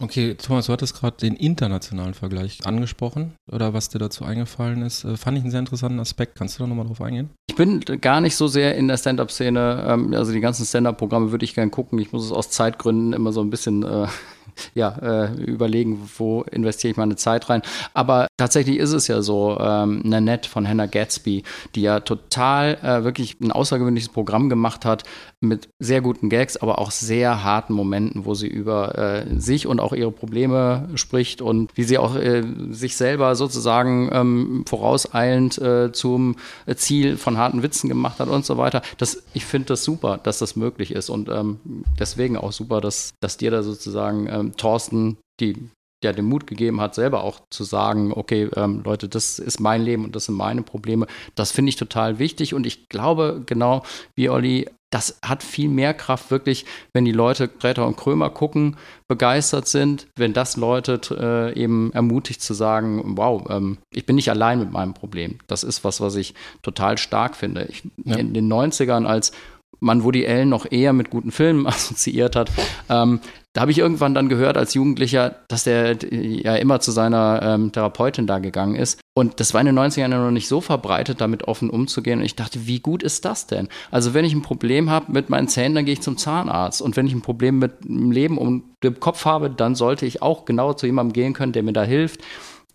Okay, 0.00 0.34
Thomas, 0.34 0.66
du 0.66 0.72
hattest 0.72 0.98
gerade 0.98 1.16
den 1.18 1.36
internationalen 1.36 2.14
Vergleich 2.14 2.66
angesprochen 2.66 3.34
oder 3.50 3.74
was 3.74 3.90
dir 3.90 4.00
dazu 4.00 4.24
eingefallen 4.24 4.82
ist. 4.82 5.04
Äh, 5.04 5.16
fand 5.16 5.38
ich 5.38 5.44
einen 5.44 5.52
sehr 5.52 5.60
interessanten 5.60 6.00
Aspekt. 6.00 6.36
Kannst 6.36 6.58
du 6.58 6.64
da 6.64 6.66
nochmal 6.66 6.86
drauf 6.86 7.00
eingehen? 7.00 7.30
Ich 7.48 7.54
bin 7.54 7.80
gar 8.00 8.20
nicht 8.20 8.34
so 8.34 8.48
sehr 8.48 8.74
in 8.76 8.88
der 8.88 8.96
Stand-Up-Szene. 8.96 9.84
Ähm, 9.86 10.12
also 10.14 10.32
die 10.32 10.40
ganzen 10.40 10.66
Stand-Up-Programme 10.66 11.30
würde 11.30 11.44
ich 11.44 11.54
gerne 11.54 11.70
gucken. 11.70 12.00
Ich 12.00 12.10
muss 12.10 12.24
es 12.24 12.32
aus 12.32 12.50
Zeitgründen 12.50 13.12
immer 13.12 13.32
so 13.32 13.40
ein 13.40 13.50
bisschen 13.50 13.84
äh, 13.84 14.08
ja, 14.74 14.96
äh, 14.98 15.34
überlegen, 15.34 16.10
wo 16.18 16.42
investiere 16.42 16.90
ich 16.90 16.96
meine 16.96 17.14
Zeit 17.14 17.48
rein. 17.48 17.62
Aber 17.92 18.26
tatsächlich 18.36 18.78
ist 18.78 18.92
es 18.92 19.06
ja 19.06 19.22
so, 19.22 19.56
ähm, 19.60 20.00
Nanette 20.04 20.48
von 20.48 20.68
Hannah 20.68 20.86
Gatsby, 20.86 21.44
die 21.76 21.82
ja 21.82 22.00
total 22.00 22.78
äh, 22.82 23.04
wirklich 23.04 23.38
ein 23.40 23.52
außergewöhnliches 23.52 24.08
Programm 24.08 24.48
gemacht 24.48 24.84
hat 24.84 25.04
mit 25.44 25.68
sehr 25.78 26.00
guten 26.00 26.28
Gags, 26.28 26.56
aber 26.56 26.78
auch 26.78 26.90
sehr 26.90 27.44
harten 27.44 27.72
Momenten, 27.72 28.24
wo 28.24 28.34
sie 28.34 28.48
über 28.48 28.98
äh, 28.98 29.40
sich 29.40 29.66
und 29.66 29.80
auch 29.80 29.92
ihre 29.92 30.10
Probleme 30.10 30.88
spricht 30.94 31.42
und 31.42 31.70
wie 31.76 31.84
sie 31.84 31.98
auch 31.98 32.16
äh, 32.16 32.42
sich 32.70 32.96
selber 32.96 33.34
sozusagen 33.36 34.10
ähm, 34.12 34.64
vorauseilend 34.66 35.58
äh, 35.58 35.92
zum 35.92 36.36
Ziel 36.76 37.16
von 37.16 37.38
harten 37.38 37.62
Witzen 37.62 37.88
gemacht 37.88 38.20
hat 38.20 38.28
und 38.28 38.44
so 38.44 38.56
weiter. 38.56 38.82
Das, 38.98 39.22
ich 39.34 39.44
finde 39.44 39.68
das 39.68 39.84
super, 39.84 40.18
dass 40.22 40.38
das 40.38 40.56
möglich 40.56 40.92
ist 40.92 41.10
und 41.10 41.28
ähm, 41.28 41.58
deswegen 41.98 42.36
auch 42.36 42.52
super, 42.52 42.80
dass, 42.80 43.14
dass 43.20 43.36
dir 43.36 43.50
da 43.50 43.62
sozusagen 43.62 44.28
ähm, 44.28 44.56
Thorsten 44.56 45.18
die 45.40 45.68
der 46.04 46.12
den 46.12 46.26
Mut 46.26 46.46
gegeben 46.46 46.80
hat, 46.80 46.94
selber 46.94 47.24
auch 47.24 47.40
zu 47.50 47.64
sagen, 47.64 48.12
okay, 48.14 48.48
ähm, 48.56 48.82
Leute, 48.84 49.08
das 49.08 49.38
ist 49.38 49.58
mein 49.58 49.82
Leben 49.82 50.04
und 50.04 50.14
das 50.14 50.26
sind 50.26 50.36
meine 50.36 50.62
Probleme. 50.62 51.06
Das 51.34 51.50
finde 51.50 51.70
ich 51.70 51.76
total 51.76 52.18
wichtig 52.18 52.54
und 52.54 52.66
ich 52.66 52.88
glaube, 52.88 53.42
genau 53.46 53.82
wie 54.14 54.28
Olli, 54.28 54.68
das 54.90 55.18
hat 55.24 55.42
viel 55.42 55.68
mehr 55.68 55.92
Kraft 55.92 56.30
wirklich, 56.30 56.66
wenn 56.92 57.04
die 57.04 57.10
Leute 57.10 57.48
Greta 57.48 57.82
und 57.82 57.96
Krömer 57.96 58.30
gucken, 58.30 58.76
begeistert 59.08 59.66
sind, 59.66 60.06
wenn 60.14 60.32
das 60.32 60.56
Leute 60.56 61.00
äh, 61.54 61.60
eben 61.60 61.92
ermutigt 61.92 62.40
zu 62.40 62.54
sagen, 62.54 63.16
wow, 63.16 63.44
ähm, 63.50 63.78
ich 63.92 64.06
bin 64.06 64.14
nicht 64.14 64.30
allein 64.30 64.60
mit 64.60 64.70
meinem 64.70 64.94
Problem. 64.94 65.38
Das 65.48 65.64
ist 65.64 65.82
was, 65.82 66.00
was 66.00 66.14
ich 66.14 66.34
total 66.62 66.96
stark 66.96 67.34
finde. 67.34 67.64
Ich, 67.64 67.82
ja. 68.04 68.16
In 68.16 68.34
den 68.34 68.52
90ern, 68.52 69.04
als 69.04 69.32
man 69.80 70.04
Woody 70.04 70.26
Allen 70.28 70.48
noch 70.48 70.70
eher 70.70 70.92
mit 70.92 71.10
guten 71.10 71.32
Filmen 71.32 71.66
assoziiert 71.66 72.36
hat, 72.36 72.52
ähm, 72.88 73.18
da 73.54 73.60
habe 73.60 73.70
ich 73.70 73.78
irgendwann 73.78 74.14
dann 74.14 74.28
gehört 74.28 74.56
als 74.56 74.74
Jugendlicher, 74.74 75.36
dass 75.46 75.62
der 75.62 75.96
ja 76.10 76.56
immer 76.56 76.80
zu 76.80 76.90
seiner 76.90 77.40
ähm, 77.40 77.70
Therapeutin 77.70 78.26
da 78.26 78.40
gegangen 78.40 78.74
ist. 78.74 78.98
Und 79.14 79.38
das 79.38 79.54
war 79.54 79.60
in 79.60 79.66
den 79.66 79.78
90ern 79.78 80.08
noch 80.08 80.32
nicht 80.32 80.48
so 80.48 80.60
verbreitet, 80.60 81.20
damit 81.20 81.44
offen 81.44 81.70
umzugehen. 81.70 82.18
Und 82.18 82.24
ich 82.24 82.34
dachte, 82.34 82.66
wie 82.66 82.80
gut 82.80 83.04
ist 83.04 83.24
das 83.24 83.46
denn? 83.46 83.68
Also 83.92 84.12
wenn 84.12 84.24
ich 84.24 84.34
ein 84.34 84.42
Problem 84.42 84.90
habe 84.90 85.12
mit 85.12 85.30
meinen 85.30 85.46
Zähnen, 85.46 85.76
dann 85.76 85.84
gehe 85.84 85.94
ich 85.94 86.00
zum 86.00 86.16
Zahnarzt. 86.16 86.82
Und 86.82 86.96
wenn 86.96 87.06
ich 87.06 87.14
ein 87.14 87.22
Problem 87.22 87.60
mit 87.60 87.84
dem 87.84 88.10
Leben 88.10 88.38
um 88.38 88.64
den 88.82 88.98
Kopf 88.98 89.24
habe, 89.24 89.50
dann 89.50 89.76
sollte 89.76 90.04
ich 90.04 90.20
auch 90.20 90.46
genau 90.46 90.72
zu 90.72 90.86
jemandem 90.86 91.12
gehen 91.12 91.32
können, 91.32 91.52
der 91.52 91.62
mir 91.62 91.72
da 91.72 91.84
hilft. 91.84 92.22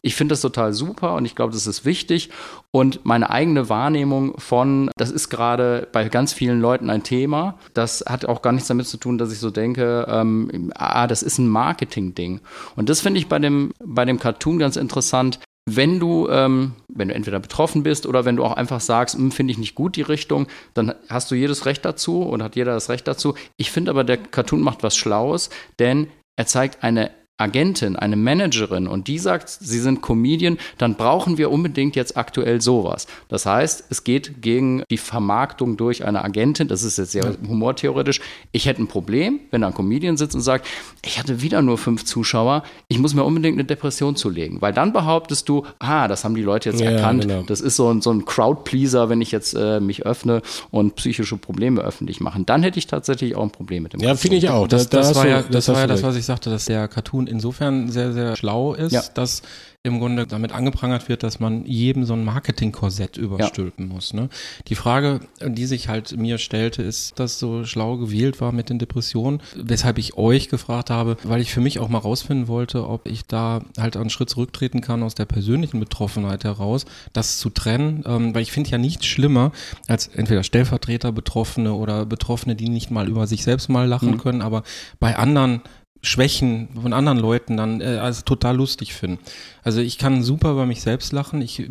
Ich 0.02 0.16
finde 0.16 0.34
das 0.34 0.41
total 0.41 0.74
super 0.74 1.16
und 1.16 1.26
ich 1.26 1.36
glaube, 1.36 1.54
das 1.54 1.68
ist 1.68 1.86
wichtig. 1.86 2.30
Und 2.72 3.06
meine 3.06 3.30
eigene 3.30 3.70
Wahrnehmung 3.70 4.39
von, 4.39 4.89
das 4.95 5.12
ist 5.12 5.30
gerade 5.30 5.88
bei 5.91 6.08
ganz 6.08 6.34
vielen 6.34 6.62
Leuten 6.62 6.89
ein 6.89 7.04
Thema. 7.04 7.58
Das 7.74 8.06
hat 8.08 8.26
auch 8.26 8.41
gar 8.41 8.54
nichts 8.54 8.68
damit 8.68 8.88
zu 8.88 8.97
tun, 8.97 9.18
dass 9.18 9.32
ich 9.32 9.39
so 9.39 9.50
denke, 9.50 10.06
ähm, 10.10 10.72
ah, 10.76 11.08
das 11.08 11.24
ist 11.24 11.38
ein 11.38 11.47
Marketing-Ding. 11.47 12.39
Und 12.76 12.89
das 12.89 13.02
finde 13.02 13.20
ich 13.20 13.28
bei 13.28 13.39
dem, 13.39 13.74
bei 13.84 14.06
dem 14.06 14.20
Cartoon 14.20 14.60
ganz 14.60 14.78
interessant. 14.78 15.39
Wenn 15.66 16.00
du, 16.00 16.28
ähm, 16.30 16.74
wenn 16.88 17.10
du 17.10 17.14
entweder 17.14 17.39
betroffen 17.39 17.84
bist 17.84 18.08
oder 18.08 18.26
wenn 18.26 18.38
du 18.38 18.43
auch 18.43 18.54
einfach 18.54 18.80
sagst, 18.80 19.16
hm, 19.16 19.32
finde 19.32 19.52
ich 19.52 19.58
nicht 19.58 19.76
gut 19.76 19.97
die 19.97 20.02
Richtung, 20.02 20.47
dann 20.74 20.95
hast 21.10 21.30
du 21.30 21.36
jedes 21.36 21.66
Recht 21.66 21.86
dazu 21.86 22.22
und 22.22 22.41
hat 22.41 22.56
jeder 22.56 22.74
das 22.74 22.89
Recht 22.89 23.08
dazu. 23.08 23.36
Ich 23.58 23.70
finde 23.70 23.91
aber, 23.91 24.04
der 24.04 24.18
Cartoon 24.18 24.62
macht 24.62 24.82
was 24.82 24.95
Schlaues, 24.95 25.50
denn 25.78 26.08
er 26.38 26.47
zeigt 26.47 26.84
eine 26.84 27.12
Agentin, 27.40 27.96
eine 27.96 28.16
Managerin 28.16 28.88
und 28.88 29.08
die 29.08 29.20
sagt, 29.20 29.50
sie 29.50 29.80
sind 29.80 30.02
Comedian, 30.02 30.58
dann 30.78 30.96
brauchen 30.96 31.38
wir 31.38 31.52
unbedingt 31.52 31.96
jetzt 31.96 32.18
aktuell 32.18 32.62
sowas. 32.62 33.08
Das 33.30 33.46
heißt, 33.46 33.86
es 33.90 34.04
geht 34.04 34.42
gegen 34.42 34.84
die 34.90 34.98
Vermarktung 34.98 35.78
durch 35.78 36.06
eine 36.06 36.24
Agentin, 36.24 36.68
das 36.68 36.84
ist 36.84 36.98
jetzt 36.98 37.12
sehr 37.12 37.36
humortheoretisch. 37.48 38.20
Ich 38.52 38.66
hätte 38.66 38.84
ein 38.84 38.88
Problem, 38.88 39.40
wenn 39.52 39.62
da 39.62 39.68
ein 39.68 39.74
Comedian 39.74 40.18
sitzt 40.18 40.36
und 40.36 40.42
sagt, 40.42 40.68
ich 41.06 41.20
hatte 41.20 41.42
wieder 41.42 41.62
nur 41.62 41.78
fünf 41.78 42.04
Zuschauer, 42.06 42.64
ich 42.88 43.00
muss 43.00 43.14
mir 43.14 43.24
unbedingt 43.24 43.56
eine 43.56 43.66
Depression 43.66 44.16
zulegen, 44.16 44.62
weil 44.62 44.74
dann 44.74 44.92
behauptest 44.92 45.48
du, 45.48 45.66
ah, 45.80 46.08
das 46.08 46.24
haben 46.24 46.36
die 46.36 46.44
Leute 46.44 46.70
jetzt 46.70 46.82
ja, 46.82 46.92
erkannt, 46.92 47.22
genau. 47.28 47.44
das 47.44 47.62
ist 47.62 47.76
so 47.76 47.90
ein, 47.90 48.02
so 48.02 48.12
ein 48.12 48.26
Crowdpleaser, 48.26 49.10
wenn 49.10 49.22
ich 49.22 49.32
jetzt 49.32 49.54
äh, 49.54 49.80
mich 49.80 50.06
öffne 50.06 50.42
und 50.72 50.96
psychische 50.96 51.38
Probleme 51.38 51.82
öffentlich 51.82 52.20
machen. 52.20 52.46
Dann 52.46 52.64
hätte 52.64 52.80
ich 52.80 52.88
tatsächlich 52.88 53.36
auch 53.36 53.44
ein 53.44 53.52
Problem 53.52 53.84
mit 53.84 53.94
dem. 53.94 54.02
Ja, 54.02 54.16
finde 54.16 54.38
ich 54.38 54.50
auch. 54.50 54.68
Das, 54.68 54.90
das, 54.90 55.08
das 55.10 55.18
war 55.18 55.28
ja, 55.28 55.42
das, 55.42 55.68
war 55.70 55.80
ja 55.80 55.88
das, 55.88 56.04
was 56.04 56.16
ich 56.16 56.26
sagte, 56.26 56.50
dass 56.50 56.66
der 56.66 56.88
Cartoon 56.88 57.28
insofern 57.30 57.89
sehr, 57.89 58.13
sehr 58.13 58.36
schlau 58.36 58.73
ist, 58.73 58.91
ja. 58.91 59.03
dass 59.13 59.41
im 59.82 59.99
Grunde 59.99 60.27
damit 60.27 60.51
angeprangert 60.51 61.07
wird, 61.07 61.23
dass 61.23 61.39
man 61.39 61.63
jedem 61.65 62.03
so 62.03 62.13
ein 62.13 62.25
Marketing-Korsett 62.25 63.15
überstülpen 63.15 63.88
ja. 63.88 63.93
muss. 63.93 64.13
Ne? 64.13 64.27
Die 64.67 64.75
Frage, 64.75 65.21
die 65.41 65.65
sich 65.65 65.88
halt 65.88 66.17
mir 66.17 66.38
stellte, 66.38 66.84
ist, 66.84 67.17
dass 67.17 67.39
so 67.39 67.63
schlau 67.63 67.95
gewählt 67.95 68.41
war 68.41 68.51
mit 68.51 68.69
den 68.69 68.77
Depressionen, 68.77 69.41
weshalb 69.55 69.97
ich 69.97 70.17
euch 70.17 70.49
gefragt 70.49 70.89
habe, 70.89 71.15
weil 71.23 71.39
ich 71.39 71.53
für 71.53 71.61
mich 71.61 71.80
auch 71.80 71.88
mal 71.88 71.99
rausfinden 71.99 72.49
wollte, 72.49 72.89
ob 72.89 73.07
ich 73.07 73.25
da 73.25 73.61
halt 73.77 73.95
einen 73.95 74.09
Schritt 74.09 74.30
zurücktreten 74.30 74.82
kann 74.82 75.01
aus 75.01 75.15
der 75.15 75.25
persönlichen 75.25 75.80
Betroffenheit 75.80 76.43
heraus, 76.43 76.86
das 77.13 77.38
zu 77.38 77.49
trennen, 77.49 78.03
ähm, 78.05 78.36
weil 78.36 78.41
ich 78.41 78.51
finde 78.51 78.71
ja 78.71 78.77
nichts 78.77 79.05
schlimmer 79.05 79.53
als 79.88 80.07
entweder 80.07 80.43
Stellvertreter 80.43 81.13
Betroffene 81.13 81.73
oder 81.73 82.05
Betroffene, 82.05 82.57
die 82.57 82.67
nicht 82.67 82.91
mal 82.91 83.07
über 83.07 83.27
sich 83.27 83.43
selbst 83.43 83.69
mal 83.69 83.88
lachen 83.88 84.11
mhm. 84.11 84.17
können, 84.17 84.41
aber 84.41 84.63
bei 84.99 85.15
anderen 85.15 85.61
Schwächen 86.02 86.70
von 86.82 86.93
anderen 86.93 87.18
Leuten 87.18 87.58
dann 87.58 87.82
äh, 87.82 87.97
also 87.97 88.22
total 88.22 88.56
lustig 88.56 88.93
finden. 88.93 89.20
Also 89.64 89.82
ich 89.82 89.97
kann 89.97 90.24
super 90.24 90.52
über 90.52 90.66
mich 90.66 90.82
selbst 90.82 91.12
lachen. 91.12 91.41
Ich 91.41 91.70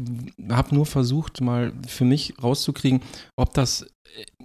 habe 0.51 0.75
nur 0.75 0.87
versucht, 0.87 1.41
mal 1.41 1.73
für 1.87 2.05
mich 2.05 2.35
rauszukriegen, 2.43 3.01
ob 3.37 3.55
das, 3.55 3.87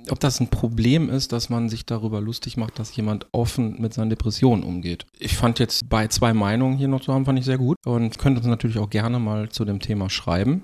ob 0.09 0.19
das 0.19 0.39
ein 0.39 0.49
Problem 0.49 1.09
ist, 1.09 1.31
dass 1.31 1.49
man 1.49 1.67
sich 1.69 1.85
darüber 1.85 2.21
lustig 2.21 2.55
macht, 2.55 2.79
dass 2.79 2.95
jemand 2.95 3.27
offen 3.31 3.81
mit 3.81 3.93
seinen 3.93 4.09
Depressionen 4.09 4.63
umgeht. 4.63 5.05
Ich 5.19 5.35
fand 5.35 5.59
jetzt 5.59 5.89
bei 5.89 6.07
zwei 6.07 6.33
Meinungen 6.33 6.77
hier 6.77 6.87
noch 6.87 7.01
zu 7.01 7.13
haben, 7.13 7.25
fand 7.25 7.39
ich 7.39 7.45
sehr 7.45 7.57
gut 7.57 7.77
und 7.85 8.17
könnte 8.17 8.39
uns 8.39 8.47
natürlich 8.47 8.77
auch 8.77 8.89
gerne 8.89 9.19
mal 9.19 9.49
zu 9.49 9.65
dem 9.65 9.79
Thema 9.79 10.09
schreiben. 10.09 10.63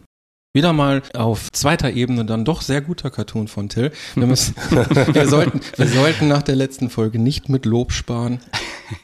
Wieder 0.51 0.73
mal 0.73 1.03
auf 1.13 1.51
zweiter 1.51 1.91
Ebene 1.91 2.25
dann 2.25 2.43
doch 2.43 2.63
sehr 2.63 2.81
guter 2.81 3.11
Cartoon 3.11 3.47
von 3.47 3.69
Till. 3.69 3.91
Wir, 4.15 4.25
müssen, 4.25 4.55
wir, 5.13 5.27
sollten, 5.27 5.59
wir 5.75 5.87
sollten 5.87 6.27
nach 6.27 6.41
der 6.41 6.55
letzten 6.55 6.89
Folge 6.89 7.19
nicht 7.19 7.49
mit 7.49 7.67
Lob 7.67 7.91
sparen. 7.91 8.39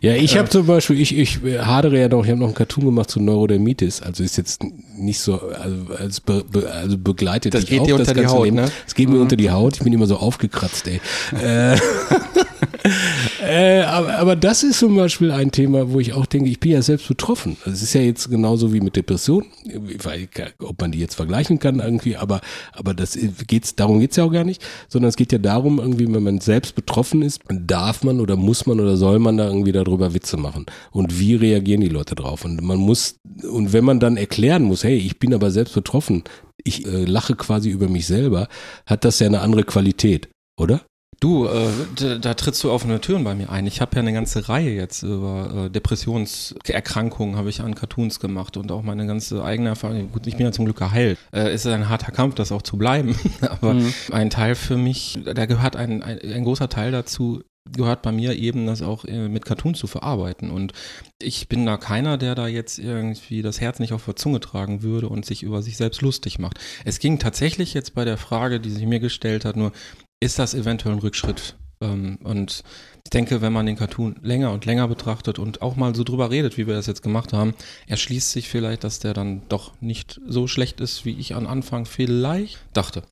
Ja, 0.01 0.15
ich 0.15 0.39
habe 0.39 0.49
zum 0.49 0.65
Beispiel, 0.65 0.99
ich, 0.99 1.15
ich 1.15 1.41
hadere 1.43 1.99
ja 1.99 2.07
noch, 2.07 2.23
ich 2.25 2.31
habe 2.31 2.39
noch 2.39 2.47
einen 2.47 2.55
Cartoon 2.55 2.85
gemacht 2.85 3.11
zu 3.11 3.19
Neurodermitis. 3.19 4.01
Also 4.01 4.23
ist 4.23 4.37
jetzt 4.37 4.63
nicht 4.97 5.19
so, 5.19 5.39
also, 5.39 5.93
als 5.95 6.19
be, 6.19 6.43
be, 6.51 6.67
also 6.71 6.97
begleitet 6.97 7.53
das 7.53 7.67
geht 7.67 7.81
auch, 7.81 7.85
dir 7.85 7.95
unter 7.97 8.15
die 8.15 8.25
Haut, 8.25 8.45
Leben. 8.45 8.55
ne? 8.55 8.71
Es 8.87 8.95
geht 8.95 9.09
mir 9.09 9.17
mhm. 9.17 9.21
unter 9.21 9.35
die 9.35 9.51
Haut. 9.51 9.75
Ich 9.75 9.83
bin 9.83 9.93
immer 9.93 10.07
so 10.07 10.17
aufgekratzt, 10.17 10.87
ey. 10.87 10.99
äh, 13.45 13.83
aber, 13.83 14.17
aber 14.17 14.35
das 14.35 14.63
ist 14.63 14.79
zum 14.79 14.95
Beispiel 14.95 15.31
ein 15.31 15.51
Thema, 15.51 15.91
wo 15.91 15.99
ich 15.99 16.13
auch 16.13 16.25
denke, 16.25 16.49
ich 16.49 16.59
bin 16.59 16.71
ja 16.71 16.81
selbst 16.81 17.07
betroffen. 17.07 17.57
Also 17.61 17.71
es 17.71 17.81
ist 17.83 17.93
ja 17.93 18.01
jetzt 18.01 18.29
genauso 18.29 18.73
wie 18.73 18.81
mit 18.81 18.95
Depression, 18.95 19.45
weil, 20.03 20.27
ob 20.59 20.81
man 20.81 20.91
die 20.91 20.99
jetzt 20.99 21.15
vergleichen 21.15 21.59
kann 21.59 21.79
irgendwie, 21.79 22.17
aber, 22.17 22.41
aber 22.73 22.93
das 22.93 23.17
geht's, 23.47 23.75
darum 23.75 23.99
geht's 23.99 24.15
ja 24.15 24.23
auch 24.23 24.31
gar 24.31 24.43
nicht, 24.43 24.63
sondern 24.87 25.09
es 25.09 25.15
geht 25.15 25.31
ja 25.31 25.37
darum, 25.37 25.79
irgendwie, 25.79 26.11
wenn 26.13 26.23
man 26.23 26.39
selbst 26.39 26.75
betroffen 26.75 27.21
ist, 27.21 27.41
darf 27.49 28.03
man 28.03 28.19
oder 28.19 28.35
muss 28.35 28.65
man 28.65 28.79
oder 28.79 28.97
soll 28.97 29.19
man 29.19 29.37
da 29.37 29.47
irgendwie 29.47 29.71
darüber 29.71 30.13
Witze 30.13 30.37
machen? 30.37 30.65
Und 30.91 31.19
wie 31.19 31.35
reagieren 31.35 31.81
die 31.81 31.89
Leute 31.89 32.15
drauf? 32.15 32.45
Und 32.45 32.61
man 32.61 32.77
muss, 32.77 33.15
und 33.49 33.73
wenn 33.73 33.85
man 33.85 33.99
dann 33.99 34.17
erklären 34.17 34.63
muss, 34.63 34.83
hey, 34.83 34.97
ich 34.97 35.19
bin 35.19 35.33
aber 35.33 35.51
selbst 35.51 35.73
betroffen, 35.73 36.23
ich 36.63 36.85
äh, 36.85 37.05
lache 37.05 37.35
quasi 37.35 37.69
über 37.69 37.87
mich 37.87 38.07
selber, 38.07 38.47
hat 38.85 39.05
das 39.05 39.19
ja 39.19 39.27
eine 39.27 39.41
andere 39.41 39.63
Qualität, 39.63 40.29
oder? 40.59 40.81
Du, 41.19 41.45
äh, 41.45 41.69
da, 41.95 42.17
da, 42.17 42.33
trittst 42.33 42.63
du 42.63 42.71
offene 42.71 42.99
Türen 42.99 43.23
bei 43.23 43.35
mir 43.35 43.49
ein. 43.49 43.65
Ich 43.67 43.81
habe 43.81 43.95
ja 43.95 44.01
eine 44.01 44.13
ganze 44.13 44.49
Reihe 44.49 44.71
jetzt 44.71 45.03
über 45.03 45.65
äh, 45.65 45.69
Depressionserkrankungen 45.69 47.35
habe 47.35 47.49
ich 47.49 47.61
an 47.61 47.75
Cartoons 47.75 48.19
gemacht 48.19 48.57
und 48.57 48.71
auch 48.71 48.81
meine 48.81 49.07
ganze 49.07 49.43
eigene 49.43 49.69
Erfahrung. 49.69 50.11
Gut, 50.11 50.27
ich 50.27 50.37
bin 50.37 50.45
ja 50.45 50.51
zum 50.51 50.65
Glück 50.65 50.77
geheilt. 50.77 51.17
Äh, 51.31 51.49
es 51.49 51.65
ist 51.65 51.71
ein 51.71 51.89
harter 51.89 52.11
Kampf, 52.11 52.35
das 52.35 52.51
auch 52.51 52.61
zu 52.61 52.77
bleiben. 52.77 53.15
Aber 53.41 53.75
mhm. 53.75 53.93
ein 54.11 54.29
Teil 54.29 54.55
für 54.55 54.77
mich, 54.77 55.19
da 55.23 55.45
gehört 55.45 55.75
ein, 55.75 56.03
ein, 56.03 56.19
ein 56.19 56.43
großer 56.43 56.69
Teil 56.69 56.91
dazu, 56.91 57.41
gehört 57.71 58.01
bei 58.01 58.11
mir 58.11 58.35
eben, 58.35 58.67
das 58.67 58.81
auch 58.81 59.05
äh, 59.05 59.27
mit 59.27 59.45
Cartoons 59.45 59.79
zu 59.79 59.87
verarbeiten. 59.87 60.51
Und 60.51 60.73
ich 61.21 61.47
bin 61.47 61.65
da 61.65 61.77
keiner, 61.77 62.17
der 62.17 62.35
da 62.35 62.47
jetzt 62.47 62.77
irgendwie 62.77 63.41
das 63.41 63.59
Herz 63.59 63.79
nicht 63.79 63.93
auf 63.93 64.05
der 64.05 64.15
Zunge 64.15 64.39
tragen 64.39 64.83
würde 64.83 65.09
und 65.09 65.25
sich 65.25 65.43
über 65.43 65.61
sich 65.61 65.77
selbst 65.77 66.01
lustig 66.01 66.39
macht. 66.39 66.59
Es 66.83 66.99
ging 66.99 67.17
tatsächlich 67.19 67.73
jetzt 67.73 67.95
bei 67.95 68.05
der 68.05 68.17
Frage, 68.17 68.59
die 68.59 68.69
sich 68.69 68.85
mir 68.85 68.99
gestellt 68.99 69.45
hat, 69.45 69.55
nur, 69.55 69.71
ist 70.19 70.39
das 70.39 70.53
eventuell 70.53 70.95
ein 70.95 70.99
Rückschritt. 70.99 71.55
Ähm, 71.81 72.17
und 72.23 72.63
ich 73.03 73.09
denke, 73.11 73.41
wenn 73.41 73.53
man 73.53 73.65
den 73.65 73.75
Cartoon 73.75 74.15
länger 74.21 74.51
und 74.51 74.65
länger 74.65 74.87
betrachtet 74.87 75.39
und 75.39 75.61
auch 75.61 75.75
mal 75.75 75.93
so 75.95 76.03
drüber 76.03 76.31
redet, 76.31 76.57
wie 76.57 76.67
wir 76.67 76.73
das 76.73 76.87
jetzt 76.87 77.03
gemacht 77.03 77.33
haben, 77.33 77.53
erschließt 77.87 78.31
sich 78.31 78.49
vielleicht, 78.49 78.83
dass 78.83 78.99
der 78.99 79.13
dann 79.13 79.41
doch 79.49 79.79
nicht 79.81 80.19
so 80.25 80.47
schlecht 80.47 80.79
ist, 80.79 81.05
wie 81.05 81.17
ich 81.19 81.35
am 81.35 81.47
Anfang 81.47 81.85
vielleicht 81.85 82.59
dachte. 82.73 83.03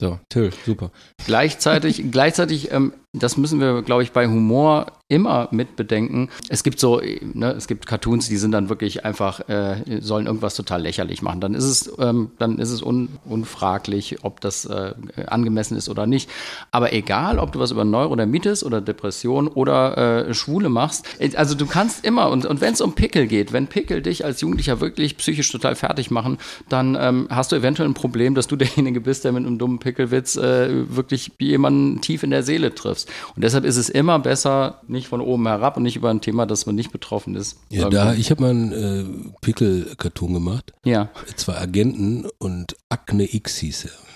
So, 0.00 0.20
Till, 0.28 0.52
super. 0.66 0.90
Gleichzeitig, 1.24 2.10
gleichzeitig 2.10 2.70
ähm, 2.70 2.92
das 3.18 3.36
müssen 3.36 3.60
wir, 3.60 3.82
glaube 3.82 4.02
ich, 4.02 4.12
bei 4.12 4.26
Humor 4.26 4.86
immer 5.08 5.48
mit 5.52 5.76
bedenken. 5.76 6.30
Es 6.48 6.64
gibt 6.64 6.80
so, 6.80 7.00
ne, 7.00 7.52
es 7.52 7.68
gibt 7.68 7.86
Cartoons, 7.86 8.28
die 8.28 8.36
sind 8.36 8.50
dann 8.50 8.68
wirklich 8.68 9.04
einfach, 9.04 9.48
äh, 9.48 10.00
sollen 10.00 10.26
irgendwas 10.26 10.56
total 10.56 10.82
lächerlich 10.82 11.22
machen. 11.22 11.40
Dann 11.40 11.54
ist 11.54 11.64
es, 11.64 11.92
ähm, 12.00 12.32
dann 12.38 12.58
ist 12.58 12.70
es 12.70 12.82
un, 12.82 13.10
unfraglich, 13.24 14.24
ob 14.24 14.40
das 14.40 14.64
äh, 14.64 14.94
angemessen 15.28 15.76
ist 15.76 15.88
oder 15.88 16.06
nicht. 16.06 16.28
Aber 16.72 16.92
egal, 16.92 17.38
ob 17.38 17.52
du 17.52 17.60
was 17.60 17.70
über 17.70 17.84
Neurodermitis 17.84 18.64
oder 18.64 18.80
Depression 18.80 19.46
oder 19.46 20.26
äh, 20.26 20.34
Schwule 20.34 20.68
machst, 20.68 21.06
äh, 21.20 21.36
also 21.36 21.54
du 21.54 21.66
kannst 21.66 22.04
immer, 22.04 22.30
und, 22.30 22.44
und 22.44 22.60
wenn 22.60 22.72
es 22.72 22.80
um 22.80 22.94
Pickel 22.94 23.28
geht, 23.28 23.52
wenn 23.52 23.68
Pickel 23.68 24.02
dich 24.02 24.24
als 24.24 24.40
Jugendlicher 24.40 24.80
wirklich 24.80 25.16
psychisch 25.18 25.52
total 25.52 25.76
fertig 25.76 26.10
machen, 26.10 26.38
dann 26.68 26.96
ähm, 27.00 27.28
hast 27.30 27.52
du 27.52 27.56
eventuell 27.56 27.88
ein 27.88 27.94
Problem, 27.94 28.34
dass 28.34 28.48
du 28.48 28.56
derjenige 28.56 29.00
bist, 29.00 29.24
der 29.24 29.30
mit 29.30 29.46
einem 29.46 29.58
dummen 29.58 29.78
Pickelwitz 29.78 30.36
äh, 30.36 30.94
wirklich 30.96 31.30
jemanden 31.38 32.00
tief 32.00 32.24
in 32.24 32.30
der 32.30 32.42
Seele 32.42 32.74
triffst. 32.74 33.05
Und 33.34 33.44
deshalb 33.44 33.64
ist 33.64 33.76
es 33.76 33.88
immer 33.88 34.18
besser, 34.18 34.80
nicht 34.88 35.08
von 35.08 35.20
oben 35.20 35.46
herab 35.46 35.76
und 35.76 35.82
nicht 35.82 35.96
über 35.96 36.10
ein 36.10 36.20
Thema, 36.20 36.46
das 36.46 36.66
man 36.66 36.74
nicht 36.74 36.92
betroffen 36.92 37.34
ist. 37.34 37.58
Ja, 37.70 37.88
da, 37.88 38.14
ich 38.14 38.30
habe 38.30 38.42
mal 38.42 38.50
einen 38.50 38.72
äh, 38.72 39.04
Pickel-Cartoon 39.40 40.34
gemacht. 40.34 40.72
Ja. 40.84 41.10
Zwei 41.36 41.56
Agenten 41.56 42.26
und 42.38 42.76
Akne 42.88 43.32
X 43.32 43.58
hieß 43.58 43.86
er. 43.86 44.06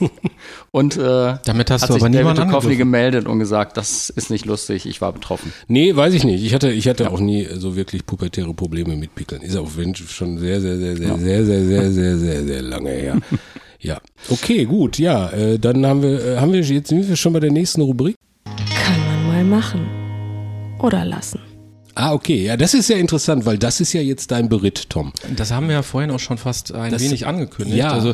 und 0.70 0.96
äh, 0.96 1.36
damit 1.44 1.70
hast 1.70 1.88
du 1.88 1.94
aber 1.94 2.08
niemand 2.08 2.38
David 2.38 2.78
gemeldet 2.78 3.26
und 3.26 3.38
gesagt, 3.38 3.76
das 3.76 4.10
ist 4.10 4.30
nicht 4.30 4.44
lustig, 4.44 4.86
ich 4.86 5.00
war 5.00 5.12
betroffen. 5.12 5.52
Nee, 5.68 5.94
weiß 5.94 6.14
ich 6.14 6.24
nicht. 6.24 6.44
Ich 6.44 6.54
hatte, 6.54 6.70
ich 6.70 6.88
hatte 6.88 7.04
ja. 7.04 7.10
auch 7.10 7.20
nie 7.20 7.46
so 7.54 7.76
wirklich 7.76 8.06
pubertäre 8.06 8.52
Probleme 8.54 8.96
mit 8.96 9.14
Pickeln. 9.14 9.42
Ist 9.42 9.56
auch 9.56 9.70
schon 10.06 10.38
sehr, 10.38 10.60
sehr, 10.60 10.78
sehr, 10.78 10.96
sehr, 10.96 11.08
ja. 11.08 11.18
sehr, 11.18 11.44
sehr, 11.44 11.64
sehr, 11.64 11.92
sehr, 11.92 11.92
sehr, 11.92 12.18
sehr, 12.18 12.44
sehr 12.44 12.62
lange 12.62 12.90
her. 12.90 13.18
Ja. 13.86 13.98
Okay, 14.28 14.64
gut, 14.64 14.98
ja. 14.98 15.30
Äh, 15.30 15.58
dann 15.60 15.86
haben 15.86 16.02
wir, 16.02 16.24
äh, 16.24 16.36
haben 16.38 16.52
wir 16.52 16.60
jetzt 16.60 16.88
sind 16.88 17.08
wir 17.08 17.14
schon 17.14 17.32
bei 17.32 17.38
der 17.40 17.52
nächsten 17.52 17.82
Rubrik. 17.82 18.16
Kann 18.44 18.98
man 19.06 19.28
mal 19.28 19.44
machen. 19.44 19.86
Oder 20.80 21.04
lassen. 21.04 21.38
Ah, 21.94 22.12
okay. 22.12 22.44
Ja, 22.44 22.56
das 22.56 22.74
ist 22.74 22.88
ja 22.90 22.96
interessant, 22.96 23.46
weil 23.46 23.58
das 23.58 23.80
ist 23.80 23.92
ja 23.92 24.00
jetzt 24.00 24.32
dein 24.32 24.48
Beritt, 24.48 24.90
Tom. 24.90 25.12
Das 25.36 25.52
haben 25.52 25.68
wir 25.68 25.76
ja 25.76 25.82
vorhin 25.82 26.10
auch 26.10 26.18
schon 26.18 26.36
fast 26.36 26.74
ein 26.74 26.90
Das- 26.90 27.00
wenig 27.00 27.28
angekündigt. 27.28 27.78
ja. 27.78 27.92
Also 27.92 28.12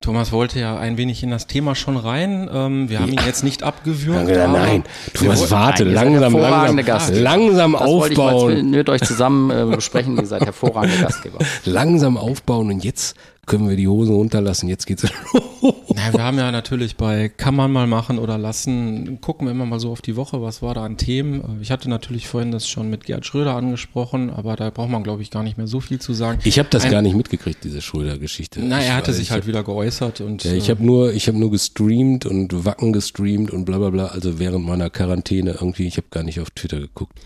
Thomas 0.00 0.30
wollte 0.32 0.60
ja 0.60 0.78
ein 0.78 0.96
wenig 0.98 1.22
in 1.22 1.30
das 1.30 1.46
Thema 1.46 1.74
schon 1.74 1.96
rein. 1.96 2.48
Ähm, 2.52 2.88
wir 2.88 3.00
haben 3.00 3.12
ihn 3.12 3.20
jetzt 3.26 3.44
nicht 3.44 3.62
abgewürgt. 3.62 4.28
Nein, 4.28 4.40
aber 4.40 4.58
nein. 4.58 4.84
Thomas, 5.14 5.50
warte, 5.50 5.84
Nein, 5.84 5.94
langsam, 5.94 6.32
hervorragende 6.34 6.82
langsam, 6.82 6.86
Gastgeber. 6.86 7.20
langsam 7.22 7.72
Das 7.72 7.80
wollte 7.82 8.12
ich 8.12 8.18
mal 8.18 8.32
aufbauen, 8.32 8.70
mit 8.70 8.88
euch 8.88 9.02
zusammen 9.02 9.50
äh, 9.50 9.74
besprechen. 9.74 10.16
Ihr 10.18 10.26
seid 10.26 10.42
hervorragende 10.44 10.98
Gastgeber. 11.02 11.38
langsam 11.64 12.16
aufbauen 12.16 12.70
und 12.70 12.84
jetzt 12.84 13.16
können 13.46 13.68
wir 13.68 13.76
die 13.76 13.88
Hosen 13.88 14.14
runterlassen. 14.14 14.68
Jetzt 14.68 14.86
geht's 14.86 15.02
los. 15.32 15.74
Naja, 15.94 16.12
wir 16.12 16.22
haben 16.24 16.36
ja 16.38 16.52
natürlich 16.52 16.96
bei 16.96 17.28
Kann 17.28 17.54
man 17.54 17.72
mal 17.72 17.86
machen 17.86 18.18
oder 18.18 18.36
lassen, 18.38 19.20
gucken 19.20 19.46
wir 19.46 19.52
immer 19.52 19.64
mal 19.66 19.80
so 19.80 19.90
auf 19.92 20.02
die 20.02 20.16
Woche, 20.16 20.42
was 20.42 20.60
war 20.62 20.74
da 20.74 20.84
an 20.84 20.96
Themen. 20.96 21.58
Ich 21.62 21.70
hatte 21.70 21.88
natürlich 21.88 22.26
vorhin 22.28 22.50
das 22.52 22.68
schon 22.68 22.90
mit 22.90 23.04
Gerd 23.04 23.24
Schröder 23.24 23.54
angesprochen, 23.56 24.30
aber 24.30 24.56
da 24.56 24.68
braucht 24.70 24.90
man, 24.90 25.02
glaube 25.02 25.22
ich, 25.22 25.30
gar 25.30 25.42
nicht 25.42 25.56
mehr 25.56 25.66
so 25.66 25.80
viel 25.80 25.98
zu 26.00 26.12
sagen. 26.12 26.40
Ich 26.44 26.58
habe 26.58 26.68
das 26.70 26.84
Ein- 26.84 26.90
gar 26.90 27.02
nicht 27.02 27.16
mitgekriegt, 27.16 27.64
diese 27.64 27.80
Schröder-Geschichte. 27.80 28.60
Na, 28.62 28.80
Ich 28.80 28.86
er 28.86 28.96
hatte 28.96 29.08
weiß, 29.08 29.16
sich 29.16 29.26
ich 29.26 29.30
halt 29.30 29.44
hab- 29.44 29.48
wieder 29.48 29.62
geäußert 29.62 30.20
und 30.20 30.44
Ja, 30.44 30.52
ich 30.52 30.68
äh, 30.68 30.72
habe 30.72 30.84
nur, 30.84 31.12
ich 31.14 31.26
habe 31.28 31.38
nur 31.38 31.50
gestreamt 31.50 32.26
und 32.26 32.64
Wacken 32.64 32.92
gestreamt 32.92 33.50
und 33.50 33.64
bla 33.64 33.78
bla 33.78 33.90
bla. 33.90 34.06
Also 34.06 34.38
während 34.38 34.66
meiner 34.66 34.90
Quarantäne 34.90 35.52
irgendwie, 35.52 35.86
ich 35.86 35.96
habe 35.96 36.08
gar 36.10 36.22
nicht 36.24 36.40
auf 36.40 36.50
Twitter 36.50 36.80
geguckt. 36.80 37.18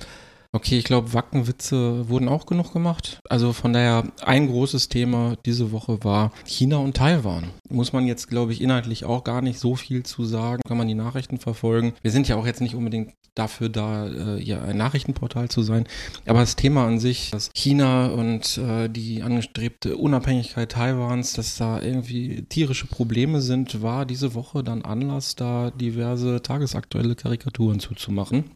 Okay, 0.53 0.79
ich 0.79 0.85
glaube, 0.85 1.13
Wackenwitze 1.13 2.09
wurden 2.09 2.29
auch 2.29 2.45
genug 2.45 2.73
gemacht. 2.73 3.21
Also 3.29 3.53
von 3.53 3.73
daher, 3.73 4.05
ein 4.23 4.49
großes 4.49 4.89
Thema 4.89 5.37
diese 5.47 5.71
Woche 5.71 6.03
war 6.03 6.33
China 6.45 6.79
und 6.79 6.97
Taiwan. 6.97 7.51
Muss 7.69 7.93
man 7.93 8.05
jetzt, 8.05 8.27
glaube 8.29 8.53
ich, 8.53 8.61
inhaltlich 8.61 9.05
auch 9.05 9.23
gar 9.23 9.43
nicht 9.43 9.61
so 9.61 9.77
viel 9.77 10.03
zu 10.03 10.25
sagen. 10.25 10.61
Kann 10.67 10.77
man 10.77 10.89
die 10.89 10.95
Nachrichten 10.95 11.39
verfolgen. 11.39 11.95
Wir 12.03 12.11
sind 12.11 12.27
ja 12.27 12.35
auch 12.35 12.47
jetzt 12.47 12.61
nicht 12.61 12.75
unbedingt 12.75 13.13
dafür 13.37 13.69
da, 13.69 14.09
äh, 14.09 14.43
ja, 14.43 14.61
ein 14.63 14.77
Nachrichtenportal 14.77 15.49
zu 15.49 15.63
sein. 15.63 15.87
Aber 16.27 16.41
das 16.41 16.57
Thema 16.57 16.87
an 16.87 16.99
sich, 16.99 17.31
dass 17.31 17.51
China 17.55 18.09
und 18.09 18.59
äh, 18.59 18.89
die 18.89 19.23
angestrebte 19.23 19.97
Unabhängigkeit 19.97 20.73
Taiwans, 20.73 21.33
dass 21.35 21.57
da 21.57 21.81
irgendwie 21.81 22.43
tierische 22.49 22.87
Probleme 22.87 23.41
sind, 23.41 23.83
war 23.83 24.05
diese 24.05 24.35
Woche 24.35 24.65
dann 24.65 24.83
Anlass, 24.83 25.37
da 25.37 25.71
diverse 25.71 26.43
tagesaktuelle 26.43 27.15
Karikaturen 27.15 27.79
zuzumachen. 27.79 28.51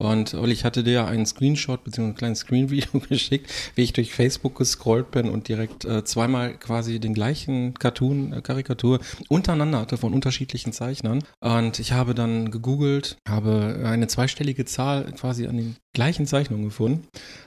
Und 0.00 0.34
Olli, 0.34 0.52
ich 0.52 0.64
hatte 0.64 0.84
dir 0.84 0.92
ja 0.92 1.06
einen 1.06 1.26
Screenshot 1.26 1.82
bzw. 1.82 2.02
ein 2.08 2.14
kleines 2.14 2.40
Screenvideo 2.40 3.00
geschickt, 3.08 3.52
wie 3.74 3.82
ich 3.82 3.92
durch 3.92 4.14
Facebook 4.14 4.56
gescrollt 4.56 5.10
bin 5.10 5.28
und 5.28 5.48
direkt 5.48 5.84
äh, 5.84 6.04
zweimal 6.04 6.56
quasi 6.56 7.00
den 7.00 7.14
gleichen 7.14 7.74
Cartoon, 7.74 8.32
äh, 8.32 8.40
Karikatur 8.40 9.00
untereinander 9.28 9.80
hatte 9.80 9.96
von 9.96 10.14
unterschiedlichen 10.14 10.72
Zeichnern. 10.72 11.24
Und 11.40 11.80
ich 11.80 11.92
habe 11.92 12.14
dann 12.14 12.52
gegoogelt, 12.52 13.18
habe 13.28 13.82
eine 13.84 14.06
zweistellige 14.06 14.64
Zahl 14.64 15.10
quasi 15.12 15.48
an 15.48 15.56
den 15.56 15.76
gleichen 15.94 16.26
Zeichnungen 16.26 16.66
gefunden. 16.66 17.06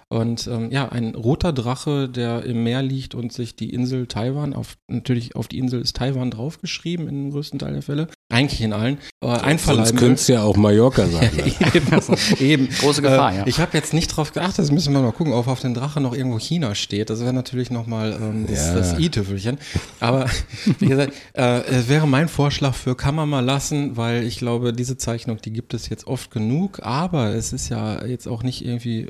Und 0.09 0.45
ähm, 0.47 0.71
ja, 0.71 0.89
ein 0.89 1.15
roter 1.15 1.53
Drache, 1.53 2.09
der 2.09 2.43
im 2.43 2.63
Meer 2.65 2.81
liegt 2.81 3.15
und 3.15 3.31
sich 3.31 3.55
die 3.55 3.69
Insel 3.69 4.07
Taiwan, 4.07 4.53
auf, 4.53 4.75
natürlich 4.89 5.37
auf 5.37 5.47
die 5.47 5.57
Insel 5.57 5.79
ist 5.79 5.95
Taiwan 5.95 6.31
draufgeschrieben, 6.31 7.07
in 7.07 7.15
dem 7.15 7.31
größten 7.31 7.59
Teil 7.59 7.71
der 7.71 7.81
Fälle. 7.81 8.07
Eigentlich 8.29 8.59
in 8.59 8.73
allen. 8.73 8.97
Äh, 9.21 9.27
Sonst 9.27 9.43
einverleiben 9.43 9.91
will. 9.93 9.99
könnte 9.99 10.13
es 10.15 10.27
ja 10.27 10.43
auch 10.43 10.57
Mallorca 10.57 11.07
sein. 11.07 11.31
Eben, 11.73 11.87
eben. 12.41 12.69
Große 12.69 13.01
Gefahr, 13.01 13.31
äh, 13.33 13.37
ja. 13.37 13.47
Ich 13.47 13.59
habe 13.61 13.77
jetzt 13.77 13.93
nicht 13.93 14.07
drauf 14.09 14.33
geachtet, 14.33 14.59
das 14.59 14.71
müssen 14.71 14.91
wir 14.93 14.99
mal 15.01 15.13
gucken, 15.13 15.31
ob 15.31 15.47
auf 15.47 15.61
dem 15.61 15.73
Drache 15.73 16.01
noch 16.01 16.13
irgendwo 16.13 16.39
China 16.39 16.75
steht. 16.75 17.09
Das 17.09 17.21
wäre 17.21 17.31
natürlich 17.31 17.71
nochmal 17.71 18.11
ähm, 18.21 18.47
das, 18.47 18.67
Ja. 18.67 18.73
das 18.75 18.99
i-Tüpfelchen. 18.99 19.59
Aber 20.01 20.25
wie 20.79 20.87
gesagt, 20.87 21.13
äh, 21.35 21.61
es 21.69 21.87
wäre 21.87 22.05
mein 22.05 22.27
Vorschlag 22.27 22.73
für 22.73 22.95
kann 22.95 23.15
man 23.15 23.29
mal 23.29 23.45
lassen, 23.45 23.95
weil 23.95 24.23
ich 24.23 24.39
glaube, 24.39 24.73
diese 24.73 24.97
Zeichnung, 24.97 25.37
die 25.41 25.53
gibt 25.53 25.73
es 25.73 25.87
jetzt 25.87 26.05
oft 26.05 26.31
genug, 26.31 26.79
aber 26.83 27.33
es 27.33 27.53
ist 27.53 27.69
ja 27.69 28.03
jetzt 28.05 28.27
auch 28.31 28.43
nicht 28.43 28.65
irgendwie 28.65 29.07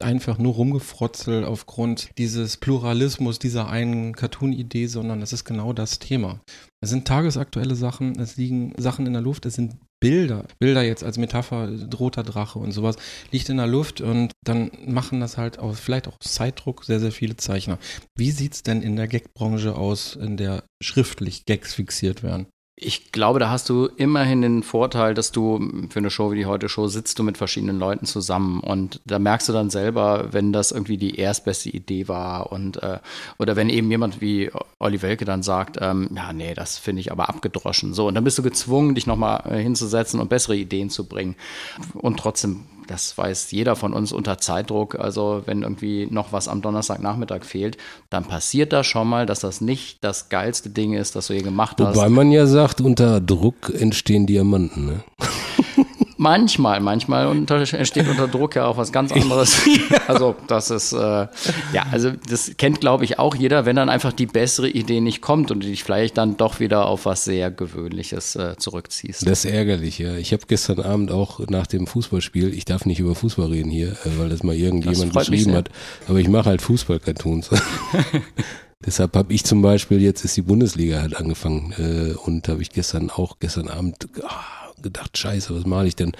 einfach 0.00 0.38
nur 0.38 0.54
rumgefrotzelt 0.54 1.44
aufgrund 1.44 2.10
dieses 2.18 2.56
Pluralismus 2.56 3.38
dieser 3.38 3.68
einen 3.68 4.14
Cartoon-Idee, 4.14 4.86
sondern 4.86 5.22
es 5.22 5.32
ist 5.32 5.44
genau 5.44 5.72
das 5.72 5.98
Thema. 5.98 6.40
Es 6.80 6.90
sind 6.90 7.06
tagesaktuelle 7.06 7.74
Sachen, 7.74 8.18
es 8.18 8.36
liegen 8.36 8.72
Sachen 8.76 9.06
in 9.06 9.12
der 9.12 9.22
Luft, 9.22 9.46
es 9.46 9.54
sind 9.54 9.76
Bilder. 10.00 10.46
Bilder 10.58 10.82
jetzt 10.82 11.04
als 11.04 11.16
Metapher, 11.16 11.70
roter 11.96 12.24
Drache 12.24 12.58
und 12.58 12.72
sowas, 12.72 12.96
liegt 13.30 13.48
in 13.48 13.58
der 13.58 13.68
Luft 13.68 14.00
und 14.00 14.32
dann 14.44 14.72
machen 14.84 15.20
das 15.20 15.38
halt 15.38 15.60
aus, 15.60 15.78
vielleicht 15.78 16.08
auch 16.08 16.18
Zeitdruck 16.18 16.84
sehr, 16.84 16.98
sehr 16.98 17.12
viele 17.12 17.36
Zeichner. 17.36 17.78
Wie 18.16 18.32
sieht's 18.32 18.64
denn 18.64 18.82
in 18.82 18.96
der 18.96 19.06
Gag-Branche 19.06 19.76
aus, 19.76 20.16
in 20.16 20.36
der 20.36 20.64
schriftlich 20.82 21.44
Gags 21.44 21.74
fixiert 21.74 22.24
werden? 22.24 22.46
Ich 22.74 23.12
glaube, 23.12 23.38
da 23.38 23.50
hast 23.50 23.68
du 23.68 23.86
immerhin 23.96 24.40
den 24.40 24.62
Vorteil, 24.62 25.12
dass 25.12 25.30
du 25.30 25.60
für 25.90 25.98
eine 25.98 26.10
Show 26.10 26.32
wie 26.32 26.36
die 26.36 26.46
heute 26.46 26.70
Show 26.70 26.88
sitzt 26.88 27.18
du 27.18 27.22
mit 27.22 27.36
verschiedenen 27.36 27.78
Leuten 27.78 28.06
zusammen. 28.06 28.60
Und 28.60 29.00
da 29.04 29.18
merkst 29.18 29.48
du 29.50 29.52
dann 29.52 29.68
selber, 29.68 30.32
wenn 30.32 30.54
das 30.54 30.72
irgendwie 30.72 30.96
die 30.96 31.16
erstbeste 31.16 31.68
Idee 31.68 32.08
war. 32.08 32.50
Und 32.50 32.82
äh, 32.82 32.98
oder 33.38 33.56
wenn 33.56 33.68
eben 33.68 33.90
jemand 33.90 34.22
wie 34.22 34.50
Olli 34.78 35.02
Welke 35.02 35.26
dann 35.26 35.42
sagt, 35.42 35.76
ähm, 35.82 36.08
ja 36.16 36.32
nee, 36.32 36.54
das 36.54 36.78
finde 36.78 37.00
ich 37.00 37.12
aber 37.12 37.28
abgedroschen. 37.28 37.92
So 37.92 38.08
und 38.08 38.14
dann 38.14 38.24
bist 38.24 38.38
du 38.38 38.42
gezwungen, 38.42 38.94
dich 38.94 39.06
nochmal 39.06 39.42
äh, 39.50 39.62
hinzusetzen 39.62 40.18
und 40.18 40.30
bessere 40.30 40.56
Ideen 40.56 40.88
zu 40.88 41.06
bringen. 41.06 41.36
Und 41.92 42.18
trotzdem 42.18 42.64
das 42.92 43.16
weiß 43.16 43.50
jeder 43.50 43.74
von 43.74 43.94
uns 43.94 44.12
unter 44.12 44.38
Zeitdruck. 44.38 44.96
Also 44.98 45.42
wenn 45.46 45.62
irgendwie 45.62 46.06
noch 46.10 46.32
was 46.32 46.46
am 46.46 46.60
Donnerstagnachmittag 46.60 47.44
fehlt, 47.44 47.78
dann 48.10 48.24
passiert 48.24 48.72
das 48.72 48.86
schon 48.86 49.08
mal, 49.08 49.24
dass 49.26 49.40
das 49.40 49.60
nicht 49.60 50.04
das 50.04 50.28
geilste 50.28 50.70
Ding 50.70 50.92
ist, 50.92 51.16
das 51.16 51.28
du 51.28 51.34
je 51.34 51.42
gemacht 51.42 51.80
hast. 51.80 51.96
Wobei 51.96 52.08
man 52.08 52.30
ja 52.30 52.46
sagt, 52.46 52.80
unter 52.80 53.20
Druck 53.20 53.72
entstehen 53.74 54.26
Diamanten. 54.26 54.86
Ne? 54.86 55.04
Manchmal, 56.22 56.78
manchmal 56.78 57.26
unter, 57.26 57.56
entsteht 57.56 58.08
unter 58.08 58.28
Druck 58.28 58.54
ja 58.54 58.66
auch 58.66 58.76
was 58.76 58.92
ganz 58.92 59.10
anderes. 59.10 59.60
Also 60.06 60.34
das 60.46 60.70
ist, 60.70 60.92
äh, 60.92 60.96
ja, 60.96 61.86
also 61.90 62.12
das 62.28 62.52
kennt, 62.56 62.80
glaube 62.80 63.04
ich, 63.04 63.18
auch 63.18 63.34
jeder, 63.34 63.66
wenn 63.66 63.76
dann 63.76 63.88
einfach 63.88 64.12
die 64.12 64.26
bessere 64.26 64.68
Idee 64.68 65.00
nicht 65.00 65.20
kommt 65.20 65.50
und 65.50 65.62
du 65.62 65.68
dich 65.68 65.84
vielleicht 65.84 66.18
dann 66.18 66.36
doch 66.36 66.60
wieder 66.60 66.86
auf 66.86 67.06
was 67.06 67.24
sehr 67.24 67.50
Gewöhnliches 67.50 68.36
äh, 68.36 68.56
zurückziehst. 68.56 69.26
Das 69.26 69.44
ist 69.44 69.50
ärgerlich, 69.50 69.98
ja. 69.98 70.16
Ich 70.16 70.32
habe 70.32 70.42
gestern 70.46 70.80
Abend 70.80 71.10
auch 71.10 71.40
nach 71.48 71.66
dem 71.66 71.86
Fußballspiel, 71.86 72.54
ich 72.54 72.64
darf 72.64 72.84
nicht 72.84 73.00
über 73.00 73.14
Fußball 73.14 73.48
reden 73.48 73.70
hier, 73.70 73.92
äh, 73.92 74.18
weil 74.18 74.28
das 74.28 74.42
mal 74.42 74.54
irgendjemand 74.54 75.16
Das 75.16 75.28
geschrieben 75.28 75.54
hat, 75.54 75.70
aber 76.08 76.18
ich 76.18 76.28
mache 76.28 76.50
halt 76.50 76.62
Fußball-Cartoons. 76.62 77.50
Deshalb 78.84 79.16
habe 79.16 79.32
ich 79.32 79.44
zum 79.44 79.62
Beispiel, 79.62 80.00
jetzt 80.00 80.24
ist 80.24 80.36
die 80.36 80.42
Bundesliga 80.42 81.00
halt 81.00 81.16
angefangen 81.16 81.72
äh, 81.78 82.14
und 82.14 82.48
habe 82.48 82.62
ich 82.62 82.70
gestern 82.70 83.10
auch, 83.10 83.38
gestern 83.38 83.68
Abend 83.68 84.08
ah, 84.24 84.61
gedacht, 84.80 85.16
scheiße, 85.16 85.54
was 85.54 85.66
mache 85.66 85.86
ich 85.86 85.96
denn? 85.96 86.12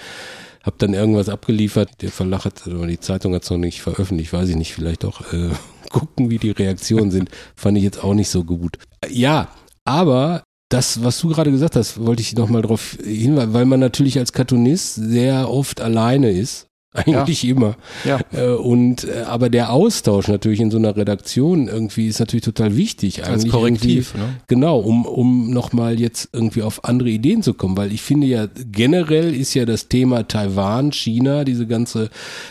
Hab 0.63 0.79
dann 0.79 0.93
irgendwas 0.93 1.29
abgeliefert, 1.29 2.01
der 2.01 2.11
Verlag 2.11 2.45
hat, 2.45 2.65
oder 2.67 2.87
die 2.87 2.99
Zeitung 2.99 3.33
hat 3.33 3.43
es 3.43 3.49
noch 3.49 3.57
nicht 3.57 3.81
veröffentlicht, 3.81 4.31
weiß 4.31 4.49
ich 4.49 4.55
nicht, 4.55 4.73
vielleicht 4.73 5.05
auch 5.05 5.21
äh, 5.33 5.49
gucken, 5.89 6.29
wie 6.29 6.37
die 6.37 6.51
Reaktionen 6.51 7.11
sind, 7.11 7.29
fand 7.55 7.77
ich 7.77 7.83
jetzt 7.83 8.03
auch 8.03 8.13
nicht 8.13 8.29
so 8.29 8.43
gut. 8.43 8.77
Ja, 9.09 9.49
aber 9.85 10.43
das, 10.69 11.03
was 11.03 11.19
du 11.19 11.29
gerade 11.29 11.51
gesagt 11.51 11.75
hast, 11.75 12.03
wollte 12.03 12.21
ich 12.21 12.35
noch 12.35 12.49
mal 12.49 12.61
darauf 12.61 12.97
hinweisen, 13.03 13.53
weil 13.53 13.65
man 13.65 13.79
natürlich 13.79 14.17
als 14.17 14.33
Cartoonist 14.33 14.95
sehr 14.95 15.49
oft 15.49 15.81
alleine 15.81 16.31
ist. 16.31 16.67
Eigentlich 17.05 17.43
immer. 17.47 17.75
Ja. 18.05 18.19
Äh, 18.33 18.53
und 18.53 19.05
äh, 19.05 19.23
aber 19.23 19.49
der 19.49 19.71
Austausch 19.71 20.27
natürlich 20.27 20.59
in 20.59 20.69
so 20.69 20.77
einer 20.77 20.95
Redaktion 20.95 21.67
irgendwie 21.67 22.07
ist 22.07 22.19
natürlich 22.19 22.45
total 22.45 22.77
wichtig. 22.77 23.23
Als 23.23 23.41
Eigentlich 23.41 23.51
Korrektiv, 23.51 24.13
irgendwie- 24.13 24.27
ne? 24.31 24.39
Genau, 24.47 24.79
um, 24.79 25.05
um 25.05 25.49
nochmal 25.49 25.99
jetzt 25.99 26.29
irgendwie 26.33 26.61
auf 26.61 26.83
andere 26.83 27.09
Ideen 27.09 27.41
zu 27.41 27.55
kommen, 27.55 27.75
weil 27.77 27.91
ich 27.91 28.01
finde 28.03 28.27
ja, 28.27 28.47
generell 28.71 29.33
ist 29.33 29.53
ja 29.55 29.65
das 29.65 29.87
Thema 29.87 30.27
Taiwan, 30.27 30.91
China, 30.91 31.43
diese 31.43 31.65
ganze 31.65 32.09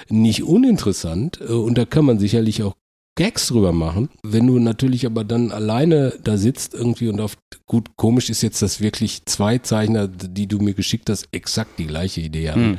nicht 0.09 0.43
uninteressant 0.43 1.41
äh, 1.41 1.53
und 1.53 1.79
da 1.79 1.85
kann 1.85 2.05
man 2.05 2.19
sicherlich 2.19 2.63
auch 2.65 2.75
Gags 3.15 3.49
drüber 3.49 3.73
machen. 3.73 4.09
Wenn 4.23 4.47
du 4.47 4.59
natürlich 4.59 5.05
aber 5.05 5.23
dann 5.25 5.53
alleine 5.53 6.15
da 6.25 6.39
sitzt 6.39 6.73
irgendwie 6.73 7.09
und 7.09 7.21
auf, 7.21 7.37
gut, 7.67 7.97
komisch 7.97 8.31
ist 8.31 8.43
jetzt, 8.43 8.63
dass 8.63 8.81
wirklich 8.81 9.27
zwei 9.27 9.59
Zeichner, 9.59 10.09
die 10.09 10.47
du 10.47 10.59
mir 10.59 10.73
geschickt 10.75 11.11
hast, 11.11 11.29
exakt 11.33 11.79
die 11.79 11.87
gleiche 11.87 12.23
Idee 12.23 12.51
haben. 12.51 12.79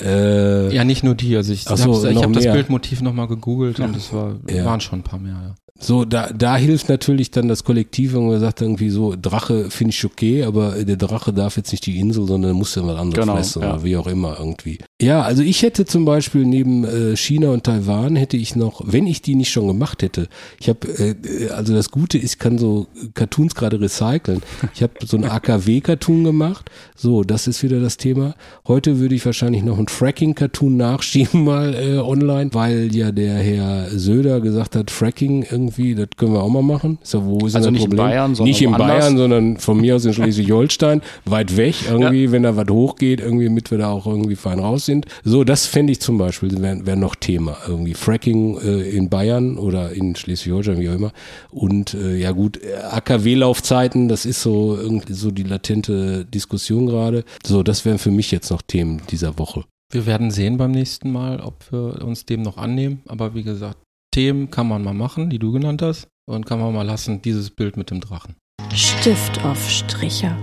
Äh, 0.00 0.74
Ja, 0.74 0.84
nicht 0.84 1.02
nur 1.02 1.14
die. 1.14 1.36
Also 1.36 1.52
ich 1.52 1.64
so, 1.64 1.70
habe 1.70 2.12
noch 2.14 2.22
hab 2.22 2.32
das. 2.32 2.44
Bildmotiv 2.44 3.00
nochmal 3.02 3.26
gegoogelt 3.28 3.80
und 3.80 3.96
es 3.96 4.12
war, 4.12 4.36
Ja. 4.48 4.64
waren 4.64 4.80
schon 4.80 5.00
ein 5.00 5.04
paar 5.04 5.18
mehr. 5.18 5.54
So, 5.80 6.04
da, 6.04 6.30
da 6.32 6.56
hilft 6.56 6.88
natürlich 6.88 7.32
dann 7.32 7.48
das 7.48 7.64
Kollektiv, 7.64 8.14
wenn 8.14 8.28
man 8.28 8.38
sagt 8.38 8.60
irgendwie 8.60 8.90
so, 8.90 9.16
Drache 9.20 9.68
finde 9.70 9.90
ich 9.90 10.04
okay, 10.04 10.44
aber 10.44 10.84
der 10.84 10.96
Drache 10.96 11.32
darf 11.32 11.56
jetzt 11.56 11.72
nicht 11.72 11.84
die 11.86 11.98
Insel, 11.98 12.26
sondern 12.26 12.52
muss 12.54 12.76
ja 12.76 12.86
was 12.86 12.96
anderes 13.00 13.20
Genau, 13.24 13.34
fressen 13.34 13.62
ja. 13.62 13.72
oder 13.74 13.82
wie 13.82 13.96
auch 13.96 14.06
immer 14.06 14.36
irgendwie. 14.38 14.78
Ja, 15.02 15.22
also 15.22 15.42
ich 15.42 15.62
hätte 15.62 15.84
zum 15.84 16.04
Beispiel 16.04 16.44
neben 16.44 16.84
äh, 16.84 17.16
China 17.16 17.50
und 17.50 17.64
Taiwan 17.64 18.14
hätte 18.14 18.36
ich 18.36 18.54
noch, 18.54 18.82
wenn 18.86 19.08
ich 19.08 19.20
die 19.20 19.34
nicht 19.34 19.50
schon 19.50 19.66
gemacht 19.66 20.00
hätte, 20.02 20.28
ich 20.60 20.68
habe, 20.68 20.86
äh, 20.86 21.48
also 21.50 21.74
das 21.74 21.90
Gute 21.90 22.18
ist, 22.18 22.34
ich 22.34 22.38
kann 22.38 22.56
so 22.56 22.86
Cartoons 23.14 23.56
gerade 23.56 23.80
recyceln. 23.80 24.42
Ich 24.74 24.82
habe 24.82 24.92
so 25.04 25.16
ein 25.16 25.24
AKW-Cartoon 25.24 26.22
gemacht, 26.22 26.70
so, 26.94 27.24
das 27.24 27.48
ist 27.48 27.64
wieder 27.64 27.80
das 27.80 27.96
Thema. 27.96 28.36
Heute 28.68 29.00
würde 29.00 29.16
ich 29.16 29.26
wahrscheinlich 29.26 29.64
noch 29.64 29.76
ein 29.76 29.88
Fracking-Cartoon 29.88 30.76
nachschieben 30.76 31.42
mal 31.44 31.74
äh, 31.74 31.98
online, 31.98 32.50
weil 32.52 32.94
ja 32.94 33.10
der 33.10 33.38
Herr 33.38 33.88
Söder 33.90 34.40
gesagt 34.40 34.76
hat, 34.76 34.92
Fracking 34.92 35.44
irgendwie, 35.50 35.96
das 35.96 36.10
können 36.16 36.32
wir 36.32 36.42
auch 36.44 36.48
mal 36.48 36.62
machen. 36.62 36.98
Ist 37.02 37.14
ja, 37.14 37.24
wo 37.24 37.44
ist 37.44 37.56
Also 37.56 37.72
nicht 37.72 37.82
in 37.82 37.90
Problem? 37.90 38.06
Bayern, 38.06 38.34
sondern 38.36 38.48
Nicht 38.48 38.62
in. 38.62 38.72
Bayern, 38.72 39.16
sondern 39.16 39.56
von 39.56 39.80
mir 39.80 39.96
aus 39.96 40.04
in 40.04 40.12
Schleswig-Holstein, 40.14 41.02
weit 41.24 41.56
weg, 41.56 41.74
irgendwie, 41.90 42.30
wenn 42.30 42.44
da 42.44 42.54
was 42.54 42.68
hochgeht, 42.68 43.20
irgendwie, 43.20 43.46
damit 43.46 43.68
wir 43.72 43.78
da 43.78 43.90
auch 43.90 44.06
irgendwie 44.06 44.36
fein 44.36 44.60
raus 44.60 44.86
sind. 44.86 44.91
So, 45.24 45.44
das 45.44 45.66
fände 45.66 45.92
ich 45.92 46.00
zum 46.00 46.18
Beispiel, 46.18 46.60
wäre 46.60 46.84
wär 46.86 46.96
noch 46.96 47.14
Thema. 47.14 47.56
Irgendwie 47.66 47.94
Fracking 47.94 48.58
äh, 48.58 48.90
in 48.90 49.08
Bayern 49.08 49.56
oder 49.56 49.92
in 49.92 50.14
Schleswig-Holstein, 50.14 50.78
wie 50.80 50.90
auch 50.90 50.94
immer. 50.94 51.12
Und 51.50 51.94
äh, 51.94 52.16
ja 52.16 52.32
gut, 52.32 52.60
AKW-Laufzeiten, 52.90 54.08
das 54.08 54.26
ist 54.26 54.42
so 54.42 54.76
irgendwie 54.76 55.14
so 55.14 55.30
die 55.30 55.42
latente 55.42 56.24
Diskussion 56.24 56.86
gerade. 56.86 57.24
So, 57.44 57.62
das 57.62 57.84
wären 57.84 57.98
für 57.98 58.10
mich 58.10 58.30
jetzt 58.30 58.50
noch 58.50 58.62
Themen 58.62 59.02
dieser 59.10 59.38
Woche. 59.38 59.64
Wir 59.90 60.06
werden 60.06 60.30
sehen 60.30 60.56
beim 60.56 60.70
nächsten 60.70 61.10
Mal, 61.10 61.40
ob 61.40 61.70
wir 61.70 62.02
uns 62.04 62.24
dem 62.24 62.42
noch 62.42 62.56
annehmen. 62.56 63.02
Aber 63.06 63.34
wie 63.34 63.42
gesagt, 63.42 63.78
Themen 64.12 64.50
kann 64.50 64.68
man 64.68 64.82
mal 64.82 64.94
machen, 64.94 65.30
die 65.30 65.38
du 65.38 65.52
genannt 65.52 65.82
hast. 65.82 66.08
Und 66.24 66.46
kann 66.46 66.60
man 66.60 66.72
mal 66.72 66.82
lassen, 66.86 67.20
dieses 67.20 67.50
Bild 67.50 67.76
mit 67.76 67.90
dem 67.90 68.00
Drachen. 68.00 68.36
Stift 68.74 69.44
auf 69.44 69.68
Stricher. 69.68 70.36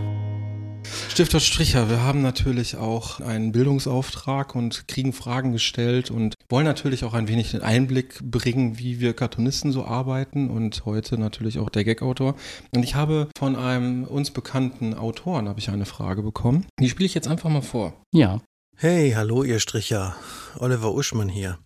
Stifter 1.10 1.40
Stricher, 1.40 1.90
wir 1.90 2.02
haben 2.02 2.22
natürlich 2.22 2.78
auch 2.78 3.20
einen 3.20 3.52
Bildungsauftrag 3.52 4.56
und 4.56 4.88
kriegen 4.88 5.12
Fragen 5.12 5.52
gestellt 5.52 6.12
und 6.12 6.36
wollen 6.48 6.66
natürlich 6.66 7.04
auch 7.04 7.14
ein 7.14 7.28
wenig 7.28 7.52
den 7.52 7.62
Einblick 7.62 8.20
bringen, 8.22 8.80
wie 8.80 9.00
wir 9.00 9.14
Cartoonisten 9.14 9.72
so 9.72 9.84
arbeiten 9.84 10.50
und 10.50 10.86
heute 10.86 11.18
natürlich 11.18 11.60
auch 11.60 11.70
der 11.70 11.84
Gag-Autor. 11.84 12.36
Und 12.74 12.84
ich 12.84 12.96
habe 12.96 13.28
von 13.38 13.56
einem 13.56 14.06
uns 14.06 14.32
bekannten 14.32 14.94
Autoren 14.94 15.50
habe 15.50 15.60
ich 15.60 15.70
eine 15.70 15.86
Frage 15.86 16.24
bekommen. 16.24 16.66
Die 16.80 16.90
spiele 16.90 17.08
ich 17.08 17.16
jetzt 17.16 17.28
einfach 17.28 17.50
mal 17.50 17.62
vor. 17.62 17.94
Ja. 18.14 18.40
Hey, 18.78 19.12
hallo 19.12 19.44
ihr 19.44 19.60
Stricher. 19.60 20.16
Oliver 20.58 20.94
Uschmann 20.94 21.28
hier. 21.28 21.60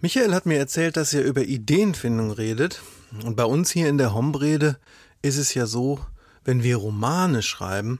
Michael 0.00 0.32
hat 0.32 0.46
mir 0.46 0.58
erzählt, 0.58 0.96
dass 0.96 1.12
ihr 1.12 1.22
über 1.22 1.42
Ideenfindung 1.42 2.30
redet. 2.30 2.82
Und 3.24 3.34
bei 3.36 3.44
uns 3.44 3.72
hier 3.72 3.88
in 3.88 3.98
der 3.98 4.14
Hombrede 4.14 4.78
ist 5.22 5.38
es 5.38 5.54
ja 5.54 5.66
so, 5.66 5.98
wenn 6.44 6.62
wir 6.62 6.76
Romane 6.76 7.42
schreiben, 7.42 7.98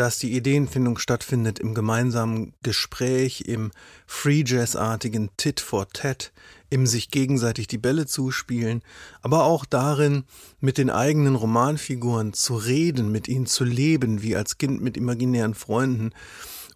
dass 0.00 0.18
die 0.18 0.34
Ideenfindung 0.34 0.96
stattfindet 0.96 1.58
im 1.58 1.74
gemeinsamen 1.74 2.54
Gespräch, 2.62 3.42
im 3.42 3.70
Free 4.06 4.44
Jazz-artigen 4.46 5.28
Tit 5.36 5.60
for 5.60 5.90
Tat, 5.90 6.32
im 6.70 6.86
sich 6.86 7.10
gegenseitig 7.10 7.66
die 7.66 7.76
Bälle 7.76 8.06
zuspielen, 8.06 8.80
aber 9.20 9.44
auch 9.44 9.66
darin, 9.66 10.24
mit 10.58 10.78
den 10.78 10.88
eigenen 10.88 11.34
Romanfiguren 11.34 12.32
zu 12.32 12.56
reden, 12.56 13.12
mit 13.12 13.28
ihnen 13.28 13.44
zu 13.44 13.62
leben, 13.62 14.22
wie 14.22 14.36
als 14.36 14.56
Kind 14.56 14.80
mit 14.80 14.96
imaginären 14.96 15.52
Freunden, 15.52 16.12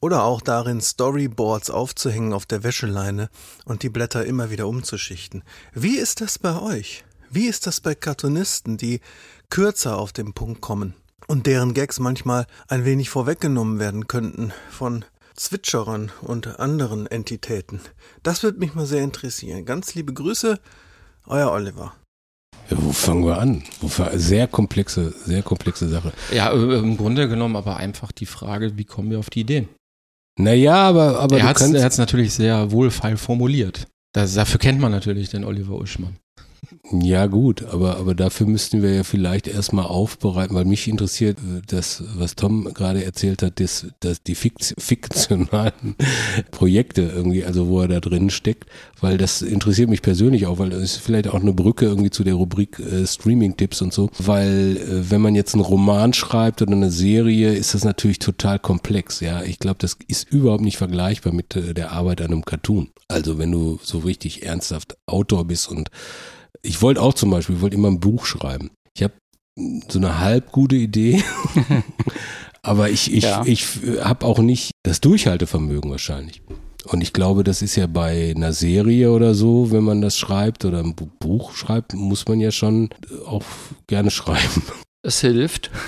oder 0.03 0.25
auch 0.25 0.43
darin, 0.43 0.83
Storyboards 0.83 1.71
aufzuhängen 1.71 2.35
auf 2.35 2.45
der 2.45 2.63
Wäscheleine 2.63 3.31
und 3.65 3.83
die 3.83 3.89
Blätter 3.89 4.27
immer 4.27 4.51
wieder 4.51 4.69
umzuschichten. 4.69 5.45
Wie 5.73 5.97
ist 5.97 6.21
das 6.21 6.39
bei 6.39 6.61
euch? 6.61 7.07
Wie 7.31 7.47
ist 7.47 7.67
das 7.67 7.81
bei 7.81 7.95
Cartoonisten, 7.95 8.77
die 8.77 9.01
kürzer 9.49 9.97
auf 9.97 10.13
den 10.13 10.35
Punkt 10.35 10.61
kommen 10.61 10.95
und 11.27 11.47
deren 11.47 11.75
Gags 11.75 11.99
manchmal 12.01 12.47
ein 12.69 12.85
wenig 12.85 13.11
vorweggenommen 13.11 13.79
werden 13.79 14.07
könnten 14.09 14.53
von 14.71 15.05
Zwitscherern 15.35 16.13
und 16.23 16.61
anderen 16.61 17.07
Entitäten? 17.07 17.81
Das 18.23 18.43
würde 18.43 18.59
mich 18.59 18.75
mal 18.75 18.87
sehr 18.87 19.03
interessieren. 19.03 19.65
Ganz 19.65 19.95
liebe 19.95 20.13
Grüße, 20.13 20.59
euer 21.27 21.51
Oliver. 21.51 21.95
Ja, 22.71 22.77
wo 22.81 22.93
fangen 22.93 23.25
wir 23.27 23.39
an? 23.39 23.63
Sehr 24.15 24.47
komplexe, 24.47 25.13
sehr 25.25 25.43
komplexe 25.43 25.89
Sache. 25.89 26.13
Ja, 26.33 26.53
äh, 26.53 26.79
im 26.79 26.97
Grunde 26.97 27.29
genommen 27.29 27.57
aber 27.57 27.77
einfach 27.77 28.13
die 28.13 28.27
Frage, 28.27 28.79
wie 28.79 28.85
kommen 28.85 29.11
wir 29.11 29.19
auf 29.19 29.31
die 29.31 29.41
Ideen? 29.41 29.69
Naja, 30.39 30.75
aber, 30.75 31.21
aber 31.21 31.37
er 31.37 31.53
du 31.53 31.83
hat 31.83 31.93
es 31.93 31.99
natürlich 31.99 32.33
sehr 32.35 32.73
wohlfeil 32.73 33.17
formuliert. 33.17 33.87
Das, 34.13 34.35
dafür 34.35 34.59
kennt 34.59 34.81
man 34.81 34.93
natürlich 34.93 35.29
den 35.29 35.45
Oliver 35.45 35.75
Uschmann. 35.75 36.17
Ja, 36.93 37.27
gut, 37.27 37.65
aber, 37.65 37.97
aber 37.97 38.15
dafür 38.15 38.47
müssten 38.47 38.83
wir 38.83 38.93
ja 38.93 39.05
vielleicht 39.05 39.49
erstmal 39.49 39.87
aufbereiten, 39.87 40.55
weil 40.55 40.67
mich 40.67 40.87
interessiert 40.87 41.39
äh, 41.39 41.63
das, 41.67 42.05
was 42.15 42.37
Tom 42.37 42.75
gerade 42.75 43.03
erzählt 43.03 43.43
hat, 43.43 43.59
das, 43.59 43.87
das, 44.01 44.23
die 44.23 44.35
Fikt, 44.35 44.75
fiktionalen 44.79 45.97
Projekte 46.51 47.01
irgendwie, 47.03 47.43
also 47.43 47.69
wo 47.69 47.81
er 47.81 47.89
da 47.89 48.01
drin 48.01 48.29
steckt, 48.29 48.69
weil 49.01 49.17
das 49.17 49.41
interessiert 49.41 49.89
mich 49.89 50.03
persönlich 50.03 50.47
auch, 50.47 50.59
weil 50.59 50.71
das 50.71 50.83
ist 50.83 50.97
vielleicht 50.99 51.29
auch 51.29 51.41
eine 51.41 51.55
Brücke 51.55 51.87
irgendwie 51.87 52.11
zu 52.11 52.23
der 52.23 52.35
Rubrik 52.35 52.79
äh, 52.79 53.07
Streaming-Tipps 53.07 53.81
und 53.81 53.95
so, 53.95 54.11
weil 54.19 54.77
äh, 54.77 55.11
wenn 55.11 55.23
man 55.23 55.35
jetzt 55.35 55.55
einen 55.55 55.65
Roman 55.65 56.13
schreibt 56.13 56.61
oder 56.61 56.73
eine 56.73 56.91
Serie, 56.91 57.55
ist 57.55 57.73
das 57.73 57.85
natürlich 57.85 58.19
total 58.19 58.59
komplex, 58.59 59.21
ja. 59.21 59.43
Ich 59.43 59.59
glaube, 59.59 59.79
das 59.79 59.97
ist 60.07 60.31
überhaupt 60.31 60.63
nicht 60.63 60.77
vergleichbar 60.77 61.33
mit 61.33 61.57
äh, 61.57 61.73
der 61.73 61.93
Arbeit 61.93 62.21
an 62.21 62.27
einem 62.27 62.45
Cartoon. 62.45 62.91
Also 63.09 63.39
wenn 63.39 63.53
du 63.53 63.79
so 63.83 64.01
richtig 64.01 64.45
ernsthaft 64.45 64.99
Autor 65.07 65.47
bist 65.47 65.71
und 65.71 65.91
ich 66.63 66.81
wollte 66.83 67.01
auch 67.03 67.15
zum 67.15 67.31
Beispiel, 67.31 67.57
ich 67.57 67.63
wollte 67.63 67.77
immer 67.77 67.89
ein 67.89 68.01
Buch 68.01 68.25
schreiben. 68.27 68.71
Ich 68.97 69.03
habe 69.03 69.15
so 69.89 69.99
eine 69.99 70.19
halb 70.21 70.51
gute 70.53 70.77
Idee, 70.77 71.23
aber 72.63 72.91
ich, 72.91 73.13
ich, 73.13 73.25
Ja. 73.25 73.43
ich 73.45 73.67
habe 74.03 74.25
auch 74.27 74.39
nicht 74.39 74.71
das 74.85 75.01
Durchhaltevermögen 75.01 75.91
wahrscheinlich. 75.91 76.43
Und 76.87 77.01
ich 77.01 77.13
glaube, 77.15 77.45
das 77.45 77.63
ist 77.63 77.77
ja 77.77 77.87
bei 77.87 78.35
einer 78.37 78.53
Serie 78.53 79.11
oder 79.11 79.35
so, 79.35 79.71
wenn 79.73 79.85
man 79.85 80.03
das 80.03 80.19
schreibt 80.19 80.65
oder 80.67 80.81
ein 80.81 80.95
Bu- 80.95 81.09
Buch 81.19 81.55
schreibt, 81.55 81.95
muss 81.95 82.27
man 82.29 82.41
ja 82.41 82.51
schon 82.51 82.91
auch 83.27 83.43
gerne 83.87 84.11
schreiben. 84.11 84.63
Es 85.05 85.21
hilft. 85.21 85.71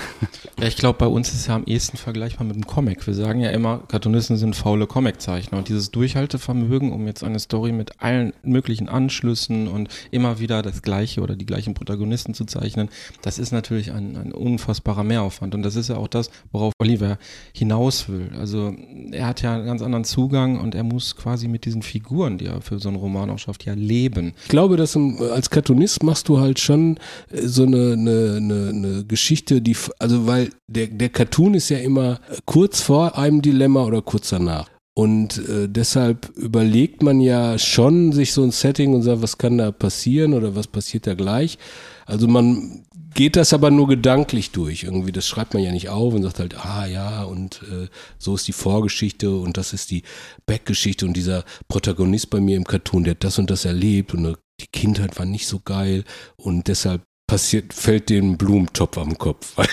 Ja, 0.59 0.67
ich 0.67 0.77
glaube, 0.79 0.99
bei 0.99 1.07
uns 1.07 1.29
ist 1.29 1.41
es 1.41 1.47
ja 1.49 1.55
am 1.55 1.65
ehesten 1.65 1.99
vergleichbar 1.99 2.47
mit 2.47 2.55
einem 2.57 2.67
Comic. 2.67 3.07
Wir 3.07 3.13
sagen 3.13 3.41
ja 3.41 3.51
immer, 3.51 3.81
Cartoonisten 3.89 4.39
sind 4.39 4.57
faule 4.57 4.87
Comiczeichner. 4.87 5.59
Und 5.59 5.69
dieses 5.69 5.91
Durchhaltevermögen, 5.91 6.93
um 6.93 7.07
jetzt 7.07 7.23
eine 7.23 7.39
Story 7.41 7.73
mit 7.73 8.01
allen 8.01 8.33
möglichen 8.43 8.89
Anschlüssen 8.89 9.69
und 9.69 9.91
immer 10.11 10.39
wieder 10.41 10.63
das 10.63 10.81
gleiche 10.81 11.21
oder 11.21 11.37
die 11.37 11.45
gleichen 11.45 11.75
Protagonisten 11.75 12.33
zu 12.33 12.47
zeichnen, 12.47 12.89
das 13.21 13.39
ist 13.39 13.53
natürlich 13.53 13.93
ein, 13.93 14.17
ein 14.17 14.33
unfassbarer 14.33 15.05
Mehraufwand. 15.05 15.55
Und 15.55 15.63
das 15.63 15.77
ist 15.77 15.89
ja 15.89 15.99
auch 15.99 16.09
das, 16.09 16.31
worauf 16.53 16.73
Oliver 16.79 17.19
hinaus 17.53 18.09
will. 18.09 18.31
Also 18.41 18.75
er 19.13 19.27
hat 19.27 19.43
ja 19.43 19.57
einen 19.57 19.67
ganz 19.67 19.83
anderen 19.83 20.05
Zugang 20.07 20.59
und 20.59 20.75
er 20.75 20.85
muss 20.85 21.17
quasi 21.17 21.49
mit 21.49 21.67
diesen 21.67 21.83
Figuren, 21.83 22.39
die 22.39 22.47
er 22.47 22.63
für 22.63 22.79
so 22.79 22.89
einen 22.89 22.97
Roman 22.97 23.29
auch 23.29 23.39
schafft, 23.39 23.67
ja 23.67 23.75
leben. 23.75 24.33
Ich 24.45 24.49
glaube, 24.49 24.79
dass 24.79 24.95
im- 24.95 25.19
als 25.35 25.51
Cartoonist 25.51 26.03
machst 26.03 26.31
du 26.31 26.41
halt 26.41 26.59
schon 26.61 26.99
so 27.31 27.65
eine, 27.65 27.93
eine, 27.93 28.37
eine, 28.39 28.69
eine 28.71 29.05
Geschichte, 29.09 29.61
die, 29.63 29.77
also 29.99 30.27
weil 30.27 30.51
der, 30.67 30.89
der 30.89 31.09
Cartoon 31.09 31.55
ist 31.55 31.69
ja 31.69 31.79
immer 31.79 32.21
kurz 32.45 32.81
vor 32.81 33.19
einem 33.19 33.43
Dilemma 33.43 33.85
oder 33.85 34.03
kurz 34.03 34.31
danach. 34.31 34.69
Und 34.95 35.47
äh, 35.49 35.69
deshalb 35.69 36.31
überlegt 36.37 37.03
man 37.03 37.21
ja 37.21 37.59
schon 37.59 38.13
sich 38.13 38.33
so 38.33 38.43
ein 38.43 38.51
Setting 38.51 38.95
und 38.95 39.03
sagt, 39.03 39.21
was 39.21 39.37
kann 39.37 39.59
da 39.59 39.71
passieren 39.71 40.33
oder 40.33 40.57
was 40.57 40.69
passiert 40.69 41.07
da 41.07 41.13
gleich. 41.13 41.59
Also 42.07 42.27
man 42.29 42.87
geht 43.17 43.37
das 43.37 43.53
aber 43.53 43.71
nur 43.71 43.89
gedanklich 43.89 44.53
durch. 44.53 44.85
Irgendwie, 44.85 45.13
das 45.13 45.27
schreibt 45.27 45.53
man 45.53 45.63
ja 45.63 45.73
nicht 45.73 45.91
auf 45.91 46.15
und 46.15 46.23
sagt 46.23 46.39
halt, 46.39 46.65
ah 46.65 46.87
ja, 46.87 47.25
und 47.25 47.63
äh, 47.71 47.89
so 48.19 48.35
ist 48.37 48.49
die 48.49 48.53
Vorgeschichte 48.53 49.37
und 49.37 49.57
das 49.59 49.73
ist 49.73 49.91
die 49.91 50.03
Backgeschichte 50.47 51.05
und 51.05 51.15
dieser 51.15 51.45
Protagonist 51.69 52.31
bei 52.31 52.41
mir 52.41 52.57
im 52.57 52.65
Cartoon, 52.65 53.05
der 53.05 53.13
hat 53.13 53.25
das 53.25 53.39
und 53.39 53.51
das 53.51 53.67
erlebt 53.67 54.15
und 54.15 54.25
äh, 54.25 54.35
die 54.61 54.67
Kindheit 54.67 55.19
war 55.19 55.27
nicht 55.27 55.47
so 55.47 55.61
geil 55.61 56.05
und 56.37 56.69
deshalb 56.69 57.03
passiert, 57.27 57.73
fällt 57.73 58.11
dem 58.11 58.37
Blumentopf 58.37 58.99
am 58.99 59.17
Kopf. 59.17 59.55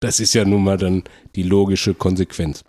Das 0.00 0.20
ist 0.20 0.34
ja 0.34 0.44
nun 0.44 0.62
mal 0.62 0.76
dann 0.76 1.04
die 1.36 1.42
logische 1.42 1.94
Konsequenz. 1.94 2.62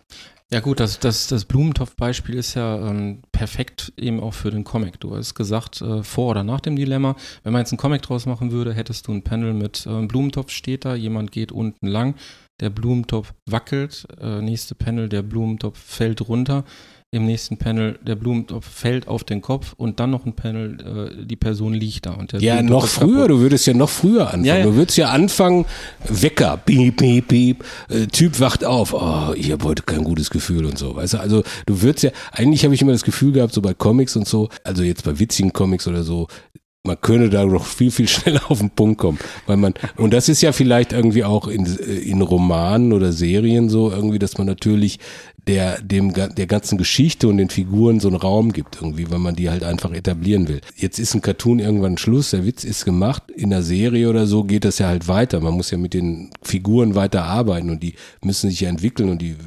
Ja 0.50 0.62
gut, 0.62 0.80
das, 0.80 1.00
das, 1.00 1.28
das 1.28 1.44
Blumentopf-Beispiel 1.44 2.36
ist 2.36 2.54
ja 2.54 2.90
ähm, 2.90 3.22
perfekt 3.34 3.92
eben 3.98 4.22
auch 4.22 4.34
für 4.34 4.50
den 4.50 4.64
Comic. 4.64 4.98
Du 5.02 5.14
hast 5.14 5.36
gesagt, 5.36 5.82
äh, 5.82 6.04
vor 6.04 6.30
oder 6.30 6.46
nach 6.46 6.62
dem 6.62 6.78
Dilemma, 6.78 7.18
wenn 7.44 7.52
man 7.52 7.60
jetzt 7.60 7.74
einen 7.74 7.80
Comic 7.80 8.02
draus 8.02 8.26
machen 8.26 8.52
würde, 8.52 8.74
hättest 8.74 9.08
du 9.08 9.12
ein 9.12 9.24
Panel 9.24 9.54
mit 9.54 9.86
äh, 9.86 10.06
Blumentopf 10.06 10.52
steht 10.52 10.86
da, 10.86 10.96
jemand 10.96 11.34
geht 11.34 11.52
unten 11.52 11.88
lang, 11.88 12.16
der 12.62 12.70
Blumentopf 12.70 13.34
wackelt, 13.46 14.08
äh, 14.22 14.42
nächste 14.42 14.74
Panel, 14.74 15.10
der 15.10 15.22
Blumentopf 15.22 15.78
fällt 15.78 16.22
runter, 16.30 16.64
im 17.12 17.26
nächsten 17.26 17.56
Panel, 17.58 17.98
der 18.06 18.16
Blumentopf 18.16 18.68
fällt 18.68 19.08
auf 19.08 19.24
den 19.24 19.42
Kopf 19.42 19.74
und 19.78 20.00
dann 20.02 20.12
noch 20.12 20.26
ein 20.26 20.34
Panel, 20.34 21.16
äh, 21.22 21.26
die 21.26 21.38
Person 21.38 21.74
liegt 21.74 22.06
da. 22.06 22.12
Und 22.12 22.34
der 22.34 22.42
Ja, 22.42 22.56
Blumentopf 22.56 22.82
noch 22.84 22.88
früher, 22.90 23.16
kaputt. 23.16 23.30
du 23.30 23.40
würdest 23.40 23.66
ja 23.68 23.74
noch 23.74 23.90
früher 23.90 24.26
anfangen. 24.26 24.44
Ja, 24.46 24.58
ja. 24.58 24.64
Du 24.66 24.76
würdest 24.76 24.98
ja 24.98 25.10
anfangen, 25.12 25.66
Wecker, 26.08 26.58
piep, 26.58 26.98
piep, 26.98 27.28
piep, 27.30 27.64
äh, 27.90 28.08
Typ 28.08 28.40
wacht 28.42 28.66
auf, 28.66 28.94
oh, 28.94 29.34
ich 29.36 29.52
habe 29.52 29.64
heute 29.64 29.84
kein 29.84 30.04
gutes 30.04 30.30
Gefühl 30.30 30.66
und 30.66 30.78
so, 30.78 30.96
weißt 30.98 31.14
du, 31.14 31.20
also 31.20 31.44
du 31.66 31.82
würdest 31.82 32.04
ja, 32.04 32.12
eigentlich 32.34 32.66
habe 32.66 32.76
ich 32.76 32.82
immer 32.82 32.92
das 32.92 33.04
Gefühl 33.04 33.32
gehabt, 33.32 33.54
so 33.54 33.62
bei 33.62 33.74
Comics 33.74 34.18
und 34.18 34.28
so, 34.28 34.50
also 34.66 34.84
jetzt 34.84 35.06
bei 35.06 35.18
witzigen 35.18 35.54
Comics 35.54 35.88
oder 35.88 36.04
so, 36.04 36.28
man 36.84 37.00
könnte 37.02 37.30
da 37.30 37.46
noch 37.46 37.66
viel, 37.66 37.92
viel 37.92 38.08
schneller 38.08 38.50
auf 38.50 38.60
den 38.60 38.70
Punkt 38.70 38.98
kommen. 38.98 39.20
Weil 39.46 39.58
man, 39.58 39.74
und 39.96 40.12
das 40.14 40.30
ist 40.30 40.42
ja 40.42 40.52
vielleicht 40.52 40.94
irgendwie 40.94 41.24
auch 41.24 41.48
in, 41.48 41.66
in 41.66 42.22
Romanen 42.22 42.94
oder 42.94 43.12
Serien 43.12 43.70
so, 43.70 43.92
irgendwie, 43.92 44.20
dass 44.20 44.38
man 44.38 44.48
natürlich 44.48 45.00
der, 45.48 45.82
dem, 45.82 46.14
der 46.14 46.46
ganzen 46.46 46.78
Geschichte 46.78 47.28
und 47.28 47.38
den 47.38 47.50
Figuren 47.50 48.00
so 48.00 48.10
einen 48.10 48.18
Raum 48.18 48.52
gibt 48.52 48.78
irgendwie, 48.82 49.10
weil 49.10 49.20
man 49.20 49.36
die 49.36 49.50
halt 49.50 49.64
einfach 49.64 49.94
etablieren 49.94 50.48
will. 50.48 50.62
Jetzt 50.76 51.00
ist 51.00 51.14
ein 51.14 51.22
Cartoon 51.22 51.60
irgendwann 51.60 51.98
Schluss, 51.98 52.32
der 52.32 52.46
Witz 52.46 52.64
ist 52.64 52.84
gemacht. 52.84 53.24
In 53.34 53.52
der 53.52 53.64
Serie 53.64 54.10
oder 54.10 54.28
so 54.28 54.44
geht 54.44 54.66
das 54.66 54.80
ja 54.80 54.88
halt 54.88 55.08
weiter. 55.08 55.40
Man 55.40 55.54
muss 55.54 55.72
ja 55.72 55.78
mit 55.78 55.94
den 55.94 56.32
Figuren 56.42 56.96
weiter 56.96 57.24
arbeiten 57.24 57.70
und 57.70 57.82
die 57.82 57.94
müssen 58.22 58.50
sich 58.50 58.62
ja 58.62 58.70
entwickeln 58.70 59.10
und 59.10 59.22
die 59.22 59.38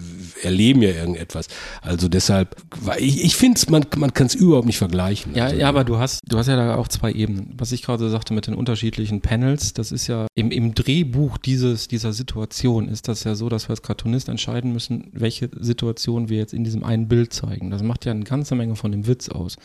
erleben 0.42 0.82
ja 0.82 0.90
irgendetwas. 0.90 1.46
Also 1.82 2.08
deshalb, 2.08 2.56
ich, 2.98 3.24
ich 3.24 3.36
finde 3.36 3.60
man, 3.70 3.86
man 3.96 4.14
kann 4.14 4.26
es 4.26 4.34
überhaupt 4.34 4.66
nicht 4.66 4.78
vergleichen. 4.78 5.34
Ja, 5.34 5.44
also, 5.44 5.56
ja, 5.56 5.68
aber 5.68 5.84
du 5.84 5.98
hast, 5.98 6.20
du 6.26 6.38
hast 6.38 6.48
ja 6.48 6.56
da 6.56 6.76
auch 6.76 6.88
zwei 6.88 7.12
Ebenen. 7.12 7.54
Was 7.56 7.72
ich 7.72 7.82
gerade 7.82 8.08
sagte 8.10 8.34
mit 8.34 8.46
den 8.46 8.54
unterschiedlichen 8.54 9.20
Panels, 9.20 9.72
das 9.72 9.92
ist 9.92 10.06
ja 10.06 10.26
im, 10.34 10.50
im 10.50 10.74
Drehbuch 10.74 11.38
dieses, 11.38 11.88
dieser 11.88 12.12
Situation 12.12 12.88
ist 12.88 13.08
das 13.08 13.24
ja 13.24 13.34
so, 13.34 13.48
dass 13.48 13.68
wir 13.68 13.70
als 13.70 13.82
Cartoonist 13.82 14.28
entscheiden 14.28 14.72
müssen, 14.72 15.08
welche 15.12 15.50
Situation 15.58 16.28
wir 16.28 16.38
jetzt 16.38 16.54
in 16.54 16.64
diesem 16.64 16.84
einen 16.84 17.08
Bild 17.08 17.32
zeigen. 17.32 17.70
Das 17.70 17.82
macht 17.82 18.04
ja 18.04 18.12
eine 18.12 18.24
ganze 18.24 18.54
Menge 18.54 18.76
von 18.76 18.92
dem 18.92 19.06
Witz 19.06 19.28
aus 19.28 19.56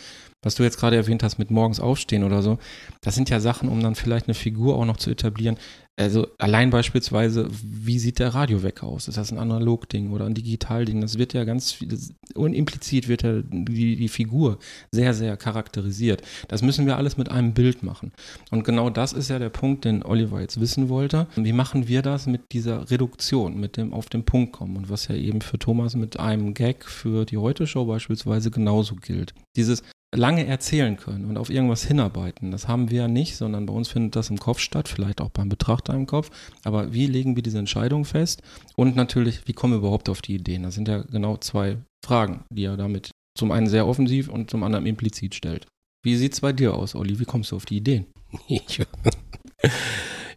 was 0.46 0.56
du 0.56 0.64
jetzt 0.64 0.78
gerade 0.78 0.96
erwähnt 0.96 1.24
hast 1.24 1.40
mit 1.40 1.50
morgens 1.50 1.80
aufstehen 1.80 2.24
oder 2.24 2.44
so, 2.44 2.60
das 3.02 3.16
sind 3.16 3.30
ja 3.32 3.40
Sachen, 3.40 3.68
um 3.68 3.82
dann 3.82 3.96
vielleicht 3.96 4.28
eine 4.28 4.36
Figur 4.36 4.76
auch 4.76 4.86
noch 4.86 4.98
zu 4.98 5.10
etablieren. 5.10 5.58
Also 5.98 6.28
allein 6.40 6.72
beispielsweise, 6.72 7.48
wie 7.64 8.00
sieht 8.00 8.20
der 8.20 8.36
Radiowecker 8.36 8.86
aus? 8.86 9.08
Ist 9.08 9.18
das 9.18 9.32
ein 9.32 9.38
Analogding 9.38 10.12
oder 10.12 10.26
ein 10.26 10.34
Digitalding? 10.34 11.00
Das 11.00 11.18
wird 11.18 11.34
ja 11.34 11.46
ganz 11.46 11.72
viel, 11.72 11.98
unimplizit 12.34 13.08
wird 13.08 13.24
ja 13.24 13.42
die, 13.42 13.96
die 13.96 14.10
Figur 14.10 14.60
sehr, 14.92 15.14
sehr 15.14 15.38
charakterisiert. 15.38 16.22
Das 16.50 16.62
müssen 16.62 16.86
wir 16.86 16.98
alles 16.98 17.16
mit 17.16 17.32
einem 17.32 17.54
Bild 17.54 17.82
machen. 17.82 18.12
Und 18.52 18.66
genau 18.66 18.90
das 18.90 19.14
ist 19.14 19.30
ja 19.30 19.40
der 19.40 19.50
Punkt, 19.50 19.86
den 19.86 20.04
Oliver 20.04 20.42
jetzt 20.42 20.60
wissen 20.60 20.90
wollte. 20.90 21.28
Wie 21.38 21.54
machen 21.54 21.88
wir 21.88 22.02
das 22.02 22.28
mit 22.28 22.52
dieser 22.52 22.92
Reduktion, 22.92 23.58
mit 23.58 23.78
dem 23.78 23.94
auf 23.94 24.08
den 24.08 24.26
Punkt 24.26 24.52
kommen? 24.52 24.76
Und 24.76 24.90
was 24.90 25.08
ja 25.08 25.16
eben 25.16 25.40
für 25.40 25.58
Thomas 25.58 25.96
mit 25.96 26.20
einem 26.20 26.54
Gag 26.54 26.84
für 26.84 27.24
die 27.26 27.38
Heute-Show 27.38 27.86
beispielsweise 27.86 28.52
genauso 28.52 28.96
gilt. 28.96 29.34
Dieses 29.56 29.82
lange 30.16 30.46
erzählen 30.46 30.98
können 30.98 31.26
und 31.26 31.38
auf 31.38 31.50
irgendwas 31.50 31.84
hinarbeiten. 31.84 32.52
Das 32.52 32.68
haben 32.68 32.90
wir 32.90 33.02
ja 33.02 33.08
nicht, 33.08 33.36
sondern 33.36 33.66
bei 33.66 33.74
uns 33.74 33.90
findet 33.90 34.16
das 34.16 34.30
im 34.30 34.40
Kopf 34.40 34.60
statt, 34.60 34.88
vielleicht 34.88 35.22
auch 35.22 35.30
beim 35.30 35.50
Betrachter 35.50 35.94
im 35.94 36.06
Kopf. 36.06 36.32
Aber 36.64 36.94
wie 36.94 37.08
legen 37.08 37.36
wir 37.36 37.44
diese 37.44 37.60
Entscheidung 37.60 38.06
fest? 38.06 38.42
Und 38.76 38.96
natürlich, 38.96 39.48
wie 39.48 39.54
kommen 39.54 39.74
wir 39.74 39.80
überhaupt 39.80 40.10
auf 40.10 40.22
die 40.22 40.36
Ideen? 40.36 40.64
Das 40.64 40.76
sind 40.76 40.88
ja 40.88 41.00
genau 41.04 41.38
zwei 41.38 41.78
Fragen, 42.06 42.44
die 42.52 42.66
er 42.66 42.78
damit 42.78 43.12
zum 43.38 43.52
einen 43.52 43.68
sehr 43.68 43.88
offensiv 43.88 44.30
und 44.30 44.50
zum 44.50 44.64
anderen 44.64 44.86
implizit 44.86 45.36
stellt. 45.36 45.68
Wie 46.04 46.16
sieht 46.16 46.34
es 46.34 46.42
bei 46.42 46.54
dir 46.54 46.76
aus, 46.76 46.96
Olli? 46.96 47.20
Wie 47.20 47.26
kommst 47.26 47.52
du 47.52 47.56
auf 47.56 47.66
die 47.66 47.78
Ideen? 47.78 48.06
Ich, 48.48 48.82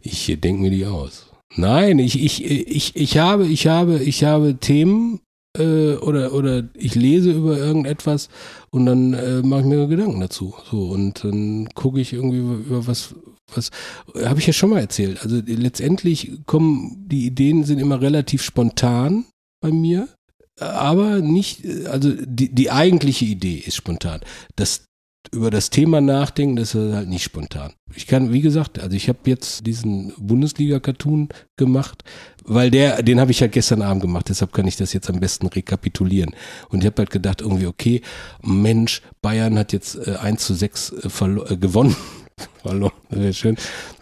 ich 0.02 0.40
denke 0.40 0.62
mir 0.62 0.70
die 0.70 0.86
aus. 0.86 1.30
Nein, 1.56 1.98
ich, 1.98 2.22
ich, 2.22 2.44
ich, 2.44 2.94
ich 2.96 3.18
habe, 3.18 3.46
ich 3.46 3.66
habe, 3.66 4.02
ich 4.02 4.24
habe 4.24 4.56
Themen, 4.58 5.20
äh, 5.58 5.96
oder, 5.96 6.32
oder 6.32 6.64
ich 6.74 6.94
lese 6.94 7.32
über 7.32 7.58
irgendetwas 7.58 8.28
und 8.70 8.86
dann 8.86 9.14
äh, 9.14 9.42
mache 9.42 9.60
ich 9.60 9.66
mir 9.66 9.86
Gedanken 9.86 10.20
dazu. 10.20 10.54
So, 10.70 10.88
und 10.88 11.24
dann 11.24 11.68
gucke 11.74 12.00
ich 12.00 12.12
irgendwie 12.12 12.38
über 12.38 12.86
was, 12.86 13.14
was 13.54 13.70
habe 14.24 14.40
ich 14.40 14.46
ja 14.46 14.52
schon 14.52 14.70
mal 14.70 14.80
erzählt. 14.80 15.22
Also 15.22 15.40
letztendlich 15.44 16.32
kommen, 16.46 17.04
die 17.08 17.26
Ideen 17.26 17.64
sind 17.64 17.78
immer 17.78 18.00
relativ 18.00 18.42
spontan 18.42 19.24
bei 19.60 19.70
mir, 19.70 20.08
aber 20.60 21.20
nicht, 21.20 21.64
also 21.86 22.12
die, 22.12 22.54
die 22.54 22.70
eigentliche 22.70 23.24
Idee 23.24 23.62
ist 23.64 23.76
spontan. 23.76 24.20
Das 24.56 24.84
über 25.32 25.50
das 25.50 25.70
Thema 25.70 26.00
nachdenken, 26.00 26.56
das 26.56 26.74
ist 26.74 26.94
halt 26.94 27.08
nicht 27.08 27.22
spontan. 27.22 27.72
Ich 27.94 28.06
kann, 28.06 28.32
wie 28.32 28.40
gesagt, 28.40 28.78
also 28.78 28.96
ich 28.96 29.08
habe 29.08 29.18
jetzt 29.26 29.66
diesen 29.66 30.12
Bundesliga-Cartoon 30.18 31.28
gemacht, 31.56 32.04
weil 32.48 32.70
der, 32.70 33.02
den 33.02 33.20
habe 33.20 33.30
ich 33.30 33.40
halt 33.40 33.52
gestern 33.52 33.82
Abend 33.82 34.02
gemacht, 34.02 34.28
deshalb 34.28 34.52
kann 34.52 34.66
ich 34.66 34.76
das 34.76 34.92
jetzt 34.92 35.10
am 35.10 35.20
besten 35.20 35.46
rekapitulieren. 35.46 36.34
Und 36.70 36.80
ich 36.80 36.86
habe 36.86 36.96
halt 36.98 37.10
gedacht, 37.10 37.40
irgendwie, 37.40 37.66
okay, 37.66 38.02
Mensch, 38.42 39.02
Bayern 39.22 39.58
hat 39.58 39.72
jetzt 39.72 39.96
äh, 40.06 40.16
1 40.16 40.44
zu 40.44 40.54
6 40.54 40.90
äh, 40.90 41.24
äh, 41.24 41.56
gewonnen 41.56 41.96
Hallo, 42.64 42.90
das 43.10 43.20
wäre 43.20 43.32
schön. 43.32 43.56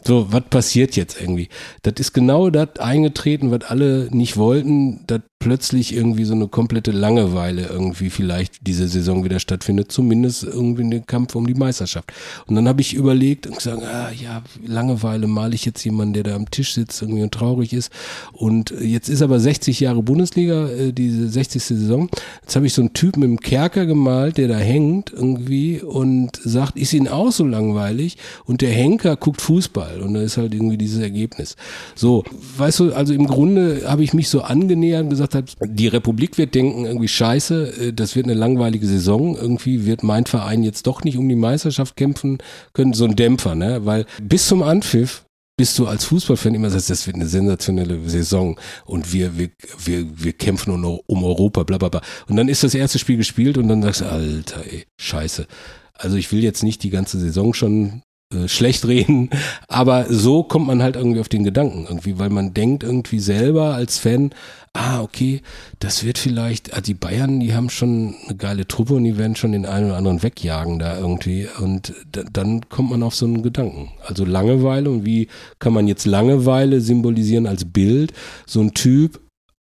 So, 0.04 0.32
was 0.32 0.44
passiert 0.44 0.96
jetzt 0.96 1.20
irgendwie? 1.20 1.48
Das 1.82 1.94
ist 1.98 2.12
genau 2.12 2.50
das 2.50 2.78
eingetreten, 2.78 3.50
was 3.50 3.62
alle 3.62 4.08
nicht 4.12 4.36
wollten, 4.36 5.04
dass 5.06 5.22
plötzlich 5.38 5.94
irgendwie 5.94 6.24
so 6.24 6.34
eine 6.34 6.48
komplette 6.48 6.92
Langeweile 6.92 7.66
irgendwie 7.66 8.08
vielleicht 8.10 8.66
diese 8.66 8.88
Saison 8.88 9.22
wieder 9.22 9.38
stattfindet, 9.38 9.92
zumindest 9.92 10.44
irgendwie 10.44 10.82
in 10.82 10.90
den 10.90 11.06
Kampf 11.06 11.34
um 11.34 11.46
die 11.46 11.54
Meisterschaft. 11.54 12.12
Und 12.46 12.56
dann 12.56 12.66
habe 12.66 12.80
ich 12.80 12.94
überlegt 12.94 13.46
und 13.46 13.56
gesagt, 13.56 13.82
ah 13.82 14.10
ja, 14.10 14.42
Langeweile 14.66 15.26
male 15.26 15.54
ich 15.54 15.64
jetzt 15.64 15.84
jemanden, 15.84 16.14
der 16.14 16.22
da 16.22 16.34
am 16.34 16.50
Tisch 16.50 16.74
sitzt 16.74 17.02
irgendwie 17.02 17.22
und 17.22 17.34
traurig 17.34 17.74
ist. 17.74 17.92
Und 18.32 18.74
jetzt 18.80 19.08
ist 19.08 19.22
aber 19.22 19.38
60 19.38 19.78
Jahre 19.78 20.02
Bundesliga, 20.02 20.68
äh, 20.68 20.92
diese 20.92 21.28
60. 21.28 21.62
Saison. 21.62 22.08
Jetzt 22.42 22.56
habe 22.56 22.66
ich 22.66 22.72
so 22.72 22.82
einen 22.82 22.94
Typen 22.94 23.22
im 23.22 23.38
Kerker 23.38 23.86
gemalt, 23.86 24.38
der 24.38 24.48
da 24.48 24.56
hängt 24.56 25.12
irgendwie 25.12 25.80
und 25.80 26.40
sagt, 26.42 26.76
ist 26.76 26.94
Ihnen 26.94 27.08
auch 27.08 27.30
so 27.30 27.44
langweilig? 27.44 28.16
Und 28.46 28.60
der 28.60 28.70
Henker 28.70 29.16
guckt 29.16 29.42
Fußball 29.42 30.00
und 30.00 30.14
da 30.14 30.22
ist 30.22 30.36
halt 30.36 30.54
irgendwie 30.54 30.78
dieses 30.78 31.02
Ergebnis. 31.02 31.56
So, 31.94 32.24
weißt 32.56 32.80
du, 32.80 32.94
also 32.94 33.12
im 33.12 33.26
Grunde 33.26 33.82
habe 33.86 34.04
ich 34.04 34.14
mich 34.14 34.28
so 34.28 34.40
angenähert 34.40 35.04
und 35.04 35.10
gesagt, 35.10 35.34
hat, 35.34 35.56
die 35.64 35.88
Republik 35.88 36.38
wird 36.38 36.54
denken, 36.54 36.84
irgendwie 36.84 37.08
scheiße, 37.08 37.88
äh, 37.88 37.92
das 37.92 38.14
wird 38.14 38.26
eine 38.26 38.34
langweilige 38.34 38.86
Saison, 38.86 39.36
irgendwie 39.36 39.84
wird 39.84 40.02
mein 40.02 40.26
Verein 40.26 40.62
jetzt 40.62 40.86
doch 40.86 41.02
nicht 41.02 41.18
um 41.18 41.28
die 41.28 41.36
Meisterschaft 41.36 41.96
kämpfen 41.96 42.38
können, 42.72 42.92
so 42.92 43.04
ein 43.04 43.16
Dämpfer, 43.16 43.54
ne? 43.54 43.84
Weil 43.84 44.06
bis 44.22 44.46
zum 44.46 44.62
Anpfiff 44.62 45.26
bist 45.56 45.78
du 45.78 45.86
als 45.86 46.04
Fußballfan 46.04 46.54
immer 46.54 46.70
sagst, 46.70 46.90
das 46.90 47.06
wird 47.06 47.16
eine 47.16 47.26
sensationelle 47.26 48.08
Saison 48.08 48.60
und 48.84 49.12
wir, 49.12 49.38
wir, 49.38 49.50
wir, 49.82 50.06
wir 50.12 50.32
kämpfen 50.34 50.70
um, 50.72 51.00
um 51.06 51.24
Europa, 51.24 51.62
bla 51.62 51.78
bla 51.78 51.88
bla. 51.88 52.02
Und 52.28 52.36
dann 52.36 52.48
ist 52.48 52.62
das 52.62 52.74
erste 52.74 52.98
Spiel 52.98 53.16
gespielt 53.16 53.56
und 53.56 53.68
dann 53.68 53.82
sagst 53.82 54.02
du, 54.02 54.04
Alter, 54.06 54.64
ey, 54.70 54.84
scheiße. 55.00 55.46
Also 55.94 56.16
ich 56.16 56.30
will 56.30 56.42
jetzt 56.42 56.62
nicht 56.62 56.82
die 56.82 56.90
ganze 56.90 57.18
Saison 57.18 57.54
schon 57.54 58.02
äh, 58.34 58.48
schlecht 58.48 58.86
reden, 58.86 59.30
aber 59.68 60.06
so 60.08 60.42
kommt 60.42 60.66
man 60.66 60.82
halt 60.82 60.96
irgendwie 60.96 61.20
auf 61.20 61.28
den 61.28 61.44
Gedanken 61.44 61.86
irgendwie, 61.88 62.18
weil 62.18 62.30
man 62.30 62.54
denkt 62.54 62.82
irgendwie 62.82 63.20
selber 63.20 63.74
als 63.74 63.98
Fan, 63.98 64.30
ah, 64.72 65.00
okay, 65.00 65.42
das 65.78 66.04
wird 66.04 66.18
vielleicht, 66.18 66.76
ah, 66.76 66.80
die 66.80 66.94
Bayern, 66.94 67.40
die 67.40 67.54
haben 67.54 67.70
schon 67.70 68.14
eine 68.26 68.36
geile 68.36 68.66
Truppe 68.66 68.94
und 68.94 69.04
die 69.04 69.16
werden 69.16 69.36
schon 69.36 69.52
den 69.52 69.64
einen 69.64 69.86
oder 69.86 69.96
anderen 69.96 70.22
wegjagen 70.22 70.78
da 70.78 70.98
irgendwie 70.98 71.48
und 71.60 71.94
dann 72.10 72.68
kommt 72.68 72.90
man 72.90 73.02
auf 73.02 73.14
so 73.14 73.26
einen 73.26 73.42
Gedanken. 73.42 73.92
Also 74.04 74.24
Langeweile 74.24 74.90
und 74.90 75.04
wie 75.04 75.28
kann 75.58 75.72
man 75.72 75.88
jetzt 75.88 76.04
Langeweile 76.04 76.80
symbolisieren 76.80 77.46
als 77.46 77.64
Bild? 77.64 78.12
So 78.44 78.60
ein 78.60 78.74
Typ, 78.74 79.20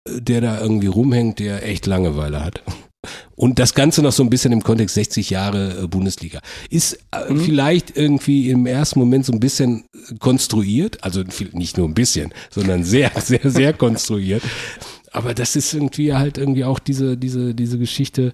äh, 0.06 0.20
der 0.20 0.40
da 0.42 0.60
irgendwie 0.60 0.88
rumhängt, 0.88 1.38
der 1.38 1.66
echt 1.66 1.86
Langeweile 1.86 2.44
hat. 2.44 2.62
Und 3.34 3.58
das 3.58 3.74
Ganze 3.74 4.02
noch 4.02 4.12
so 4.12 4.22
ein 4.22 4.30
bisschen 4.30 4.52
im 4.52 4.62
Kontext 4.62 4.94
60 4.94 5.30
Jahre 5.30 5.84
äh, 5.84 5.86
Bundesliga. 5.86 6.40
Ist 6.68 6.98
äh, 7.12 7.32
mhm. 7.32 7.40
vielleicht 7.40 7.96
irgendwie 7.96 8.50
im 8.50 8.66
ersten 8.66 8.98
Moment 8.98 9.24
so 9.24 9.32
ein 9.32 9.40
bisschen 9.40 9.84
konstruiert, 10.18 11.02
also 11.02 11.22
nicht 11.52 11.78
nur 11.78 11.88
ein 11.88 11.94
bisschen, 11.94 12.32
sondern 12.50 12.84
sehr, 12.84 13.10
sehr, 13.20 13.50
sehr 13.50 13.72
konstruiert. 13.72 14.42
Aber 15.12 15.34
das 15.34 15.56
ist 15.56 15.74
irgendwie 15.74 16.14
halt 16.14 16.38
irgendwie 16.38 16.64
auch 16.64 16.78
diese, 16.78 17.16
diese, 17.16 17.54
diese 17.54 17.78
Geschichte, 17.78 18.32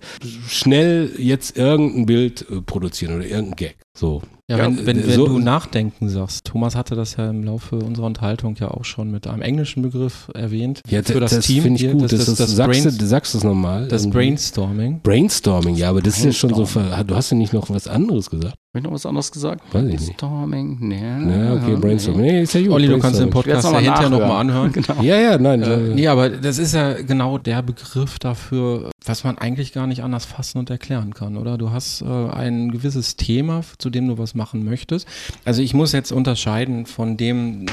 schnell 0.48 1.10
jetzt 1.16 1.56
irgendein 1.56 2.06
Bild 2.06 2.44
äh, 2.50 2.60
produzieren 2.60 3.16
oder 3.16 3.24
irgendein 3.24 3.56
Gag. 3.56 3.76
So. 3.96 4.22
Ja, 4.48 4.58
wenn, 4.58 4.78
ja, 4.78 4.86
wenn, 4.86 5.04
wenn 5.08 5.10
so, 5.10 5.26
du 5.26 5.38
nachdenken 5.40 6.08
sagst, 6.08 6.44
Thomas 6.44 6.76
hatte 6.76 6.94
das 6.94 7.16
ja 7.16 7.28
im 7.28 7.42
Laufe 7.42 7.76
unserer 7.78 8.06
Unterhaltung 8.06 8.54
ja 8.60 8.70
auch 8.70 8.84
schon 8.84 9.10
mit 9.10 9.26
einem 9.26 9.42
englischen 9.42 9.82
Begriff 9.82 10.30
erwähnt. 10.34 10.82
Ja, 10.88 11.02
für 11.02 11.18
das, 11.18 11.32
das 11.34 11.46
finde 11.46 11.84
ich 11.84 11.90
gut. 11.90 12.04
Das, 12.04 12.12
das, 12.12 12.26
das, 12.26 12.36
das 12.36 12.50
sagst, 12.52 12.84
Brain, 12.84 12.96
du, 12.96 13.06
sagst 13.06 13.34
es 13.34 13.42
nochmal. 13.42 13.88
Das 13.88 14.08
Brainstorming. 14.08 15.00
Brainstorming, 15.02 15.74
ja, 15.74 15.90
aber 15.90 16.00
das 16.00 16.18
ist 16.18 16.24
ja 16.24 16.32
schon 16.32 16.54
so, 16.54 16.64
du 16.64 17.16
hast 17.16 17.30
ja 17.30 17.36
nicht 17.36 17.52
noch 17.52 17.70
was 17.70 17.88
anderes 17.88 18.30
gesagt. 18.30 18.54
Habe 18.54 18.78
ich 18.78 18.84
noch 18.84 18.92
was 18.92 19.04
anderes 19.04 19.32
gesagt? 19.32 19.62
Weiß 19.74 19.82
ich 19.82 19.90
nicht. 19.90 20.16
Brainstorming, 20.18 20.78
nee. 20.80 21.00
Ja, 21.00 21.54
okay, 21.54 21.74
Brainstorming. 21.74 22.22
Nee, 22.22 22.42
ist 22.42 22.54
ja 22.54 22.60
gut. 22.60 22.70
Olli, 22.70 22.86
du 22.86 23.00
kannst 23.00 23.18
den 23.18 23.30
Podcast 23.30 23.64
ja 23.64 23.80
hinterher 23.80 24.10
nochmal 24.10 24.42
anhören. 24.42 24.70
genau. 24.72 25.02
Ja, 25.02 25.16
ja, 25.16 25.38
nein. 25.38 25.62
Äh, 25.62 25.76
nee, 25.94 26.06
aber 26.06 26.30
das 26.30 26.58
ist 26.58 26.72
ja 26.72 26.92
genau 26.92 27.38
der 27.38 27.62
Begriff 27.62 28.20
dafür, 28.20 28.92
was 29.06 29.24
man 29.24 29.38
eigentlich 29.38 29.72
gar 29.72 29.86
nicht 29.86 30.02
anders 30.02 30.24
fassen 30.24 30.58
und 30.58 30.70
erklären 30.70 31.14
kann, 31.14 31.36
oder? 31.36 31.58
Du 31.58 31.70
hast 31.70 32.02
äh, 32.02 32.04
ein 32.06 32.70
gewisses 32.70 33.16
Thema, 33.16 33.62
zu 33.78 33.90
dem 33.90 34.08
du 34.08 34.18
was 34.18 34.34
machen 34.34 34.64
möchtest. 34.64 35.06
Also 35.44 35.62
ich 35.62 35.74
muss 35.74 35.92
jetzt 35.92 36.12
unterscheiden 36.12 36.86
von 36.86 37.16
dem, 37.16 37.66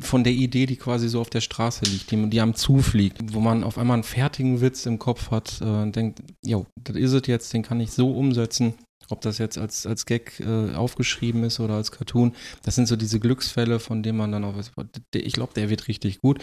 von 0.00 0.24
der 0.24 0.32
Idee, 0.32 0.66
die 0.66 0.76
quasi 0.76 1.08
so 1.08 1.20
auf 1.20 1.30
der 1.30 1.40
Straße 1.40 1.84
liegt, 1.84 2.10
die, 2.10 2.30
die 2.30 2.40
am 2.40 2.54
zufliegt, 2.54 3.34
wo 3.34 3.40
man 3.40 3.64
auf 3.64 3.78
einmal 3.78 3.94
einen 3.94 4.04
fertigen 4.04 4.60
Witz 4.60 4.86
im 4.86 4.98
Kopf 4.98 5.30
hat 5.30 5.60
äh, 5.60 5.64
und 5.64 5.96
denkt, 5.96 6.22
jo, 6.42 6.66
das 6.76 6.96
ist 6.96 7.12
es 7.12 7.26
jetzt, 7.26 7.52
den 7.52 7.62
kann 7.62 7.80
ich 7.80 7.92
so 7.92 8.10
umsetzen, 8.10 8.74
ob 9.10 9.20
das 9.20 9.38
jetzt 9.38 9.58
als, 9.58 9.86
als 9.86 10.06
Gag 10.06 10.40
äh, 10.40 10.74
aufgeschrieben 10.74 11.44
ist 11.44 11.60
oder 11.60 11.74
als 11.74 11.92
Cartoon. 11.92 12.32
Das 12.62 12.74
sind 12.74 12.86
so 12.88 12.96
diese 12.96 13.20
Glücksfälle, 13.20 13.80
von 13.80 14.02
denen 14.02 14.18
man 14.18 14.32
dann 14.32 14.44
auch 14.44 14.56
weiß, 14.56 14.70
ich 15.14 15.32
glaube, 15.32 15.52
der 15.54 15.70
wird 15.70 15.88
richtig 15.88 16.20
gut. 16.20 16.38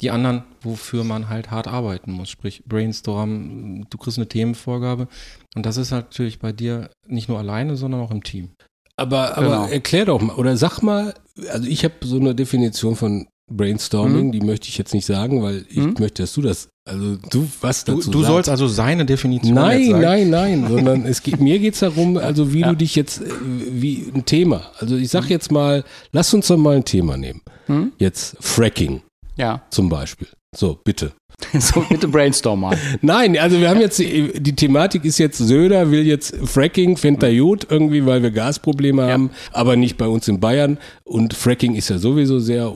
Die 0.00 0.10
anderen, 0.10 0.44
wofür 0.60 1.02
man 1.04 1.28
halt 1.28 1.50
hart 1.50 1.66
arbeiten 1.66 2.12
muss, 2.12 2.30
sprich 2.30 2.62
Brainstorm, 2.66 3.86
du 3.90 3.98
kriegst 3.98 4.18
eine 4.18 4.28
Themenvorgabe. 4.28 5.08
Und 5.56 5.66
das 5.66 5.76
ist 5.76 5.90
natürlich 5.90 6.38
bei 6.38 6.52
dir 6.52 6.90
nicht 7.06 7.28
nur 7.28 7.38
alleine, 7.38 7.76
sondern 7.76 8.00
auch 8.00 8.10
im 8.10 8.22
Team. 8.22 8.50
Aber, 8.96 9.36
aber 9.36 9.46
Genau. 9.46 9.66
erklär 9.68 10.04
doch 10.06 10.20
mal, 10.20 10.34
oder 10.36 10.56
sag 10.56 10.82
mal, 10.82 11.14
also 11.50 11.68
ich 11.68 11.84
habe 11.84 11.94
so 12.02 12.16
eine 12.18 12.34
Definition 12.34 12.96
von 12.96 13.28
Brainstorming, 13.50 14.28
Mhm. 14.28 14.32
die 14.32 14.40
möchte 14.40 14.68
ich 14.68 14.78
jetzt 14.78 14.94
nicht 14.94 15.06
sagen, 15.06 15.42
weil 15.42 15.64
ich 15.68 15.76
Mhm. 15.78 15.94
möchte, 15.98 16.22
dass 16.22 16.32
du 16.34 16.42
das, 16.42 16.68
also 16.84 17.16
du 17.30 17.48
was 17.60 17.84
Du, 17.84 17.96
dazu 17.96 18.10
du 18.10 18.18
sagst. 18.20 18.32
sollst 18.32 18.48
also 18.50 18.68
seine 18.68 19.04
Definition 19.06 19.54
Nein, 19.54 19.88
nein, 20.00 20.30
nein, 20.30 20.66
sondern 20.68 21.04
es 21.06 21.22
geht, 21.22 21.40
mir 21.40 21.58
geht's 21.58 21.80
darum, 21.80 22.16
also 22.18 22.52
wie 22.52 22.60
Ja. 22.60 22.70
du 22.70 22.76
dich 22.76 22.94
jetzt, 22.96 23.20
äh, 23.22 23.24
wie 23.70 24.06
ein 24.14 24.24
Thema, 24.24 24.62
also 24.78 24.96
ich 24.96 25.08
sag 25.10 25.28
jetzt 25.30 25.50
mal, 25.50 25.84
lass 26.12 26.32
uns 26.34 26.46
doch 26.48 26.56
mal 26.56 26.76
ein 26.76 26.84
Thema 26.84 27.16
nehmen. 27.16 27.40
Hm? 27.66 27.92
Jetzt 27.98 28.36
Fracking 28.40 29.02
Ja. 29.36 29.62
zum 29.70 29.88
Beispiel. 29.88 30.28
So, 30.56 30.78
bitte. 30.82 31.12
So, 31.60 31.84
bitte 31.88 32.08
brainstorm 32.08 32.60
mal. 32.60 32.76
Nein, 33.00 33.38
also 33.38 33.60
wir 33.60 33.68
haben 33.70 33.80
jetzt, 33.80 33.98
die, 34.00 34.32
die 34.40 34.56
Thematik 34.56 35.04
ist 35.04 35.18
jetzt, 35.18 35.38
Söder 35.38 35.90
will 35.92 36.04
jetzt 36.04 36.34
Fracking, 36.44 36.96
fängt 36.96 37.22
er 37.22 37.32
gut 37.36 37.66
irgendwie, 37.70 38.04
weil 38.06 38.22
wir 38.24 38.32
Gasprobleme 38.32 39.04
haben, 39.06 39.30
aber 39.52 39.76
nicht 39.76 39.96
bei 39.98 40.08
uns 40.08 40.26
in 40.26 40.40
Bayern. 40.40 40.78
Und 41.04 41.34
Fracking 41.34 41.76
ist 41.76 41.90
ja 41.90 41.98
sowieso 41.98 42.40
sehr 42.40 42.74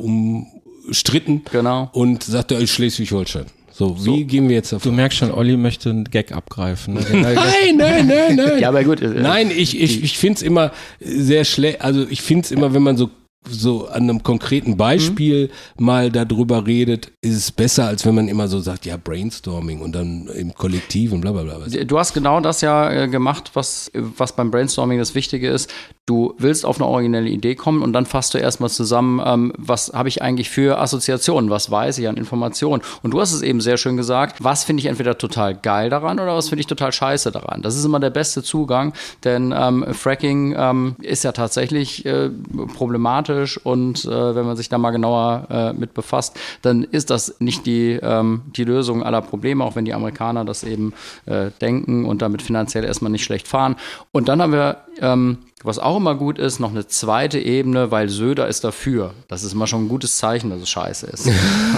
umstritten. 0.87 1.43
Genau. 1.51 1.91
Und 1.93 2.23
sagt 2.25 2.53
er, 2.53 2.59
ist 2.59 2.71
Schleswig-Holstein. 2.71 3.47
So, 3.75 3.97
wie 4.05 4.25
gehen 4.25 4.49
wir 4.51 4.57
jetzt 4.57 4.71
Du 4.71 4.77
davon? 4.77 4.97
merkst 4.97 5.19
schon, 5.19 5.33
Olli 5.33 5.57
möchte 5.57 5.89
einen 5.91 6.05
Gag 6.05 6.33
abgreifen. 6.33 6.95
Ne? 7.13 7.23
Nein, 7.23 7.77
nein, 7.77 8.07
nein, 8.07 8.37
nein. 8.37 8.59
Ja, 8.61 8.69
aber 8.69 8.85
gut. 8.85 9.01
äh, 9.01 9.09
Nein, 9.09 9.51
ich, 9.51 9.81
ich, 9.81 10.03
ich 10.03 10.19
finde 10.19 10.37
es 10.37 10.43
immer 10.43 10.73
sehr 11.01 11.45
schlecht, 11.47 11.81
also 11.81 12.07
ich 12.09 12.21
finde 12.21 12.45
es 12.45 12.51
immer, 12.53 12.75
wenn 12.75 12.83
man 12.83 12.97
so 12.99 13.09
so 13.49 13.89
an 13.89 14.05
einem 14.05 14.23
konkreten 14.23 14.77
Beispiel 14.77 15.51
mal 15.77 16.11
darüber 16.11 16.67
redet, 16.67 17.13
ist 17.23 17.37
es 17.37 17.51
besser, 17.51 17.87
als 17.87 18.07
wenn 18.07 18.15
man 18.15 18.29
immer 18.29 18.47
so 18.47 18.61
sagt, 18.61 18.87
ja, 18.87 18.97
Brainstorming 18.97 19.81
und 19.81 19.93
dann 19.93 20.29
im 20.29 20.55
Kollektiv 20.55 21.13
und 21.13 21.23
bla 21.23 21.33
bla 21.33 21.43
bla. 21.43 21.85
Du 21.85 21.99
hast 21.99 22.15
genau 22.15 22.41
das 22.41 22.61
ja 22.61 22.91
äh, 22.91 23.09
gemacht, 23.09 23.51
was, 23.55 23.91
was 23.95 24.37
beim 24.37 24.51
Brainstorming 24.51 24.99
das 24.99 25.15
Wichtige 25.15 25.51
ist. 25.51 25.73
Du 26.07 26.35
willst 26.39 26.65
auf 26.65 26.81
eine 26.81 26.87
originelle 26.87 27.29
Idee 27.29 27.55
kommen 27.55 27.83
und 27.83 27.93
dann 27.93 28.07
fasst 28.07 28.35
du 28.35 28.39
erstmal 28.39 28.71
zusammen, 28.71 29.21
ähm, 29.25 29.53
was 29.59 29.93
habe 29.93 30.09
ich 30.09 30.23
eigentlich 30.23 30.49
für 30.49 30.79
Assoziationen, 30.79 31.51
was 31.51 31.71
weiß 31.71 31.99
ich 31.99 32.09
an 32.09 32.17
Informationen. 32.17 32.83
Und 33.03 33.13
du 33.13 33.21
hast 33.21 33.33
es 33.33 33.43
eben 33.43 33.61
sehr 33.61 33.77
schön 33.77 33.97
gesagt, 33.97 34.43
was 34.45 34.63
finde 34.65 34.81
ich 34.81 34.87
entweder 34.87 35.19
total 35.19 35.55
geil 35.55 35.91
daran 35.91 36.21
oder 36.21 36.37
was 36.37 36.49
finde 36.49 36.61
ich 36.61 36.67
total 36.67 36.93
scheiße 36.93 37.33
daran. 37.33 37.63
Das 37.63 37.77
ist 37.77 37.85
immer 37.85 38.01
der 38.01 38.11
beste 38.11 38.43
Zugang, 38.43 38.93
denn 39.25 39.53
ähm, 39.57 39.85
Fracking 39.93 40.55
ähm, 40.57 40.97
ist 41.03 41.25
ja 41.25 41.33
tatsächlich 41.33 42.07
äh, 42.07 42.31
problematisch 42.75 43.32
und 43.65 44.05
äh, 44.05 44.35
wenn 44.35 44.47
man 44.47 44.57
sich 44.57 44.69
da 44.69 44.79
mal 44.79 44.91
genauer 44.91 45.47
äh, 45.51 45.73
mit 45.73 45.95
befasst, 45.95 46.39
dann 46.63 46.83
ist 46.85 47.11
das 47.11 47.41
nicht 47.41 47.67
die, 47.67 47.99
ähm, 48.03 48.43
die 48.57 48.65
Lösung 48.65 49.03
aller 49.03 49.23
Probleme, 49.23 49.65
auch 49.65 49.77
wenn 49.77 49.85
die 49.85 49.95
Amerikaner 49.95 50.45
das 50.45 50.65
eben 50.65 50.93
äh, 51.27 51.51
denken 51.61 52.05
und 52.05 52.23
damit 52.23 52.43
finanziell 52.43 52.85
erstmal 52.85 53.11
nicht 53.11 53.25
schlecht 53.25 53.49
fahren. 53.49 53.77
Und 54.13 54.29
dann 54.29 54.41
haben 54.43 54.53
wir, 54.53 54.79
ähm, 55.01 55.39
was 55.65 55.79
auch 55.79 55.97
immer 55.97 56.15
gut 56.15 56.39
ist, 56.39 56.59
noch 56.61 56.71
eine 56.71 56.87
zweite 56.87 57.39
Ebene, 57.39 57.91
weil 57.91 58.09
Söder 58.09 58.49
ist 58.49 58.65
dafür. 58.65 59.15
Das 59.29 59.45
ist 59.45 59.53
immer 59.53 59.67
schon 59.67 59.85
ein 59.85 59.89
gutes 59.89 60.17
Zeichen, 60.17 60.51
dass 60.51 60.61
es 60.61 60.69
scheiße 60.71 61.07
ist. 61.07 61.29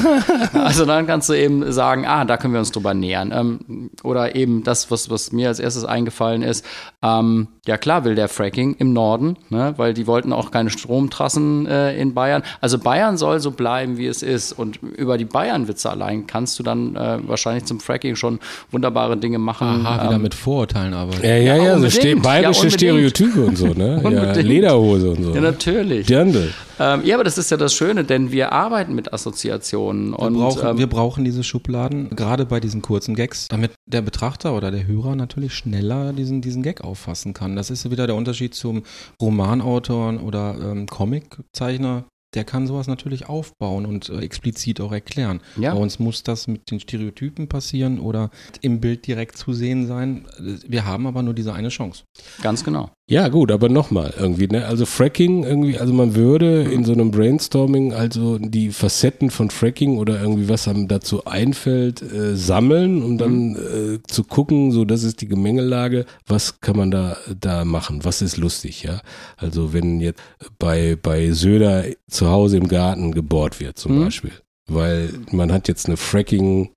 also 0.53 0.85
dann 0.87 1.07
kannst 1.07 1.29
du 1.29 1.35
eben 1.35 1.71
sagen, 1.73 2.07
ah, 2.07 2.25
da 2.25 2.37
können 2.37 2.55
wir 2.55 2.61
uns 2.61 2.73
drüber 2.73 2.95
nähern. 2.95 3.33
Ähm, 3.33 3.91
oder 4.03 4.35
eben 4.35 4.63
das, 4.65 4.91
was, 4.91 5.11
was 5.11 5.33
mir 5.33 5.49
als 5.49 5.59
erstes 5.61 5.85
eingefallen 5.85 6.43
ist, 6.43 6.65
ähm, 7.03 7.49
ja 7.67 7.77
klar 7.77 8.05
will 8.05 8.15
der 8.15 8.29
Fracking 8.29 8.75
im 8.79 8.93
Norden, 8.93 9.37
ne, 9.51 9.75
weil 9.77 9.95
die 9.95 10.07
wollten 10.07 10.33
auch 10.33 10.51
keine 10.51 10.71
Stromtrassen 10.71 11.67
äh, 11.67 11.97
in 11.97 12.15
Bayern. 12.15 12.43
Also 12.61 12.79
Bayern 12.79 13.17
soll 13.17 13.41
so 13.41 13.51
bleiben, 13.51 13.97
wie 13.97 14.07
es 14.07 14.23
ist. 14.23 14.53
Und 14.53 14.81
über 14.83 15.19
die 15.19 15.25
Bayern-Witze 15.25 15.91
allein 15.91 16.27
kannst 16.27 16.59
du 16.59 16.63
dann 16.63 16.97
äh, 16.97 17.19
wahrscheinlich 17.27 17.65
zum 17.65 17.81
Fracking 17.81 18.17
schon 18.17 18.41
wunderbare 18.71 19.17
Dinge 19.17 19.39
machen. 19.39 19.85
Aha, 19.87 20.05
wieder 20.07 20.17
Ähm, 20.17 20.23
mit 20.23 20.35
Vorurteilen 20.35 20.95
arbeiten. 20.95 21.25
Ja, 21.25 21.37
ja, 21.37 21.57
Ja, 21.57 21.63
ja, 21.65 21.79
so 21.79 21.91
ste 21.91 22.11
Ja, 22.11 22.19
bayerische 22.21 22.63
unbedingt. 22.67 22.81
Stereotype 22.81 23.45
und 23.45 23.57
so, 23.57 23.67
ne? 23.77 24.01
ja. 24.03 24.33
Lederhose 24.33 25.11
und 25.11 25.25
so. 25.25 25.35
ja, 25.35 25.41
natürlich. 25.41 26.07
Dirndl. 26.07 26.53
Ähm, 26.79 27.03
ja, 27.05 27.15
aber 27.15 27.25
das 27.25 27.39
ist 27.39 27.51
ja 27.51 27.57
das 27.57 27.75
Schöne, 27.75 28.05
denn 28.05 28.33
wir 28.33 28.53
arbeiten 28.53 28.95
mit 28.95 29.13
Assoziationen. 29.13 30.13
Wir, 30.13 30.19
und, 30.19 30.35
brauchen, 30.35 30.67
ähm, 30.67 30.79
wir 30.79 30.89
brauchen 30.89 31.25
diese 31.25 31.45
Schubladen, 31.45 32.11
gerade 32.11 32.47
bei 32.47 32.61
diesen 32.61 32.83
kurzen 32.83 33.15
Gags, 33.15 33.49
damit 33.49 33.73
der 33.87 34.03
Betrachter 34.03 34.57
oder 34.57 34.71
der 34.71 34.87
Hörer 34.87 35.15
natürlich 35.15 35.55
schneller 35.55 36.13
diesen, 36.13 36.41
diesen 36.41 36.63
Gag 36.63 36.83
auffassen 36.83 37.35
kann. 37.35 37.57
Das 37.57 37.71
ist 37.71 37.91
wieder 37.91 38.07
der 38.07 38.17
Unterschied 38.17 38.55
zum 38.55 38.83
Romanautor 39.21 40.23
oder 40.23 40.57
ähm, 40.61 40.87
Comiczeichner. 40.87 42.05
Der 42.35 42.45
kann 42.45 42.67
sowas 42.67 42.89
natürlich 42.89 43.29
aufbauen 43.29 43.87
und 43.87 44.09
äh, 44.09 44.19
explizit 44.19 44.81
auch 44.81 44.93
erklären. 44.93 45.41
Ja. 45.57 45.73
Bei 45.73 45.81
uns 45.81 45.99
muss 45.99 46.25
das 46.25 46.49
mit 46.49 46.71
den 46.71 46.81
Stereotypen 46.81 47.49
passieren 47.49 48.01
oder 48.01 48.31
im 48.61 48.81
Bild 48.81 49.07
direkt 49.07 49.39
zu 49.39 49.53
sehen 49.53 49.87
sein. 49.87 50.27
Wir 50.39 50.85
haben 50.85 51.07
aber 51.07 51.23
nur 51.23 51.35
diese 51.35 51.55
eine 51.55 51.69
Chance. 51.69 52.03
Ganz 52.43 52.65
genau. 52.65 52.91
Ja, 53.07 53.29
gut, 53.29 53.53
aber 53.53 53.69
nochmal 53.69 54.15
irgendwie, 54.19 54.47
ne? 54.47 54.65
Also 54.67 54.87
Fracking 54.87 55.45
irgendwie, 55.45 55.77
also 55.77 55.93
man 55.93 56.15
würde 56.15 56.63
in 56.63 56.87
so 56.87 56.93
einem 56.95 57.11
Brainstorming 57.11 57.93
also 57.93 58.39
die 58.39 58.71
Facetten 58.71 59.29
von 59.29 59.51
Fracking 59.51 59.99
oder 59.99 60.19
irgendwie 60.19 60.49
was 60.49 60.67
einem 60.69 60.89
dazu 60.89 61.27
einfällt, 61.27 62.01
äh, 62.01 62.35
sammeln 62.35 63.03
und 63.03 63.19
dann 63.19 63.57
äh, 63.57 63.99
zu 64.07 64.25
gucken, 64.25 64.73
so 64.73 64.87
das 64.87 65.03
ist 65.03 65.21
die 65.21 65.29
Gemengelage, 65.29 66.07
was 66.27 66.63
kann 66.63 66.79
man 66.79 66.91
da 66.91 67.19
da 67.39 67.67
machen, 67.67 68.07
was 68.07 68.23
ist 68.23 68.39
lustig, 68.39 68.83
ja? 68.85 69.03
Also 69.37 69.75
wenn 69.75 70.01
jetzt 70.01 70.23
bei 70.59 70.97
bei 70.97 71.31
Söder 71.33 71.85
zu 72.09 72.31
Hause 72.31 72.57
im 72.57 72.69
Garten 72.69 73.13
gebohrt 73.13 73.61
wird 73.61 73.79
zum 73.79 73.99
Mhm. 73.99 74.05
Beispiel, 74.05 74.33
weil 74.67 75.11
man 75.31 75.53
hat 75.53 75.69
jetzt 75.69 75.87
eine 75.89 75.99
Fracking 75.99 76.71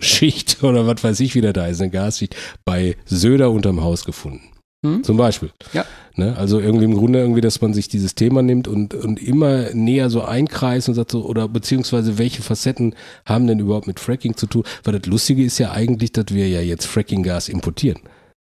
Schicht 0.00 0.58
oder 0.64 0.88
was 0.88 1.04
weiß 1.04 1.20
ich 1.20 1.36
wieder 1.36 1.52
da 1.52 1.68
ist, 1.68 1.80
eine 1.80 1.90
Gasschicht 1.92 2.34
bei 2.64 2.96
Söder 3.04 3.52
unterm 3.52 3.80
Haus 3.80 4.04
gefunden. 4.04 4.40
Mhm. 4.82 5.02
Zum 5.02 5.16
Beispiel. 5.16 5.50
Ja. 5.72 5.84
Ne? 6.14 6.36
Also 6.36 6.60
irgendwie 6.60 6.84
im 6.84 6.94
Grunde 6.94 7.18
irgendwie, 7.18 7.40
dass 7.40 7.60
man 7.60 7.74
sich 7.74 7.88
dieses 7.88 8.14
Thema 8.14 8.42
nimmt 8.42 8.68
und, 8.68 8.94
und 8.94 9.20
immer 9.20 9.70
näher 9.74 10.08
so 10.08 10.22
einkreist 10.22 10.88
und 10.88 10.94
sagt 10.94 11.10
so, 11.10 11.24
oder 11.24 11.48
beziehungsweise 11.48 12.18
welche 12.18 12.42
Facetten 12.42 12.94
haben 13.24 13.46
denn 13.46 13.58
überhaupt 13.58 13.88
mit 13.88 13.98
Fracking 13.98 14.36
zu 14.36 14.46
tun? 14.46 14.62
Weil 14.84 14.98
das 14.98 15.06
Lustige 15.06 15.44
ist 15.44 15.58
ja 15.58 15.72
eigentlich, 15.72 16.12
dass 16.12 16.26
wir 16.30 16.48
ja 16.48 16.60
jetzt 16.60 16.86
Fracking-Gas 16.86 17.48
importieren 17.48 17.98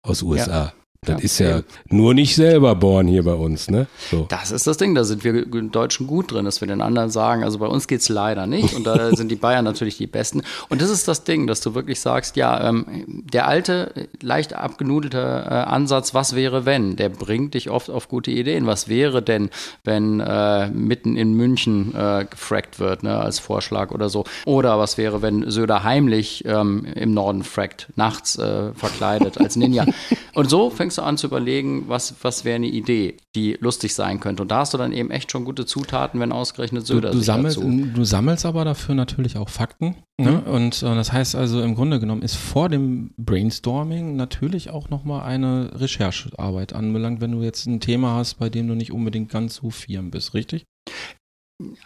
aus 0.03 0.23
USA. 0.23 0.73
Das 1.03 1.19
Ja, 1.19 1.25
ist 1.25 1.39
ja 1.39 1.59
eben. 1.59 1.67
nur 1.89 2.15
nicht 2.15 2.35
selber 2.35 2.75
bohren 2.75 3.07
hier 3.07 3.23
bei 3.25 3.35
uns, 3.35 3.71
ne? 3.71 3.87
So. 4.11 4.27
Das 4.29 4.51
ist 4.51 4.67
das 4.67 4.77
Ding, 4.77 4.95
da 4.95 5.05
sind 5.05 5.25
wir 5.25 5.45
Deutschen 5.47 6.07
gut 6.07 6.33
drin, 6.33 6.45
dass 6.45 6.61
wir 6.61 6.69
den 6.69 6.81
anderen 6.81 7.11
sagen, 7.11 7.45
also 7.45 7.59
bei 7.59 7.67
uns 7.67 7.87
geht's 7.87 8.09
leider 8.09 8.47
nicht 8.47 8.75
und 8.75 8.85
da 8.87 9.11
sind 9.17 9.31
die 9.31 9.37
Bayern 9.37 9.65
natürlich 9.65 9.97
die 9.99 10.07
Besten. 10.07 10.43
Und 10.69 10.81
das 10.83 10.91
ist 10.91 11.07
das 11.09 11.25
Ding, 11.25 11.47
dass 11.47 11.61
du 11.61 11.75
wirklich 11.75 12.01
sagst, 12.01 12.37
ja, 12.37 12.69
ähm, 12.69 12.87
der 13.33 13.47
alte, 13.47 14.09
leicht 14.21 14.55
abgenudelte 14.55 15.19
äh, 15.19 15.55
Ansatz, 15.55 16.15
was 16.15 16.35
wäre 16.35 16.65
wenn, 16.67 16.97
der 16.97 17.09
bringt 17.09 17.55
dich 17.55 17.71
oft 17.71 17.91
auf 17.91 18.09
gute 18.09 18.31
Ideen. 18.31 18.67
Was 18.67 18.89
wäre 18.89 19.23
denn, 19.23 19.51
wenn 19.85 20.21
äh, 20.21 20.69
mitten 20.71 21.17
in 21.17 21.35
München 21.35 21.95
äh, 21.95 22.27
gefrackt 22.29 22.79
wird, 22.79 23.03
ne, 23.03 23.19
als 23.19 23.39
Vorschlag 23.39 23.91
oder 23.91 24.09
so? 24.09 24.25
Oder 24.45 24.79
was 24.79 24.99
wäre, 24.99 25.23
wenn 25.23 25.51
Söder 25.51 25.85
heimlich 25.85 26.45
ähm, 26.47 26.87
im 26.95 27.13
Norden 27.15 27.43
frackt, 27.43 27.89
nachts 27.97 28.39
äh, 28.39 28.73
verkleidet 28.75 29.39
als 29.39 29.57
Ninja? 29.57 29.87
Und 30.35 30.51
so 30.51 30.71
fängst 30.71 30.96
du 30.99 31.03
an 31.03 31.17
zu 31.17 31.27
überlegen, 31.27 31.89
was, 31.89 32.15
was 32.23 32.45
wäre 32.45 32.57
eine 32.57 32.67
Idee, 32.67 33.17
die 33.35 33.57
lustig 33.61 33.95
sein 33.95 34.21
könnte. 34.21 34.43
Und 34.43 34.51
da 34.51 34.59
hast 34.59 34.75
du 34.75 34.79
dann 34.79 34.93
eben 34.93 35.11
echt 35.11 35.31
schon 35.33 35.45
gute 35.45 35.67
Zutaten, 35.67 36.21
wenn 36.21 36.33
ausgerechnet 36.33 36.83
Du, 36.83 36.95
Söder 36.95 37.11
du, 37.11 37.19
sich 37.19 37.27
sammelst, 37.27 37.59
dazu. 37.59 37.69
du 37.95 38.05
sammelst 38.05 38.47
aber 38.47 38.65
dafür 38.65 38.95
natürlich 38.95 39.37
auch 39.37 39.49
Fakten. 39.49 39.97
Ne? 40.19 40.41
Und 40.43 40.83
äh, 40.83 40.95
das 40.95 41.13
heißt 41.13 41.35
also, 41.37 41.63
im 41.63 41.75
Grunde 41.75 42.01
genommen 42.01 42.23
ist 42.23 42.37
vor 42.37 42.69
dem 42.69 43.13
Brainstorming 43.17 44.17
natürlich 44.17 44.71
auch 44.71 44.89
nochmal 44.89 45.23
eine 45.23 45.71
Recherchearbeit 45.75 46.73
anbelangt, 46.73 47.21
wenn 47.21 47.33
du 47.33 47.43
jetzt 47.43 47.67
ein 47.67 47.81
Thema 47.81 48.15
hast, 48.15 48.35
bei 48.35 48.49
dem 48.49 48.69
du 48.69 48.75
nicht 48.75 48.93
unbedingt 48.93 49.31
ganz 49.31 49.57
so 49.57 49.71
firm 49.71 50.11
bist, 50.11 50.35
richtig? 50.35 50.65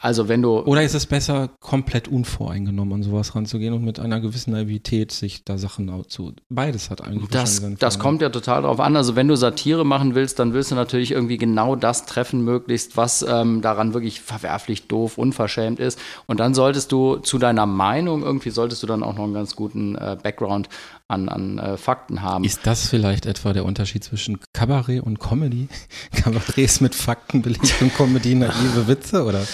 Also 0.01 0.29
wenn 0.29 0.43
du 0.43 0.59
Oder 0.59 0.83
ist 0.83 0.95
es 0.95 1.07
besser, 1.07 1.49
komplett 1.61 2.09
unvoreingenommen 2.09 2.95
an 2.95 3.03
sowas 3.05 3.37
ranzugehen 3.37 3.73
und 3.73 3.85
mit 3.85 4.01
einer 4.01 4.21
gewissen 4.21 4.51
Naivität 4.51 5.13
sich 5.13 5.45
da 5.45 5.59
Sachen 5.59 5.91
zu. 6.09 6.33
Beides 6.49 6.91
hat 6.91 7.03
eigentlich 7.03 7.29
Das, 7.31 7.63
das 7.79 8.01
kommt 8.01 8.21
ja 8.21 8.31
total 8.31 8.63
drauf 8.63 8.81
an. 8.81 8.97
Also 8.97 9.15
wenn 9.15 9.29
du 9.29 9.37
Satire 9.37 9.85
machen 9.85 10.17
willst, 10.17 10.41
dann 10.41 10.55
willst 10.55 10.73
du 10.73 10.75
natürlich 10.75 11.13
irgendwie 11.13 11.39
genau 11.39 11.77
das 11.77 12.05
treffen, 12.05 12.45
möglichst, 12.45 12.97
was 12.97 13.23
ähm, 13.23 13.63
daran 13.63 13.95
wirklich 13.95 14.21
verwerflich, 14.21 14.89
doof, 14.89 15.19
unverschämt 15.19 15.79
ist. 15.79 16.01
Und 16.27 16.41
dann 16.41 16.53
solltest 16.53 16.91
du 16.91 17.17
zu 17.19 17.39
deiner 17.39 17.67
Meinung 17.67 18.23
irgendwie, 18.25 18.51
solltest 18.51 18.83
du 18.83 18.89
dann 18.89 19.05
auch 19.05 19.15
noch 19.15 19.25
einen 19.25 19.35
ganz 19.35 19.55
guten 19.55 19.95
äh, 19.95 20.17
Background 20.21 20.69
an, 21.11 21.29
an 21.29 21.59
äh, 21.59 21.77
Fakten 21.77 22.23
haben. 22.23 22.45
Ist 22.45 22.61
das 22.65 22.89
vielleicht 22.89 23.27
etwa 23.27 23.53
der 23.53 23.65
Unterschied 23.65 24.05
zwischen 24.05 24.39
Kabarett 24.53 25.03
und 25.03 25.19
Comedy? 25.19 25.69
Kabarett 26.13 26.59
ist 26.59 26.81
mit 26.81 26.95
Fakten 26.95 27.43
belegt 27.43 27.75
und 27.81 27.95
Comedy 27.95 28.35
naive 28.35 28.87
Witze, 28.87 29.25
oder? 29.25 29.45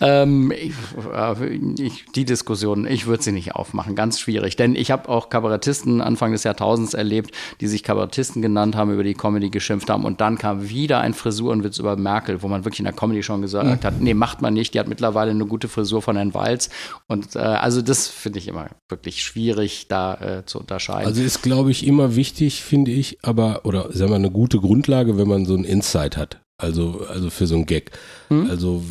Ähm, 0.00 0.52
ich, 0.52 0.74
äh, 1.12 1.82
ich, 1.82 2.04
die 2.14 2.24
Diskussion, 2.24 2.86
ich 2.86 3.06
würde 3.06 3.22
sie 3.22 3.32
nicht 3.32 3.54
aufmachen, 3.54 3.94
ganz 3.94 4.20
schwierig. 4.20 4.56
Denn 4.56 4.74
ich 4.74 4.90
habe 4.90 5.08
auch 5.08 5.28
Kabarettisten 5.28 6.00
Anfang 6.00 6.32
des 6.32 6.44
Jahrtausends 6.44 6.94
erlebt, 6.94 7.32
die 7.60 7.66
sich 7.66 7.82
Kabarettisten 7.82 8.42
genannt 8.42 8.76
haben, 8.76 8.92
über 8.92 9.04
die 9.04 9.14
Comedy 9.14 9.50
geschimpft 9.50 9.90
haben. 9.90 10.04
Und 10.04 10.20
dann 10.20 10.38
kam 10.38 10.68
wieder 10.68 11.00
ein 11.00 11.14
Frisurenwitz 11.14 11.78
über 11.78 11.96
Merkel, 11.96 12.42
wo 12.42 12.48
man 12.48 12.64
wirklich 12.64 12.80
in 12.80 12.84
der 12.84 12.94
Comedy 12.94 13.22
schon 13.22 13.42
gesagt 13.42 13.84
hat, 13.84 14.00
nee, 14.00 14.14
macht 14.14 14.42
man 14.42 14.54
nicht, 14.54 14.74
die 14.74 14.80
hat 14.80 14.88
mittlerweile 14.88 15.30
eine 15.30 15.46
gute 15.46 15.68
Frisur 15.68 16.02
von 16.02 16.16
Herrn 16.16 16.34
Walz. 16.34 16.70
Und 17.06 17.36
äh, 17.36 17.38
also 17.38 17.82
das 17.82 18.08
finde 18.08 18.38
ich 18.38 18.48
immer 18.48 18.68
wirklich 18.88 19.22
schwierig, 19.22 19.88
da 19.88 20.14
äh, 20.14 20.46
zu 20.46 20.60
unterscheiden. 20.60 21.06
Also 21.06 21.22
ist, 21.22 21.42
glaube 21.42 21.70
ich, 21.70 21.86
immer 21.86 22.16
wichtig, 22.16 22.62
finde 22.62 22.90
ich, 22.90 23.18
aber, 23.22 23.64
oder 23.64 23.92
sagen 23.92 24.10
wir, 24.10 24.16
eine 24.16 24.30
gute 24.30 24.58
Grundlage, 24.58 25.18
wenn 25.18 25.28
man 25.28 25.44
so 25.46 25.54
ein 25.54 25.64
Insight 25.64 26.16
hat. 26.16 26.40
Also, 26.58 27.04
also 27.08 27.28
für 27.28 27.46
so 27.46 27.54
einen 27.56 27.66
Gag. 27.66 27.90
Hm? 28.28 28.48
Also, 28.48 28.82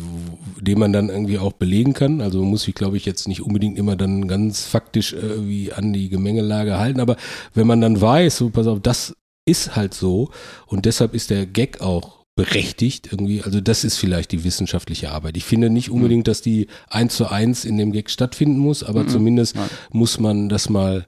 den 0.60 0.78
man 0.78 0.92
dann 0.92 1.08
irgendwie 1.08 1.38
auch 1.38 1.52
belegen 1.52 1.94
kann. 1.94 2.20
Also 2.20 2.44
muss 2.44 2.66
ich, 2.68 2.74
glaube 2.74 2.96
ich, 2.96 3.04
jetzt 3.04 3.26
nicht 3.26 3.42
unbedingt 3.42 3.76
immer 3.76 3.96
dann 3.96 4.28
ganz 4.28 4.64
faktisch 4.66 5.12
irgendwie 5.12 5.72
an 5.72 5.92
die 5.92 6.08
Gemengelage 6.08 6.78
halten. 6.78 7.00
Aber 7.00 7.16
wenn 7.54 7.66
man 7.66 7.80
dann 7.80 8.00
weiß, 8.00 8.36
so, 8.36 8.50
pass 8.50 8.66
auf, 8.68 8.80
das 8.80 9.14
ist 9.48 9.74
halt 9.76 9.94
so 9.94 10.30
und 10.66 10.86
deshalb 10.86 11.14
ist 11.14 11.30
der 11.30 11.46
Gag 11.46 11.80
auch 11.80 12.24
berechtigt 12.36 13.08
irgendwie. 13.10 13.42
Also 13.42 13.60
das 13.60 13.82
ist 13.82 13.96
vielleicht 13.96 14.30
die 14.32 14.44
wissenschaftliche 14.44 15.10
Arbeit. 15.10 15.36
Ich 15.36 15.44
finde 15.44 15.70
nicht 15.70 15.90
unbedingt, 15.90 16.28
dass 16.28 16.42
die 16.42 16.66
eins 16.88 17.16
zu 17.16 17.30
eins 17.30 17.64
in 17.64 17.78
dem 17.78 17.92
Gag 17.92 18.10
stattfinden 18.10 18.58
muss, 18.58 18.82
aber 18.82 19.04
Mhm. 19.04 19.08
zumindest 19.08 19.56
Nein. 19.56 19.68
muss 19.90 20.20
man 20.20 20.48
das 20.48 20.68
mal 20.68 21.06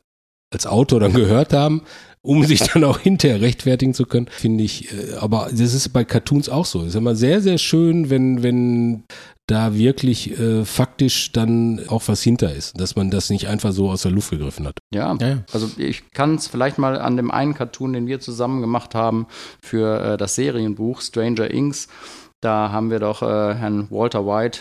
als 0.51 0.67
Autor 0.67 1.01
dann 1.01 1.13
gehört 1.13 1.53
haben, 1.53 1.83
um 2.23 2.45
sich 2.45 2.61
dann 2.61 2.85
auch 2.85 2.99
hinterher 2.99 3.41
rechtfertigen 3.41 3.95
zu 3.95 4.05
können, 4.07 4.27
finde 4.31 4.65
ich. 4.65 4.93
äh, 4.93 5.15
Aber 5.21 5.49
das 5.51 5.75
ist 5.75 5.89
bei 5.91 6.05
Cartoons 6.05 6.49
auch 6.49 6.67
so. 6.67 6.81
Es 6.83 6.89
ist 6.89 6.95
immer 6.97 7.15
sehr, 7.15 7.41
sehr 7.41 7.59
schön, 7.59 8.11
wenn, 8.11 8.43
wenn 8.43 9.05
da 9.47 9.75
wirklich 9.75 10.39
äh, 10.39 10.65
faktisch 10.65 11.33
dann 11.33 11.81
auch 11.89 12.03
was 12.07 12.23
hinter 12.23 12.55
ist, 12.55 12.79
dass 12.79 12.97
man 12.97 13.11
das 13.11 13.31
nicht 13.31 13.49
einfach 13.49 13.73
so 13.73 13.91
aus 13.91 14.03
der 14.03 14.13
Luft 14.13 14.31
gegriffen 14.31 14.67
hat. 14.67 14.79
Ja, 14.93 15.17
Ja, 15.21 15.29
ja. 15.29 15.45
also 15.53 15.71
ich 15.79 16.11
kann 16.11 16.35
es 16.35 16.47
vielleicht 16.49 16.79
mal 16.79 16.99
an 17.01 17.17
dem 17.17 17.31
einen 17.31 17.55
Cartoon, 17.55 17.95
den 17.95 18.07
wir 18.07 18.21
zusammen 18.21 18.61
gemacht 18.61 18.95
haben 18.95 19.27
für 19.63 20.01
äh, 20.01 20.17
das 20.19 20.35
Serienbuch 20.35 21.01
Stranger 21.01 21.51
Inks. 21.51 21.89
Da 22.41 22.71
haben 22.71 22.91
wir 22.91 23.01
doch 23.01 23.23
äh, 23.23 23.55
Herrn 23.55 23.89
Walter 23.91 24.27
White 24.27 24.61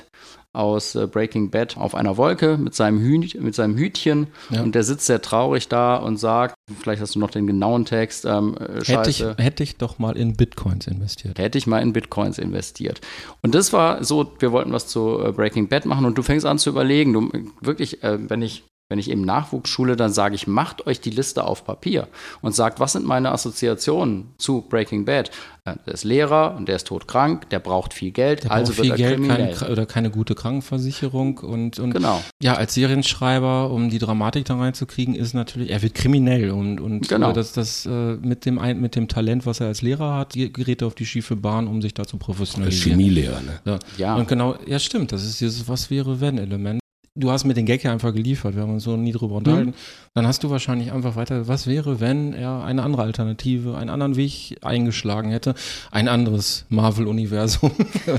aus 0.58 0.96
äh, 0.96 1.08
Breaking 1.08 1.50
Bad 1.52 1.78
auf 1.78 1.96
einer 1.96 2.18
Wolke 2.18 2.58
mit 2.58 2.76
seinem, 2.76 3.00
Hühn, 3.00 3.30
mit 3.40 3.56
seinem 3.56 3.78
Hütchen 3.78 4.28
Ja. 4.50 4.62
und 4.64 4.76
der 4.76 4.84
sitzt 4.84 5.06
sehr 5.06 5.22
traurig 5.22 5.68
da 5.68 5.96
und 5.98 6.18
sagt, 6.18 6.56
vielleicht 6.80 7.02
hast 7.02 7.16
du 7.16 7.20
noch 7.20 7.32
den 7.32 7.48
genauen 7.48 7.86
Text, 7.86 8.26
ähm, 8.26 8.56
äh, 8.60 8.84
Hätte 8.84 9.10
ich, 9.10 9.24
hätte 9.38 9.64
ich 9.64 9.78
doch 9.78 10.00
mal 10.00 10.18
in 10.18 10.36
Bitcoins 10.36 10.88
investiert. 10.88 11.38
Hätte 11.40 11.58
ich 11.58 11.68
mal 11.68 11.80
in 11.80 11.94
Bitcoins 11.94 12.40
investiert. 12.40 13.02
Und 13.42 13.56
das 13.56 13.72
war 13.74 14.04
so, 14.04 14.32
wir 14.40 14.52
wollten 14.52 14.74
was 14.74 14.88
zu 14.88 15.20
äh, 15.24 15.32
Breaking 15.32 15.68
Bad 15.68 15.86
machen 15.86 16.06
und 16.06 16.18
du 16.18 16.24
fängst 16.24 16.46
an 16.46 16.58
zu 16.58 16.70
überlegen, 16.70 17.14
du 17.14 17.30
wirklich, 17.62 18.04
äh, 18.04 18.18
wenn 18.30 18.42
ich 18.42 18.64
wenn 18.90 19.00
ich 19.00 19.10
eben 19.10 19.22
Nachwuchs 19.22 19.70
schule, 19.70 19.96
dann 19.98 20.14
sage 20.14 20.36
ich, 20.36 20.48
macht 20.48 20.88
euch 20.88 21.02
die 21.02 21.10
Liste 21.10 21.44
auf 21.44 21.66
Papier 21.66 22.08
und 22.42 22.56
sagt, 22.56 22.80
was 22.80 22.94
sind 22.94 23.06
meine 23.06 23.32
Assoziationen 23.32 24.28
zu 24.38 24.62
Breaking 24.62 25.04
Bad? 25.04 25.30
Äh, 25.66 25.76
Der 25.86 25.94
ist 25.94 26.06
Lehrer 26.06 26.56
und 26.56 26.70
der 26.70 26.78
ist 26.78 26.88
todkrank, 26.88 27.50
der 27.50 27.60
braucht 27.60 27.94
viel 27.94 28.12
Geld, 28.12 28.46
Der 28.46 28.52
also 28.52 28.72
braucht 28.72 28.82
viel 28.82 28.92
wird 28.92 29.00
er 29.02 29.08
Geld 29.10 29.20
kriminell. 29.20 29.72
Oder 29.72 29.86
keine 29.86 30.10
gute 30.10 30.36
Krankenversicherung 30.36 31.40
und, 31.40 31.80
und 31.80 31.92
Genau. 31.92 32.22
ja, 32.42 32.54
als 32.54 32.74
Serienschreiber, 32.76 33.72
um 33.72 33.90
die 33.90 34.00
Dramatik 34.00 34.46
da 34.46 34.56
reinzukriegen, 34.58 35.16
ist 35.16 35.34
natürlich, 35.34 35.70
er 35.70 35.82
wird 35.82 35.94
kriminell 35.94 36.52
und, 36.52 36.80
und 36.80 37.10
Genau. 37.10 37.34
das, 37.34 37.52
das 37.52 37.86
äh, 37.86 37.90
mit 37.90 38.46
dem 38.46 38.58
ein, 38.60 38.80
mit 38.80 38.96
dem 38.96 39.08
Talent, 39.08 39.46
was 39.46 39.60
er 39.60 39.68
als 39.68 39.82
Lehrer 39.82 40.16
hat, 40.16 40.34
ge- 40.34 40.50
gerät 40.50 40.82
er 40.82 40.88
auf 40.88 40.96
die 40.96 41.06
schiefe 41.06 41.36
Bahn, 41.36 41.68
um 41.68 41.82
sich 41.82 41.94
da 41.94 42.06
zu 42.06 42.18
professionalisieren. 42.18 42.98
Chemielehrer, 43.00 43.42
ne? 43.42 43.60
Ja. 43.66 43.80
Ja. 43.98 44.16
Und 44.16 44.28
genau, 44.30 44.56
ja 44.66 44.80
stimmt, 44.80 45.12
das 45.12 45.26
ist 45.26 45.42
dieses 45.42 45.68
Was 45.68 45.90
wäre 45.90 46.22
wenn 46.22 46.38
Element. 46.38 46.80
Du 47.20 47.32
hast 47.32 47.46
mir 47.46 47.54
den 47.56 47.66
Gag 47.66 47.84
ja 47.84 47.92
einfach 47.92 48.14
geliefert, 48.14 48.56
wir 48.56 48.62
haben 48.62 48.74
uns 48.74 48.84
so 48.84 48.96
nie 48.96 49.12
drüber 49.12 49.32
Mhm. 49.34 49.38
unterhalten. 49.38 49.74
Dann 50.14 50.28
hast 50.28 50.44
du 50.44 50.50
wahrscheinlich 50.52 50.92
einfach 50.92 51.16
weiter, 51.16 51.48
was 51.48 51.66
wäre, 51.66 52.00
wenn 52.00 52.34
er 52.34 52.64
eine 52.64 52.84
andere 52.84 53.02
Alternative, 53.02 53.76
einen 53.76 53.90
anderen 53.90 54.16
Weg 54.16 54.58
eingeschlagen 54.62 55.32
hätte, 55.32 55.56
ein 55.92 56.08
anderes 56.08 56.66
Marvel-Universum. 56.70 57.72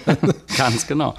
Ganz 0.57 0.87
genau. 0.87 1.15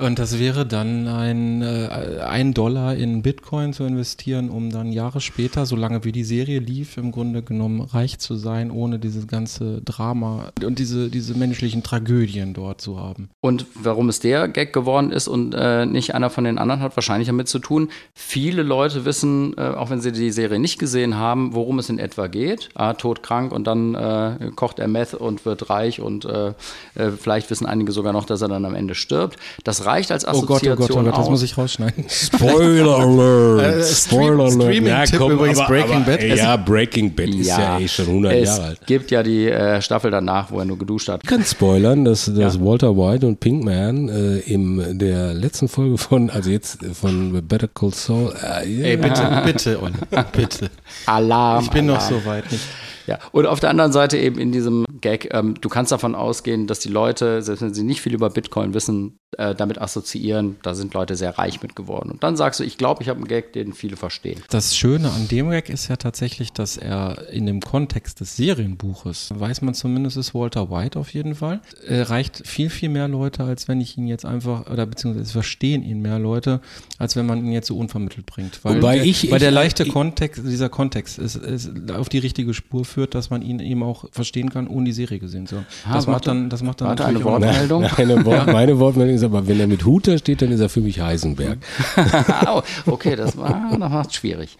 Und 0.00 0.18
das 0.18 0.38
wäre 0.38 0.64
dann 0.64 1.06
ein, 1.08 1.60
äh, 1.60 2.20
ein 2.26 2.54
Dollar 2.54 2.94
in 2.94 3.20
Bitcoin 3.20 3.74
zu 3.74 3.84
investieren, 3.84 4.48
um 4.48 4.70
dann 4.70 4.92
Jahre 4.92 5.20
später, 5.20 5.66
solange 5.66 6.04
wie 6.04 6.12
die 6.12 6.24
Serie 6.24 6.58
lief, 6.58 6.96
im 6.96 7.12
Grunde 7.12 7.42
genommen 7.42 7.82
reich 7.82 8.18
zu 8.18 8.36
sein, 8.36 8.70
ohne 8.70 8.98
dieses 8.98 9.26
ganze 9.26 9.82
Drama 9.82 10.52
und 10.64 10.78
diese, 10.78 11.10
diese 11.10 11.34
menschlichen 11.34 11.82
Tragödien 11.82 12.54
dort 12.54 12.80
zu 12.80 12.98
haben. 12.98 13.28
Und 13.42 13.66
warum 13.74 14.08
es 14.08 14.20
der 14.20 14.48
Gag 14.48 14.72
geworden 14.72 15.12
ist 15.12 15.28
und 15.28 15.54
äh, 15.54 15.84
nicht 15.84 16.14
einer 16.14 16.30
von 16.30 16.44
den 16.44 16.56
anderen, 16.56 16.80
hat 16.80 16.96
wahrscheinlich 16.96 17.28
damit 17.28 17.48
zu 17.48 17.58
tun. 17.58 17.90
Viele 18.14 18.62
Leute 18.62 19.04
wissen, 19.04 19.54
äh, 19.58 19.60
auch 19.60 19.90
wenn 19.90 20.00
sie 20.00 20.12
die 20.12 20.30
Serie 20.30 20.58
nicht 20.58 20.78
gesehen 20.78 21.16
haben, 21.16 21.52
worum 21.54 21.78
es 21.78 21.90
in 21.90 21.98
etwa 21.98 22.26
geht. 22.26 22.70
Ah, 22.74 22.94
todkrank 22.94 23.52
und 23.52 23.66
dann 23.66 23.94
äh, 23.94 24.50
kocht 24.56 24.78
er 24.78 24.88
Meth 24.88 25.12
und 25.12 25.44
wird 25.44 25.68
reich 25.68 26.00
und 26.00 26.24
äh, 26.24 26.54
äh, 26.94 27.10
vielleicht 27.10 27.50
wissen 27.50 27.66
einige 27.66 27.92
sogar 27.92 28.14
noch, 28.14 28.24
dass 28.24 28.40
er 28.40 28.48
dann 28.48 28.64
am 28.64 28.74
Ende 28.74 28.94
stirbt. 28.94 29.36
Das 29.62 29.89
reicht 29.90 30.12
als 30.12 30.26
Oh 30.26 30.42
Gott, 30.42 30.62
Assoziation 30.62 30.72
oh 30.72 30.86
Gott, 30.86 30.90
oh 30.96 31.02
Gott, 31.10 31.18
das 31.18 31.30
muss 31.30 31.42
ich 31.42 31.56
rausschneiden. 31.58 32.04
Spoiler 32.08 32.98
Alert! 32.98 33.80
Äh, 33.80 33.82
Stream- 33.84 34.50
Streaming-Tipp 34.50 35.20
übrigens 35.20 35.58
Breaking 35.66 36.04
Bad. 36.04 36.22
Ja, 36.22 36.56
Breaking 36.56 37.14
Bad 37.14 37.28
ist 37.28 37.46
ja 37.48 37.78
eh 37.78 37.88
schon 37.88 38.06
100 38.06 38.32
es 38.32 38.48
Jahre 38.48 38.62
alt. 38.68 38.86
gibt 38.86 39.10
ja 39.10 39.22
die 39.22 39.48
äh, 39.48 39.82
Staffel 39.82 40.10
danach, 40.10 40.50
wo 40.50 40.58
er 40.58 40.64
nur 40.64 40.78
geduscht 40.78 41.08
hat. 41.08 41.20
Ich 41.22 41.28
kann 41.28 41.44
spoilern, 41.44 42.04
dass, 42.04 42.32
dass 42.34 42.60
Walter 42.60 42.96
White 42.96 43.26
und 43.26 43.40
Pinkman 43.40 44.08
äh, 44.08 44.38
in 44.38 44.98
der 44.98 45.34
letzten 45.34 45.68
Folge 45.68 45.98
von, 45.98 46.30
also 46.30 46.50
jetzt 46.50 46.78
von 46.94 47.46
Better 47.46 47.68
Call 47.68 47.92
Saul, 47.92 48.32
äh, 48.42 48.90
Ey, 48.92 48.96
bitte, 48.96 49.42
bitte, 49.44 49.82
Olli, 49.82 49.92
bitte. 50.32 50.70
Alarm. 51.06 51.64
Ich 51.64 51.70
bin 51.70 51.86
noch 51.86 51.96
Alarm. 51.96 52.14
so 52.22 52.24
weit 52.28 52.50
nicht. 52.50 52.64
Ja, 53.10 53.18
und 53.32 53.44
auf 53.46 53.58
der 53.58 53.70
anderen 53.70 53.90
Seite 53.92 54.16
eben 54.18 54.38
in 54.38 54.52
diesem 54.52 54.84
Gag, 55.00 55.34
ähm, 55.34 55.54
du 55.60 55.68
kannst 55.68 55.90
davon 55.90 56.14
ausgehen, 56.14 56.66
dass 56.68 56.78
die 56.78 56.88
Leute, 56.90 57.42
selbst 57.42 57.60
wenn 57.62 57.74
sie 57.74 57.82
nicht 57.82 58.00
viel 58.00 58.14
über 58.14 58.30
Bitcoin 58.30 58.72
wissen, 58.72 59.18
äh, 59.36 59.54
damit 59.54 59.80
assoziieren, 59.80 60.56
da 60.62 60.74
sind 60.74 60.94
Leute 60.94 61.16
sehr 61.16 61.36
reich 61.36 61.60
mit 61.62 61.74
geworden. 61.74 62.10
Und 62.12 62.22
dann 62.22 62.36
sagst 62.36 62.60
du, 62.60 62.64
ich 62.64 62.78
glaube, 62.78 63.02
ich 63.02 63.08
habe 63.08 63.18
einen 63.18 63.26
Gag, 63.28 63.52
den 63.52 63.72
viele 63.72 63.96
verstehen. 63.96 64.40
Das 64.50 64.76
Schöne 64.76 65.10
an 65.10 65.26
dem 65.28 65.50
Gag 65.50 65.70
ist 65.70 65.88
ja 65.88 65.96
tatsächlich, 65.96 66.52
dass 66.52 66.76
er 66.76 67.28
in 67.32 67.46
dem 67.46 67.60
Kontext 67.60 68.20
des 68.20 68.36
Serienbuches, 68.36 69.30
weiß 69.34 69.62
man 69.62 69.74
zumindest, 69.74 70.16
ist 70.16 70.34
Walter 70.34 70.70
White 70.70 70.98
auf 70.98 71.12
jeden 71.12 71.34
Fall, 71.34 71.60
erreicht 71.86 72.42
viel, 72.46 72.70
viel 72.70 72.88
mehr 72.90 73.08
Leute, 73.08 73.42
als 73.44 73.66
wenn 73.66 73.80
ich 73.80 73.96
ihn 73.98 74.06
jetzt 74.06 74.24
einfach, 74.24 74.70
oder 74.70 74.86
beziehungsweise 74.86 75.24
es 75.24 75.32
verstehen 75.32 75.82
ihn 75.82 76.00
mehr 76.00 76.18
Leute, 76.18 76.60
als 76.98 77.16
wenn 77.16 77.26
man 77.26 77.38
ihn 77.44 77.52
jetzt 77.52 77.66
so 77.68 77.76
unvermittelt 77.76 78.26
bringt. 78.26 78.60
Weil 78.64 78.76
Wobei 78.76 78.96
der, 78.96 79.04
ich- 79.06 79.30
weil 79.30 79.38
der 79.40 79.48
ich- 79.48 79.54
leichte 79.54 79.82
ich- 79.84 79.92
Kontext, 79.92 80.42
dieser 80.46 80.68
Kontext 80.68 81.18
ist, 81.18 81.36
ist 81.36 81.70
auf 81.90 82.08
die 82.08 82.18
richtige 82.18 82.54
Spur 82.54 82.84
führt, 82.84 82.99
dass 83.06 83.30
man 83.30 83.42
ihn 83.42 83.60
eben 83.60 83.82
auch 83.82 84.04
verstehen 84.12 84.50
kann, 84.50 84.66
ohne 84.68 84.86
die 84.86 84.92
Serie 84.92 85.18
gesehen 85.18 85.46
zu 85.46 85.56
haben. 85.56 85.66
Ah, 85.86 85.94
Das 85.94 86.06
macht 86.06 86.26
warte. 86.26 86.30
dann, 86.30 86.50
das 86.50 86.62
macht 86.62 86.80
dann 86.80 86.88
Warte, 86.88 87.02
natürlich 87.04 87.26
eine 87.26 87.32
Wortmeldung. 87.32 87.82
Meine, 87.98 88.24
Wort, 88.24 88.46
meine 88.52 88.78
Wortmeldung 88.78 89.14
ist 89.14 89.24
aber, 89.24 89.46
wenn 89.46 89.60
er 89.60 89.66
mit 89.66 89.84
Hut 89.84 90.08
da 90.08 90.18
steht, 90.18 90.42
dann 90.42 90.50
ist 90.52 90.60
er 90.60 90.68
für 90.68 90.80
mich 90.80 91.00
Heisenberg. 91.00 91.58
oh, 92.46 92.62
okay, 92.86 93.16
das 93.16 93.36
war 93.36 93.68
das 93.70 93.78
macht 93.78 94.14
schwierig. 94.14 94.56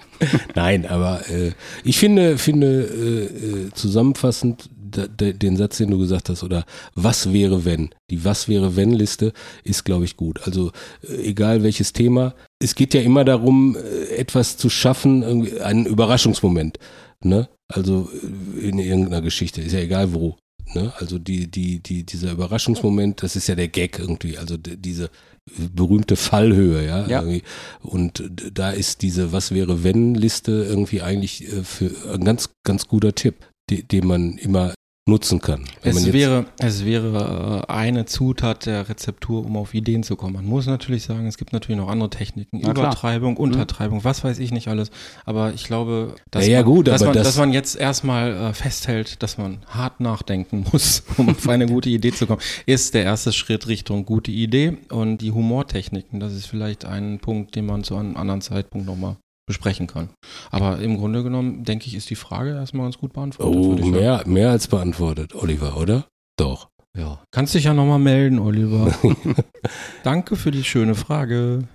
Nein, 0.55 0.87
aber 0.87 1.29
äh, 1.29 1.53
ich 1.85 1.99
finde, 1.99 2.39
finde 2.39 2.83
äh, 2.83 3.25
äh, 3.25 3.71
zusammenfassend 3.73 4.69
den 4.91 5.57
Satz, 5.57 5.79
den 5.79 5.91
du 5.91 5.99
gesagt 5.99 6.29
hast, 6.29 6.43
oder 6.43 6.65
was 6.95 7.33
wäre 7.33 7.65
wenn? 7.65 7.91
Die 8.11 8.25
Was 8.25 8.49
wäre 8.49 8.77
wenn 8.77 8.93
Liste 8.93 9.33
ist, 9.65 9.85
glaube 9.85 10.05
ich, 10.05 10.17
gut. 10.17 10.41
Also 10.45 10.73
äh, 11.09 11.29
egal 11.29 11.63
welches 11.63 11.93
Thema, 11.93 12.35
es 12.59 12.75
geht 12.75 12.95
ja 12.95 13.01
immer 13.01 13.25
darum, 13.25 13.77
äh, 13.77 14.17
etwas 14.17 14.57
zu 14.57 14.69
schaffen, 14.69 15.23
einen 15.63 15.87
Überraschungsmoment. 15.87 16.79
Ne? 17.25 17.49
Also 17.69 18.11
äh, 18.13 18.69
in 18.69 18.79
irgendeiner 18.79 19.23
Geschichte, 19.23 19.61
ist 19.61 19.73
ja 19.73 19.81
egal 19.81 20.13
wo. 20.15 20.37
Ne? 20.75 20.93
Also 20.99 21.19
die, 21.19 21.51
die, 21.51 21.81
die, 21.81 22.05
dieser 22.05 22.33
Überraschungsmoment, 22.33 23.23
das 23.23 23.37
ist 23.37 23.49
ja 23.49 23.55
der 23.55 23.69
Gag 23.69 23.99
irgendwie, 23.99 24.39
also 24.39 24.57
diese 24.57 25.11
berühmte 25.75 26.17
Fallhöhe, 26.17 26.87
ja. 26.87 27.07
Ja. 27.09 27.25
Und 27.83 28.23
da 28.53 28.71
ist 28.71 29.03
diese 29.03 29.33
Was 29.33 29.53
wäre 29.53 29.83
wenn 29.83 30.15
Liste 30.15 30.53
irgendwie 30.69 31.03
eigentlich 31.03 31.45
äh, 31.53 31.65
für 31.65 31.91
ein 32.13 32.25
ganz, 32.25 32.51
ganz 32.65 32.87
guter 32.87 33.15
Tipp, 33.15 33.47
de, 33.69 33.83
den 33.83 34.07
man 34.07 34.39
immer 34.39 34.75
nutzen 35.09 35.41
man 35.45 35.65
Es 35.83 36.13
wäre, 36.13 36.47
es 36.59 36.85
wäre 36.85 37.65
äh, 37.69 37.73
eine 37.73 38.05
Zutat 38.07 38.67
der 38.67 38.89
Rezeptur, 38.89 39.45
um 39.45 39.57
auf 39.57 39.75
Ideen 39.75 40.03
zu 40.03 40.15
kommen. 40.17 40.35
Man 40.35 40.45
muss 40.47 40.67
natürlich 40.67 41.03
sagen, 41.05 41.27
es 41.27 41.37
gibt 41.37 41.53
natürlich 41.53 41.81
noch 41.81 41.89
andere 41.89 42.11
Techniken, 42.11 42.61
Na 42.63 42.73
klar. 42.73 42.87
Übertreibung, 42.87 43.37
Untertreibung, 43.37 44.05
was 44.05 44.23
weiß 44.23 44.39
ich 44.39 44.53
nicht 44.53 44.69
alles. 44.69 44.91
Aber 45.25 45.53
ich 45.53 45.65
glaube, 45.65 46.15
dass, 46.31 46.47
Ja, 46.47 46.53
ja, 46.53 46.59
man, 46.59 46.67
gut, 46.67 46.87
dass, 46.89 47.03
aber 47.03 47.11
man, 47.11 47.15
das- 47.17 47.27
dass 47.27 47.37
man 47.39 47.53
jetzt 47.53 47.77
erstmal 47.77 48.33
äh, 48.33 48.53
festhält, 48.55 49.23
dass 49.23 49.37
man 49.39 49.59
hart 49.67 50.01
nachdenken 50.01 50.65
muss, 50.73 51.03
um 51.17 51.31
auf 51.31 51.49
eine 51.49 51.67
gute 51.67 51.89
Idee 51.91 52.13
zu 52.13 52.27
kommen, 52.27 52.41
ist 52.67 52.95
der 52.95 53.03
erste 53.05 53.33
Schritt 53.33 53.67
Richtung 53.67 54.05
gute 54.05 54.31
Idee. 54.31 54.79
Und 54.91 55.19
die 55.19 55.33
Humortechniken, 55.33 56.21
das 56.21 56.33
ist 56.35 56.47
vielleicht 56.47 56.85
ein 56.85 57.19
Punkt, 57.19 57.57
den 57.57 57.67
man 57.67 57.83
zu 57.85 57.97
einem 57.97 58.17
anderen 58.17 58.41
Zeitpunkt 58.43 58.87
nochmal 58.87 59.17
besprechen 59.51 59.89
kann. 59.89 60.11
Aber 60.53 60.79
im 60.79 60.97
Grunde 60.97 61.25
genommen, 61.25 61.65
denke 61.65 61.87
ich, 61.87 61.95
ist 61.97 62.09
die 62.09 62.15
Frage 62.15 62.55
erstmal 62.55 62.87
ganz 62.87 62.99
gut 62.99 63.13
beantwortet. 63.13 63.55
Oh, 63.55 63.77
sagen. 63.77 63.91
mehr, 63.91 64.23
mehr 64.27 64.51
als 64.51 64.69
beantwortet, 64.69 65.35
Oliver, 65.35 65.77
oder? 65.77 66.07
Doch. 66.39 66.69
Ja. 66.97 67.21
Kannst 67.33 67.55
dich 67.55 67.65
ja 67.65 67.75
nochmal 67.75 67.99
melden, 67.99 68.39
Oliver. 68.39 68.95
Danke 70.05 70.37
für 70.37 70.53
die 70.53 70.63
schöne 70.63 70.95
Frage. 70.95 71.69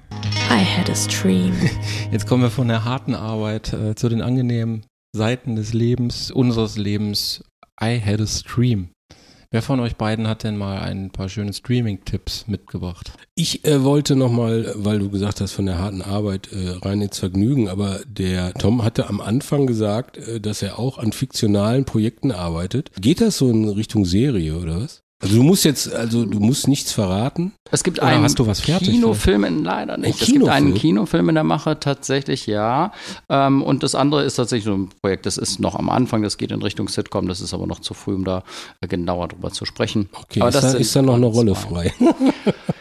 I 0.50 0.64
had 0.64 0.90
a 0.90 0.96
stream. 0.96 1.54
Jetzt 2.12 2.28
kommen 2.28 2.44
wir 2.44 2.50
von 2.50 2.70
der 2.70 2.86
harten 2.86 3.14
Arbeit 3.14 3.74
äh, 3.74 3.96
zu 3.96 4.08
den 4.08 4.22
angenehmen 4.22 4.86
Seiten 5.14 5.58
des 5.58 5.74
Lebens, 5.74 6.32
unseres 6.32 6.78
Lebens. 6.78 7.44
I 7.82 8.00
had 8.00 8.22
a 8.22 8.28
stream. 8.28 8.90
Wer 9.52 9.62
von 9.62 9.80
euch 9.80 9.96
beiden 9.96 10.28
hat 10.28 10.44
denn 10.44 10.58
mal 10.58 10.80
ein 10.80 11.12
paar 11.12 11.30
schöne 11.30 11.54
Streaming-Tipps 11.54 12.48
mitgebracht? 12.48 13.12
Ich 13.36 13.66
äh, 13.66 13.84
wollte 13.84 14.16
nochmal, 14.16 14.74
weil 14.76 15.00
du 15.00 15.10
gesagt 15.10 15.42
hast, 15.42 15.54
von 15.54 15.66
der 15.66 15.78
harten 15.78 16.02
Arbeit 16.02 16.50
äh, 16.52 16.72
rein 16.86 17.02
ins 17.02 17.20
Vergnügen, 17.20 17.70
aber 17.70 18.00
der 18.08 18.54
Tom 18.54 18.84
hatte 18.84 19.08
am 19.08 19.22
Anfang 19.22 19.68
gesagt, 19.68 20.18
äh, 20.18 20.40
dass 20.40 20.62
er 20.62 20.80
auch 20.80 20.98
an 20.98 21.12
fiktionalen 21.12 21.86
Projekten 21.86 22.32
arbeitet. 22.32 22.92
Geht 23.00 23.22
das 23.22 23.38
so 23.38 23.50
in 23.50 23.70
Richtung 23.70 24.06
Serie 24.06 24.58
oder 24.58 24.82
was? 24.82 25.05
Also 25.26 25.38
du 25.38 25.44
musst 25.44 25.66
jetzt, 25.66 25.92
also 25.92 26.24
du 26.24 26.40
musst 26.40 26.68
nichts 26.68 26.92
verraten. 26.92 27.52
Es 27.72 27.84
gibt 27.84 27.98
Oder 27.98 28.10
einen 28.10 28.24
hast 28.24 28.38
du 28.38 28.46
was 28.46 28.60
fertig 28.60 28.92
Kinofilm, 28.92 29.44
in, 29.44 29.64
leider 29.64 29.98
nicht. 29.98 30.06
Ein 30.06 30.12
es 30.12 30.28
gibt 30.28 30.48
einen 30.48 30.66
Kinofilm? 30.68 30.76
Kinofilm 30.76 31.30
in 31.30 31.36
der 31.36 31.44
Mache, 31.44 31.80
tatsächlich, 31.80 32.46
ja. 32.46 32.92
Ähm, 33.28 33.64
und 33.64 33.82
das 33.82 33.96
andere 33.96 34.24
ist 34.24 34.36
tatsächlich 34.36 34.66
so 34.66 34.76
ein 34.76 34.90
Projekt, 35.02 35.26
das 35.26 35.40
ist 35.40 35.60
noch 35.60 35.74
am 35.74 35.90
Anfang, 35.90 36.22
das 36.22 36.38
geht 36.38 36.52
in 36.52 36.62
Richtung 36.62 36.90
Sitcom, 36.90 37.28
das 37.28 37.42
ist 37.42 37.56
aber 37.56 37.66
noch 37.66 37.80
zu 37.80 37.96
früh, 37.96 38.14
um 38.14 38.24
da 38.24 38.44
genauer 38.88 39.30
drüber 39.30 39.50
zu 39.50 39.66
sprechen. 39.66 40.10
Okay, 40.14 40.42
aber 40.42 40.50
ist, 40.50 40.62
da, 40.62 40.72
ist 40.74 40.96
da 40.96 41.02
noch 41.02 41.16
eine 41.16 41.26
Rolle 41.26 41.56
frei? 41.56 41.92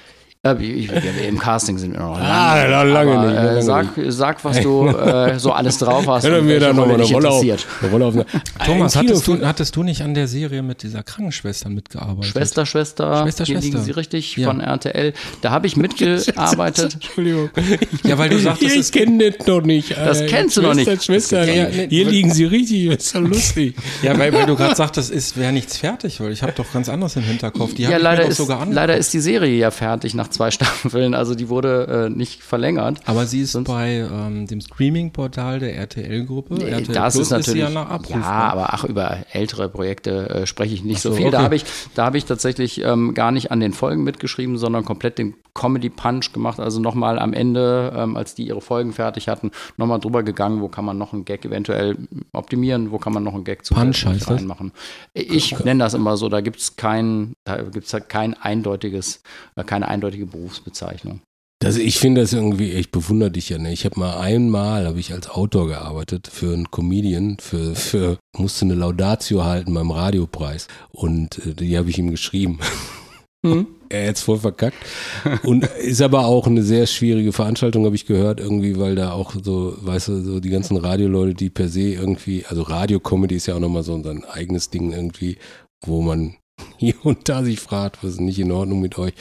Äh, 0.45 0.55
ich, 0.63 0.93
ich, 0.93 1.27
Im 1.29 1.39
Casting 1.39 1.79
sind 1.79 1.93
wir 1.95 2.01
noch 2.01 2.19
lange. 2.19 2.29
Ah, 2.29 2.83
lange 2.83 3.13
aber, 3.13 3.27
nicht, 3.29 3.37
Äh, 3.39 3.45
lange 3.47 3.63
sag, 3.63 3.87
sag, 4.09 4.45
was 4.45 4.61
du 4.61 4.87
äh, 4.89 5.39
so 5.39 5.53
alles 5.53 5.79
drauf 5.79 6.07
hast. 6.07 6.25
Und 6.27 6.47
wir 6.47 6.61
da 6.61 6.67
welche 6.67 6.75
noch 6.81 6.87
mal 6.87 6.93
Rolle 6.93 7.05
eine 7.05 7.13
Rolle 7.15 7.29
auf, 7.31 7.43
interessiert. 7.43 7.67
eine 7.83 7.91
Rolle 7.91 8.05
auf 8.07 8.15
Thomas, 8.67 8.97
hattest 8.97 9.27
du, 9.27 9.47
hattest 9.47 9.77
du 9.77 9.83
nicht 9.83 10.03
an 10.03 10.15
der 10.15 10.29
Serie 10.29 10.63
mit 10.63 10.83
dieser 10.83 11.03
Krankenschwester 11.03 11.69
mitgearbeitet? 11.71 12.31
Schwester, 12.33 12.67
Schwester, 12.67 13.23
Schwester, 13.25 13.45
hier 13.45 13.59
liegen 13.59 13.73
Schwester. 13.73 13.85
sie 13.85 13.91
richtig 13.93 14.37
Ja. 14.37 14.49
von 14.49 14.61
RTL. 14.61 15.13
Da 15.41 15.51
habe 15.51 15.67
ich 15.67 15.77
mitgearbeitet. 15.77 16.95
Entschuldigung. 16.95 17.51
Ja, 18.05 18.19
weil 18.19 18.29
du 18.29 18.39
sagtest, 18.41 18.77
ich 18.77 18.93
kenne 18.93 19.31
das 19.33 19.47
noch 19.47 19.63
nicht. 19.63 19.93
Das 19.93 20.21
Alter. 20.21 20.27
kennst 20.37 20.57
du 20.57 20.63
noch 20.63 20.75
Schwester, 20.75 20.91
nicht. 20.93 21.05
Schwester, 21.05 21.45
ja, 21.53 21.67
hier 21.89 22.05
liegen 22.07 22.33
sie 22.33 22.45
richtig, 22.45 22.89
das 22.91 23.05
ist 23.07 23.15
ja 23.15 23.21
lustig. 23.21 23.77
Ja, 24.03 24.19
weil, 24.19 24.33
weil 24.33 24.47
du 24.47 24.57
gerade 24.57 24.75
sagtest, 24.75 25.13
es 25.13 25.37
wäre 25.37 25.53
nichts 25.53 25.79
fertig, 25.79 26.21
weil 26.21 26.33
ich 26.33 26.43
habe 26.43 26.53
doch 26.53 26.71
ganz 26.73 26.89
anderes 26.89 27.17
im 27.17 27.23
Hinterkopf. 27.23 27.75
Die 27.75 27.83
Ja, 27.83 27.97
leider 27.97 28.25
mir 28.25 28.31
ist, 28.31 28.37
sogar 28.37 28.61
an. 28.61 28.73
leider 28.73 28.97
ist 28.97 29.13
die 29.15 29.21
Serie 29.21 29.57
ja 29.57 29.71
fertig 29.71 30.15
nach 30.15 30.29
zwei 30.35 30.51
Staffeln. 30.53 31.15
Also 31.15 31.35
die 31.35 31.49
wurde 31.49 32.07
äh, 32.07 32.11
nicht 32.11 32.43
verlängert. 32.43 33.01
Aber 33.07 33.27
sie 33.27 33.41
ist 33.41 33.53
Sonst- 33.53 33.69
bei 33.69 34.07
ähm, 34.11 34.47
dem 34.47 34.61
Streaming-Portal 34.61 35.61
der 35.61 35.77
RTL-Gruppe. 35.77 36.55
Nee, 36.55 36.69
RTL 36.69 36.95
das 36.95 37.15
Plus 37.15 37.27
ist 37.27 37.31
natürlich, 37.31 37.67
sie 37.67 37.73
ja 37.75 37.85
ja, 38.11 38.23
aber 38.23 38.75
ach, 38.75 38.85
über 38.85 39.19
ältere 39.33 39.69
Projekte 39.69 40.29
äh, 40.31 40.47
spreche 40.47 40.75
ich 40.75 40.85
nicht 40.85 41.01
so, 41.01 41.11
so, 41.11 41.17
viel. 41.17 41.31
Da 41.31 41.39
okay. 41.39 41.45
habe 41.45 41.57
ich, 41.57 41.65
da 41.95 42.05
habe 42.05 42.19
ich 42.19 42.25
tatsächlich 42.25 42.83
ähm, 42.83 43.15
gar 43.15 43.31
nicht 43.31 43.51
an 43.51 43.61
den 43.61 43.73
Folgen 43.73 44.05
mitgeschrieben, 44.05 44.59
sondern 44.59 44.85
komplett 44.85 45.19
den 45.19 45.35
Comedy 45.55 45.89
Punch 45.89 46.33
gemacht. 46.33 46.59
Also 46.59 46.81
nochmal 46.81 47.19
am 47.19 47.33
Ende, 47.33 47.93
ähm, 47.97 48.17
als 48.17 48.35
die 48.35 48.47
ihre 48.47 48.61
Folgen 48.61 48.93
fertig 48.93 49.29
hatten, 49.29 49.53
nochmal 49.77 50.01
drüber 50.01 50.23
gegangen, 50.23 50.61
wo 50.61 50.69
kann 50.69 50.85
man 50.85 50.99
noch 50.99 51.13
einen 51.13 51.25
Gag 51.25 51.45
eventuell 51.45 51.97
optimieren, 52.33 52.91
wo 52.91 52.99
kann 52.99 53.13
man 53.13 53.23
noch 53.23 53.35
einen 53.35 53.45
Gag 53.45 53.59
Punch 53.69 54.05
zusätzlich 54.05 54.25
das? 54.25 54.31
reinmachen. 54.39 54.73
Ich 55.13 55.59
nenne 55.65 55.85
das 55.85 55.95
immer 55.95 56.17
so, 56.17 56.29
da 56.29 56.41
gibt 56.41 56.59
es 56.59 56.77
kein, 56.77 57.35
da 57.45 57.63
gibt's 57.63 57.93
halt 57.93 58.09
kein 58.09 58.35
eindeutiges, 58.35 59.23
äh, 59.55 59.63
keine 59.63 59.89
eindeutige 59.89 60.24
Berufsbezeichnung. 60.27 61.21
Das, 61.61 61.77
ich 61.77 61.99
finde 61.99 62.21
das 62.21 62.33
irgendwie, 62.33 62.73
ich 62.73 62.91
bewundere 62.91 63.31
dich 63.31 63.49
ja. 63.49 63.59
Ne? 63.59 63.73
Ich 63.73 63.85
habe 63.85 63.99
mal 63.99 64.19
einmal, 64.19 64.87
habe 64.87 65.01
ich 65.01 65.13
als 65.13 65.31
Autor 65.31 65.69
gearbeitet 65.69 66.29
für 66.31 66.53
einen 66.53 66.71
Comedian, 66.71 67.39
für, 67.41 67.75
für 67.75 68.19
musste 68.37 68.67
eine 68.67 68.75
Laudatio 68.75 69.45
halten 69.45 69.73
beim 69.73 69.91
Radiopreis 69.91 70.69
und 70.91 71.39
äh, 71.47 71.55
die 71.55 71.79
habe 71.79 71.89
ich 71.89 71.99
ihm 71.99 72.11
geschrieben. 72.11 72.59
Er 73.91 74.07
jetzt 74.07 74.23
voll 74.23 74.39
verkackt. 74.39 74.79
Und 75.43 75.65
ist 75.67 76.01
aber 76.01 76.25
auch 76.25 76.47
eine 76.47 76.63
sehr 76.63 76.87
schwierige 76.87 77.31
Veranstaltung, 77.31 77.85
habe 77.85 77.95
ich 77.95 78.07
gehört, 78.07 78.41
irgendwie, 78.41 78.79
weil 78.79 78.95
da 78.95 79.13
auch 79.13 79.35
so, 79.43 79.77
weißt 79.81 80.09
du, 80.09 80.23
so 80.23 80.41
die 80.41 80.49
ganzen 80.49 80.79
Radioleute, 80.79 81.35
die 81.35 81.51
per 81.51 81.69
se 81.69 81.93
irgendwie, 81.93 82.47
also 82.47 82.63
Radio-Comedy 82.63 83.37
ist 83.37 83.47
ja 83.47 83.55
auch 83.55 83.61
nochmal 83.61 83.83
so 83.83 83.95
ein 83.95 84.25
eigenes 84.25 84.71
Ding 84.71 84.93
irgendwie, 84.93 85.37
wo 85.85 86.01
man 86.01 86.37
hier 86.79 86.95
und 87.05 87.29
da 87.29 87.45
sich 87.45 87.61
fragt, 87.61 88.03
was 88.03 88.15
ist 88.15 88.21
nicht 88.21 88.39
in 88.39 88.53
Ordnung 88.53 88.81
mit 88.81 88.99
euch. 88.99 89.13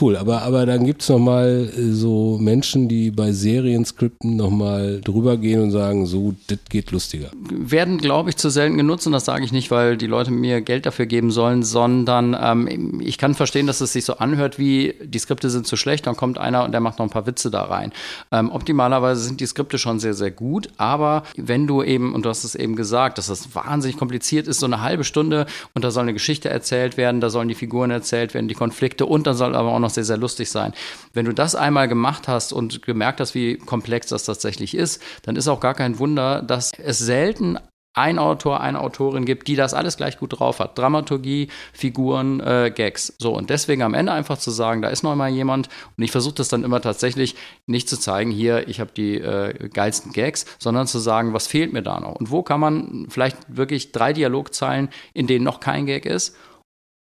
Cool, 0.00 0.16
aber, 0.16 0.42
aber 0.42 0.66
dann 0.66 0.84
gibt's 0.84 1.08
noch 1.08 1.18
mal 1.18 1.70
äh, 1.76 1.92
so 1.92 2.38
Menschen, 2.40 2.88
die 2.88 3.10
bei 3.10 3.32
Serienskripten 3.32 4.36
noch 4.36 4.50
mal 4.50 5.00
drüber 5.00 5.36
gehen 5.36 5.62
und 5.62 5.70
sagen, 5.70 6.06
so, 6.06 6.34
das 6.46 6.58
geht 6.68 6.90
lustiger. 6.90 7.30
werden, 7.50 7.98
glaube 7.98 8.30
ich, 8.30 8.36
zu 8.36 8.50
selten 8.50 8.76
genutzt 8.76 9.06
und 9.06 9.12
das 9.12 9.24
sage 9.24 9.44
ich 9.44 9.52
nicht, 9.52 9.70
weil 9.70 9.96
die 9.96 10.06
Leute 10.06 10.30
mir 10.30 10.60
Geld 10.60 10.86
dafür 10.86 11.06
geben 11.06 11.30
sollen, 11.30 11.62
sondern 11.62 12.36
ähm, 12.40 13.00
ich 13.00 13.18
kann 13.18 13.34
verstehen, 13.34 13.66
dass 13.66 13.80
es 13.80 13.92
sich 13.92 14.04
so 14.04 14.18
anhört, 14.18 14.58
wie 14.58 14.94
die 15.02 15.18
Skripte 15.18 15.50
sind 15.50 15.66
zu 15.66 15.76
schlecht, 15.76 16.06
dann 16.06 16.16
kommt 16.16 16.38
einer 16.38 16.64
und 16.64 16.72
der 16.72 16.80
macht 16.80 16.98
noch 16.98 17.06
ein 17.06 17.10
paar 17.10 17.26
Witze 17.26 17.50
da 17.50 17.64
rein. 17.64 17.92
Ähm, 18.32 18.50
optimalerweise 18.50 19.22
sind 19.22 19.40
die 19.40 19.46
Skripte 19.46 19.78
schon 19.78 19.98
sehr, 19.98 20.14
sehr 20.14 20.30
gut, 20.30 20.68
aber 20.76 21.24
wenn 21.36 21.66
du 21.66 21.82
eben, 21.82 22.14
und 22.14 22.24
du 22.24 22.28
hast 22.28 22.44
es 22.44 22.54
eben 22.54 22.76
gesagt, 22.76 23.18
dass 23.18 23.26
das 23.26 23.54
wahnsinnig 23.54 23.96
kompliziert 23.96 24.48
ist, 24.48 24.60
so 24.60 24.66
eine 24.66 24.80
halbe 24.80 25.04
Stunde 25.04 25.46
und 25.74 25.84
da 25.84 25.90
soll 25.90 26.02
eine 26.02 26.12
Geschichte 26.12 26.48
erzählt 26.48 26.93
werden, 26.96 27.20
da 27.20 27.30
sollen 27.30 27.48
die 27.48 27.54
Figuren 27.54 27.90
erzählt 27.90 28.34
werden, 28.34 28.48
die 28.48 28.54
Konflikte 28.54 29.06
und 29.06 29.26
dann 29.26 29.34
soll 29.34 29.54
aber 29.54 29.70
auch 29.70 29.78
noch 29.78 29.90
sehr, 29.90 30.04
sehr 30.04 30.16
lustig 30.16 30.50
sein. 30.50 30.72
Wenn 31.12 31.26
du 31.26 31.32
das 31.32 31.54
einmal 31.54 31.88
gemacht 31.88 32.28
hast 32.28 32.52
und 32.52 32.82
gemerkt 32.82 33.20
hast, 33.20 33.34
wie 33.34 33.56
komplex 33.56 34.08
das 34.08 34.24
tatsächlich 34.24 34.74
ist, 34.74 35.02
dann 35.22 35.36
ist 35.36 35.48
auch 35.48 35.60
gar 35.60 35.74
kein 35.74 35.98
Wunder, 35.98 36.42
dass 36.42 36.72
es 36.78 36.98
selten 36.98 37.58
ein 37.94 38.18
Autor, 38.18 38.60
eine 38.60 38.80
Autorin 38.80 39.24
gibt, 39.24 39.46
die 39.46 39.54
das 39.54 39.72
alles 39.72 39.96
gleich 39.96 40.18
gut 40.18 40.38
drauf 40.38 40.58
hat. 40.58 40.76
Dramaturgie, 40.76 41.48
Figuren, 41.72 42.40
äh, 42.40 42.72
Gags. 42.74 43.14
So, 43.18 43.34
und 43.34 43.50
deswegen 43.50 43.82
am 43.82 43.94
Ende 43.94 44.12
einfach 44.12 44.36
zu 44.36 44.50
sagen, 44.50 44.82
da 44.82 44.88
ist 44.88 45.04
noch 45.04 45.14
mal 45.14 45.30
jemand 45.30 45.68
und 45.96 46.02
ich 46.02 46.10
versuche 46.10 46.34
das 46.34 46.48
dann 46.48 46.64
immer 46.64 46.80
tatsächlich 46.80 47.36
nicht 47.66 47.88
zu 47.88 47.96
zeigen, 47.96 48.32
hier, 48.32 48.68
ich 48.68 48.80
habe 48.80 48.90
die 48.94 49.18
äh, 49.18 49.68
geilsten 49.68 50.12
Gags, 50.12 50.44
sondern 50.58 50.88
zu 50.88 50.98
sagen, 50.98 51.32
was 51.32 51.46
fehlt 51.46 51.72
mir 51.72 51.82
da 51.82 52.00
noch? 52.00 52.16
Und 52.16 52.32
wo 52.32 52.42
kann 52.42 52.58
man 52.58 53.06
vielleicht 53.08 53.36
wirklich 53.48 53.92
drei 53.92 54.12
Dialogzeilen, 54.12 54.88
in 55.12 55.28
denen 55.28 55.44
noch 55.44 55.60
kein 55.60 55.86
Gag 55.86 56.04
ist 56.04 56.36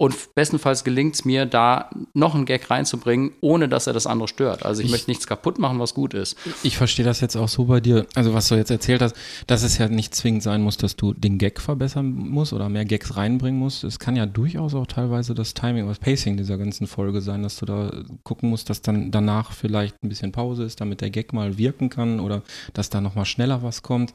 und 0.01 0.35
bestenfalls 0.35 0.83
gelingt 0.83 1.15
es 1.17 1.27
mir, 1.27 1.45
da 1.45 1.91
noch 2.15 2.35
einen 2.35 2.47
Gag 2.47 2.71
reinzubringen, 2.71 3.33
ohne 3.43 3.69
dass 3.69 3.87
er 3.87 3.93
das 3.93 4.07
andere 4.07 4.29
stört. 4.29 4.65
Also 4.65 4.83
ich, 4.83 4.91
möchte 4.91 5.11
nichts 5.11 5.27
kaputt 5.27 5.59
machen, 5.59 5.79
was 5.79 5.93
gut 5.93 6.15
ist. 6.15 6.39
Ich 6.63 6.79
verstehe 6.79 7.05
das 7.05 7.21
jetzt 7.21 7.37
auch 7.37 7.49
so 7.49 7.67
bei 7.67 7.81
dir, 7.81 8.07
also 8.15 8.33
was 8.33 8.49
du 8.49 8.55
jetzt 8.55 8.71
erzählt 8.71 9.03
hast, 9.03 9.15
dass 9.47 9.63
es 9.63 9.77
ja 9.77 9.89
nicht 9.89 10.15
zwingend 10.15 10.43
sein 10.43 10.63
muss, 10.63 10.79
dass 10.79 10.97
du 10.97 11.13
den 11.13 11.37
Gag 11.37 11.61
verbessern 11.61 12.13
musst 12.15 12.55
oder 12.55 12.71
mehr 12.71 12.87
Gags 12.87 13.19
reinbringen 13.19 13.61
musst. 13.61 13.85
Es 13.85 13.99
kann 13.99 14.17
ja 14.17 14.25
durchaus 14.25 14.75
auch 14.75 14.87
teilweise 14.87 15.35
das 15.35 15.53
Timing 15.53 15.83
oder 15.83 15.91
das 15.91 15.99
Pacing 15.99 16.39
dieser 16.39 16.57
ganzen 16.57 16.87
Folge 16.87 17.21
sein, 17.21 17.43
dass 17.43 17.59
du 17.59 17.67
da 17.67 17.93
gucken 18.25 18.49
musst, 18.49 18.71
dass 18.71 18.81
dann 18.81 19.11
danach 19.11 19.53
vielleicht 19.53 20.03
ein 20.03 20.09
bisschen 20.09 20.33
Pause 20.33 20.65
ist, 20.65 20.81
damit 20.81 21.03
der 21.03 21.11
Gag 21.11 21.35
mal 21.35 21.59
wirken 21.59 21.91
kann 21.91 22.21
oder 22.21 22.41
dass 22.73 22.89
da 22.89 23.03
nochmal 23.03 23.27
schneller 23.27 23.63
was 23.63 23.83
kommt. 23.83 24.15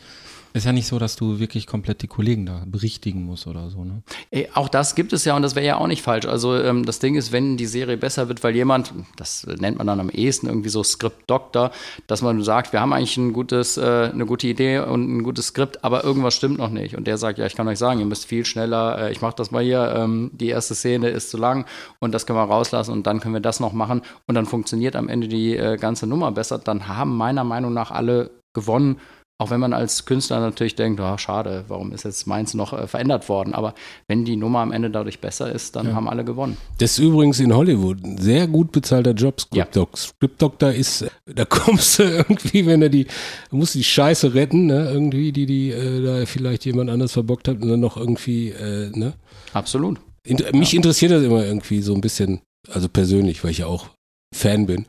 Ist 0.56 0.66
ja 0.66 0.72
nicht 0.72 0.88
so, 0.88 1.00
dass 1.00 1.18
du 1.18 1.38
wirklich 1.38 1.68
komplett 1.68 2.02
die 2.02 2.08
Kollegen 2.08 2.46
da 2.46 2.64
berichtigen 2.66 3.24
musst 3.24 3.46
oder 3.46 3.70
so, 3.70 3.84
ne? 3.84 4.04
Ey, 4.32 4.48
Auch 4.54 4.70
das 4.70 4.96
gibt 4.96 5.12
es 5.12 5.26
ja 5.26 5.36
und 5.36 5.42
das 5.42 5.54
wäre 5.54 5.66
ja 5.66 5.76
auch 5.76 5.88
nicht 5.88 6.02
falsch. 6.02 6.26
Also 6.26 6.56
ähm, 6.56 6.86
das 6.86 7.00
Ding 7.00 7.16
ist, 7.16 7.34
wenn 7.34 7.58
die 7.58 7.66
Serie 7.66 7.98
besser 7.98 8.30
wird, 8.30 8.42
weil 8.42 8.56
jemand, 8.56 8.94
das 9.18 9.46
nennt 9.60 9.78
man 9.78 9.86
dann 9.86 10.00
am 10.00 10.10
ehesten 10.10 10.48
irgendwie 10.48 10.70
so 10.70 10.82
Skript-Doktor, 10.82 11.72
dass 12.08 12.22
man 12.22 12.42
sagt, 12.42 12.72
wir 12.72 12.80
haben 12.80 12.94
eigentlich 12.94 13.18
ein 13.18 13.34
gutes, 13.34 13.76
äh, 13.76 14.10
eine 14.14 14.26
gute 14.26 14.48
Idee 14.48 14.80
und 14.80 15.18
ein 15.18 15.24
gutes 15.24 15.48
Skript, 15.48 15.84
aber 15.84 16.06
irgendwas 16.06 16.36
stimmt 16.36 16.58
noch 16.58 16.70
nicht. 16.70 16.96
Und 16.96 17.06
der 17.06 17.18
sagt, 17.18 17.38
ja, 17.38 17.46
ich 17.46 17.56
kann 17.56 17.68
euch 17.68 17.78
sagen, 17.78 18.00
ihr 18.00 18.06
müsst 18.06 18.24
viel 18.24 18.46
schneller, 18.46 18.98
äh, 18.98 19.12
ich 19.12 19.20
mache 19.20 19.36
das 19.36 19.52
mal 19.52 19.62
hier, 19.62 19.94
ähm, 19.94 20.32
die 20.34 20.48
erste 20.48 20.74
Szene 20.74 21.10
ist 21.10 21.32
zu 21.32 21.38
lang 21.38 21.66
und 22.00 22.14
das 22.14 22.26
können 22.26 22.40
wir 22.40 22.44
rauslassen 22.44 22.94
und 22.94 23.06
dann 23.08 23.20
können 23.20 23.34
wir 23.34 23.42
das 23.42 23.60
noch 23.60 23.74
machen 23.74 24.04
und 24.26 24.36
dann 24.36 24.46
funktioniert 24.46 24.96
am 24.96 25.10
Ende 25.10 25.28
die 25.28 25.58
äh, 25.58 25.76
ganze 25.76 26.08
Nummer 26.08 26.32
besser. 26.32 26.60
Dann 26.60 26.88
haben 26.88 27.18
meiner 27.18 27.44
Meinung 27.44 27.74
nach 27.74 27.92
alle 27.92 28.32
gewonnen. 28.54 29.02
Auch 29.38 29.50
wenn 29.50 29.60
man 29.60 29.74
als 29.74 30.06
Künstler 30.06 30.40
natürlich 30.40 30.76
denkt, 30.76 31.02
oh, 31.02 31.18
schade, 31.18 31.66
warum 31.68 31.92
ist 31.92 32.06
jetzt 32.06 32.26
meins 32.26 32.54
noch 32.54 32.72
äh, 32.72 32.88
verändert 32.88 33.28
worden? 33.28 33.54
Aber 33.54 33.74
wenn 34.08 34.24
die 34.24 34.38
Nummer 34.38 34.60
am 34.60 34.72
Ende 34.72 34.90
dadurch 34.90 35.20
besser 35.20 35.52
ist, 35.52 35.76
dann 35.76 35.94
haben 35.94 36.08
alle 36.08 36.24
gewonnen. 36.24 36.56
Das 36.78 36.92
ist 36.92 37.00
übrigens 37.00 37.42
in 37.42 37.54
Hollywood 37.54 38.02
ein 38.02 38.18
sehr 38.18 38.48
gut 38.48 38.72
bezahlter 38.72 39.12
Job, 39.12 39.42
Script 39.42 39.76
Doc. 39.76 39.98
Script 39.98 40.42
Doctor 40.42 40.72
ist, 40.72 41.06
da 41.26 41.44
kommst 41.44 42.00
du 42.00 42.04
irgendwie, 42.04 42.66
wenn 42.66 42.82
er 42.82 42.88
die, 42.88 43.08
du 43.50 43.58
musst 43.58 43.76
die 43.76 43.84
Scheiße 43.84 44.34
retten, 44.34 44.68
ne, 44.68 44.90
irgendwie, 44.90 45.34
die, 45.34 45.46
die 45.46 45.72
äh, 45.72 46.02
da 46.02 46.26
vielleicht 46.26 46.64
jemand 46.64 46.90
anders 46.90 47.12
verbockt 47.12 47.50
hat 47.50 47.62
und 47.62 47.68
dann 47.68 47.82
noch 47.82 47.98
irgendwie, 47.98 48.52
äh, 48.52 48.90
ne. 48.98 49.16
Absolut. 49.52 50.00
Inter 50.26 50.56
mich 50.56 50.74
interessiert 50.74 51.12
das 51.12 51.24
immer 51.24 51.46
irgendwie 51.46 51.82
so 51.82 51.94
ein 51.94 52.02
bisschen, 52.02 52.40
also 52.70 52.88
persönlich, 52.88 53.44
weil 53.44 53.52
ich 53.52 53.60
ja 53.60 53.68
auch 53.68 53.90
Fan 54.34 54.66
bin. 54.66 54.86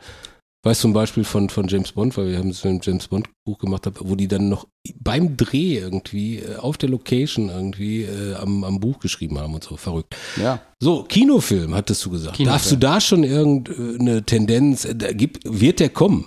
Weiß 0.67 0.81
zum 0.81 0.93
Beispiel 0.93 1.23
von, 1.23 1.49
von 1.49 1.69
James 1.69 1.93
Bond, 1.93 2.17
weil 2.17 2.29
wir 2.29 2.39
haben 2.39 2.53
so 2.53 2.69
ein 2.69 2.81
James 2.83 3.07
Bond 3.07 3.29
Buch 3.45 3.57
gemacht, 3.59 3.89
wo 4.01 4.17
die 4.17 4.27
dann 4.27 4.49
noch 4.49 4.67
beim 4.99 5.37
Dreh 5.37 5.79
irgendwie 5.79 6.39
äh, 6.41 6.57
auf 6.57 6.77
der 6.77 6.89
Location 6.89 7.51
irgendwie 7.51 8.03
äh, 8.03 8.35
am, 8.35 8.65
am 8.65 8.81
Buch 8.81 8.99
geschrieben 8.99 9.39
haben 9.39 9.55
und 9.55 9.63
so. 9.63 9.77
Verrückt. 9.77 10.17
Ja. 10.43 10.59
So, 10.81 11.05
Kinofilm, 11.05 11.73
hattest 11.73 12.05
du 12.05 12.11
gesagt. 12.11 12.35
Kinofilm. 12.37 12.53
Darfst 12.53 12.73
du 12.73 12.77
da 12.77 13.01
schon 13.01 13.23
irgendeine 13.23 14.25
Tendenz, 14.25 14.85
äh, 14.85 14.97
da 14.97 15.13
gibt, 15.13 15.41
wird 15.45 15.79
der 15.79 15.89
kommen? 15.91 16.27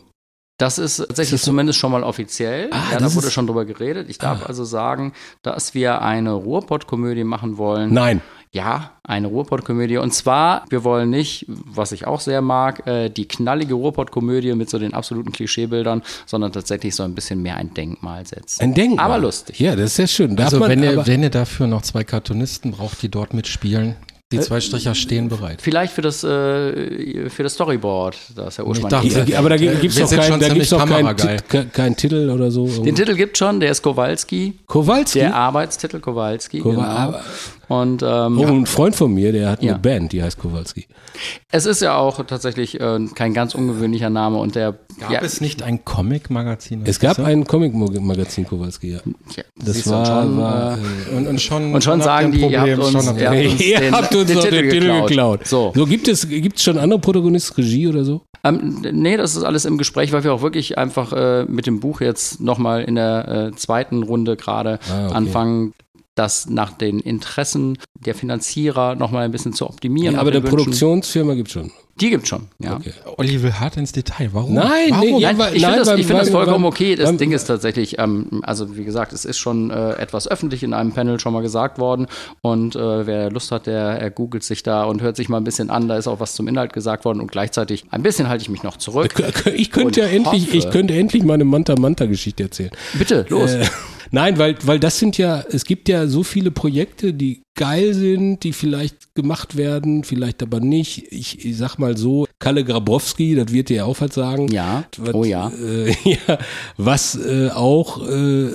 Das 0.57 0.77
ist 0.77 0.97
tatsächlich 0.97 1.39
das 1.39 1.43
zumindest 1.43 1.77
schon 1.77 1.91
mal 1.91 2.03
offiziell. 2.03 2.69
Ah, 2.71 2.93
ja, 2.93 2.99
da 2.99 3.13
wurde 3.15 3.31
schon 3.31 3.45
drüber 3.47 3.65
geredet. 3.65 4.09
Ich 4.09 4.19
darf 4.19 4.43
Ah. 4.43 4.45
also 4.45 4.63
sagen, 4.63 5.11
dass 5.41 5.73
wir 5.73 6.01
eine 6.01 6.31
Ruhrpott-Komödie 6.31 7.23
machen 7.25 7.57
wollen. 7.57 7.93
Nein. 7.93 8.21
Ja, 8.51 8.93
eine 9.03 9.27
Ruhrpott-Komödie. 9.27 9.97
Und 9.97 10.11
zwar, 10.11 10.65
wir 10.69 10.83
wollen 10.83 11.11
nicht, 11.11 11.45
was 11.47 11.91
ich 11.91 12.07
auch 12.07 12.19
sehr 12.19 12.41
mag, 12.41 12.87
äh, 12.87 13.09
die 13.09 13.27
knallige 13.27 13.75
Ruhrpott-Komödie 13.75 14.53
mit 14.55 14.71
so 14.71 14.79
den 14.79 14.95
absoluten 14.95 15.31
Klischeebildern, 15.31 16.01
sondern 16.25 16.51
tatsächlich 16.51 16.95
so 16.95 17.03
ein 17.03 17.13
bisschen 17.13 17.43
mehr 17.43 17.57
ein 17.57 17.75
Denkmal 17.75 18.25
setzen. 18.25 18.63
Ein 18.63 18.73
Denkmal. 18.73 19.05
Aber 19.05 19.19
lustig. 19.19 19.59
Ja, 19.59 19.75
das 19.75 19.85
ist 19.91 19.95
sehr 19.97 20.07
schön. 20.07 20.35
Darf 20.35 20.47
Also 20.47 20.59
man, 20.59 20.69
wenn 20.71 20.81
ihr, 20.83 21.05
wenn 21.05 21.21
ihr 21.21 21.29
dafür 21.29 21.67
noch 21.67 21.83
zwei 21.83 22.03
Cartoonisten 22.03 22.71
braucht, 22.71 23.03
die 23.03 23.09
dort 23.09 23.35
mitspielen, 23.35 23.95
Die 24.31 24.39
zwei 24.39 24.59
Stricher 24.61 24.95
stehen 24.95 25.27
bereit. 25.29 25.59
Vielleicht 25.61 25.93
für 25.93 26.01
das, 26.01 26.23
äh, 26.23 27.29
für 27.29 27.43
das 27.43 27.53
Storyboard, 27.53 28.15
das 28.35 28.57
Herr 28.57 28.65
Uschmann 28.67 28.89
dachte, 28.89 29.07
gesagt 29.07 29.25
hat. 29.27 29.29
Ja, 29.33 29.39
aber 29.39 29.49
da 29.49 29.57
gibt 29.57 29.85
es 29.85 29.95
doch 29.95 30.09
da 30.09 30.49
gibt's 30.49 30.69
doch 30.69 30.85
keinen, 31.73 31.95
Titel 31.95 32.29
oder 32.31 32.49
so. 32.49 32.65
Den 32.83 32.95
Titel 32.95 33.15
gibt 33.15 33.37
schon, 33.37 33.59
der 33.59 33.69
ist 33.71 33.81
Kowalski. 33.83 34.57
Kowalski? 34.65 35.19
Der 35.19 35.35
Arbeitstitel 35.35 35.99
Kowalski. 35.99 36.61
Kowa- 36.61 37.09
genau. 37.11 37.19
Und 37.69 38.01
ähm, 38.03 38.39
Oh, 38.39 38.45
ein 38.47 38.65
Freund 38.65 38.95
von 38.95 39.13
mir, 39.13 39.31
der 39.31 39.49
hat 39.51 39.63
Ja. 39.63 39.73
eine 39.73 39.79
Band, 39.79 40.11
die 40.11 40.21
heißt 40.21 40.37
Kowalski. 40.39 40.87
es 41.51 41.65
ist 41.65 41.81
ja 41.81 41.95
auch 41.95 42.25
tatsächlich 42.25 42.79
äh, 42.81 42.99
kein 43.15 43.33
ganz 43.33 43.53
ungewöhnlicher 43.55 44.09
Name 44.09 44.37
und 44.39 44.55
der 44.55 44.77
Gab 44.99 45.11
ja, 45.11 45.21
es 45.21 45.39
nicht 45.39 45.61
ein 45.63 45.85
Comic-Magazin? 45.85 46.81
Es 46.85 46.99
gab 46.99 47.19
ein 47.19 47.45
Comic-Magazin 47.45 48.45
Kowalski, 48.47 48.93
ja. 48.93 48.99
ja, 49.37 49.43
Das 49.63 49.87
war, 49.89 50.05
schon, 50.05 50.37
war 50.37 50.77
äh, 50.77 51.15
Und, 51.15 51.27
und 51.27 51.39
schon, 51.41 51.73
Und 51.73 51.83
schon 51.83 52.01
sagen 52.01 52.31
die, 52.31 52.39
ihr 52.41 52.59
habt 52.59 52.71
Problem, 52.71 52.95
uns- 52.95 53.05
schon 53.05 53.17
ihr 53.17 53.21
ihr- 53.21 53.29
habt 53.29 53.51
uns 53.53 53.61
Ihr 53.61 53.79
den- 53.79 53.93
habt 53.95 54.15
uns 54.15 54.25
den 54.27 54.35
doch 54.35 54.43
Titel 54.43 54.55
den 54.61 54.69
Titel 54.71 54.79
geklaut. 54.87 55.07
geklaut. 55.07 55.47
So. 55.47 55.71
so 55.75 55.85
gibt 55.85 56.07
es 56.07 56.27
gibt's 56.27 56.63
schon 56.63 56.77
andere 56.77 56.99
Protagonisten 56.99 57.53
Regie 57.61 57.87
oder 57.87 58.03
so? 58.03 58.21
Ähm, 58.43 58.81
nee, 58.91 59.15
das 59.15 59.35
ist 59.35 59.43
alles 59.43 59.65
im 59.65 59.77
Gespräch, 59.77 60.11
weil 60.11 60.23
wir 60.23 60.33
auch 60.33 60.41
wirklich 60.41 60.77
einfach 60.77 61.13
äh, 61.13 61.45
mit 61.45 61.65
dem 61.67 61.79
Buch 61.79 62.01
jetzt 62.01 62.41
nochmal 62.41 62.81
in 62.83 62.95
der 62.95 63.51
äh, 63.53 63.55
zweiten 63.55 64.01
Runde 64.03 64.35
gerade 64.37 64.79
Ah, 64.91 65.05
okay. 65.07 65.13
anfangen, 65.15 65.73
das 66.19 66.49
nach 66.49 66.71
den 66.73 66.99
Interessen 66.99 67.77
der 68.05 68.13
Finanzierer 68.15 68.95
nochmal 68.95 69.23
ein 69.25 69.31
bisschen 69.31 69.53
zu 69.53 69.67
optimieren. 69.69 70.15
aber 70.17 70.29
nach 70.31 70.37
eine. 70.41 70.49
Produktionsfirma 70.49 71.33
gibt 71.33 71.49
schon. 71.51 71.71
Die 71.99 72.09
gibt 72.11 72.29
schon, 72.29 72.47
ja. 72.59 72.77
Okay. 72.77 72.93
Olli 73.17 73.43
will 73.43 73.51
hart 73.51 73.75
ins 73.75 73.91
Detail. 73.91 74.29
Warum? 74.31 74.53
Nein, 74.53 74.69
Warum? 74.91 75.01
nee, 75.01 75.19
ja, 75.19 75.33
Nein, 75.33 75.37
weil- 75.37 75.55
ich 75.57 75.63
finde 75.65 75.79
das, 75.79 75.87
weil- 75.89 75.99
ich 75.99 76.07
find 76.07 76.19
das 76.21 76.29
vollkommen 76.29 76.63
okay. 76.63 76.95
Das 76.95 77.17
Ding 77.17 77.33
ist 77.33 77.43
tatsächlich, 77.43 77.99
ähm, 77.99 78.41
also 78.43 78.77
wie 78.77 78.85
gesagt, 78.85 79.11
es 79.11 79.25
ist 79.25 79.37
schon 79.37 79.69
äh, 79.69 79.93
etwas 79.95 80.25
öffentlich 80.29 80.63
in 80.63 80.73
einem 80.73 80.93
Panel 80.93 81.19
schon 81.19 81.33
mal 81.33 81.41
gesagt 81.41 81.77
worden. 81.77 82.07
Und 82.41 82.77
äh, 82.77 83.05
wer 83.05 83.29
Lust 83.31 83.51
hat, 83.51 83.67
der 83.67 83.81
er 83.99 84.11
googelt 84.11 84.43
sich 84.43 84.63
da 84.63 84.85
und 84.85 85.01
hört 85.01 85.17
sich 85.17 85.27
mal 85.27 85.37
ein 85.37 85.43
bisschen 85.43 85.69
an. 85.69 85.89
Da 85.89 85.97
ist 85.97 86.07
auch 86.07 86.21
was 86.21 86.35
zum 86.35 86.47
Inhalt 86.47 86.71
gesagt 86.71 87.03
worden. 87.03 87.19
Und 87.19 87.31
gleichzeitig 87.33 87.83
ein 87.91 88.01
bisschen 88.01 88.29
halte 88.29 88.43
ich 88.43 88.49
mich 88.49 88.63
noch 88.63 88.77
zurück. 88.77 89.13
Ich 89.53 89.69
könnte 89.71 89.99
ja 89.99 90.07
endlich, 90.07 90.47
hoffe- 90.47 90.57
ich 90.57 90.69
könnte 90.69 90.93
endlich 90.95 91.23
meine 91.23 91.43
Manta-Manta-Geschichte 91.43 92.43
erzählen. 92.43 92.71
Bitte, 92.97 93.25
los. 93.27 93.51
Äh, 93.55 93.65
nein, 94.11 94.37
weil, 94.37 94.55
weil 94.63 94.79
das 94.79 94.99
sind 94.99 95.17
ja, 95.17 95.43
es 95.49 95.65
gibt 95.65 95.89
ja 95.89 96.07
so 96.07 96.23
viele 96.23 96.51
Projekte, 96.51 97.13
die 97.13 97.41
geil 97.59 97.93
sind, 97.93 98.45
die 98.45 98.53
vielleicht 98.53 99.13
gemacht 99.15 99.57
werden, 99.57 100.05
vielleicht 100.05 100.41
aber 100.41 100.61
nicht. 100.61 101.11
Ich, 101.11 101.43
ich 101.43 101.57
sag 101.57 101.77
mal 101.77 101.97
so, 101.97 102.25
Kalle 102.39 102.63
Grabowski, 102.63 103.35
das 103.35 103.51
wird 103.51 103.67
dir 103.67 103.75
ja 103.77 103.83
auch 103.83 103.99
was 103.99 104.15
sagen. 104.15 104.47
Ja. 104.47 104.85
Was, 104.97 105.13
Oh 105.13 105.25
ja. 105.25 105.49
Äh, 105.49 105.93
ja, 106.09 106.37
was 106.77 107.15
äh, 107.17 107.49
auch 107.49 108.01
äh, 108.07 108.47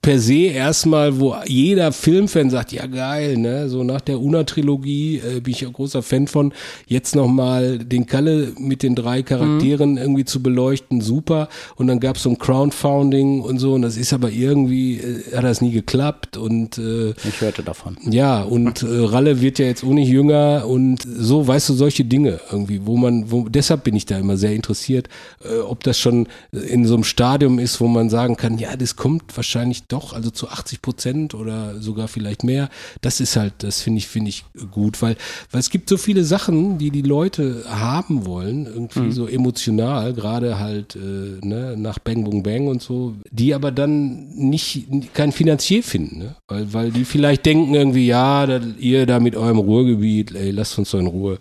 per 0.00 0.20
se 0.20 0.44
erstmal, 0.52 1.18
wo 1.18 1.34
jeder 1.44 1.90
Filmfan 1.90 2.50
sagt, 2.50 2.70
ja 2.70 2.86
geil, 2.86 3.36
ne, 3.36 3.68
so 3.68 3.82
nach 3.82 4.00
der 4.00 4.20
Una-Trilogie 4.20 5.16
äh, 5.16 5.40
bin 5.40 5.54
ich 5.54 5.66
ein 5.66 5.72
großer 5.72 6.02
Fan 6.02 6.28
von, 6.28 6.52
jetzt 6.86 7.16
nochmal 7.16 7.78
den 7.80 8.06
Kalle 8.06 8.52
mit 8.58 8.84
den 8.84 8.94
drei 8.94 9.24
Charakteren 9.24 9.96
irgendwie 9.96 10.24
zu 10.24 10.40
beleuchten, 10.40 11.00
super. 11.00 11.48
Und 11.74 11.88
dann 11.88 11.98
gab 11.98 12.14
es 12.18 12.22
so 12.22 12.30
ein 12.30 12.38
Crowdfunding 12.38 13.40
und 13.40 13.58
so, 13.58 13.74
und 13.74 13.82
das 13.82 13.96
ist 13.96 14.12
aber 14.12 14.30
irgendwie, 14.30 14.98
äh, 14.98 15.36
hat 15.36 15.42
das 15.42 15.60
nie 15.60 15.72
geklappt 15.72 16.36
und 16.36 16.78
äh, 16.78 17.10
Ich 17.26 17.40
hörte 17.40 17.64
davon. 17.64 17.96
ja, 18.08 18.42
und 18.52 18.82
äh, 18.82 18.86
Ralle 18.86 19.40
wird 19.40 19.58
ja 19.58 19.64
jetzt 19.64 19.82
auch 19.82 19.94
nicht 19.94 20.10
jünger 20.10 20.66
und 20.66 21.06
so, 21.08 21.48
weißt 21.48 21.70
du, 21.70 21.72
solche 21.72 22.04
Dinge 22.04 22.38
irgendwie, 22.50 22.84
wo 22.84 22.98
man, 22.98 23.30
wo, 23.30 23.48
deshalb 23.48 23.84
bin 23.84 23.96
ich 23.96 24.04
da 24.04 24.18
immer 24.18 24.36
sehr 24.36 24.54
interessiert, 24.54 25.08
äh, 25.42 25.60
ob 25.60 25.82
das 25.84 25.98
schon 25.98 26.28
in 26.52 26.84
so 26.84 26.92
einem 26.92 27.04
Stadium 27.04 27.58
ist, 27.58 27.80
wo 27.80 27.88
man 27.88 28.10
sagen 28.10 28.36
kann, 28.36 28.58
ja, 28.58 28.76
das 28.76 28.96
kommt 28.96 29.34
wahrscheinlich 29.34 29.84
doch, 29.84 30.12
also 30.12 30.28
zu 30.28 30.50
80 30.50 30.82
Prozent 30.82 31.34
oder 31.34 31.80
sogar 31.80 32.08
vielleicht 32.08 32.44
mehr. 32.44 32.68
Das 33.00 33.20
ist 33.20 33.36
halt, 33.36 33.54
das 33.60 33.80
finde 33.80 34.00
ich, 34.00 34.08
finde 34.08 34.28
ich 34.28 34.44
gut, 34.70 35.00
weil, 35.00 35.16
weil 35.50 35.60
es 35.60 35.70
gibt 35.70 35.88
so 35.88 35.96
viele 35.96 36.22
Sachen, 36.22 36.76
die 36.76 36.90
die 36.90 37.00
Leute 37.00 37.64
haben 37.66 38.26
wollen, 38.26 38.66
irgendwie 38.66 39.12
so 39.12 39.26
emotional, 39.28 40.12
gerade 40.12 40.58
halt, 40.58 40.94
äh, 40.94 41.46
ne, 41.46 41.74
nach 41.78 41.98
Bang 41.98 42.24
Boom 42.24 42.42
Bang 42.42 42.66
und 42.66 42.82
so, 42.82 43.14
die 43.30 43.54
aber 43.54 43.70
dann 43.70 44.28
nicht, 44.34 44.88
kein 45.14 45.32
Finanzier 45.32 45.82
finden, 45.82 46.18
ne? 46.18 46.36
weil, 46.48 46.74
weil 46.74 46.90
die 46.90 47.06
vielleicht 47.06 47.46
denken 47.46 47.74
irgendwie, 47.74 48.06
ja, 48.06 48.41
das, 48.46 48.62
ihr 48.78 49.06
da 49.06 49.20
mit 49.20 49.36
eurem 49.36 49.58
Ruhrgebiet, 49.58 50.34
ey, 50.34 50.50
lasst 50.50 50.78
uns 50.78 50.90
doch 50.90 50.98
in 50.98 51.06
Ruhe, 51.06 51.38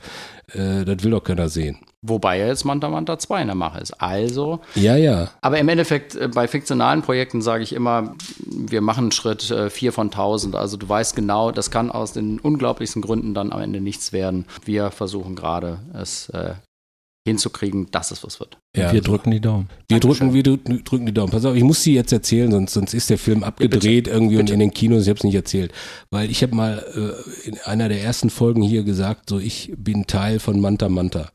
äh, 0.54 0.86
das 0.86 1.04
will 1.04 1.12
doch 1.12 1.24
keiner 1.24 1.50
sehen. 1.50 1.78
Wobei 2.04 2.40
ja 2.40 2.48
jetzt 2.48 2.66
Manta 2.66 2.90
Manta 2.90 3.20
2 3.20 3.42
in 3.42 3.48
der 3.48 3.56
Mache 3.56 3.80
ist. 3.80 3.92
Also, 4.02 4.60
Ja, 4.74 4.96
ja. 4.96 5.30
aber 5.42 5.60
im 5.60 5.70
Endeffekt 5.70 6.16
äh, 6.16 6.28
bei 6.28 6.48
fiktionalen 6.48 7.04
Projekten 7.04 7.44
sage 7.44 7.64
ich 7.64 7.74
immer, 7.74 8.16
wir 8.48 8.82
machen 8.82 9.06
einen 9.06 9.12
Schritt 9.12 9.52
äh, 9.52 9.70
4 9.70 9.94
von 9.94 10.08
1000. 10.08 10.56
Also 10.56 10.78
du 10.78 10.90
weißt 10.90 11.16
genau, 11.16 11.52
das 11.52 11.70
kann 11.70 11.92
aus 11.92 12.14
den 12.14 12.40
unglaublichsten 12.40 13.04
Gründen 13.04 13.36
dann 13.36 13.52
am 13.52 13.62
Ende 13.62 13.82
nichts 13.82 14.14
werden. 14.14 14.46
Wir 14.66 14.90
versuchen 14.90 15.36
gerade 15.36 15.80
es 15.94 16.30
äh, 16.30 16.54
hinzukriegen, 17.28 17.88
dass 17.92 18.12
es 18.12 18.24
was 18.24 18.40
wird. 18.40 18.58
ja 18.76 18.92
Wir 18.92 19.02
drücken 19.02 19.32
die 19.32 19.40
Daumen. 19.40 19.70
Wir 19.88 20.00
drücken, 20.00 20.34
wir 20.34 20.42
drücken, 20.42 21.06
die 21.06 21.14
Daumen. 21.14 21.32
Pass 21.32 21.46
auf, 21.46 21.56
ich 21.56 21.64
muss 21.64 21.84
sie 21.84 21.94
jetzt 21.94 22.12
erzählen, 22.12 22.52
sonst, 22.52 22.74
sonst 22.74 22.94
ist 22.94 23.10
der 23.10 23.20
Film 23.20 23.44
abgedreht 23.44 24.08
irgendwie 24.08 24.38
und 24.38 24.50
in 24.50 24.60
den 24.60 24.72
Kinos, 24.72 25.04
ich 25.04 25.10
habe 25.10 25.18
es 25.18 25.24
nicht 25.24 25.36
erzählt. 25.36 25.72
Weil 26.10 26.32
ich 26.32 26.42
habe 26.42 26.56
mal 26.56 26.84
äh, 26.96 27.48
in 27.48 27.60
einer 27.66 27.90
der 27.90 28.02
ersten 28.02 28.30
Folgen 28.32 28.64
hier 28.64 28.84
gesagt, 28.84 29.30
so 29.30 29.38
ich 29.38 29.72
bin 29.78 30.08
Teil 30.08 30.40
von 30.40 30.60
Manta 30.60 30.90
Manta. 30.90 31.30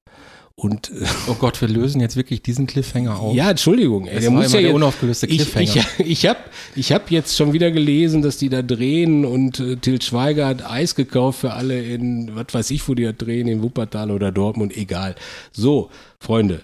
Und 0.59 0.91
äh, 0.91 1.05
Oh 1.29 1.35
Gott, 1.35 1.61
wir 1.61 1.69
lösen 1.69 2.01
jetzt 2.01 2.17
wirklich 2.17 2.41
diesen 2.43 2.67
Cliffhanger 2.67 3.19
auf. 3.21 3.35
ja, 3.37 3.51
Entschuldigung, 3.51 4.07
ey, 4.07 4.15
Das 4.15 4.23
der 4.23 4.31
muss 4.31 4.45
ja 4.53 4.53
der 4.53 4.61
jetzt, 4.69 4.75
unaufgelöste 4.75 5.27
ich, 5.27 5.37
Cliffhanger. 5.53 5.87
ich, 5.99 6.07
ich 6.07 6.27
habe 6.27 6.39
ich 6.75 6.93
hab 6.93 7.11
jetzt 7.11 7.37
schon 7.37 7.53
wieder 7.53 7.71
gelesen, 7.71 8.23
dass 8.23 8.39
die 8.39 8.49
da 8.49 8.63
drehen 8.63 9.27
und 9.27 9.61
äh, 9.61 9.77
Til 9.77 10.01
Schweiger 10.01 10.47
hat 10.49 10.65
Eis 10.65 10.95
gekauft 10.95 11.41
für 11.41 11.53
alle 11.53 11.83
in, 11.83 12.35
was 12.35 12.47
weiß 12.53 12.71
ich, 12.71 12.89
wo 12.89 12.95
die 12.95 13.03
da 13.05 13.13
drehen, 13.13 13.49
in 13.49 13.63
Wuppertal 13.63 14.11
oder 14.11 14.33
Dortmund, 14.33 14.75
egal. 14.77 15.15
So, 15.53 15.91
Freunde, 16.23 16.63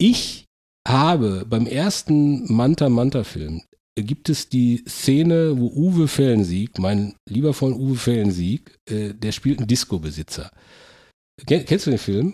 ich 0.00 0.46
habe 0.88 1.44
beim 1.46 1.66
ersten 1.66 2.50
Manta 2.50 2.88
Manta 2.88 3.24
Film 3.24 3.60
äh, 3.98 4.04
gibt 4.04 4.30
es 4.30 4.48
die 4.48 4.82
Szene, 4.88 5.52
wo 5.58 5.66
Uwe 5.66 6.08
Fellensieg, 6.08 6.78
mein 6.78 7.14
lieber 7.28 7.52
Freund 7.52 7.76
Uwe 7.76 7.96
Fellensieg, 7.96 8.78
äh, 8.90 9.12
der 9.12 9.32
spielt 9.32 9.58
einen 9.58 9.68
Disco-Besitzer. 9.68 10.50
Ken- 11.46 11.66
Kennst 11.66 11.84
du 11.86 11.90
den 11.90 11.98
Film? 11.98 12.32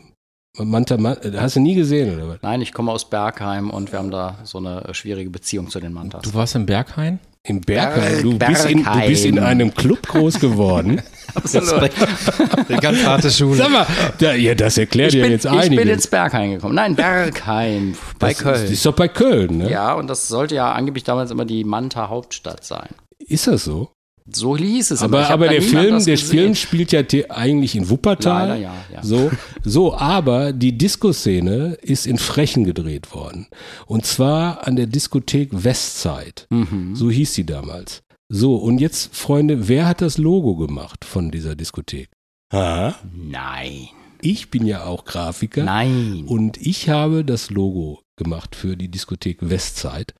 Manta 0.59 0.97
Manta, 0.97 1.29
hast 1.41 1.57
du 1.57 1.61
nie 1.61 1.75
gesehen 1.75 2.15
oder 2.17 2.29
was? 2.29 2.39
Nein, 2.43 2.63
ich 2.63 2.73
komme 2.73 2.93
aus 2.93 3.09
Bergheim 3.11 3.71
und 3.71 3.91
wir 3.91 3.99
haben 3.99 4.11
da 4.13 4.39
so 4.45 4.59
eine 4.59 4.85
äh, 4.85 4.95
schwierige 4.95 5.31
Beziehung 5.31 5.69
zu 5.69 5.81
den 5.81 5.93
Mantas. 5.93 6.23
Du 6.23 6.33
warst 6.35 6.55
im 6.55 6.65
Berghain? 6.65 7.19
Im 7.47 7.61
Bergheim. 7.61 8.23
Du 8.23 8.39
Berg- 8.39 8.51
bist, 8.53 8.67
in, 8.71 8.85
du 8.85 9.07
bist 9.07 9.25
in 9.25 9.35
Bergheim. 9.35 9.51
einem 9.51 9.75
Club 9.75 10.07
groß 10.07 10.39
geworden. 10.41 11.03
Absolut. 11.35 11.91
Die 12.69 12.75
ganz 12.77 13.05
harte 13.05 13.31
Schule. 13.31 13.57
Sag 13.57 13.71
mal, 13.71 13.87
da, 14.19 14.33
ja, 14.35 14.55
das 14.55 14.79
erklärt 14.79 15.11
Ich 15.13 15.17
ja 15.19 15.25
bin, 15.25 15.33
jetzt 15.33 15.45
ich 15.45 15.51
bin 15.51 15.61
einiges. 15.61 15.89
ins 15.91 16.07
Bergheim 16.07 16.53
gekommen. 16.53 16.77
Nein, 16.77 16.95
Bergheim 16.95 17.97
bei 18.21 18.29
das 18.31 18.39
Köln. 18.39 18.65
Ist, 18.65 18.71
ist 18.71 18.87
doch 18.87 18.95
bei 18.95 19.09
Köln, 19.09 19.59
ne? 19.59 19.71
ja, 19.71 19.93
und 19.95 20.07
das 20.07 20.29
sollte 20.29 20.55
ja 20.55 20.73
angeblich 20.73 21.03
damals 21.05 21.31
immer 21.33 21.45
die 21.45 21.65
Manta-Hauptstadt 21.65 22.65
sein. 22.65 22.89
Ist 23.19 23.47
das 23.49 23.65
so? 23.65 23.91
So 24.33 24.57
hieß 24.57 24.93
es. 24.93 25.03
Aber, 25.03 25.29
aber 25.29 25.47
da 25.47 25.53
der 25.53 25.63
Film, 25.63 26.03
der 26.05 26.15
gesehen. 26.15 26.17
Film 26.17 26.55
spielt 26.55 26.93
ja 26.93 27.03
eigentlich 27.29 27.77
in 27.77 27.91
Wuppertal. 27.91 28.49
Leider 28.49 28.61
ja, 28.61 28.75
ja. 28.93 29.03
So, 29.03 29.31
so, 29.63 29.95
aber 29.95 30.53
die 30.55 30.77
Disco-Szene 30.79 31.77
ist 31.83 32.07
in 32.07 32.17
Frechen 32.17 32.65
gedreht 32.65 33.15
worden. 33.15 33.49
Und 33.87 34.07
zwar 34.07 34.67
an 34.67 34.77
der 34.77 34.87
Diskothek 34.87 35.51
Westside. 35.53 36.47
Mhm. 36.49 36.97
So 36.97 37.11
hieß 37.11 37.35
sie 37.35 37.45
damals. 37.45 38.03
So, 38.31 38.57
und 38.57 38.79
jetzt, 38.81 39.15
Freunde, 39.15 39.69
wer 39.69 39.87
hat 39.87 40.01
das 40.01 40.17
Logo 40.17 40.57
gemacht 40.57 41.05
von 41.05 41.31
dieser 41.31 41.55
Diskothek? 41.55 42.09
Ah, 42.51 42.95
Nein. 43.15 43.89
ich 44.23 44.51
bin 44.51 44.67
ja 44.67 44.85
auch 44.85 45.05
Grafiker. 45.05 45.65
Nein. 45.65 46.25
Und 46.27 46.57
ich 46.57 46.89
habe 46.89 47.25
das 47.27 47.51
Logo 47.51 48.01
gemacht 48.17 48.57
für 48.57 48.77
die 48.77 48.89
Diskothek 48.91 49.39
Westside. 49.43 50.15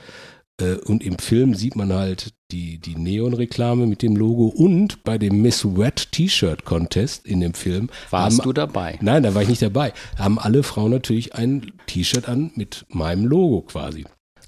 Äh, 0.61 0.75
Und 0.85 1.03
im 1.03 1.19
Film 1.19 1.55
sieht 1.55 1.75
man 1.75 1.93
halt 1.93 2.35
die, 2.55 2.79
die 2.79 2.95
Neon-Reklame 2.95 3.87
mit 3.87 4.03
dem 4.03 4.15
Logo 4.15 4.47
und 4.47 5.03
bei 5.03 5.19
dem 5.19 5.43
Miss 5.43 5.65
Wet 5.65 6.13
T-Shirt 6.13 6.65
Contest 6.65 7.27
in 7.27 7.41
dem 7.41 7.53
Film. 7.55 7.91
Warst 8.11 8.39
haben, 8.39 8.45
du 8.45 8.53
dabei? 8.53 8.99
Nein, 9.03 9.25
da 9.25 9.35
war 9.35 9.43
ich 9.43 9.49
nicht 9.49 9.63
dabei. 9.63 9.93
Haben 10.17 10.39
alle 10.39 10.63
Frauen 10.63 10.93
natürlich 10.93 11.35
ein 11.35 11.73
T-Shirt 11.87 12.29
an 12.29 12.53
mit 12.55 12.87
meinem 12.89 13.27
Logo 13.27 13.63
quasi. 13.63 14.05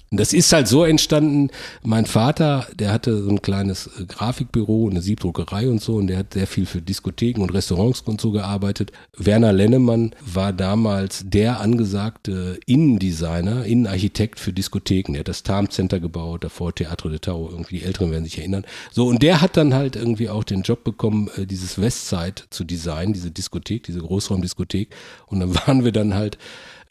Und 0.09 0.19
das 0.21 0.31
ist 0.31 0.53
halt 0.53 0.69
so 0.69 0.85
entstanden, 0.85 1.49
mein 1.83 2.05
Vater, 2.05 2.65
der 2.73 2.93
hatte 2.93 3.23
so 3.23 3.29
ein 3.29 3.41
kleines 3.41 3.87
äh, 3.87 4.05
Grafikbüro, 4.05 4.89
eine 4.89 5.01
Siebdruckerei 5.01 5.69
und 5.69 5.81
so, 5.81 5.95
und 5.95 6.07
der 6.07 6.19
hat 6.19 6.33
sehr 6.33 6.47
viel 6.47 6.65
für 6.65 6.81
Diskotheken 6.81 7.41
und 7.41 7.53
Restaurants 7.53 8.01
und 8.01 8.21
so 8.21 8.31
gearbeitet. 8.31 8.93
Werner 9.17 9.51
Lennemann 9.51 10.15
war 10.25 10.53
damals 10.53 11.23
der 11.25 11.59
angesagte 11.59 12.57
Innendesigner, 12.65 13.65
Innenarchitekt 13.65 14.39
für 14.39 14.53
Diskotheken. 14.53 15.13
Der 15.13 15.21
hat 15.21 15.27
das 15.27 15.43
Tarm 15.43 15.69
Center 15.69 15.99
gebaut, 15.99 16.45
davor 16.45 16.73
Teatro 16.73 17.09
de 17.09 17.19
Tau, 17.19 17.49
irgendwie 17.51 17.79
die 17.79 17.83
Älteren 17.83 18.11
werden 18.11 18.23
sich 18.23 18.37
erinnern. 18.37 18.63
So, 18.91 19.07
und 19.07 19.21
der 19.21 19.41
hat 19.41 19.57
dann 19.57 19.73
halt 19.73 19.97
irgendwie 19.97 20.29
auch 20.29 20.45
den 20.45 20.61
Job 20.61 20.85
bekommen, 20.85 21.29
äh, 21.35 21.45
dieses 21.45 21.81
Westside 21.81 22.43
zu 22.49 22.63
designen, 22.63 23.11
diese 23.11 23.31
Diskothek, 23.31 23.83
diese 23.83 23.99
Großraumdiskothek. 23.99 24.89
Und 25.25 25.41
dann 25.41 25.55
waren 25.67 25.83
wir 25.83 25.91
dann 25.91 26.13
halt 26.13 26.37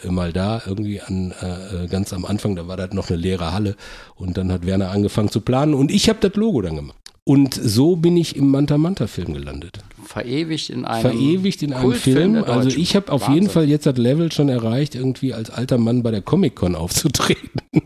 mal 0.05 0.33
da 0.33 0.63
irgendwie 0.67 1.01
an 1.01 1.33
äh, 1.43 1.85
äh, 1.85 1.87
ganz 1.89 2.13
am 2.13 2.25
Anfang, 2.25 2.57
da 2.57 2.69
war 2.69 2.77
das 2.77 2.93
noch 2.93 3.09
eine 3.09 3.19
leere 3.19 3.53
Halle 3.53 3.77
und 4.15 4.37
dann 4.37 4.53
hat 4.53 4.67
Werner 4.67 4.91
angefangen 4.91 5.31
zu 5.31 5.41
planen 5.41 5.75
und 5.75 5.91
ich 5.91 6.09
habe 6.09 6.19
das 6.21 6.35
Logo 6.35 6.63
dann 6.63 6.77
gemacht. 6.77 6.99
Und 7.25 7.55
so 7.55 7.97
bin 7.97 8.17
ich 8.17 8.37
im 8.37 8.53
Manta 8.53 8.79
Manta 8.79 9.09
Film 9.09 9.35
gelandet. 9.35 9.81
Verewigt 10.05 10.71
in 10.71 10.85
einem 10.85 11.01
Verewigt 11.01 11.63
in 11.63 11.73
einem 11.73 11.93
Film. 11.93 12.45
Also 12.45 12.69
ich 12.69 12.95
habe 12.95 13.11
auf 13.11 13.23
Wahnsinn. 13.23 13.35
jeden 13.35 13.51
Fall 13.51 13.69
jetzt 13.69 13.85
das 13.85 13.97
Level 13.97 14.31
schon 14.31 14.49
erreicht, 14.49 14.95
irgendwie 14.95 15.35
als 15.35 15.51
alter 15.51 15.77
Mann 15.77 16.05
bei 16.05 16.13
der 16.13 16.23
Comic-Con 16.23 16.77
aufzutreten. 16.77 17.63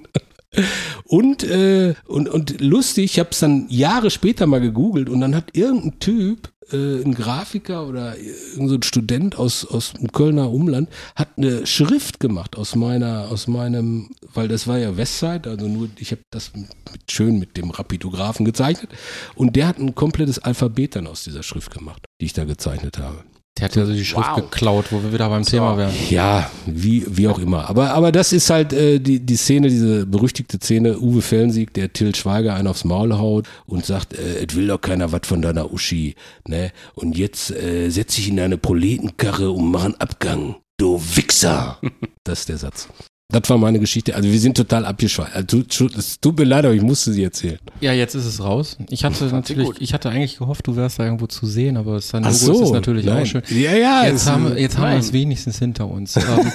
Und, 1.05 1.45
äh, 1.45 1.95
und, 2.07 2.29
und 2.29 2.61
lustig, 2.61 3.05
ich 3.05 3.19
habe 3.21 3.31
es 3.31 3.39
dann 3.39 3.67
Jahre 3.69 4.11
später 4.11 4.47
mal 4.47 4.61
gegoogelt 4.61 5.09
und 5.09 5.21
dann 5.21 5.37
hat 5.37 5.57
irgendein 5.57 6.01
Typ, 6.01 6.51
äh, 6.73 7.03
ein 7.03 7.15
Grafiker 7.15 7.87
oder 7.87 8.17
irgendein 8.19 8.69
so 8.69 8.75
ein 8.75 8.83
Student 8.83 9.39
aus, 9.39 9.65
aus 9.65 9.93
dem 9.95 10.13
Kölner 10.13 10.51
Umland, 10.51 10.89
hat 11.17 11.29
eine 11.37 11.67
Schrift 11.67 12.21
gemacht 12.21 12.57
aus 12.57 12.75
meiner, 12.75 13.29
aus 13.31 13.47
meinem, 13.47 14.11
weil 14.35 14.49
das 14.49 14.67
war 14.67 14.79
ja 14.79 14.97
Westside, 14.97 15.49
also 15.49 15.69
nur, 15.69 15.89
ich 15.99 16.13
habe 16.13 16.23
das 16.31 16.53
mit, 16.55 16.69
schön 17.11 17.39
mit 17.39 17.57
dem 17.57 17.71
Rapidographen 17.71 18.45
gezeichnet 18.45 18.91
und 19.35 19.57
der 19.57 19.67
hat 19.69 19.79
ein 19.79 19.95
komplettes 19.95 20.39
Alphabet 20.39 20.97
dann 20.97 21.07
aus 21.07 21.25
dieser 21.25 21.43
Schrift 21.43 21.73
gemacht, 21.73 22.05
die 22.21 22.27
ich 22.27 22.33
da 22.33 22.45
gezeichnet 22.45 22.99
habe. 22.99 23.25
Der 23.59 23.65
hat 23.67 23.77
ja 23.77 23.85
so 23.85 23.93
die 23.93 24.05
Schrift 24.05 24.29
Wow. 24.31 24.37
geklaut, 24.37 24.87
wo 24.91 25.03
wir 25.03 25.13
wieder 25.13 25.29
beim 25.29 25.43
Thema 25.45 25.77
wären. 25.77 25.93
Ja, 26.09 26.51
wie, 26.67 27.05
wie 27.09 27.29
auch 27.29 27.39
immer. 27.39 27.69
Aber, 27.69 27.91
aber 27.93 28.13
das 28.13 28.33
ist 28.33 28.49
halt 28.49 28.73
äh, 28.73 29.01
die, 29.01 29.21
die 29.21 29.37
Szene, 29.37 29.69
diese 29.69 30.07
berüchtigte 30.07 30.59
Szene, 30.59 30.99
Uwe 30.99 31.21
Fellensieg, 31.21 31.75
der 31.75 31.93
Till 31.93 32.15
Schweiger 32.15 32.55
einen 32.55 32.69
aufs 32.69 32.85
Maul 32.85 33.19
haut 33.19 33.47
und 33.67 33.85
sagt, 33.85 34.15
äh, 34.15 34.47
es 34.47 34.55
will 34.55 34.69
doch 34.69 34.81
keiner 34.81 35.13
was 35.13 35.23
von 35.25 35.43
deiner 35.43 35.73
Uschi, 35.73 36.15
ne? 36.47 36.71
Und 36.95 37.19
jetzt 37.19 37.51
äh, 37.51 37.91
setz 37.91 38.15
dich 38.15 38.29
in 38.29 38.37
deine 38.37 38.57
Proletenkarre 38.57 39.51
und 39.51 39.71
mach 39.71 39.85
einen 39.85 39.97
Abgang. 39.97 40.57
Du 40.79 40.99
Wichser! 41.15 41.79
das 42.25 42.41
ist 42.41 42.49
der 42.49 42.57
Satz. 42.59 42.89
Das 43.31 43.49
war 43.49 43.59
meine 43.59 43.79
Geschichte. 43.79 44.15
Also 44.15 44.29
wir 44.31 44.39
sind 44.41 44.57
total 44.57 44.85
abgeschweift. 44.85 45.35
Also, 45.35 45.63
es 45.97 46.21
tut 46.21 46.39
mir 46.39 46.45
leid, 46.45 46.65
aber 46.65 46.75
ich 46.75 46.83
musste 46.83 47.13
sie 47.13 47.23
erzählen. 47.23 47.59
Ja, 47.81 47.93
jetzt 47.93 48.15
ist 48.15 48.27
es 48.27 48.43
raus. 48.43 48.77
Ich 48.89 49.05
hatte 49.05 49.25
natürlich, 49.27 49.67
gut. 49.67 49.77
ich 49.81 49.95
hatte 49.95 50.11
eigentlich 50.11 50.39
gehofft, 50.39 50.67
du 50.67 50.77
wärst 50.77 50.99
da 50.99 51.05
irgendwo 51.05 51.27
zu 51.27 51.47
sehen, 51.47 51.77
aber 51.77 51.99
Ach 52.01 52.13
Logo 52.23 52.33
so, 52.33 52.53
ist 52.55 52.61
es 52.63 52.71
natürlich 52.73 53.07
nein. 53.07 53.23
auch 53.23 53.27
schön. 53.27 53.43
Ja, 53.51 53.73
ja. 53.77 54.05
Jetzt 54.07 54.23
es- 54.23 54.27
haben, 54.29 54.49
wir- 54.51 54.61
jetzt 54.61 54.77
haben 54.79 54.93
wir 54.93 54.99
es 54.99 55.13
wenigstens 55.13 55.59
hinter 55.59 55.87
uns. 55.89 56.17
Ähm, 56.17 56.23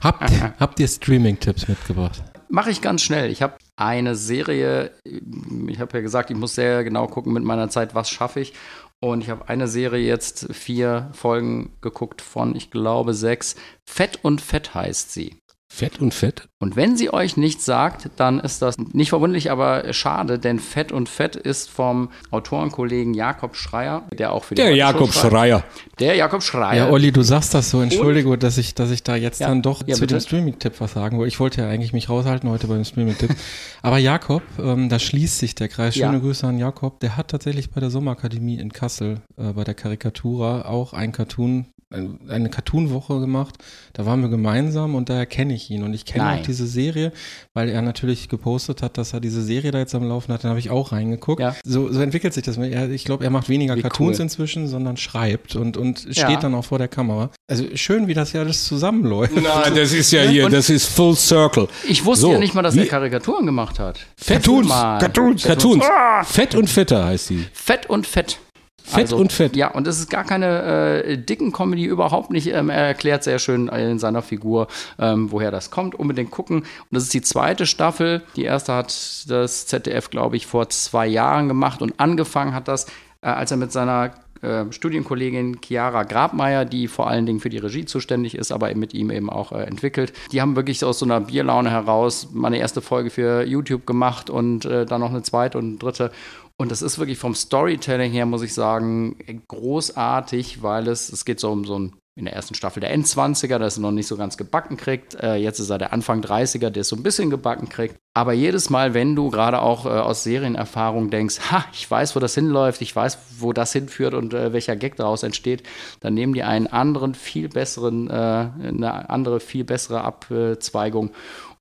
habt, 0.00 0.30
habt 0.60 0.80
ihr 0.80 0.88
Streaming-Tipps 0.88 1.68
mitgebracht? 1.68 2.22
Mache 2.50 2.70
ich 2.70 2.80
ganz 2.80 3.02
schnell. 3.02 3.30
Ich 3.30 3.42
habe 3.42 3.54
eine 3.76 4.14
Serie, 4.16 4.92
ich 5.04 5.80
habe 5.80 5.96
ja 5.98 6.00
gesagt, 6.00 6.30
ich 6.30 6.36
muss 6.36 6.54
sehr 6.54 6.82
genau 6.84 7.06
gucken 7.06 7.32
mit 7.32 7.44
meiner 7.44 7.68
Zeit, 7.68 7.94
was 7.94 8.08
schaffe 8.10 8.40
ich. 8.40 8.54
Und 9.00 9.22
ich 9.22 9.30
habe 9.30 9.48
eine 9.48 9.68
Serie 9.68 10.04
jetzt, 10.06 10.48
vier 10.52 11.10
Folgen 11.12 11.70
geguckt 11.82 12.20
von, 12.22 12.56
ich 12.56 12.70
glaube, 12.70 13.14
sechs. 13.14 13.54
Fett 13.84 14.18
und 14.22 14.40
Fett 14.40 14.74
heißt 14.74 15.12
sie. 15.12 15.36
Fett 15.70 16.00
und 16.00 16.14
Fett. 16.14 16.48
Und 16.60 16.76
wenn 16.76 16.96
sie 16.96 17.12
euch 17.12 17.36
nichts 17.36 17.64
sagt, 17.66 18.08
dann 18.16 18.40
ist 18.40 18.62
das 18.62 18.78
nicht 18.78 19.10
verwunderlich, 19.10 19.50
aber 19.50 19.92
schade, 19.92 20.38
denn 20.38 20.58
Fett 20.58 20.90
und 20.92 21.08
Fett 21.08 21.36
ist 21.36 21.68
vom 21.70 22.08
Autorenkollegen 22.30 23.12
Jakob 23.14 23.54
Schreier, 23.54 24.02
der 24.18 24.32
auch 24.32 24.44
für 24.44 24.54
die 24.54 24.62
Der 24.62 24.74
Jakob 24.74 25.12
schreibt. 25.12 25.32
Schreier. 25.32 25.64
Der 26.00 26.14
Jakob 26.16 26.42
Schreier. 26.42 26.86
Ja, 26.86 26.90
Olli, 26.90 27.12
du 27.12 27.22
sagst 27.22 27.52
das 27.54 27.70
so. 27.70 27.80
Entschuldige, 27.82 28.36
dass 28.38 28.56
ich, 28.58 28.74
dass 28.74 28.90
ich 28.90 29.02
da 29.02 29.14
jetzt 29.14 29.40
Ja. 29.40 29.48
dann 29.48 29.60
doch 29.62 29.82
Ja, 29.86 29.94
zu 29.94 30.00
bitte. 30.00 30.14
dem 30.16 30.20
Streaming-Tipp 30.20 30.74
was 30.78 30.92
sagen 30.94 31.18
wollte. 31.18 31.28
Ich 31.28 31.38
wollte 31.38 31.60
ja 31.60 31.68
eigentlich 31.68 31.92
mich 31.92 32.08
raushalten 32.08 32.48
heute 32.48 32.66
beim 32.66 32.84
Streaming-Tipp. 32.84 33.30
Aber 33.82 33.98
Jakob, 33.98 34.42
ähm, 34.58 34.88
da 34.88 34.98
schließt 34.98 35.38
sich 35.38 35.54
der 35.54 35.68
Kreis. 35.68 35.94
Schöne 35.94 36.14
Ja. 36.14 36.18
Grüße 36.18 36.46
an 36.46 36.58
Jakob. 36.58 36.98
Der 37.00 37.16
hat 37.16 37.28
tatsächlich 37.28 37.70
bei 37.70 37.80
der 37.80 37.90
Sommerakademie 37.90 38.58
in 38.58 38.72
Kassel, 38.72 39.20
äh, 39.36 39.52
bei 39.52 39.64
der 39.64 39.74
Karikatura, 39.74 40.62
auch 40.62 40.92
ein 40.94 41.12
Cartoon, 41.12 41.66
ein- 41.90 42.18
eine 42.28 42.50
Cartoon-Woche 42.50 43.18
gemacht. 43.18 43.54
Da 43.94 44.04
waren 44.04 44.20
wir 44.20 44.28
gemeinsam 44.28 44.94
und 44.94 45.08
daher 45.08 45.24
kenne 45.26 45.54
ich 45.54 45.57
ihn. 45.70 45.82
Und 45.82 45.94
ich 45.94 46.04
kenne 46.04 46.32
auch 46.38 46.42
diese 46.42 46.66
Serie, 46.66 47.12
weil 47.54 47.68
er 47.68 47.82
natürlich 47.82 48.28
gepostet 48.28 48.82
hat, 48.82 48.96
dass 48.98 49.12
er 49.12 49.20
diese 49.20 49.42
Serie 49.42 49.70
da 49.70 49.78
jetzt 49.78 49.94
am 49.94 50.04
Laufen 50.08 50.32
hat. 50.32 50.44
Dann 50.44 50.50
habe 50.50 50.60
ich 50.60 50.70
auch 50.70 50.92
reingeguckt. 50.92 51.40
Ja. 51.40 51.54
So, 51.64 51.92
so 51.92 52.00
entwickelt 52.00 52.34
sich 52.34 52.42
das. 52.44 52.56
Er, 52.56 52.90
ich 52.90 53.04
glaube, 53.04 53.24
er 53.24 53.30
macht 53.30 53.48
weniger 53.48 53.76
Wie 53.76 53.82
Cartoons 53.82 54.18
cool. 54.18 54.22
inzwischen, 54.22 54.68
sondern 54.68 54.96
schreibt 54.96 55.56
und, 55.56 55.76
und 55.76 55.98
steht 56.00 56.16
Ja. 56.16 56.36
dann 56.36 56.54
auch 56.54 56.64
vor 56.64 56.78
der 56.78 56.88
Kamera. 56.88 57.30
Also 57.50 57.64
schön, 57.74 58.06
wie 58.06 58.14
das 58.14 58.32
ja 58.32 58.40
alles 58.42 58.64
zusammenläuft. 58.64 59.34
Nein, 59.34 59.74
das 59.74 59.92
ist 59.92 60.10
ja 60.12 60.22
hier, 60.22 60.48
das 60.48 60.70
ist 60.70 60.86
Full 60.86 61.16
Circle. 61.16 61.68
ich 61.88 62.04
wusste 62.04 62.22
So, 62.22 62.32
ja 62.32 62.38
nicht 62.38 62.54
mal, 62.54 62.62
dass 62.62 62.74
wie- 62.74 62.80
er 62.80 62.86
Karikaturen 62.86 63.46
gemacht 63.46 63.78
hat. 63.78 63.98
Cartoons, 64.26 64.68
Mal. 64.68 64.98
Cartoons, 64.98 65.42
Cartoons. 65.42 65.84
Fett 66.24 66.54
und 66.54 66.68
Fetter 66.68 67.04
heißt 67.06 67.30
die. 67.30 67.46
Fett 67.52 67.88
und 67.88 68.06
Fett. 68.06 68.38
Fett 68.88 69.12
und 69.12 69.32
Fett. 69.32 69.56
Ja, 69.56 69.68
und 69.68 69.86
es 69.86 69.98
ist 69.98 70.10
gar 70.10 70.24
keine 70.24 71.02
äh, 71.04 71.18
dicken 71.18 71.52
Comedy, 71.52 71.84
überhaupt 71.84 72.30
nicht. 72.30 72.48
Ähm, 72.48 72.70
er 72.70 72.86
erklärt 72.86 73.24
sehr 73.24 73.38
schön 73.38 73.68
in 73.68 73.98
seiner 73.98 74.22
Figur, 74.22 74.68
ähm, 74.98 75.30
woher 75.30 75.50
das 75.50 75.70
kommt. 75.70 75.94
Unbedingt 75.94 76.30
gucken. 76.30 76.58
Und 76.58 76.66
das 76.90 77.04
ist 77.04 77.14
die 77.14 77.22
zweite 77.22 77.66
Staffel. 77.66 78.22
Die 78.36 78.44
erste 78.44 78.74
hat 78.74 78.88
das 79.28 79.66
ZDF, 79.66 80.10
glaube 80.10 80.36
ich, 80.36 80.46
vor 80.46 80.68
zwei 80.70 81.06
Jahren 81.06 81.48
gemacht 81.48 81.82
und 81.82 81.98
angefangen 81.98 82.54
hat 82.54 82.68
das, 82.68 82.86
äh, 83.20 83.28
als 83.28 83.50
er 83.50 83.56
mit 83.56 83.72
seiner 83.72 84.12
äh, 84.42 84.70
Studienkollegin 84.70 85.58
Chiara 85.64 86.04
Grabmeier, 86.04 86.64
die 86.64 86.86
vor 86.86 87.08
allen 87.08 87.26
Dingen 87.26 87.40
für 87.40 87.50
die 87.50 87.58
Regie 87.58 87.84
zuständig 87.84 88.36
ist, 88.36 88.52
aber 88.52 88.72
mit 88.74 88.94
ihm 88.94 89.10
eben 89.10 89.30
auch 89.30 89.52
äh, 89.52 89.64
entwickelt. 89.64 90.12
Die 90.32 90.40
haben 90.40 90.54
wirklich 90.54 90.84
aus 90.84 91.00
so 91.00 91.04
einer 91.04 91.20
Bierlaune 91.20 91.70
heraus 91.70 92.28
meine 92.32 92.58
erste 92.58 92.80
Folge 92.80 93.10
für 93.10 93.42
YouTube 93.44 93.86
gemacht 93.86 94.30
und 94.30 94.64
äh, 94.64 94.86
dann 94.86 95.00
noch 95.00 95.10
eine 95.10 95.22
zweite 95.22 95.58
und 95.58 95.64
eine 95.66 95.76
dritte. 95.78 96.12
Und 96.60 96.72
das 96.72 96.82
ist 96.82 96.98
wirklich 96.98 97.18
vom 97.18 97.36
Storytelling 97.36 98.10
her, 98.10 98.26
muss 98.26 98.42
ich 98.42 98.52
sagen, 98.52 99.16
großartig, 99.46 100.60
weil 100.60 100.88
es, 100.88 101.08
es 101.08 101.24
geht 101.24 101.38
so 101.38 101.52
um 101.52 101.64
so 101.64 101.78
ein, 101.78 101.92
in 102.16 102.24
der 102.24 102.34
ersten 102.34 102.54
Staffel 102.54 102.80
der 102.80 102.90
Endzwanziger, 102.90 103.60
der 103.60 103.68
es 103.68 103.78
noch 103.78 103.92
nicht 103.92 104.08
so 104.08 104.16
ganz 104.16 104.36
gebacken 104.36 104.76
kriegt. 104.76 105.14
Äh, 105.14 105.36
jetzt 105.36 105.60
ist 105.60 105.70
er 105.70 105.78
der 105.78 105.92
Anfang 105.92 106.20
30er, 106.20 106.70
der 106.70 106.80
es 106.80 106.88
so 106.88 106.96
ein 106.96 107.04
bisschen 107.04 107.30
gebacken 107.30 107.68
kriegt. 107.68 107.94
Aber 108.12 108.32
jedes 108.32 108.70
Mal, 108.70 108.92
wenn 108.92 109.14
du 109.14 109.30
gerade 109.30 109.62
auch 109.62 109.86
äh, 109.86 109.90
aus 109.90 110.24
Serienerfahrung 110.24 111.10
denkst, 111.10 111.38
ha, 111.52 111.64
ich 111.72 111.88
weiß, 111.88 112.16
wo 112.16 112.20
das 112.20 112.34
hinläuft, 112.34 112.82
ich 112.82 112.96
weiß, 112.96 113.18
wo 113.38 113.52
das 113.52 113.72
hinführt 113.72 114.14
und 114.14 114.34
äh, 114.34 114.52
welcher 114.52 114.74
Gag 114.74 114.96
daraus 114.96 115.22
entsteht, 115.22 115.62
dann 116.00 116.14
nehmen 116.14 116.34
die 116.34 116.42
einen 116.42 116.66
anderen, 116.66 117.14
viel 117.14 117.48
besseren, 117.48 118.10
äh, 118.10 118.12
eine 118.12 119.08
andere, 119.08 119.38
viel 119.38 119.62
bessere 119.62 120.00
Abzweigung. 120.00 121.12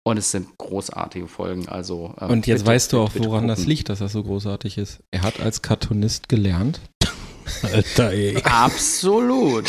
Und 0.07 0.17
es 0.17 0.31
sind 0.31 0.57
großartige 0.57 1.27
Folgen. 1.27 1.67
Also, 1.67 2.13
äh, 2.19 2.25
Und 2.25 2.47
jetzt 2.47 2.59
bitte, 2.61 2.71
weißt 2.71 2.93
du 2.93 2.99
auch, 3.01 3.11
bitte 3.11 3.25
woran 3.27 3.47
das 3.47 3.59
gucken. 3.59 3.69
liegt, 3.71 3.89
dass 3.89 3.99
das 3.99 4.13
so 4.13 4.23
großartig 4.23 4.77
ist. 4.77 4.99
Er 5.11 5.21
hat 5.23 5.39
als 5.41 5.61
Cartoonist 5.61 6.29
gelernt. 6.29 6.79
Alter, 7.73 8.11
ey. 8.11 8.38
Absolut. 8.43 9.65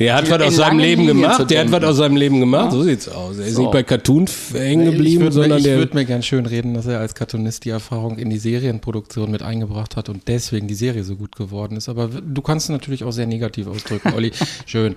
Der 0.00 0.14
hat 0.16 0.30
was 0.30 0.40
aus 0.42 0.56
seinem 0.56 0.78
Leben 0.78 1.02
Linien 1.06 1.20
gemacht. 1.22 1.50
Der 1.50 1.60
hat 1.64 1.70
was 1.72 1.84
aus 1.84 1.96
seinem 1.98 2.16
Leben 2.16 2.40
gemacht. 2.40 2.72
So 2.72 2.82
sieht's 2.82 3.08
aus. 3.08 3.38
Er 3.38 3.46
ist 3.46 3.54
So. 3.54 3.62
nicht 3.62 3.72
bei 3.72 3.82
Cartoon 3.82 4.26
hängen 4.52 4.86
ich 4.86 4.92
geblieben, 4.94 5.22
würde 5.22 5.32
sondern 5.34 5.58
ich 5.58 5.64
der. 5.64 5.78
würd 5.78 5.94
mir 5.94 6.04
gern 6.04 6.22
schön 6.22 6.46
reden, 6.46 6.74
dass 6.74 6.86
er 6.86 6.98
als 7.00 7.14
Cartoonist 7.14 7.64
die 7.64 7.70
Erfahrung 7.70 8.18
in 8.18 8.30
die 8.30 8.38
Serienproduktion 8.38 9.30
mit 9.30 9.42
eingebracht 9.42 9.96
hat 9.96 10.08
und 10.08 10.26
deswegen 10.28 10.66
die 10.68 10.74
Serie 10.74 11.04
so 11.04 11.16
gut 11.16 11.36
geworden 11.36 11.76
ist. 11.76 11.88
Aber 11.88 12.08
du 12.08 12.42
kannst 12.42 12.66
es 12.66 12.70
natürlich 12.70 13.04
auch 13.04 13.12
sehr 13.12 13.26
negativ 13.26 13.66
ausdrücken, 13.68 14.12
Olli. 14.14 14.32
Schön. 14.66 14.96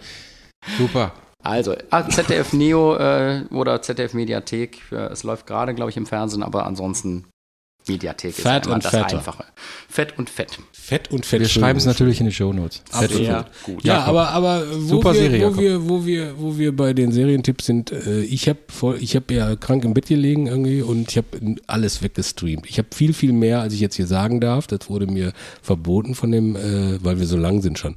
Super. 0.78 1.12
Also, 1.46 1.76
ah, 1.92 2.10
ZDF 2.10 2.54
Neo 2.54 2.96
äh, 2.96 3.44
oder 3.52 3.82
ZDF 3.82 4.14
Mediathek. 4.14 4.92
Es 4.92 5.24
läuft 5.24 5.46
gerade, 5.46 5.76
glaube 5.76 5.92
ich, 5.92 5.98
im 5.98 6.06
Fernsehen, 6.06 6.44
aber 6.44 6.66
ansonsten 6.66 7.26
Mediathek 7.88 8.34
Fett 8.34 8.62
ist 8.62 8.66
immer 8.66 8.76
und 8.76 8.86
das 8.86 8.92
fetter. 8.92 9.18
Einfache. 9.18 9.44
Fett 9.88 10.18
und 10.18 10.30
Fett. 10.30 10.60
Fett 10.72 11.12
und 11.12 11.26
Fett. 11.26 11.40
Wir 11.42 11.48
schreiben 11.48 11.78
es 11.78 11.86
natürlich 11.86 12.20
in 12.20 12.26
die 12.26 12.32
Shownotes. 12.32 12.82
Fett 12.90 13.12
und 13.12 13.26
Fett. 13.26 13.46
gut. 13.64 13.84
Ja, 13.84 14.04
aber, 14.04 14.30
aber 14.30 14.64
wo, 14.72 14.88
Super 14.88 15.14
wir, 15.14 15.20
Serie, 15.22 15.56
wo, 15.56 15.60
wir, 15.60 15.90
wo, 15.90 16.06
wir, 16.06 16.34
wo 16.40 16.58
wir 16.58 16.76
bei 16.76 16.94
den 16.94 17.12
Serientipps 17.12 17.66
sind, 17.66 17.92
äh, 17.92 18.22
ich 18.22 18.50
habe 18.50 18.60
ich 19.00 19.16
hab 19.16 19.30
ja 19.32 19.56
krank 19.56 19.86
im 19.86 19.94
Bett 19.94 20.08
gelegen 20.08 20.48
irgendwie 20.48 20.82
und 20.82 21.12
ich 21.12 21.18
habe 21.18 21.28
alles 21.68 22.02
weggestreamt. 22.02 22.68
Ich 22.68 22.78
habe 22.78 22.88
viel, 22.94 23.14
viel 23.14 23.34
mehr, 23.34 23.62
als 23.62 23.74
ich 23.74 23.80
jetzt 23.80 23.96
hier 23.96 24.08
sagen 24.08 24.42
darf. 24.42 24.68
Das 24.68 24.90
wurde 24.90 25.08
mir 25.08 25.34
verboten 25.62 26.16
von 26.16 26.32
dem, 26.32 26.56
äh, 26.56 27.04
weil 27.04 27.20
wir 27.20 27.28
so 27.28 27.38
lang 27.38 27.62
sind 27.62 27.78
schon. 27.78 27.96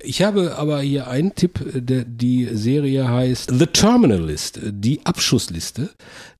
Ich 0.00 0.22
habe 0.22 0.56
aber 0.56 0.80
hier 0.80 1.08
einen 1.08 1.34
Tipp, 1.34 1.60
der, 1.74 2.04
die 2.04 2.48
Serie 2.52 3.08
heißt 3.08 3.50
The 3.58 3.66
Terminal 3.66 4.24
List, 4.24 4.60
die 4.62 5.04
Abschussliste. 5.04 5.90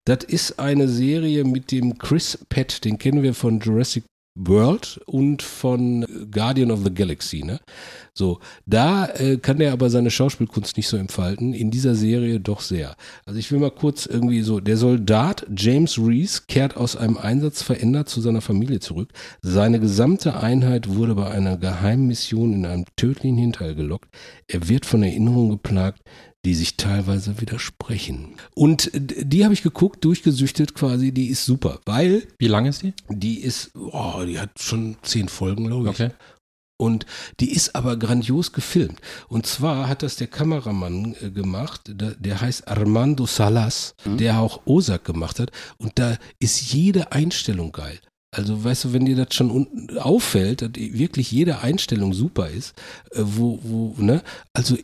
Das 0.04 0.24
ist 0.24 0.58
eine 0.58 0.88
Serie 0.88 1.44
mit 1.44 1.72
dem 1.72 1.98
Chris 1.98 2.38
Pett, 2.48 2.84
den 2.84 2.98
kennen 2.98 3.22
wir 3.22 3.34
von 3.34 3.60
Jurassic 3.60 4.04
World 4.36 5.00
und 5.06 5.42
von 5.42 6.06
Guardian 6.30 6.70
of 6.70 6.84
the 6.84 6.92
Galaxy, 6.92 7.42
ne? 7.42 7.58
So, 8.12 8.38
da 8.64 9.06
äh, 9.06 9.38
kann 9.38 9.60
er 9.60 9.72
aber 9.72 9.90
seine 9.90 10.10
Schauspielkunst 10.10 10.76
nicht 10.76 10.88
so 10.88 10.96
entfalten, 10.96 11.52
in 11.52 11.70
dieser 11.70 11.94
Serie 11.94 12.40
doch 12.40 12.60
sehr. 12.60 12.96
Also 13.24 13.38
ich 13.38 13.50
will 13.50 13.58
mal 13.58 13.70
kurz 13.70 14.06
irgendwie 14.06 14.42
so, 14.42 14.60
der 14.60 14.76
Soldat 14.76 15.46
James 15.54 15.98
Reese 15.98 16.42
kehrt 16.48 16.76
aus 16.76 16.96
einem 16.96 17.18
Einsatz 17.18 17.62
verändert 17.62 18.08
zu 18.08 18.20
seiner 18.20 18.40
Familie 18.40 18.80
zurück. 18.80 19.10
Seine 19.42 19.80
gesamte 19.80 20.38
Einheit 20.38 20.94
wurde 20.94 21.14
bei 21.14 21.30
einer 21.30 21.56
geheimen 21.56 22.06
Mission 22.06 22.52
in 22.52 22.66
einem 22.66 22.84
tödlichen 22.96 23.36
Hinterhalt 23.36 23.76
gelockt. 23.76 24.08
Er 24.48 24.68
wird 24.68 24.86
von 24.86 25.02
Erinnerungen 25.02 25.50
geplagt, 25.50 26.02
die 26.46 26.54
sich 26.54 26.76
teilweise 26.76 27.40
widersprechen. 27.40 28.36
Und 28.54 28.92
die 28.94 29.42
habe 29.42 29.52
ich 29.52 29.62
geguckt, 29.62 30.04
durchgesüchtet 30.04 30.74
quasi, 30.74 31.10
die 31.10 31.26
ist 31.26 31.44
super, 31.44 31.80
weil 31.84 32.28
Wie 32.38 32.46
lang 32.46 32.66
ist 32.66 32.82
die? 32.82 32.94
die 33.08 33.40
ist, 33.40 33.72
oh, 33.74 34.22
die 34.24 34.38
hat 34.38 34.50
schon 34.60 34.96
zehn 35.02 35.28
Folgen, 35.28 35.66
glaube 35.66 35.90
ich. 35.90 35.90
Okay. 35.90 36.10
Und 36.78 37.04
die 37.40 37.50
ist 37.52 37.74
aber 37.74 37.96
grandios 37.96 38.52
gefilmt. 38.52 39.00
Und 39.28 39.46
zwar 39.46 39.88
hat 39.88 40.04
das 40.04 40.16
der 40.16 40.28
Kameramann 40.28 41.16
äh, 41.20 41.30
gemacht, 41.30 41.80
der, 41.88 42.12
der 42.12 42.40
heißt 42.40 42.68
Armando 42.68 43.26
Salas, 43.26 43.94
der 44.04 44.38
auch 44.38 44.60
Ozark 44.66 45.04
gemacht 45.04 45.40
hat. 45.40 45.50
Und 45.78 45.98
da 45.98 46.16
ist 46.38 46.72
jede 46.72 47.10
Einstellung 47.10 47.72
geil. 47.72 47.98
Also 48.30 48.62
weißt 48.62 48.84
du, 48.84 48.92
wenn 48.92 49.06
dir 49.06 49.16
das 49.16 49.34
schon 49.34 49.90
auffällt, 49.98 50.62
dass 50.62 50.70
wirklich 50.74 51.32
jede 51.32 51.60
Einstellung 51.60 52.12
super 52.12 52.50
ist, 52.50 52.74
äh, 53.10 53.22
wo, 53.22 53.58
wo, 53.62 53.94
ne, 53.98 54.22
also 54.52 54.76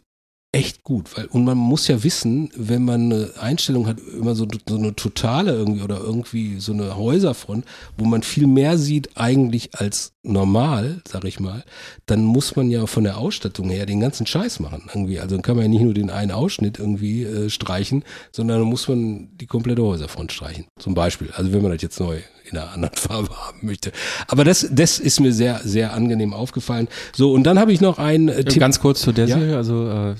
echt 0.53 0.85
gut, 0.85 1.17
weil 1.17 1.25
und 1.27 1.45
man 1.45 1.57
muss 1.57 1.89
ja 1.89 2.05
wissen, 2.05 2.51
wenn 2.55 2.85
man 2.85 3.11
eine 3.11 3.31
Einstellung 3.41 3.87
hat, 3.87 3.99
immer 4.01 4.35
so, 4.35 4.47
so 4.69 4.77
eine 4.77 4.95
totale 4.95 5.53
irgendwie 5.53 5.81
oder 5.83 5.99
irgendwie 5.99 6.61
so 6.61 6.73
eine 6.73 6.95
Häuserfront, 6.95 7.65
wo 7.97 8.05
man 8.05 8.23
viel 8.23 8.47
mehr 8.47 8.77
sieht 8.77 9.17
eigentlich 9.17 9.75
als 9.75 10.13
normal, 10.23 11.01
sag 11.09 11.25
ich 11.25 11.41
mal, 11.41 11.65
dann 12.05 12.25
muss 12.25 12.55
man 12.55 12.71
ja 12.71 12.87
von 12.87 13.05
der 13.05 13.17
Ausstattung 13.17 13.71
her 13.71 13.87
den 13.87 14.01
ganzen 14.01 14.27
Scheiß 14.27 14.61
machen 14.61 14.83
irgendwie. 14.89 15.21
Also 15.21 15.37
dann 15.37 15.43
kann 15.43 15.57
man 15.57 15.65
ja 15.65 15.69
nicht 15.71 15.83
nur 15.83 15.95
den 15.95 16.11
einen 16.11 16.31
Ausschnitt 16.31 16.79
irgendwie 16.79 17.25
äh, 17.25 17.49
streichen, 17.49 18.05
sondern 18.31 18.61
dann 18.61 18.69
muss 18.69 18.87
man 18.89 19.31
die 19.39 19.47
komplette 19.47 19.83
Häuserfront 19.83 20.33
streichen. 20.33 20.67
Zum 20.79 20.93
Beispiel. 20.93 21.31
Also 21.35 21.53
wenn 21.55 21.63
man 21.63 21.73
das 21.73 21.81
jetzt 21.81 21.99
neu 21.99 22.19
in 22.53 22.59
einer 22.59 22.73
anderen 22.73 22.95
Farbe 22.97 23.31
haben 23.31 23.59
möchte. 23.63 23.93
Aber 24.29 24.45
das, 24.45 24.69
das 24.71 24.99
ist 24.99 25.21
mir 25.21 25.33
sehr, 25.33 25.61
sehr 25.65 25.93
angenehm 25.95 26.33
aufgefallen. 26.33 26.89
So, 27.15 27.33
und 27.33 27.45
dann 27.45 27.59
habe 27.59 27.73
ich 27.73 27.81
noch 27.81 27.99
einen 27.99 28.29
äh, 28.29 28.45
Tipp. 28.45 28.61
Ganz 28.61 28.81
kurz 28.81 29.01
zu 29.01 29.13
der 29.13 29.27
Ja? 29.27 29.39
Serie, 29.39 29.57
also 29.57 29.89
äh, 29.89 30.15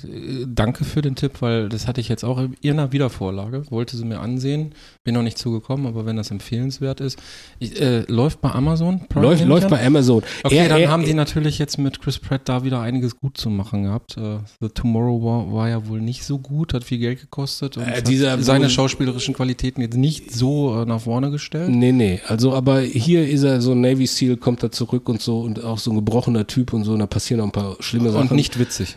danke 0.47 0.85
für 0.85 1.03
den 1.03 1.15
Tipp, 1.15 1.41
weil 1.41 1.69
das 1.69 1.87
hatte 1.87 2.01
ich 2.01 2.09
jetzt 2.09 2.25
auch 2.25 2.41
in 2.61 2.73
einer 2.73 2.93
Wiedervorlage, 2.93 3.71
wollte 3.71 3.97
sie 3.97 4.05
mir 4.05 4.21
ansehen, 4.21 4.75
bin 5.05 5.15
noch 5.15 5.23
nicht 5.23 5.37
zugekommen, 5.39 5.87
aber 5.87 6.07
wenn 6.07 6.17
das 6.17 6.31
empfehlenswert 6.31 7.01
ist, 7.01 7.19
ich, 7.59 7.81
äh, 7.81 8.05
läuft 8.07 8.41
bei 8.41 8.51
Amazon. 8.53 9.01
Prime, 9.09 9.27
läuft, 9.27 9.45
läuft 9.45 9.69
bei 9.69 9.85
Amazon. 9.85 10.23
Okay, 10.45 10.57
Er- 10.59 10.69
dann 10.69 10.81
er- 10.81 10.91
haben 10.91 11.05
die 11.05 11.15
natürlich 11.15 11.59
jetzt 11.59 11.77
mit 11.79 12.01
Chris 12.01 12.21
Pratt 12.21 12.43
da 12.45 12.63
wieder 12.63 12.81
einiges 12.81 13.17
gut 13.19 13.37
zu 13.37 13.51
machen 13.51 13.83
gehabt. 13.83 14.17
Äh, 14.17 14.39
The 14.61 14.69
Tomorrow 14.69 15.25
war, 15.25 15.53
war 15.53 15.69
ja 15.69 15.89
wohl 15.89 16.01
nicht 16.01 16.25
so 16.25 16.39
gut, 16.39 16.73
hat 16.73 16.85
viel 16.85 16.99
Geld 16.99 17.21
gekostet 17.21 17.77
und 17.77 17.83
Äh, 17.85 18.03
dieser- 18.03 18.41
seine 18.43 18.71
schauspielerischen 18.71 19.35
Qualitäten 19.35 19.81
jetzt 19.81 19.97
nicht 19.97 20.31
so 20.33 20.81
äh, 20.83 20.87
nach 20.87 21.01
vorne 21.01 21.31
gestellt. 21.33 21.69
Nee, 21.71 21.91
nee, 21.93 22.21
also 22.29 22.53
aber 22.55 22.81
hier 22.81 23.29
ist 23.29 23.43
er 23.43 23.61
so 23.61 23.73
ein 23.73 23.81
Navy 23.81 24.07
Seal, 24.07 24.37
kommt 24.37 24.63
da 24.63 24.71
zurück 24.71 25.09
und 25.09 25.21
so 25.21 25.41
und 25.41 25.65
auch 25.65 25.79
so 25.79 25.91
ein 25.91 25.97
gebrochener 25.97 26.47
Typ 26.47 26.73
und 26.73 26.85
so, 26.85 26.93
und 26.93 27.01
da 27.01 27.07
passieren 27.07 27.41
auch 27.41 27.47
ein 27.47 27.53
paar 27.53 27.77
schlimme 27.81 28.13
Sachen. 28.13 28.29
Und 28.29 28.37
nicht 28.37 28.57
witzig. 28.59 28.97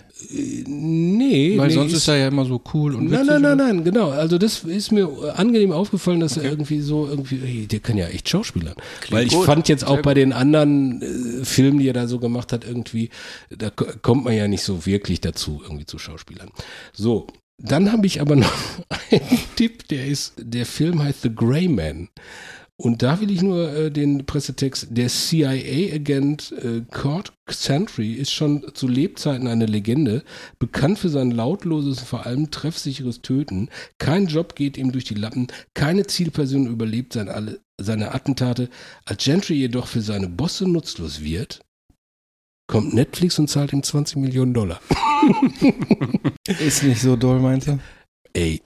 Nee, 0.68 1.58
Weil 1.58 1.68
nee, 1.68 1.74
sonst 1.74 1.94
ist 1.94 2.08
er 2.08 2.18
ja 2.18 2.28
immer 2.30 2.46
so 2.46 2.62
cool 2.74 2.96
und 2.96 3.06
Nein, 3.10 3.22
witzig. 3.28 3.28
nein, 3.28 3.42
nein, 3.42 3.58
nein, 3.58 3.84
genau. 3.84 4.10
Also 4.12 4.38
das 4.38 4.64
ist 4.64 4.92
mir 4.92 5.10
angenehm 5.36 5.72
aufgefallen, 5.72 6.20
dass 6.20 6.38
er 6.38 6.44
irgendwie 6.44 6.80
so 6.82 7.08
irgendwie, 7.08 7.38
hey, 7.44 7.68
der 7.68 7.80
kann 7.80 7.98
ja 7.98 8.08
echt 8.08 8.30
Schauspielern. 8.30 8.76
Weil 9.10 9.28
ich 9.28 9.34
gut. 9.34 9.46
fand 9.46 9.68
jetzt 9.68 9.86
auch 9.86 9.96
Sehr 9.96 10.02
bei 10.04 10.14
den 10.14 10.34
anderen 10.34 11.02
äh, 11.02 11.46
Filmen, 11.46 11.80
die 11.80 11.88
er 11.90 11.94
da 11.94 12.08
so 12.08 12.20
gemacht 12.20 12.54
hat, 12.54 12.64
irgendwie, 12.66 13.10
da 13.50 13.70
ko- 13.70 13.86
kommt 14.02 14.24
man 14.26 14.36
ja 14.36 14.48
nicht 14.48 14.64
so 14.64 14.86
wirklich 14.86 15.22
dazu, 15.22 15.62
irgendwie 15.64 15.86
zu 15.86 15.98
Schauspielern. 16.00 16.50
So. 16.94 17.28
Dann 17.58 17.92
habe 17.94 18.06
ich 18.06 18.20
aber 18.20 18.36
noch 18.36 18.52
einen 19.12 19.22
Tipp, 19.56 19.88
der 19.88 20.08
ist, 20.08 20.34
der 20.38 20.66
Film 20.66 21.02
heißt 21.02 21.22
The 21.22 21.34
Grey 21.34 21.68
Man. 21.70 22.10
Und 22.78 23.04
da 23.04 23.22
will 23.22 23.32
ich 23.32 23.42
nur 23.42 23.72
äh, 23.74 23.92
den 23.92 24.26
Pressetext, 24.26 24.88
der 24.90 25.08
CIA-Agent 25.08 26.52
äh, 26.52 26.82
Cord 26.92 27.32
Sentry 27.50 28.14
ist 28.14 28.34
schon 28.34 28.66
zu 28.74 28.88
Lebzeiten 28.88 29.48
eine 29.48 29.66
Legende, 29.66 30.24
bekannt 30.60 31.00
für 31.00 31.08
sein 31.08 31.32
lautloses, 31.32 32.02
vor 32.02 32.26
allem 32.26 32.52
treffsicheres 32.52 33.22
Töten. 33.22 33.70
Kein 33.98 34.28
Job 34.28 34.56
geht 34.56 34.78
ihm 34.78 34.92
durch 34.92 35.06
die 35.06 35.14
Lappen, 35.14 35.48
keine 35.74 36.06
Zielperson 36.06 36.68
überlebt 36.68 37.14
sein 37.14 37.30
alle, 37.30 37.62
seine 37.80 38.14
Attentate. 38.14 38.70
Als 39.06 39.24
Gentry 39.24 39.54
jedoch 39.54 39.88
für 39.88 40.02
seine 40.02 40.28
Bosse 40.28 40.68
nutzlos 40.68 41.24
wird, 41.24 41.62
kommt 42.68 42.94
Netflix 42.94 43.40
und 43.40 43.48
zahlt 43.48 43.72
ihm 43.72 43.84
20 43.84 44.18
Millionen 44.18 44.54
Dollar. 44.54 44.82
Ist 46.48 46.84
nicht 46.84 47.02
so 47.02 47.16
doll, 47.16 47.40
meinst 47.40 47.68
du? 47.68 47.80
Ey, 48.34 48.62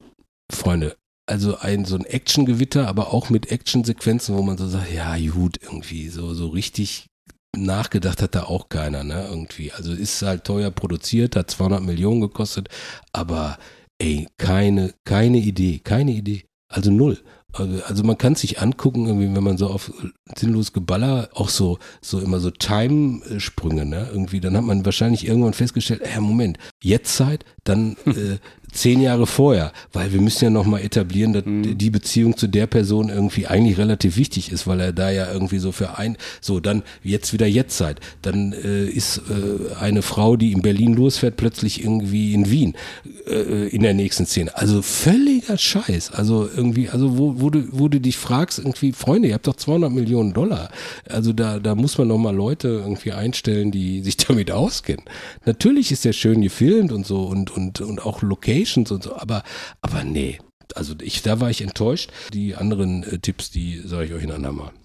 Freunde, 0.51 0.95
also 1.29 1.57
ein 1.57 1.85
so 1.85 1.95
ein 1.95 2.05
Actiongewitter, 2.05 2.87
aber 2.87 3.13
auch 3.13 3.29
mit 3.29 3.51
Actionsequenzen, 3.51 4.35
wo 4.35 4.41
man 4.41 4.57
so 4.57 4.67
sagt, 4.67 4.91
ja 4.91 5.15
gut, 5.29 5.57
irgendwie 5.61 6.09
so 6.09 6.33
so 6.33 6.47
richtig 6.47 7.07
nachgedacht 7.55 8.21
hat 8.21 8.35
da 8.35 8.43
auch 8.43 8.69
keiner, 8.69 9.03
ne, 9.03 9.27
irgendwie. 9.29 9.71
Also 9.71 9.93
ist 9.93 10.21
halt 10.21 10.43
teuer 10.43 10.71
produziert, 10.71 11.35
hat 11.35 11.51
200 11.51 11.83
Millionen 11.83 12.21
gekostet, 12.21 12.69
aber 13.13 13.57
ey, 13.99 14.27
keine 14.37 14.93
keine 15.05 15.37
Idee, 15.37 15.79
keine 15.79 16.11
Idee. 16.11 16.45
Also 16.67 16.91
null. 16.91 17.19
Also 17.51 17.83
also 17.83 18.03
man 18.03 18.17
kann 18.17 18.35
sich 18.35 18.61
angucken, 18.61 19.07
irgendwie, 19.07 19.33
wenn 19.35 19.43
man 19.43 19.57
so 19.57 19.67
auf 19.67 19.91
sinnlos 20.35 20.71
Geballer, 20.73 21.29
auch 21.33 21.49
so, 21.49 21.79
so 22.01 22.19
immer 22.19 22.39
so 22.39 22.51
Time-Sprünge, 22.51 23.85
ne? 23.85 24.07
Irgendwie, 24.11 24.39
dann 24.39 24.55
hat 24.55 24.63
man 24.63 24.85
wahrscheinlich 24.85 25.25
irgendwann 25.27 25.53
festgestellt, 25.53 26.01
äh, 26.03 26.19
Moment, 26.19 26.59
jetzt 26.83 27.15
Zeit, 27.15 27.45
dann 27.63 27.97
äh, 28.05 28.37
zehn 28.71 29.01
Jahre 29.01 29.27
vorher, 29.27 29.71
weil 29.93 30.13
wir 30.13 30.21
müssen 30.21 30.45
ja 30.45 30.49
nochmal 30.49 30.81
etablieren, 30.81 31.33
dass 31.33 31.43
die 31.45 31.89
Beziehung 31.89 32.37
zu 32.37 32.47
der 32.47 32.67
Person 32.67 33.09
irgendwie 33.09 33.47
eigentlich 33.47 33.77
relativ 33.77 34.17
wichtig 34.17 34.51
ist, 34.51 34.67
weil 34.67 34.79
er 34.79 34.93
da 34.93 35.09
ja 35.09 35.31
irgendwie 35.31 35.59
so 35.59 35.71
für 35.71 35.97
ein, 35.97 36.17
so 36.41 36.59
dann 36.59 36.83
jetzt 37.03 37.33
wieder 37.33 37.47
Jetztzeit, 37.47 37.99
dann 38.21 38.53
äh, 38.53 38.85
ist 38.85 39.21
äh, 39.29 39.75
eine 39.75 40.01
Frau, 40.01 40.35
die 40.35 40.51
in 40.51 40.61
Berlin 40.61 40.93
losfährt, 40.93 41.37
plötzlich 41.37 41.83
irgendwie 41.83 42.33
in 42.33 42.51
Wien 42.51 42.75
äh, 43.27 43.67
in 43.69 43.81
der 43.81 43.93
nächsten 43.93 44.25
Szene. 44.25 44.55
Also 44.55 44.81
völliger 44.81 45.57
Scheiß. 45.57 46.11
Also 46.11 46.49
irgendwie, 46.55 46.89
also 46.89 47.17
wo, 47.17 47.39
wo, 47.39 47.49
du, 47.49 47.67
wo 47.71 47.87
du 47.87 47.99
dich 47.99 48.17
fragst, 48.17 48.59
irgendwie, 48.59 48.91
Freunde, 48.91 49.29
ihr 49.29 49.33
habt 49.33 49.47
doch 49.47 49.55
200 49.55 49.91
Millionen 49.91 50.33
Dollar. 50.33 50.69
Also 51.09 51.33
da, 51.33 51.59
da 51.59 51.75
muss 51.75 51.97
man 51.97 52.07
noch 52.07 52.17
mal 52.17 52.35
Leute 52.35 52.67
irgendwie 52.67 53.11
einstellen, 53.11 53.71
die 53.71 54.01
sich 54.01 54.17
damit 54.27 54.51
auskennen. 54.51 55.05
Natürlich 55.45 55.91
ist 55.91 56.05
der 56.05 56.13
schön 56.13 56.41
gefilmt 56.41 56.91
und 56.91 57.05
so 57.05 57.23
und, 57.23 57.51
und, 57.51 57.81
und 57.81 58.05
auch 58.05 58.21
Locations 58.59 58.91
und 58.91 59.03
so, 59.03 59.15
aber, 59.15 59.43
aber 59.81 60.03
nee. 60.03 60.39
Also 60.75 60.93
ich, 61.01 61.23
da 61.23 61.39
war 61.39 61.49
ich 61.49 61.61
enttäuscht. 61.61 62.11
Die 62.33 62.55
anderen 62.55 63.03
äh, 63.03 63.17
Tipps, 63.17 63.49
die 63.49 63.81
sage 63.83 64.05
ich 64.05 64.13
euch 64.13 64.23
ein 64.23 64.31
andermal. 64.31 64.71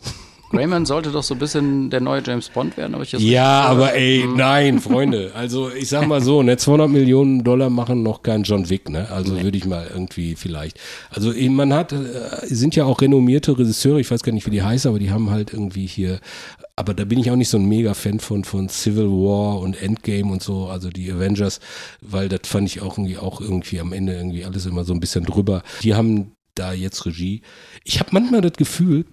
Greyman 0.51 0.87
sollte 0.87 1.11
doch 1.11 1.25
so 1.25 1.35
ein 1.35 1.41
bisschen 1.41 1.91
der 1.91 2.01
neue 2.01 2.23
James 2.25 2.49
Bond 2.49 2.77
werden, 2.77 2.95
aber 2.95 3.03
ich 3.03 3.11
das 3.11 3.21
Ja, 3.21 3.63
aber 3.63 3.95
ey, 3.95 4.25
nein, 4.37 4.79
Freunde. 4.79 5.33
Also 5.35 5.71
ich 5.71 5.89
sag 5.89 6.07
mal 6.07 6.21
so, 6.21 6.43
ne, 6.43 6.57
200 6.57 6.89
Millionen 6.89 7.43
Dollar 7.43 7.71
machen 7.71 8.05
noch 8.05 8.23
kein 8.23 8.45
John 8.45 8.71
Wick, 8.71 8.89
ne? 8.89 9.11
Also 9.11 9.43
würde 9.43 9.59
ich 9.59 9.65
mal 9.65 9.89
irgendwie 9.93 10.37
vielleicht. 10.37 10.79
Also 11.11 11.33
man 11.51 11.75
hat, 11.75 11.93
äh, 11.93 11.99
sind 12.43 12.77
ja 12.77 12.85
auch 12.85 13.01
renommierte 13.01 13.59
Regisseure, 13.59 14.01
ich 14.01 14.11
weiß 14.11 14.23
gar 14.23 14.33
nicht, 14.33 14.47
wie 14.47 14.51
die 14.51 14.63
heißen, 14.63 14.89
aber 14.89 15.01
die 15.01 15.11
haben 15.11 15.31
halt 15.31 15.53
irgendwie 15.53 15.87
hier, 15.87 16.21
aber 16.77 16.95
da 16.95 17.05
bin 17.05 17.19
ich 17.19 17.31
auch 17.31 17.37
nicht 17.37 17.49
so 17.49 17.59
ein 17.59 17.67
Mega-Fan 17.67 18.21
von, 18.21 18.45
von 18.45 18.69
Civil 18.69 19.09
War 19.09 19.61
und 19.61 19.81
Endgame 19.81 20.33
und 20.33 20.43
so, 20.43 20.67
also 20.67 20.91
die 20.91 21.11
Avengers, 21.11 21.61
weil 22.01 22.29
das 22.29 22.41
fand 22.45 22.69
ich 22.69 22.81
auch 22.81 22.99
irgendwie, 22.99 23.19
auch 23.19 23.41
irgendwie 23.41 23.81
am 23.81 23.93
Ende 23.93 24.15
irgendwie 24.15 24.45
alles 24.45 24.67
immer 24.67 24.85
so 24.85 24.93
ein 24.93 25.01
bisschen 25.01 25.25
drüber. 25.25 25.63
Die 25.83 25.95
haben 25.95 26.33
da 26.55 26.73
jetzt 26.73 27.07
Regie. 27.07 27.43
Ich 27.85 28.01
habe 28.01 28.11
manchmal 28.13 28.41
das 28.41 28.55
Gefühl, 28.55 29.05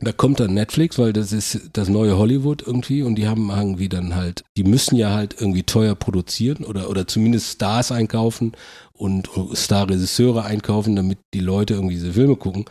da 0.00 0.12
kommt 0.12 0.40
dann 0.40 0.54
Netflix, 0.54 0.98
weil 0.98 1.12
das 1.12 1.32
ist 1.32 1.70
das 1.74 1.88
neue 1.88 2.16
Hollywood 2.16 2.62
irgendwie 2.66 3.02
und 3.02 3.16
die 3.16 3.28
haben 3.28 3.50
irgendwie 3.50 3.88
dann 3.88 4.14
halt, 4.14 4.44
die 4.56 4.64
müssen 4.64 4.96
ja 4.96 5.10
halt 5.10 5.36
irgendwie 5.38 5.62
teuer 5.62 5.94
produzieren 5.94 6.64
oder, 6.64 6.88
oder 6.88 7.06
zumindest 7.06 7.52
Stars 7.52 7.92
einkaufen 7.92 8.52
und 8.92 9.28
Star-Regisseure 9.54 10.44
einkaufen, 10.44 10.96
damit 10.96 11.18
die 11.34 11.40
Leute 11.40 11.74
irgendwie 11.74 11.94
diese 11.94 12.14
Filme 12.14 12.36
gucken. 12.36 12.64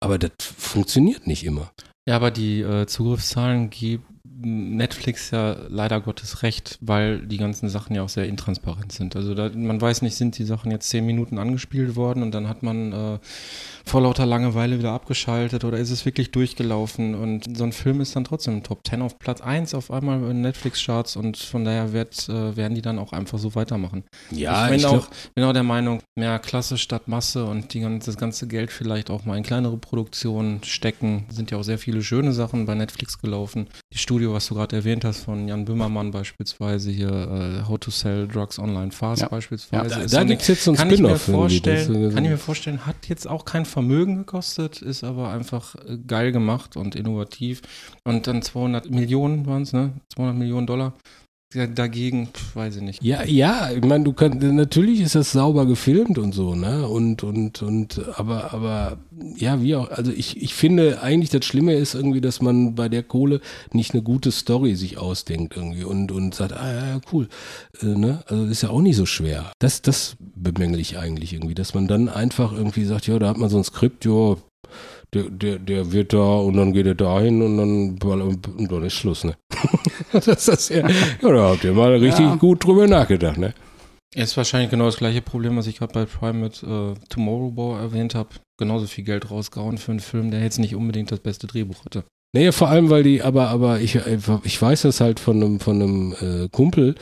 Aber 0.00 0.18
das 0.18 0.32
funktioniert 0.38 1.26
nicht 1.26 1.44
immer. 1.44 1.72
Ja, 2.08 2.16
aber 2.16 2.30
die 2.30 2.60
äh, 2.60 2.86
Zugriffszahlen 2.86 3.68
geben 3.70 4.15
Netflix 4.38 5.30
ja 5.30 5.56
leider 5.68 6.00
Gottes 6.00 6.42
recht, 6.42 6.78
weil 6.80 7.20
die 7.26 7.38
ganzen 7.38 7.68
Sachen 7.68 7.94
ja 7.94 8.02
auch 8.02 8.08
sehr 8.08 8.26
intransparent 8.26 8.92
sind. 8.92 9.16
Also 9.16 9.34
da, 9.34 9.50
man 9.54 9.80
weiß 9.80 10.02
nicht, 10.02 10.16
sind 10.16 10.36
die 10.38 10.44
Sachen 10.44 10.70
jetzt 10.70 10.88
zehn 10.88 11.06
Minuten 11.06 11.38
angespielt 11.38 11.96
worden 11.96 12.22
und 12.22 12.32
dann 12.32 12.48
hat 12.48 12.62
man 12.62 12.92
äh, 12.92 13.18
vor 13.84 14.02
lauter 14.02 14.26
Langeweile 14.26 14.78
wieder 14.78 14.92
abgeschaltet 14.92 15.64
oder 15.64 15.78
ist 15.78 15.90
es 15.90 16.04
wirklich 16.04 16.32
durchgelaufen 16.32 17.14
und 17.14 17.56
so 17.56 17.64
ein 17.64 17.72
Film 17.72 18.00
ist 18.00 18.14
dann 18.16 18.24
trotzdem 18.24 18.62
Top 18.62 18.86
10 18.86 19.02
auf 19.02 19.18
Platz 19.18 19.40
1 19.40 19.74
auf 19.74 19.90
einmal 19.90 20.22
in 20.30 20.42
Netflix-Charts 20.42 21.16
und 21.16 21.36
von 21.36 21.64
daher 21.64 21.92
wird, 21.92 22.28
äh, 22.28 22.56
werden 22.56 22.74
die 22.74 22.82
dann 22.82 22.98
auch 22.98 23.12
einfach 23.12 23.38
so 23.38 23.54
weitermachen. 23.54 24.04
Ja, 24.30 24.64
ich 24.64 24.70
bin, 24.70 24.80
ich 24.80 24.86
auch, 24.86 25.08
bin 25.34 25.44
auch 25.44 25.52
der 25.52 25.62
Meinung, 25.62 26.02
mehr 26.16 26.38
Klasse 26.38 26.78
statt 26.78 27.08
Masse 27.08 27.44
und 27.44 27.72
die 27.72 27.80
ganze, 27.80 28.10
das 28.10 28.18
ganze 28.18 28.46
Geld 28.46 28.70
vielleicht 28.70 29.10
auch 29.10 29.24
mal 29.24 29.36
in 29.36 29.44
kleinere 29.44 29.78
Produktionen 29.78 30.62
stecken. 30.64 31.26
Sind 31.30 31.50
ja 31.50 31.58
auch 31.58 31.62
sehr 31.62 31.78
viele 31.78 32.02
schöne 32.02 32.32
Sachen 32.32 32.66
bei 32.66 32.74
Netflix 32.74 33.18
gelaufen. 33.18 33.68
Die 33.96 34.00
Studio, 34.02 34.34
was 34.34 34.46
du 34.48 34.54
gerade 34.54 34.76
erwähnt 34.76 35.06
hast, 35.06 35.20
von 35.20 35.48
Jan 35.48 35.64
Böhmermann 35.64 36.10
beispielsweise, 36.10 36.90
hier 36.90 37.08
äh, 37.08 37.66
How 37.66 37.78
to 37.80 37.90
Sell 37.90 38.28
Drugs 38.28 38.58
Online 38.58 38.92
Fast 38.92 39.22
Ja. 39.22 39.28
beispielsweise. 39.28 39.88
Da, 39.88 40.00
ist 40.02 40.12
da 40.12 40.18
eine- 40.20 40.28
gibt 40.28 40.42
es 40.42 40.48
jetzt 40.48 40.64
so 40.64 40.72
ein 40.72 40.76
kann 40.76 40.90
ich 40.90 41.00
mir 41.00 41.16
vorstellen, 41.16 42.12
kann 42.12 42.22
ich 42.22 42.30
mir 42.30 42.36
vorstellen, 42.36 42.84
hat 42.84 43.08
jetzt 43.08 43.26
auch 43.26 43.46
kein 43.46 43.64
Vermögen 43.64 44.18
gekostet, 44.18 44.82
ist 44.82 45.02
aber 45.02 45.30
einfach 45.30 45.76
äh, 45.76 45.96
geil 46.06 46.30
gemacht 46.30 46.76
und 46.76 46.94
innovativ. 46.94 47.62
Und 48.04 48.26
dann 48.26 48.42
200 48.42 48.90
Millionen 48.90 49.46
waren 49.46 49.62
es, 49.62 49.72
ne? 49.72 49.92
200 50.14 50.36
Millionen 50.36 50.66
Dollar. 50.66 50.92
Dagegen, 51.56 52.28
pf, 52.28 52.56
weiß 52.56 52.76
ich 52.76 52.82
nicht. 52.82 53.02
Ja, 53.02 53.24
ja, 53.24 53.70
ich 53.70 53.84
meine, 53.84 54.04
du 54.04 54.12
kannst, 54.12 54.42
natürlich 54.42 55.00
ist 55.00 55.14
das 55.14 55.32
sauber 55.32 55.66
gefilmt 55.66 56.18
und 56.18 56.32
so, 56.32 56.54
ne? 56.54 56.86
Und, 56.86 57.22
und, 57.22 57.62
und, 57.62 58.00
aber, 58.16 58.52
aber, 58.52 58.98
ja, 59.36 59.62
wie 59.62 59.74
auch, 59.74 59.90
also 59.90 60.12
ich, 60.12 60.42
ich 60.42 60.54
finde 60.54 61.02
eigentlich 61.02 61.30
das 61.30 61.44
Schlimme 61.44 61.74
ist 61.74 61.94
irgendwie, 61.94 62.20
dass 62.20 62.42
man 62.42 62.74
bei 62.74 62.88
der 62.88 63.02
Kohle 63.02 63.40
nicht 63.72 63.94
eine 63.94 64.02
gute 64.02 64.30
Story 64.30 64.76
sich 64.76 64.98
ausdenkt 64.98 65.56
irgendwie 65.56 65.84
und, 65.84 66.12
und 66.12 66.34
sagt, 66.34 66.52
ah, 66.52 66.72
ja, 66.72 66.86
ja, 66.88 67.00
cool, 67.12 67.28
äh, 67.82 67.86
ne? 67.86 68.22
Also 68.26 68.44
ist 68.44 68.62
ja 68.62 68.70
auch 68.70 68.82
nicht 68.82 68.96
so 68.96 69.06
schwer. 69.06 69.50
Das, 69.58 69.82
das 69.82 70.16
bemängel 70.20 70.78
ich 70.78 70.98
eigentlich 70.98 71.32
irgendwie, 71.32 71.54
dass 71.54 71.74
man 71.74 71.88
dann 71.88 72.08
einfach 72.08 72.52
irgendwie 72.52 72.84
sagt, 72.84 73.06
ja, 73.06 73.18
da 73.18 73.28
hat 73.28 73.38
man 73.38 73.48
so 73.48 73.56
ein 73.58 73.64
Skript, 73.64 74.04
ja, 74.04 74.36
Der, 75.14 75.30
der, 75.30 75.58
der 75.60 75.92
wird 75.92 76.12
da 76.12 76.38
und 76.40 76.56
dann 76.56 76.72
geht 76.72 76.86
er 76.86 76.96
dahin 76.96 77.40
und 77.40 77.56
dann, 77.56 77.98
und 78.02 78.72
dann 78.72 78.84
ist 78.84 78.94
Schluss, 78.94 79.22
ne? 79.24 79.36
das 80.24 80.48
ist 80.48 80.68
ja, 80.70 80.88
ja, 80.88 81.32
da 81.32 81.50
habt 81.50 81.64
ihr 81.64 81.72
mal 81.72 81.94
richtig 81.96 82.24
Ja. 82.26 82.34
gut 82.36 82.64
drüber 82.64 82.86
nachgedacht, 82.86 83.38
ne? 83.38 83.54
Ist 84.14 84.36
wahrscheinlich 84.36 84.70
genau 84.70 84.86
das 84.86 84.96
gleiche 84.96 85.20
Problem, 85.20 85.56
was 85.56 85.66
ich 85.66 85.78
gerade 85.78 85.92
bei 85.92 86.04
Prime 86.06 86.38
mit 86.38 86.62
äh, 86.62 86.94
Tomorrowboy 87.10 87.78
erwähnt 87.78 88.14
habe. 88.14 88.30
Genauso 88.58 88.86
viel 88.86 89.04
Geld 89.04 89.30
rausgehauen 89.30 89.76
für 89.78 89.90
einen 89.90 90.00
Film, 90.00 90.30
der 90.30 90.40
jetzt 90.40 90.58
nicht 90.58 90.74
unbedingt 90.74 91.12
das 91.12 91.20
beste 91.20 91.46
Drehbuch 91.46 91.84
hatte. 91.84 92.04
Naja, 92.34 92.52
vor 92.52 92.68
allem, 92.68 92.88
weil 92.88 93.02
die, 93.02 93.22
aber, 93.22 93.48
aber 93.48 93.80
ich, 93.80 93.98
ich 94.44 94.62
weiß 94.62 94.82
das 94.82 95.00
halt 95.00 95.20
von 95.20 95.36
einem, 95.36 95.60
von 95.60 95.82
einem 95.82 96.14
äh, 96.20 96.48
Kumpel, 96.50 96.94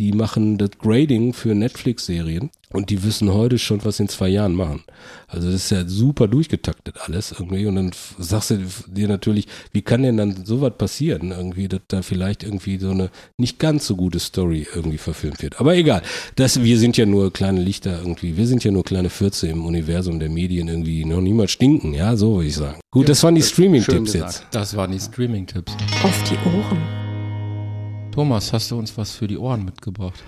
die 0.00 0.12
machen 0.12 0.56
das 0.56 0.70
Grading 0.78 1.34
für 1.34 1.54
Netflix-Serien 1.54 2.48
und 2.72 2.88
die 2.88 3.02
wissen 3.02 3.34
heute 3.34 3.58
schon, 3.58 3.84
was 3.84 3.98
sie 3.98 4.04
in 4.04 4.08
zwei 4.08 4.28
Jahren 4.28 4.54
machen. 4.54 4.82
Also 5.28 5.48
das 5.48 5.56
ist 5.56 5.70
ja 5.70 5.86
super 5.86 6.26
durchgetaktet 6.26 6.96
alles 7.04 7.32
irgendwie 7.32 7.66
und 7.66 7.76
dann 7.76 7.90
sagst 8.18 8.52
du 8.52 8.58
dir 8.86 9.08
natürlich, 9.08 9.46
wie 9.72 9.82
kann 9.82 10.02
denn 10.02 10.16
dann 10.16 10.46
sowas 10.46 10.72
passieren 10.78 11.32
irgendwie, 11.32 11.68
dass 11.68 11.82
da 11.88 12.00
vielleicht 12.00 12.44
irgendwie 12.44 12.78
so 12.78 12.92
eine 12.92 13.10
nicht 13.36 13.58
ganz 13.58 13.86
so 13.86 13.94
gute 13.94 14.20
Story 14.20 14.66
irgendwie 14.74 14.96
verfilmt 14.96 15.42
wird. 15.42 15.60
Aber 15.60 15.76
egal, 15.76 16.00
das, 16.36 16.62
wir 16.62 16.78
sind 16.78 16.96
ja 16.96 17.04
nur 17.04 17.30
kleine 17.30 17.60
Lichter 17.60 17.98
irgendwie, 18.00 18.38
wir 18.38 18.46
sind 18.46 18.64
ja 18.64 18.70
nur 18.70 18.84
kleine 18.84 19.10
Fürze 19.10 19.48
im 19.48 19.66
Universum 19.66 20.18
der 20.18 20.30
Medien 20.30 20.68
irgendwie, 20.68 21.04
noch 21.04 21.20
niemals 21.20 21.50
stinken, 21.50 21.92
ja, 21.92 22.16
so 22.16 22.36
würde 22.36 22.48
ich 22.48 22.56
sagen. 22.56 22.80
Gut, 22.90 23.10
das 23.10 23.22
waren 23.22 23.34
die 23.34 23.42
Streaming-Tipps 23.42 24.14
jetzt. 24.14 24.46
Das 24.50 24.74
waren 24.74 24.92
die 24.92 25.00
Streaming-Tipps. 25.00 25.72
Auf 26.02 26.22
die 26.24 26.36
Ohren. 26.48 26.99
Thomas, 28.12 28.52
hast 28.52 28.70
du 28.70 28.78
uns 28.78 28.96
was 28.98 29.12
für 29.12 29.26
die 29.28 29.38
Ohren 29.38 29.64
mitgebracht? 29.64 30.22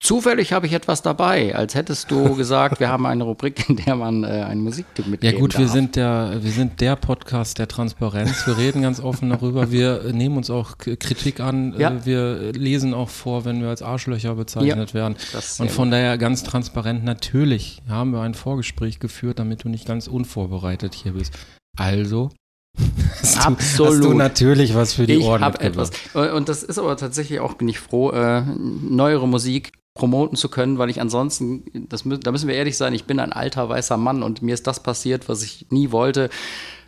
Zufällig 0.00 0.52
habe 0.52 0.66
ich 0.66 0.72
etwas 0.74 1.02
dabei, 1.02 1.56
als 1.56 1.74
hättest 1.74 2.10
du 2.10 2.34
gesagt, 2.36 2.78
wir 2.78 2.88
haben 2.88 3.04
eine 3.06 3.24
Rubrik, 3.24 3.68
in 3.68 3.76
der 3.76 3.96
man 3.96 4.22
äh, 4.22 4.26
einen 4.26 4.60
Musiktipp 4.62 5.06
Ja 5.06 5.10
mitgeben 5.10 5.40
gut, 5.40 5.58
wir 5.58 5.64
darf. 5.66 5.72
sind 5.74 5.96
der, 5.96 6.38
wir 6.40 6.50
sind 6.52 6.80
der 6.80 6.94
Podcast 6.94 7.58
der 7.58 7.66
Transparenz. 7.66 8.46
Wir 8.46 8.56
reden 8.58 8.82
ganz 8.82 9.00
offen 9.00 9.30
darüber. 9.30 9.72
Wir 9.72 10.12
nehmen 10.12 10.36
uns 10.36 10.50
auch 10.50 10.78
Kritik 10.78 11.40
an. 11.40 11.74
Äh, 11.74 11.80
Ja. 11.82 12.06
Wir 12.06 12.52
lesen 12.52 12.94
auch 12.94 13.08
vor, 13.08 13.44
wenn 13.44 13.60
wir 13.60 13.68
als 13.70 13.82
Arschlöcher 13.82 14.34
bezeichnet 14.36 14.94
werden. 14.94 15.16
Das 15.32 15.52
ist 15.52 15.60
Und 15.60 15.70
von 15.70 15.90
daher 15.90 16.16
ganz 16.18 16.44
transparent, 16.44 17.02
natürlich 17.04 17.82
haben 17.88 18.12
wir 18.12 18.20
ein 18.20 18.34
Vorgespräch 18.34 19.00
geführt, 19.00 19.38
damit 19.40 19.64
du 19.64 19.68
nicht 19.68 19.86
ganz 19.86 20.06
unvorbereitet 20.06 20.94
hier 20.94 21.12
bist. 21.12 21.32
Also 21.76 22.30
hast 23.22 23.36
du, 23.36 23.40
Absolut. 23.40 23.92
hast 23.92 24.04
du 24.04 24.14
natürlich 24.14 24.74
was 24.74 24.94
für 24.94 25.06
die 25.06 25.14
ich 25.14 25.24
Ohren 25.24 25.42
habe 25.42 25.60
etwas. 25.60 25.90
Und 26.14 26.48
das 26.48 26.62
ist 26.62 26.78
aber 26.78 26.96
tatsächlich 26.96 27.40
auch, 27.40 27.54
bin 27.54 27.68
ich 27.68 27.78
froh, 27.78 28.10
äh, 28.10 28.42
neuere 28.42 29.26
Musik 29.26 29.72
promoten 29.94 30.36
zu 30.36 30.48
können, 30.48 30.78
weil 30.78 30.90
ich 30.90 31.00
ansonsten, 31.00 31.64
das, 31.88 32.04
da 32.04 32.30
müssen 32.30 32.48
wir 32.48 32.54
ehrlich 32.54 32.76
sein, 32.76 32.94
ich 32.94 33.04
bin 33.04 33.18
ein 33.20 33.32
alter 33.32 33.68
weißer 33.68 33.96
Mann 33.96 34.22
und 34.22 34.42
mir 34.42 34.54
ist 34.54 34.66
das 34.66 34.80
passiert, 34.80 35.28
was 35.28 35.42
ich 35.42 35.66
nie 35.70 35.90
wollte. 35.90 36.30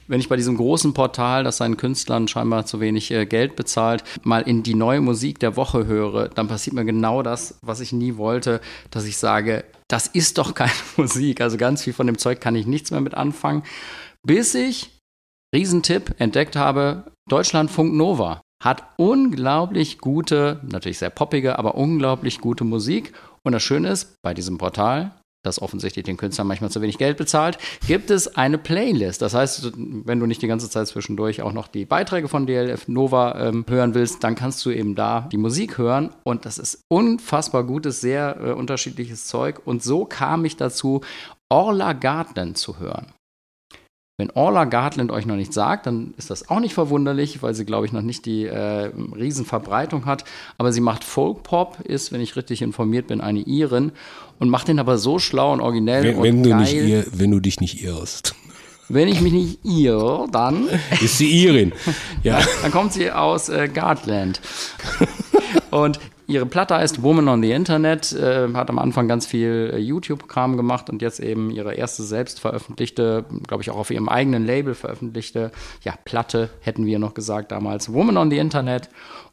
Wenn 0.07 0.21
ich 0.21 0.29
bei 0.29 0.37
diesem 0.37 0.57
großen 0.57 0.93
Portal, 0.93 1.45
das 1.45 1.59
seinen 1.59 1.77
Künstlern 1.77 2.27
scheinbar 2.27 2.67
zu 2.67 2.81
wenig 2.81 3.13
äh, 3.13 3.27
Geld 3.27 3.55
bezahlt, 3.55 4.03
mal 4.25 4.43
in 4.43 4.63
die 4.63 4.75
neue 4.75 5.01
Musik 5.01 5.39
der 5.39 5.57
Woche 5.57 5.87
höre, 5.87 6.29
dann 6.29 6.49
passiert 6.49 6.75
mir 6.75 6.85
genau 6.85 7.23
das, 7.23 7.59
was 7.63 7.81
ich 7.81 7.93
nie 7.93 8.17
wollte, 8.17 8.61
dass 8.91 9.05
ich 9.05 9.19
sage, 9.19 9.65
das 9.87 10.07
ist 10.09 10.39
doch 10.39 10.55
keine 10.57 10.73
Musik. 10.97 11.41
Also 11.41 11.57
ganz 11.59 11.85
viel 11.85 11.93
von 11.93 12.07
dem 12.07 12.19
Zeug 12.19 12.41
kann 12.41 12.57
ich 12.57 12.67
nichts 12.67 12.91
mehr 12.91 13.01
mit 13.01 13.15
anfangen. 13.15 13.63
Bis 14.25 14.55
ich 14.55 15.00
Riesentipp 15.55 16.15
entdeckt 16.19 16.57
habe, 16.57 17.13
Deutschlandfunk 17.29 17.95
Nova 17.95 18.41
hat 18.63 18.85
unglaublich 18.97 19.99
gute, 19.99 20.61
natürlich 20.63 20.99
sehr 20.99 21.11
poppige, 21.11 21.59
aber 21.59 21.77
unglaublich 21.77 22.41
gute 22.41 22.65
Musik. 22.65 23.15
Und 23.43 23.53
das 23.53 23.63
Schöne 23.63 23.89
ist, 23.89 24.17
bei 24.23 24.35
diesem 24.35 24.59
Portal, 24.59 25.13
das 25.43 25.63
offensichtlich 25.63 26.05
den 26.05 26.19
Künstlern 26.19 26.47
manchmal 26.47 26.71
zu 26.71 26.83
wenig 26.83 26.99
Geld 26.99 27.17
bezahlt, 27.17 27.57
gibt 27.87 28.11
es 28.11 28.37
eine 28.37 28.59
Playlist. 28.59 29.23
Das 29.23 29.33
heißt, 29.33 29.73
wenn 30.05 30.21
du 30.21 30.27
nicht 30.27 30.43
die 30.43 30.47
ganze 30.47 30.69
Zeit 30.69 30.87
zwischendurch 30.87 31.41
auch 31.41 31.55
noch 31.55 31.69
die 31.69 31.87
Beiträge 31.87 32.29
von 32.29 32.47
DLF 32.47 32.89
Nova 32.89 33.49
ähm, 33.49 33.65
hören 33.67 33.95
willst, 33.95 34.23
dann 34.23 34.35
kannst 34.35 34.65
du 34.67 34.71
eben 34.71 34.95
da 34.95 35.29
die 35.33 35.39
Musik 35.39 35.79
hören. 35.79 36.11
Und 36.25 36.45
das 36.45 36.59
ist 36.59 36.83
unfassbar 36.89 37.65
gutes, 37.65 38.03
sehr 38.03 38.37
äh, 38.41 38.53
unterschiedliches 38.53 39.27
Zeug. 39.27 39.63
Und 39.65 39.83
so 39.83 40.05
kam 40.05 40.45
ich 40.45 40.57
dazu, 40.57 41.01
Orla 41.49 41.95
Gartland 41.95 42.59
zu 42.59 42.79
hören. 42.79 43.13
Wenn 44.21 44.31
Orla 44.33 44.67
Gartland 44.67 45.11
euch 45.11 45.25
noch 45.25 45.37
nicht 45.37 45.55
sagt, 45.55 45.87
dann 45.87 46.13
ist 46.19 46.29
das 46.29 46.51
auch 46.51 46.61
nicht 46.61 46.75
verwunderlich, 46.75 47.43
weil 47.43 47.55
sie, 47.55 47.65
glaube 47.65 47.87
ich, 47.87 47.93
noch 47.93 48.03
nicht 48.03 48.27
die 48.27 48.45
äh, 48.45 48.91
Riesenverbreitung 49.17 50.05
hat. 50.05 50.25
Aber 50.59 50.75
sie 50.75 50.83
macht 50.83 51.05
Folk-Pop, 51.05 51.81
ist, 51.85 52.13
wenn 52.13 52.21
ich 52.21 52.37
richtig 52.37 52.61
informiert 52.61 53.07
bin, 53.07 53.23
eine 53.23 53.41
Irin 53.41 53.93
und 54.39 54.51
macht 54.51 54.69
den 54.69 54.79
aber 54.79 54.99
so 54.99 55.19
schlau 55.19 55.55
und 55.55 55.63
originell 55.63 56.05
Wenn, 56.05 56.17
und 56.17 56.23
wenn, 56.23 56.43
du 56.43 56.51
geil. 56.51 56.61
nicht 56.61 56.75
ir, 56.75 57.07
wenn 57.13 57.31
du 57.31 57.41
dich 57.41 57.61
nicht 57.61 57.83
irrst. 57.83 58.35
wenn 58.91 59.09
ich 59.09 59.23
mich 59.23 59.33
nicht 59.33 59.65
irre, 59.65 60.27
dann, 60.31 60.69
Ist 61.01 61.17
sie 61.17 61.31
Irin. 61.47 61.73
Ja. 62.23 62.41
dann 62.61 62.73
kommt 62.73 62.93
sie 62.93 63.11
aus 63.11 63.49
äh, 63.49 63.69
Gartland. 63.73 64.43
und 65.71 65.99
ihre 66.31 66.47
Platte 66.47 66.77
heißt 66.77 67.03
Woman 67.03 67.29
on 67.29 67.43
the 67.43 67.51
Internet, 67.51 68.13
äh, 68.13 68.49
hat 68.55 68.71
am 68.71 68.79
Anfang 68.79 69.09
ganz 69.09 69.27
viel 69.27 69.71
äh, 69.75 69.79
YouTube-Kram 69.79 70.57
gemacht 70.57 70.89
und 70.89 71.03
jetzt 71.03 71.21
eben 71.21 71.51
ihre 71.51 71.75
erste 71.75 72.03
selbst 72.03 72.41
veröffentlichte, 72.41 73.25
glaube 73.47 73.63
ich 73.63 73.71
auch 73.71 73.77
auf 73.77 73.91
ihrem 73.91 74.09
eigenen 74.09 74.47
Label 74.47 74.75
veröffentlichte, 74.75 75.51
ja, 75.83 75.95
Platte, 76.05 76.51
hätten 76.61 76.87
wir 76.87 76.99
noch 76.99 77.15
gesagt 77.15 77.53
damals, 77.53 77.93
Woman 77.93 78.17
on 78.17 78.31
the 78.31 78.39
Internet 78.39 78.89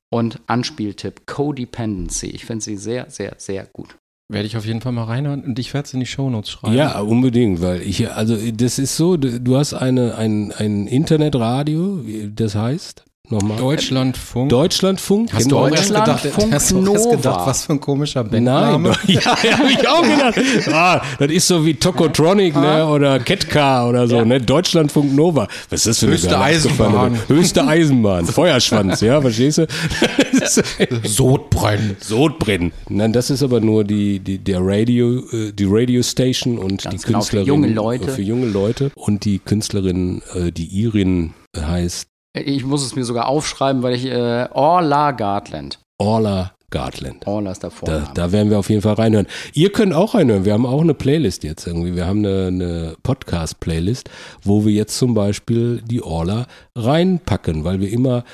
und 0.10 0.40
Anspieltipp 0.48 1.28
Codependency. 1.28 2.28
Ich 2.28 2.46
finde 2.46 2.64
sie 2.64 2.78
sehr, 2.78 3.10
sehr, 3.10 3.36
sehr 3.38 3.66
gut. 3.66 3.98
Werde 4.30 4.46
ich 4.46 4.58
auf 4.58 4.66
jeden 4.66 4.82
Fall 4.82 4.92
mal 4.92 5.06
reinhören 5.06 5.44
und 5.44 5.58
ich 5.58 5.74
werde 5.74 5.86
es 5.86 5.94
in 5.94 6.02
die 6.02 6.06
Shownotes 6.06 6.50
schreiben. 6.50 6.76
Ja, 6.76 7.00
unbedingt, 7.00 7.62
weil 7.62 7.82
ich, 7.82 8.12
also 8.12 8.36
das 8.52 8.78
ist 8.78 8.98
so, 8.98 9.16
du 9.16 9.56
hast 9.56 9.74
eine, 9.74 10.16
ein, 10.16 10.52
ein 10.52 10.86
Internetradio, 10.88 12.06
wie 12.06 12.30
das 12.34 12.56
heißt, 12.56 13.06
nochmal. 13.32 13.58
Deutschlandfunk. 13.58 14.50
Deutschlandfunk. 14.50 15.34
Hast 15.34 15.44
genau. 15.44 15.62
du 15.62 15.66
auch 15.66 15.72
erst 15.72 15.88
gedacht, 15.88 16.08
Deutschlandfunk 16.08 16.54
hast 16.54 16.72
du 16.72 16.78
erst 16.78 17.06
Nova. 17.06 17.16
gedacht, 17.16 17.48
was 17.48 17.66
für 17.66 17.74
ein 17.74 17.80
komischer 17.80 18.24
Nein, 18.24 18.32
Bandname? 18.32 18.90
doch, 18.90 19.04
ja, 19.08 19.38
ja 19.44 19.58
habe 19.58 19.72
ich 19.72 19.88
auch 19.88 20.02
gedacht. 20.02 20.68
Ah, 20.74 21.02
das 21.20 21.32
ist 21.32 21.48
so 21.48 21.66
wie 21.66 21.74
Tokotronic 21.74 22.56
ne, 22.56 22.86
oder 22.88 23.20
Ketka 23.20 23.88
oder 23.88 24.08
so, 24.08 24.24
ne? 24.24 24.40
Deutschlandfunk 24.40 25.14
Nova. 25.14 25.48
Was 25.70 25.86
ist 25.86 25.88
das 25.88 26.00
für 26.00 26.06
eine 26.06 26.14
Höchste 26.14 26.30
geile 26.30 26.44
Eisenbahn. 26.44 27.20
Höchste 27.28 27.68
Eisenbahn. 27.68 28.26
Feuerschwanz, 28.38 29.02
ja, 29.02 29.22
verstehst 29.22 29.60
du? 29.60 29.68
Sodbrennen. 31.04 31.98
Sodbrennen. 32.00 32.72
Nein, 32.90 33.14
das 33.14 33.30
ist 33.30 33.44
aber 33.44 33.60
nur 33.60 33.84
die, 33.84 34.20
die, 34.20 34.38
der 34.38 34.60
Radio, 34.62 35.20
äh, 35.32 35.52
die 35.52 35.66
Radio 35.68 36.02
Station 36.04 36.58
und 36.58 36.84
Ganz 36.84 37.02
die 37.02 37.08
genau, 37.08 37.22
für 37.22 37.38
Künstlerin. 37.38 37.48
junge 37.48 37.68
Leute. 37.68 38.08
äh, 38.10 38.14
Für 38.14 38.22
junge 38.22 38.48
Leute. 38.48 38.92
Und 38.96 39.26
die 39.26 39.40
Künstlerin, 39.40 40.22
äh, 40.34 40.52
die 40.52 40.66
Irin 40.82 41.34
heißt 41.58 42.08
Ich 42.46 42.66
muss 42.66 42.86
es 42.86 42.96
mir 42.96 43.04
sogar 43.06 43.28
aufschreiben, 43.28 43.84
weil 43.84 43.96
ich 43.96 44.06
äh, 44.06 44.48
Orla 44.54 45.12
Gartland. 45.12 45.80
Orla 46.00 46.52
Gartland. 46.70 47.26
Orla 47.26 47.52
ist 47.52 47.64
der 47.64 47.70
Da, 47.70 47.76
Vorname. 47.76 48.10
da 48.14 48.32
werden 48.34 48.50
wir 48.50 48.60
auf 48.60 48.70
jeden 48.70 48.82
Fall 48.82 48.96
reinhören. 48.96 49.28
Ihr 49.54 49.72
könnt 49.72 49.94
auch 49.94 50.16
reinhören. 50.16 50.44
Wir 50.44 50.52
haben 50.52 50.66
auch 50.66 50.82
eine 50.82 50.94
Playlist 50.94 51.44
jetzt 51.46 51.66
irgendwie. 51.66 51.96
Wir 51.96 52.06
haben 52.06 52.20
eine, 52.26 52.48
eine 52.48 52.96
Podcast-Playlist, 53.04 54.10
wo 54.44 54.66
wir 54.66 54.74
jetzt 54.74 54.98
zum 54.98 55.14
Beispiel 55.14 55.82
die 55.90 56.02
Orla 56.04 56.46
reinpacken, 56.76 57.64
weil 57.64 57.80
wir 57.80 57.90
immer, 57.90 58.26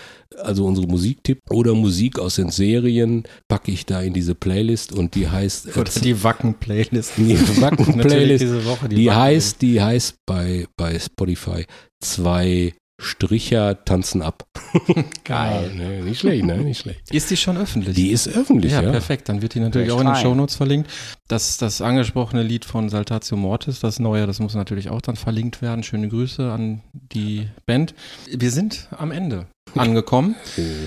also 0.41 0.65
unsere 0.65 0.87
Musiktipp 0.87 1.39
oder 1.51 1.75
Musik 1.75 2.17
aus 2.17 2.35
den 2.37 2.49
Serien 2.49 3.23
packe 3.47 3.71
ich 3.71 3.85
da 3.85 4.01
in 4.01 4.13
diese 4.13 4.33
Playlist 4.33 4.93
und 4.93 5.13
die 5.13 5.29
heißt 5.29 5.67
äh, 5.75 5.79
Oder 5.79 5.91
die 5.91 6.23
Wacken-Playlist. 6.23 7.13
die 7.17 7.33
Natürlich 7.33 7.61
Wacken-Playlist. 7.61 8.41
diese 8.43 8.65
Woche 8.65 8.89
die, 8.89 8.95
Die 8.95 9.07
Wacken- 9.09 9.19
heißt, 9.21 9.61
die 9.61 9.79
heißt 9.81 10.15
bei, 10.25 10.65
bei 10.75 10.97
Spotify 10.97 11.65
zwei 12.01 12.73
Stricher 13.01 13.83
tanzen 13.85 14.21
ab. 14.21 14.45
Geil. 15.23 15.71
Ja, 15.77 15.83
ne, 15.83 16.01
nicht 16.03 16.19
schlecht, 16.19 16.45
ne? 16.45 16.57
Nicht 16.57 16.81
schlecht. 16.81 17.11
Ist 17.11 17.31
die 17.31 17.37
schon 17.37 17.57
öffentlich? 17.57 17.95
Die 17.95 18.11
ist 18.11 18.27
öffentlich, 18.27 18.71
ja, 18.71 18.81
ja. 18.81 18.91
perfekt. 18.91 19.29
Dann 19.29 19.41
wird 19.41 19.55
die 19.55 19.59
natürlich 19.59 19.87
Hör 19.87 19.95
auch 19.95 20.01
in 20.01 20.07
den 20.07 20.13
rein. 20.13 20.21
Shownotes 20.21 20.55
verlinkt. 20.55 20.89
Das, 21.27 21.57
das 21.57 21.81
angesprochene 21.81 22.43
Lied 22.43 22.65
von 22.65 22.89
Saltatio 22.89 23.35
Mortis, 23.35 23.79
das 23.79 23.99
neue, 23.99 24.27
das 24.27 24.39
muss 24.39 24.53
natürlich 24.53 24.89
auch 24.89 25.01
dann 25.01 25.15
verlinkt 25.15 25.61
werden. 25.61 25.83
Schöne 25.83 26.07
Grüße 26.07 26.51
an 26.51 26.81
die 26.93 27.47
Band. 27.65 27.95
Wir 28.29 28.51
sind 28.51 28.87
am 28.91 29.11
Ende 29.11 29.47
angekommen. 29.75 30.35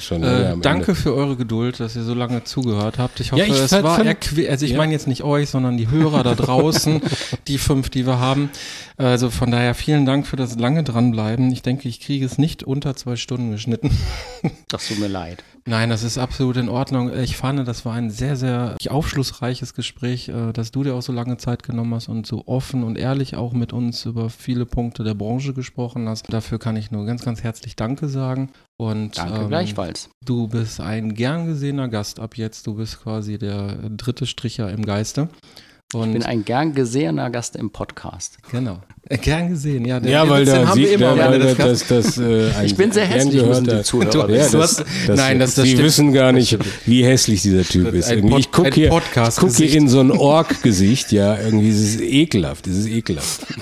Schon 0.01 0.23
Äh, 0.23 0.57
danke 0.63 0.93
Ende. 0.93 0.95
für 0.95 1.15
eure 1.15 1.37
Geduld, 1.37 1.81
dass 1.81 1.97
ihr 1.97 2.03
so 2.05 2.15
lange 2.15 2.45
zugehört 2.45 2.99
habt. 2.99 3.19
Ich 3.21 3.33
hoffe, 3.33 3.43
Ja, 3.43 3.49
ich 3.49 3.59
es 3.61 3.73
war 3.73 3.97
fand- 3.97 4.09
erqui- 4.09 4.49
also 4.49 4.65
ich 4.65 4.73
ja. 4.73 4.79
meine 4.79 4.93
jetzt 4.93 5.09
nicht 5.09 5.25
euch, 5.25 5.51
sondern 5.51 5.77
die 5.77 5.91
Hörer 5.91 6.23
da 6.23 6.35
draußen, 6.37 7.01
die 7.49 7.59
fünf, 7.59 7.91
die 7.91 8.07
wir 8.07 8.19
haben. 8.21 8.51
Also 8.97 9.31
von 9.31 9.51
daher 9.51 9.75
vielen 9.75 10.07
Dank 10.07 10.27
für 10.27 10.37
das 10.37 10.57
lange 10.59 10.83
dranbleiben. 10.85 11.51
Ich 11.53 11.63
denke, 11.63 11.89
ich 11.89 12.01
kriege 12.01 12.25
es 12.25 12.39
nicht 12.39 12.63
unter 12.63 12.95
zwei 12.97 13.17
Stunden 13.17 13.51
geschnitten. 13.51 13.91
Das 14.69 14.89
tut 14.89 14.99
mir 14.99 15.07
leid. 15.09 15.45
Nein, 15.65 15.91
das 15.91 16.03
ist 16.03 16.19
absolut 16.19 16.57
in 16.57 16.69
Ordnung. 16.69 17.13
Ich 17.17 17.37
fand, 17.37 17.67
das 17.67 17.85
war 17.85 17.95
ein 17.95 18.11
sehr, 18.11 18.37
sehr 18.37 18.77
aufschlussreiches 18.89 19.75
Gespräch, 19.75 20.29
äh, 20.29 20.53
dass 20.53 20.71
du 20.73 20.83
dir 20.83 20.95
auch 20.95 21.03
so 21.03 21.13
lange 21.13 21.37
Zeit 21.37 21.63
genommen 21.63 21.95
hast 21.95 22.09
und 22.09 22.27
so 22.27 22.45
offen 22.47 22.83
und 22.83 22.99
ehrlich 22.99 23.37
auch 23.37 23.53
mit 23.53 23.73
uns 23.73 24.05
über 24.05 24.29
viele 24.29 24.67
Punkte 24.67 25.05
der 25.05 25.15
Branche 25.15 25.55
gesprochen 25.55 26.09
hast. 26.09 26.33
Dafür 26.33 26.59
kann 26.59 26.77
ich 26.77 26.91
nur 26.91 27.07
ganz, 27.07 27.25
ganz 27.25 27.43
herzlich 27.45 27.77
Danke 27.77 28.09
sagen. 28.09 28.51
Und 28.79 29.17
Danke 29.17 29.41
ähm, 29.41 29.49
gleichfalls. 29.49 30.11
Du 30.25 30.49
bist 30.49 30.81
ein 30.81 31.15
gern 31.15 31.47
gesehener 31.47 31.89
Gast 31.89 32.21
ab 32.21 32.37
jetzt. 32.37 32.67
Du 32.67 32.75
bist 32.75 33.03
quasi 33.03 33.39
der 33.39 33.89
dritte 33.91 34.27
Stricher 34.27 34.71
im 34.71 34.85
Geiste. 34.85 35.29
Und 35.95 36.09
Ich 36.09 36.13
bin 36.15 36.23
ein 36.25 36.45
gern 36.45 36.75
gesehener 36.75 37.31
Gast 37.31 37.55
im 37.55 37.71
Podcast. 37.71 38.39
genau. 38.51 38.81
Äh, 39.09 39.19
Gern 39.19 39.51
gesehen, 39.51 39.85
ja. 39.85 40.01
Den- 40.01 40.11
Ja, 40.11 40.29
weil 40.29 40.45
da 40.45 40.67
haben 40.67 40.77
wir 40.81 40.89
sieht, 40.89 41.01
immer, 41.01 41.15
da, 41.15 41.39
das, 41.39 41.57
das 41.57 41.87
das, 41.87 42.17
das, 42.17 42.19
äh, 42.19 42.51
ein 42.59 42.67
Ich 42.67 42.75
bin 42.75 42.91
sehr 42.91 43.07
hässlich, 43.07 43.41
müssen 43.41 43.65
die 43.65 43.83
Zuhörer 43.85 44.11
Du- 44.27 44.35
Ja, 44.35 44.49
du 44.49 44.59
das, 44.59 44.85
nein, 45.07 45.39
das- 45.39 45.55
das 45.55 45.63
Sie 45.65 45.71
stimmt. 45.71 45.85
wissen 45.85 46.13
gar 46.13 46.33
nicht, 46.33 46.59
wie 46.87 47.05
hässlich 47.05 47.41
dieser 47.43 47.63
Typ 47.63 47.95
ist. 47.95 48.11
Irgendwie. 48.11 48.31
Pod- 48.31 48.41
ich 48.41 48.51
gucke 48.51 48.71
hier, 48.75 48.89
Podcast-Gesicht. 48.89 49.59
guck 49.61 49.69
hier 49.71 49.79
in 49.81 49.89
so 49.89 50.01
ein 50.01 50.11
Org-Gesicht, 50.11 51.13
ja, 51.13 51.39
irgendwie 51.39 51.69
ist 51.69 51.79
es 51.95 52.01
ekelhaft, 52.01 52.67
es 52.67 52.79
ist 52.79 52.89
ekelhaft. 52.89 53.47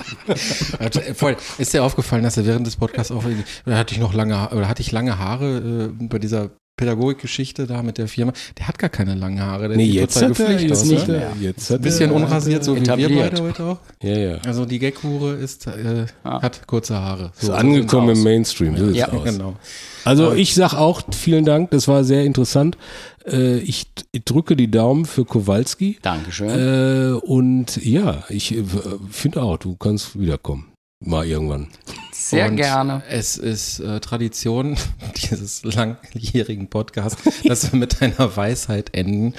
Äh, 0.79 1.13
voll. 1.13 1.37
Ist 1.59 1.73
dir 1.75 1.83
aufgefallen, 1.83 2.23
dass 2.23 2.35
er 2.37 2.47
während 2.47 2.65
des 2.65 2.75
Podcasts 2.77 3.11
auch 3.11 3.23
hatte 3.69 3.93
ich 3.93 3.99
noch 4.01 4.15
lange, 4.15 4.49
oder 4.49 4.67
hatte 4.67 4.81
ich 4.81 4.91
lange 4.91 5.19
Haare 5.19 5.91
äh, 6.01 6.05
bei 6.07 6.17
dieser 6.17 6.49
Pädagogikgeschichte 6.77 7.67
da 7.67 7.81
mit 7.83 7.97
der 7.97 8.07
Firma? 8.07 8.33
Der 8.57 8.67
hat 8.67 8.77
gar 8.79 8.89
keine 8.89 9.15
langen 9.15 9.39
Haare. 9.41 9.67
Der 9.69 9.77
Nee, 9.77 9.85
sieht 9.85 9.93
jetzt 9.95 10.21
hat 10.21 10.39
er, 10.39 10.59
jetzt 10.59 10.71
aus, 10.71 10.85
nicht 10.85 11.07
ne? 11.07 11.13
mehr. 11.17 11.31
Jetzt 11.39 11.69
hat 11.69 11.79
Ein 11.79 11.81
bisschen 11.83 12.09
er, 12.11 12.15
unrasiert, 12.15 12.63
so 12.63 12.73
wie 12.75 12.77
wir 12.77 12.83
etabliert. 12.83 13.31
beide 13.31 13.41
heute 13.43 13.63
auch. 13.63 13.77
Ja, 14.03 14.17
ja. 14.17 14.37
Also 14.45 14.65
die 14.65 14.79
Gaghure 14.79 15.33
ist, 15.35 15.67
äh, 15.67 16.05
Ah. 16.23 16.41
hat 16.41 16.67
kurze 16.67 16.95
Haare. 16.95 17.31
Ist 17.39 17.45
So 17.45 17.53
angekommen 17.53 18.07
sieht's 18.09 18.19
im. 18.19 18.23
Mainstream, 18.23 18.77
so 18.77 18.89
Ja, 18.89 19.09
aus. 19.09 19.23
Genau. 19.23 19.55
Also 20.03 20.33
ich 20.33 20.53
sag 20.53 20.73
auch 20.73 21.01
vielen 21.15 21.45
Dank, 21.45 21.71
das 21.71 21.87
war 21.87 22.03
sehr 22.03 22.23
interessant. 22.25 22.77
Äh, 23.25 23.57
ich, 23.59 23.87
ich 24.11 24.23
drücke 24.25 24.55
die 24.55 24.69
Daumen 24.69 25.05
für 25.05 25.25
Kowalski. 25.25 25.97
Dankeschön. 26.01 26.49
Äh, 26.49 27.11
und 27.13 27.83
ja, 27.83 28.23
ich 28.29 28.53
äh, 28.55 28.63
finde 29.09 29.41
auch, 29.41 29.57
du 29.57 29.75
kannst 29.77 30.19
wiederkommen. 30.19 30.67
Mal 31.03 31.25
irgendwann. 31.25 31.67
Sehr 32.17 32.47
Und 32.47 32.55
gerne. 32.55 33.03
Es 33.09 33.37
ist 33.37 33.79
äh, 33.79 33.99
Tradition 33.99 34.77
dieses 35.29 35.63
langjährigen 35.63 36.69
Podcasts, 36.69 37.21
dass 37.43 37.71
wir 37.71 37.77
mit 37.77 38.01
einer 38.01 38.35
Weisheit 38.35 38.95
enden, 38.95 39.33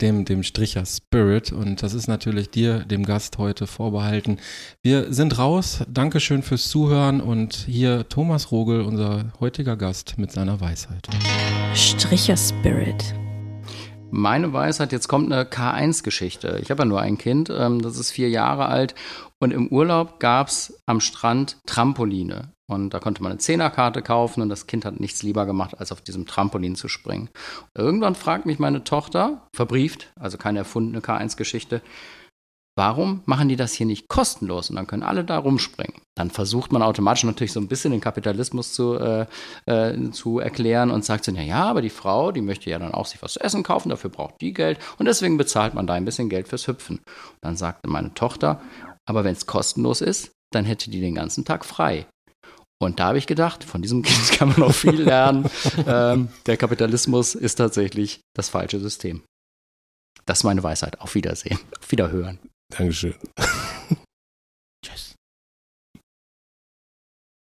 dem, 0.00 0.24
dem 0.24 0.42
Stricher 0.42 0.84
Spirit. 0.86 1.52
Und 1.52 1.82
das 1.82 1.92
ist 1.94 2.08
natürlich 2.08 2.50
dir, 2.50 2.80
dem 2.80 3.04
Gast 3.04 3.38
heute 3.38 3.66
vorbehalten. 3.66 4.38
Wir 4.82 5.12
sind 5.12 5.38
raus. 5.38 5.84
Dankeschön 5.88 6.42
fürs 6.42 6.68
Zuhören. 6.68 7.20
Und 7.20 7.54
hier 7.54 8.08
Thomas 8.08 8.50
Rogel, 8.50 8.80
unser 8.80 9.32
heutiger 9.38 9.76
Gast, 9.76 10.14
mit 10.16 10.32
seiner 10.32 10.60
Weisheit. 10.60 11.08
Stricher 11.74 12.36
Spirit. 12.36 13.14
Meine 14.14 14.52
Weisheit, 14.52 14.92
jetzt 14.92 15.08
kommt 15.08 15.32
eine 15.32 15.44
K1-Geschichte. 15.44 16.58
Ich 16.60 16.70
habe 16.70 16.82
ja 16.82 16.84
nur 16.84 17.00
ein 17.00 17.16
Kind, 17.16 17.48
ähm, 17.48 17.80
das 17.80 17.96
ist 17.96 18.10
vier 18.10 18.28
Jahre 18.28 18.66
alt. 18.66 18.94
Und 19.38 19.52
im 19.52 19.68
Urlaub 19.68 20.20
gab 20.20 20.48
es 20.48 20.82
am 20.84 21.00
Strand 21.00 21.56
Trampoline. 21.64 22.52
Und 22.66 22.92
da 22.92 22.98
konnte 22.98 23.22
man 23.22 23.32
eine 23.32 23.38
Zehnerkarte 23.38 24.02
kaufen 24.02 24.42
und 24.42 24.50
das 24.50 24.66
Kind 24.66 24.84
hat 24.84 25.00
nichts 25.00 25.22
lieber 25.22 25.46
gemacht, 25.46 25.80
als 25.80 25.92
auf 25.92 26.02
diesem 26.02 26.26
Trampolin 26.26 26.76
zu 26.76 26.88
springen. 26.88 27.30
Irgendwann 27.74 28.14
fragt 28.14 28.44
mich 28.44 28.58
meine 28.58 28.84
Tochter, 28.84 29.48
verbrieft, 29.54 30.12
also 30.20 30.36
keine 30.36 30.58
erfundene 30.58 31.00
K1-Geschichte, 31.00 31.80
warum 32.76 33.22
machen 33.26 33.48
die 33.48 33.56
das 33.56 33.72
hier 33.72 33.86
nicht 33.86 34.08
kostenlos 34.08 34.70
und 34.70 34.76
dann 34.76 34.86
können 34.86 35.02
alle 35.02 35.24
da 35.24 35.38
rumspringen? 35.38 36.00
Dann 36.16 36.30
versucht 36.30 36.72
man 36.72 36.82
automatisch 36.82 37.24
natürlich 37.24 37.52
so 37.52 37.60
ein 37.60 37.68
bisschen 37.68 37.92
den 37.92 38.00
Kapitalismus 38.00 38.72
zu, 38.72 38.98
äh, 38.98 39.26
äh, 39.66 40.10
zu 40.10 40.38
erklären 40.38 40.90
und 40.90 41.04
sagt 41.04 41.24
so, 41.24 41.32
na 41.32 41.42
ja, 41.42 41.64
aber 41.64 41.82
die 41.82 41.90
Frau, 41.90 42.32
die 42.32 42.40
möchte 42.40 42.70
ja 42.70 42.78
dann 42.78 42.94
auch 42.94 43.06
sich 43.06 43.22
was 43.22 43.34
zu 43.34 43.40
essen 43.40 43.62
kaufen, 43.62 43.90
dafür 43.90 44.10
braucht 44.10 44.40
die 44.40 44.52
Geld 44.52 44.78
und 44.98 45.06
deswegen 45.06 45.36
bezahlt 45.36 45.74
man 45.74 45.86
da 45.86 45.94
ein 45.94 46.04
bisschen 46.04 46.28
Geld 46.28 46.48
fürs 46.48 46.66
Hüpfen. 46.66 46.98
Und 46.98 47.38
dann 47.40 47.56
sagte 47.56 47.88
meine 47.88 48.14
Tochter, 48.14 48.60
aber 49.06 49.24
wenn 49.24 49.32
es 49.32 49.46
kostenlos 49.46 50.00
ist, 50.00 50.32
dann 50.52 50.64
hätte 50.64 50.90
die 50.90 51.00
den 51.00 51.14
ganzen 51.14 51.44
Tag 51.44 51.64
frei. 51.64 52.06
Und 52.80 52.98
da 52.98 53.08
habe 53.08 53.18
ich 53.18 53.26
gedacht, 53.26 53.64
von 53.64 53.80
diesem 53.80 54.02
Kind 54.02 54.32
kann 54.32 54.48
man 54.48 54.60
noch 54.60 54.74
viel 54.74 55.00
lernen. 55.02 55.48
ähm, 55.86 56.28
der 56.46 56.56
Kapitalismus 56.56 57.34
ist 57.34 57.56
tatsächlich 57.56 58.20
das 58.34 58.48
falsche 58.48 58.80
System. 58.80 59.22
Das 60.26 60.38
ist 60.38 60.44
meine 60.44 60.62
Weisheit. 60.62 61.00
Auf 61.00 61.14
Wiedersehen. 61.14 61.58
Auf 61.80 61.90
Wiederhören. 61.90 62.38
Dankeschön. 62.78 63.14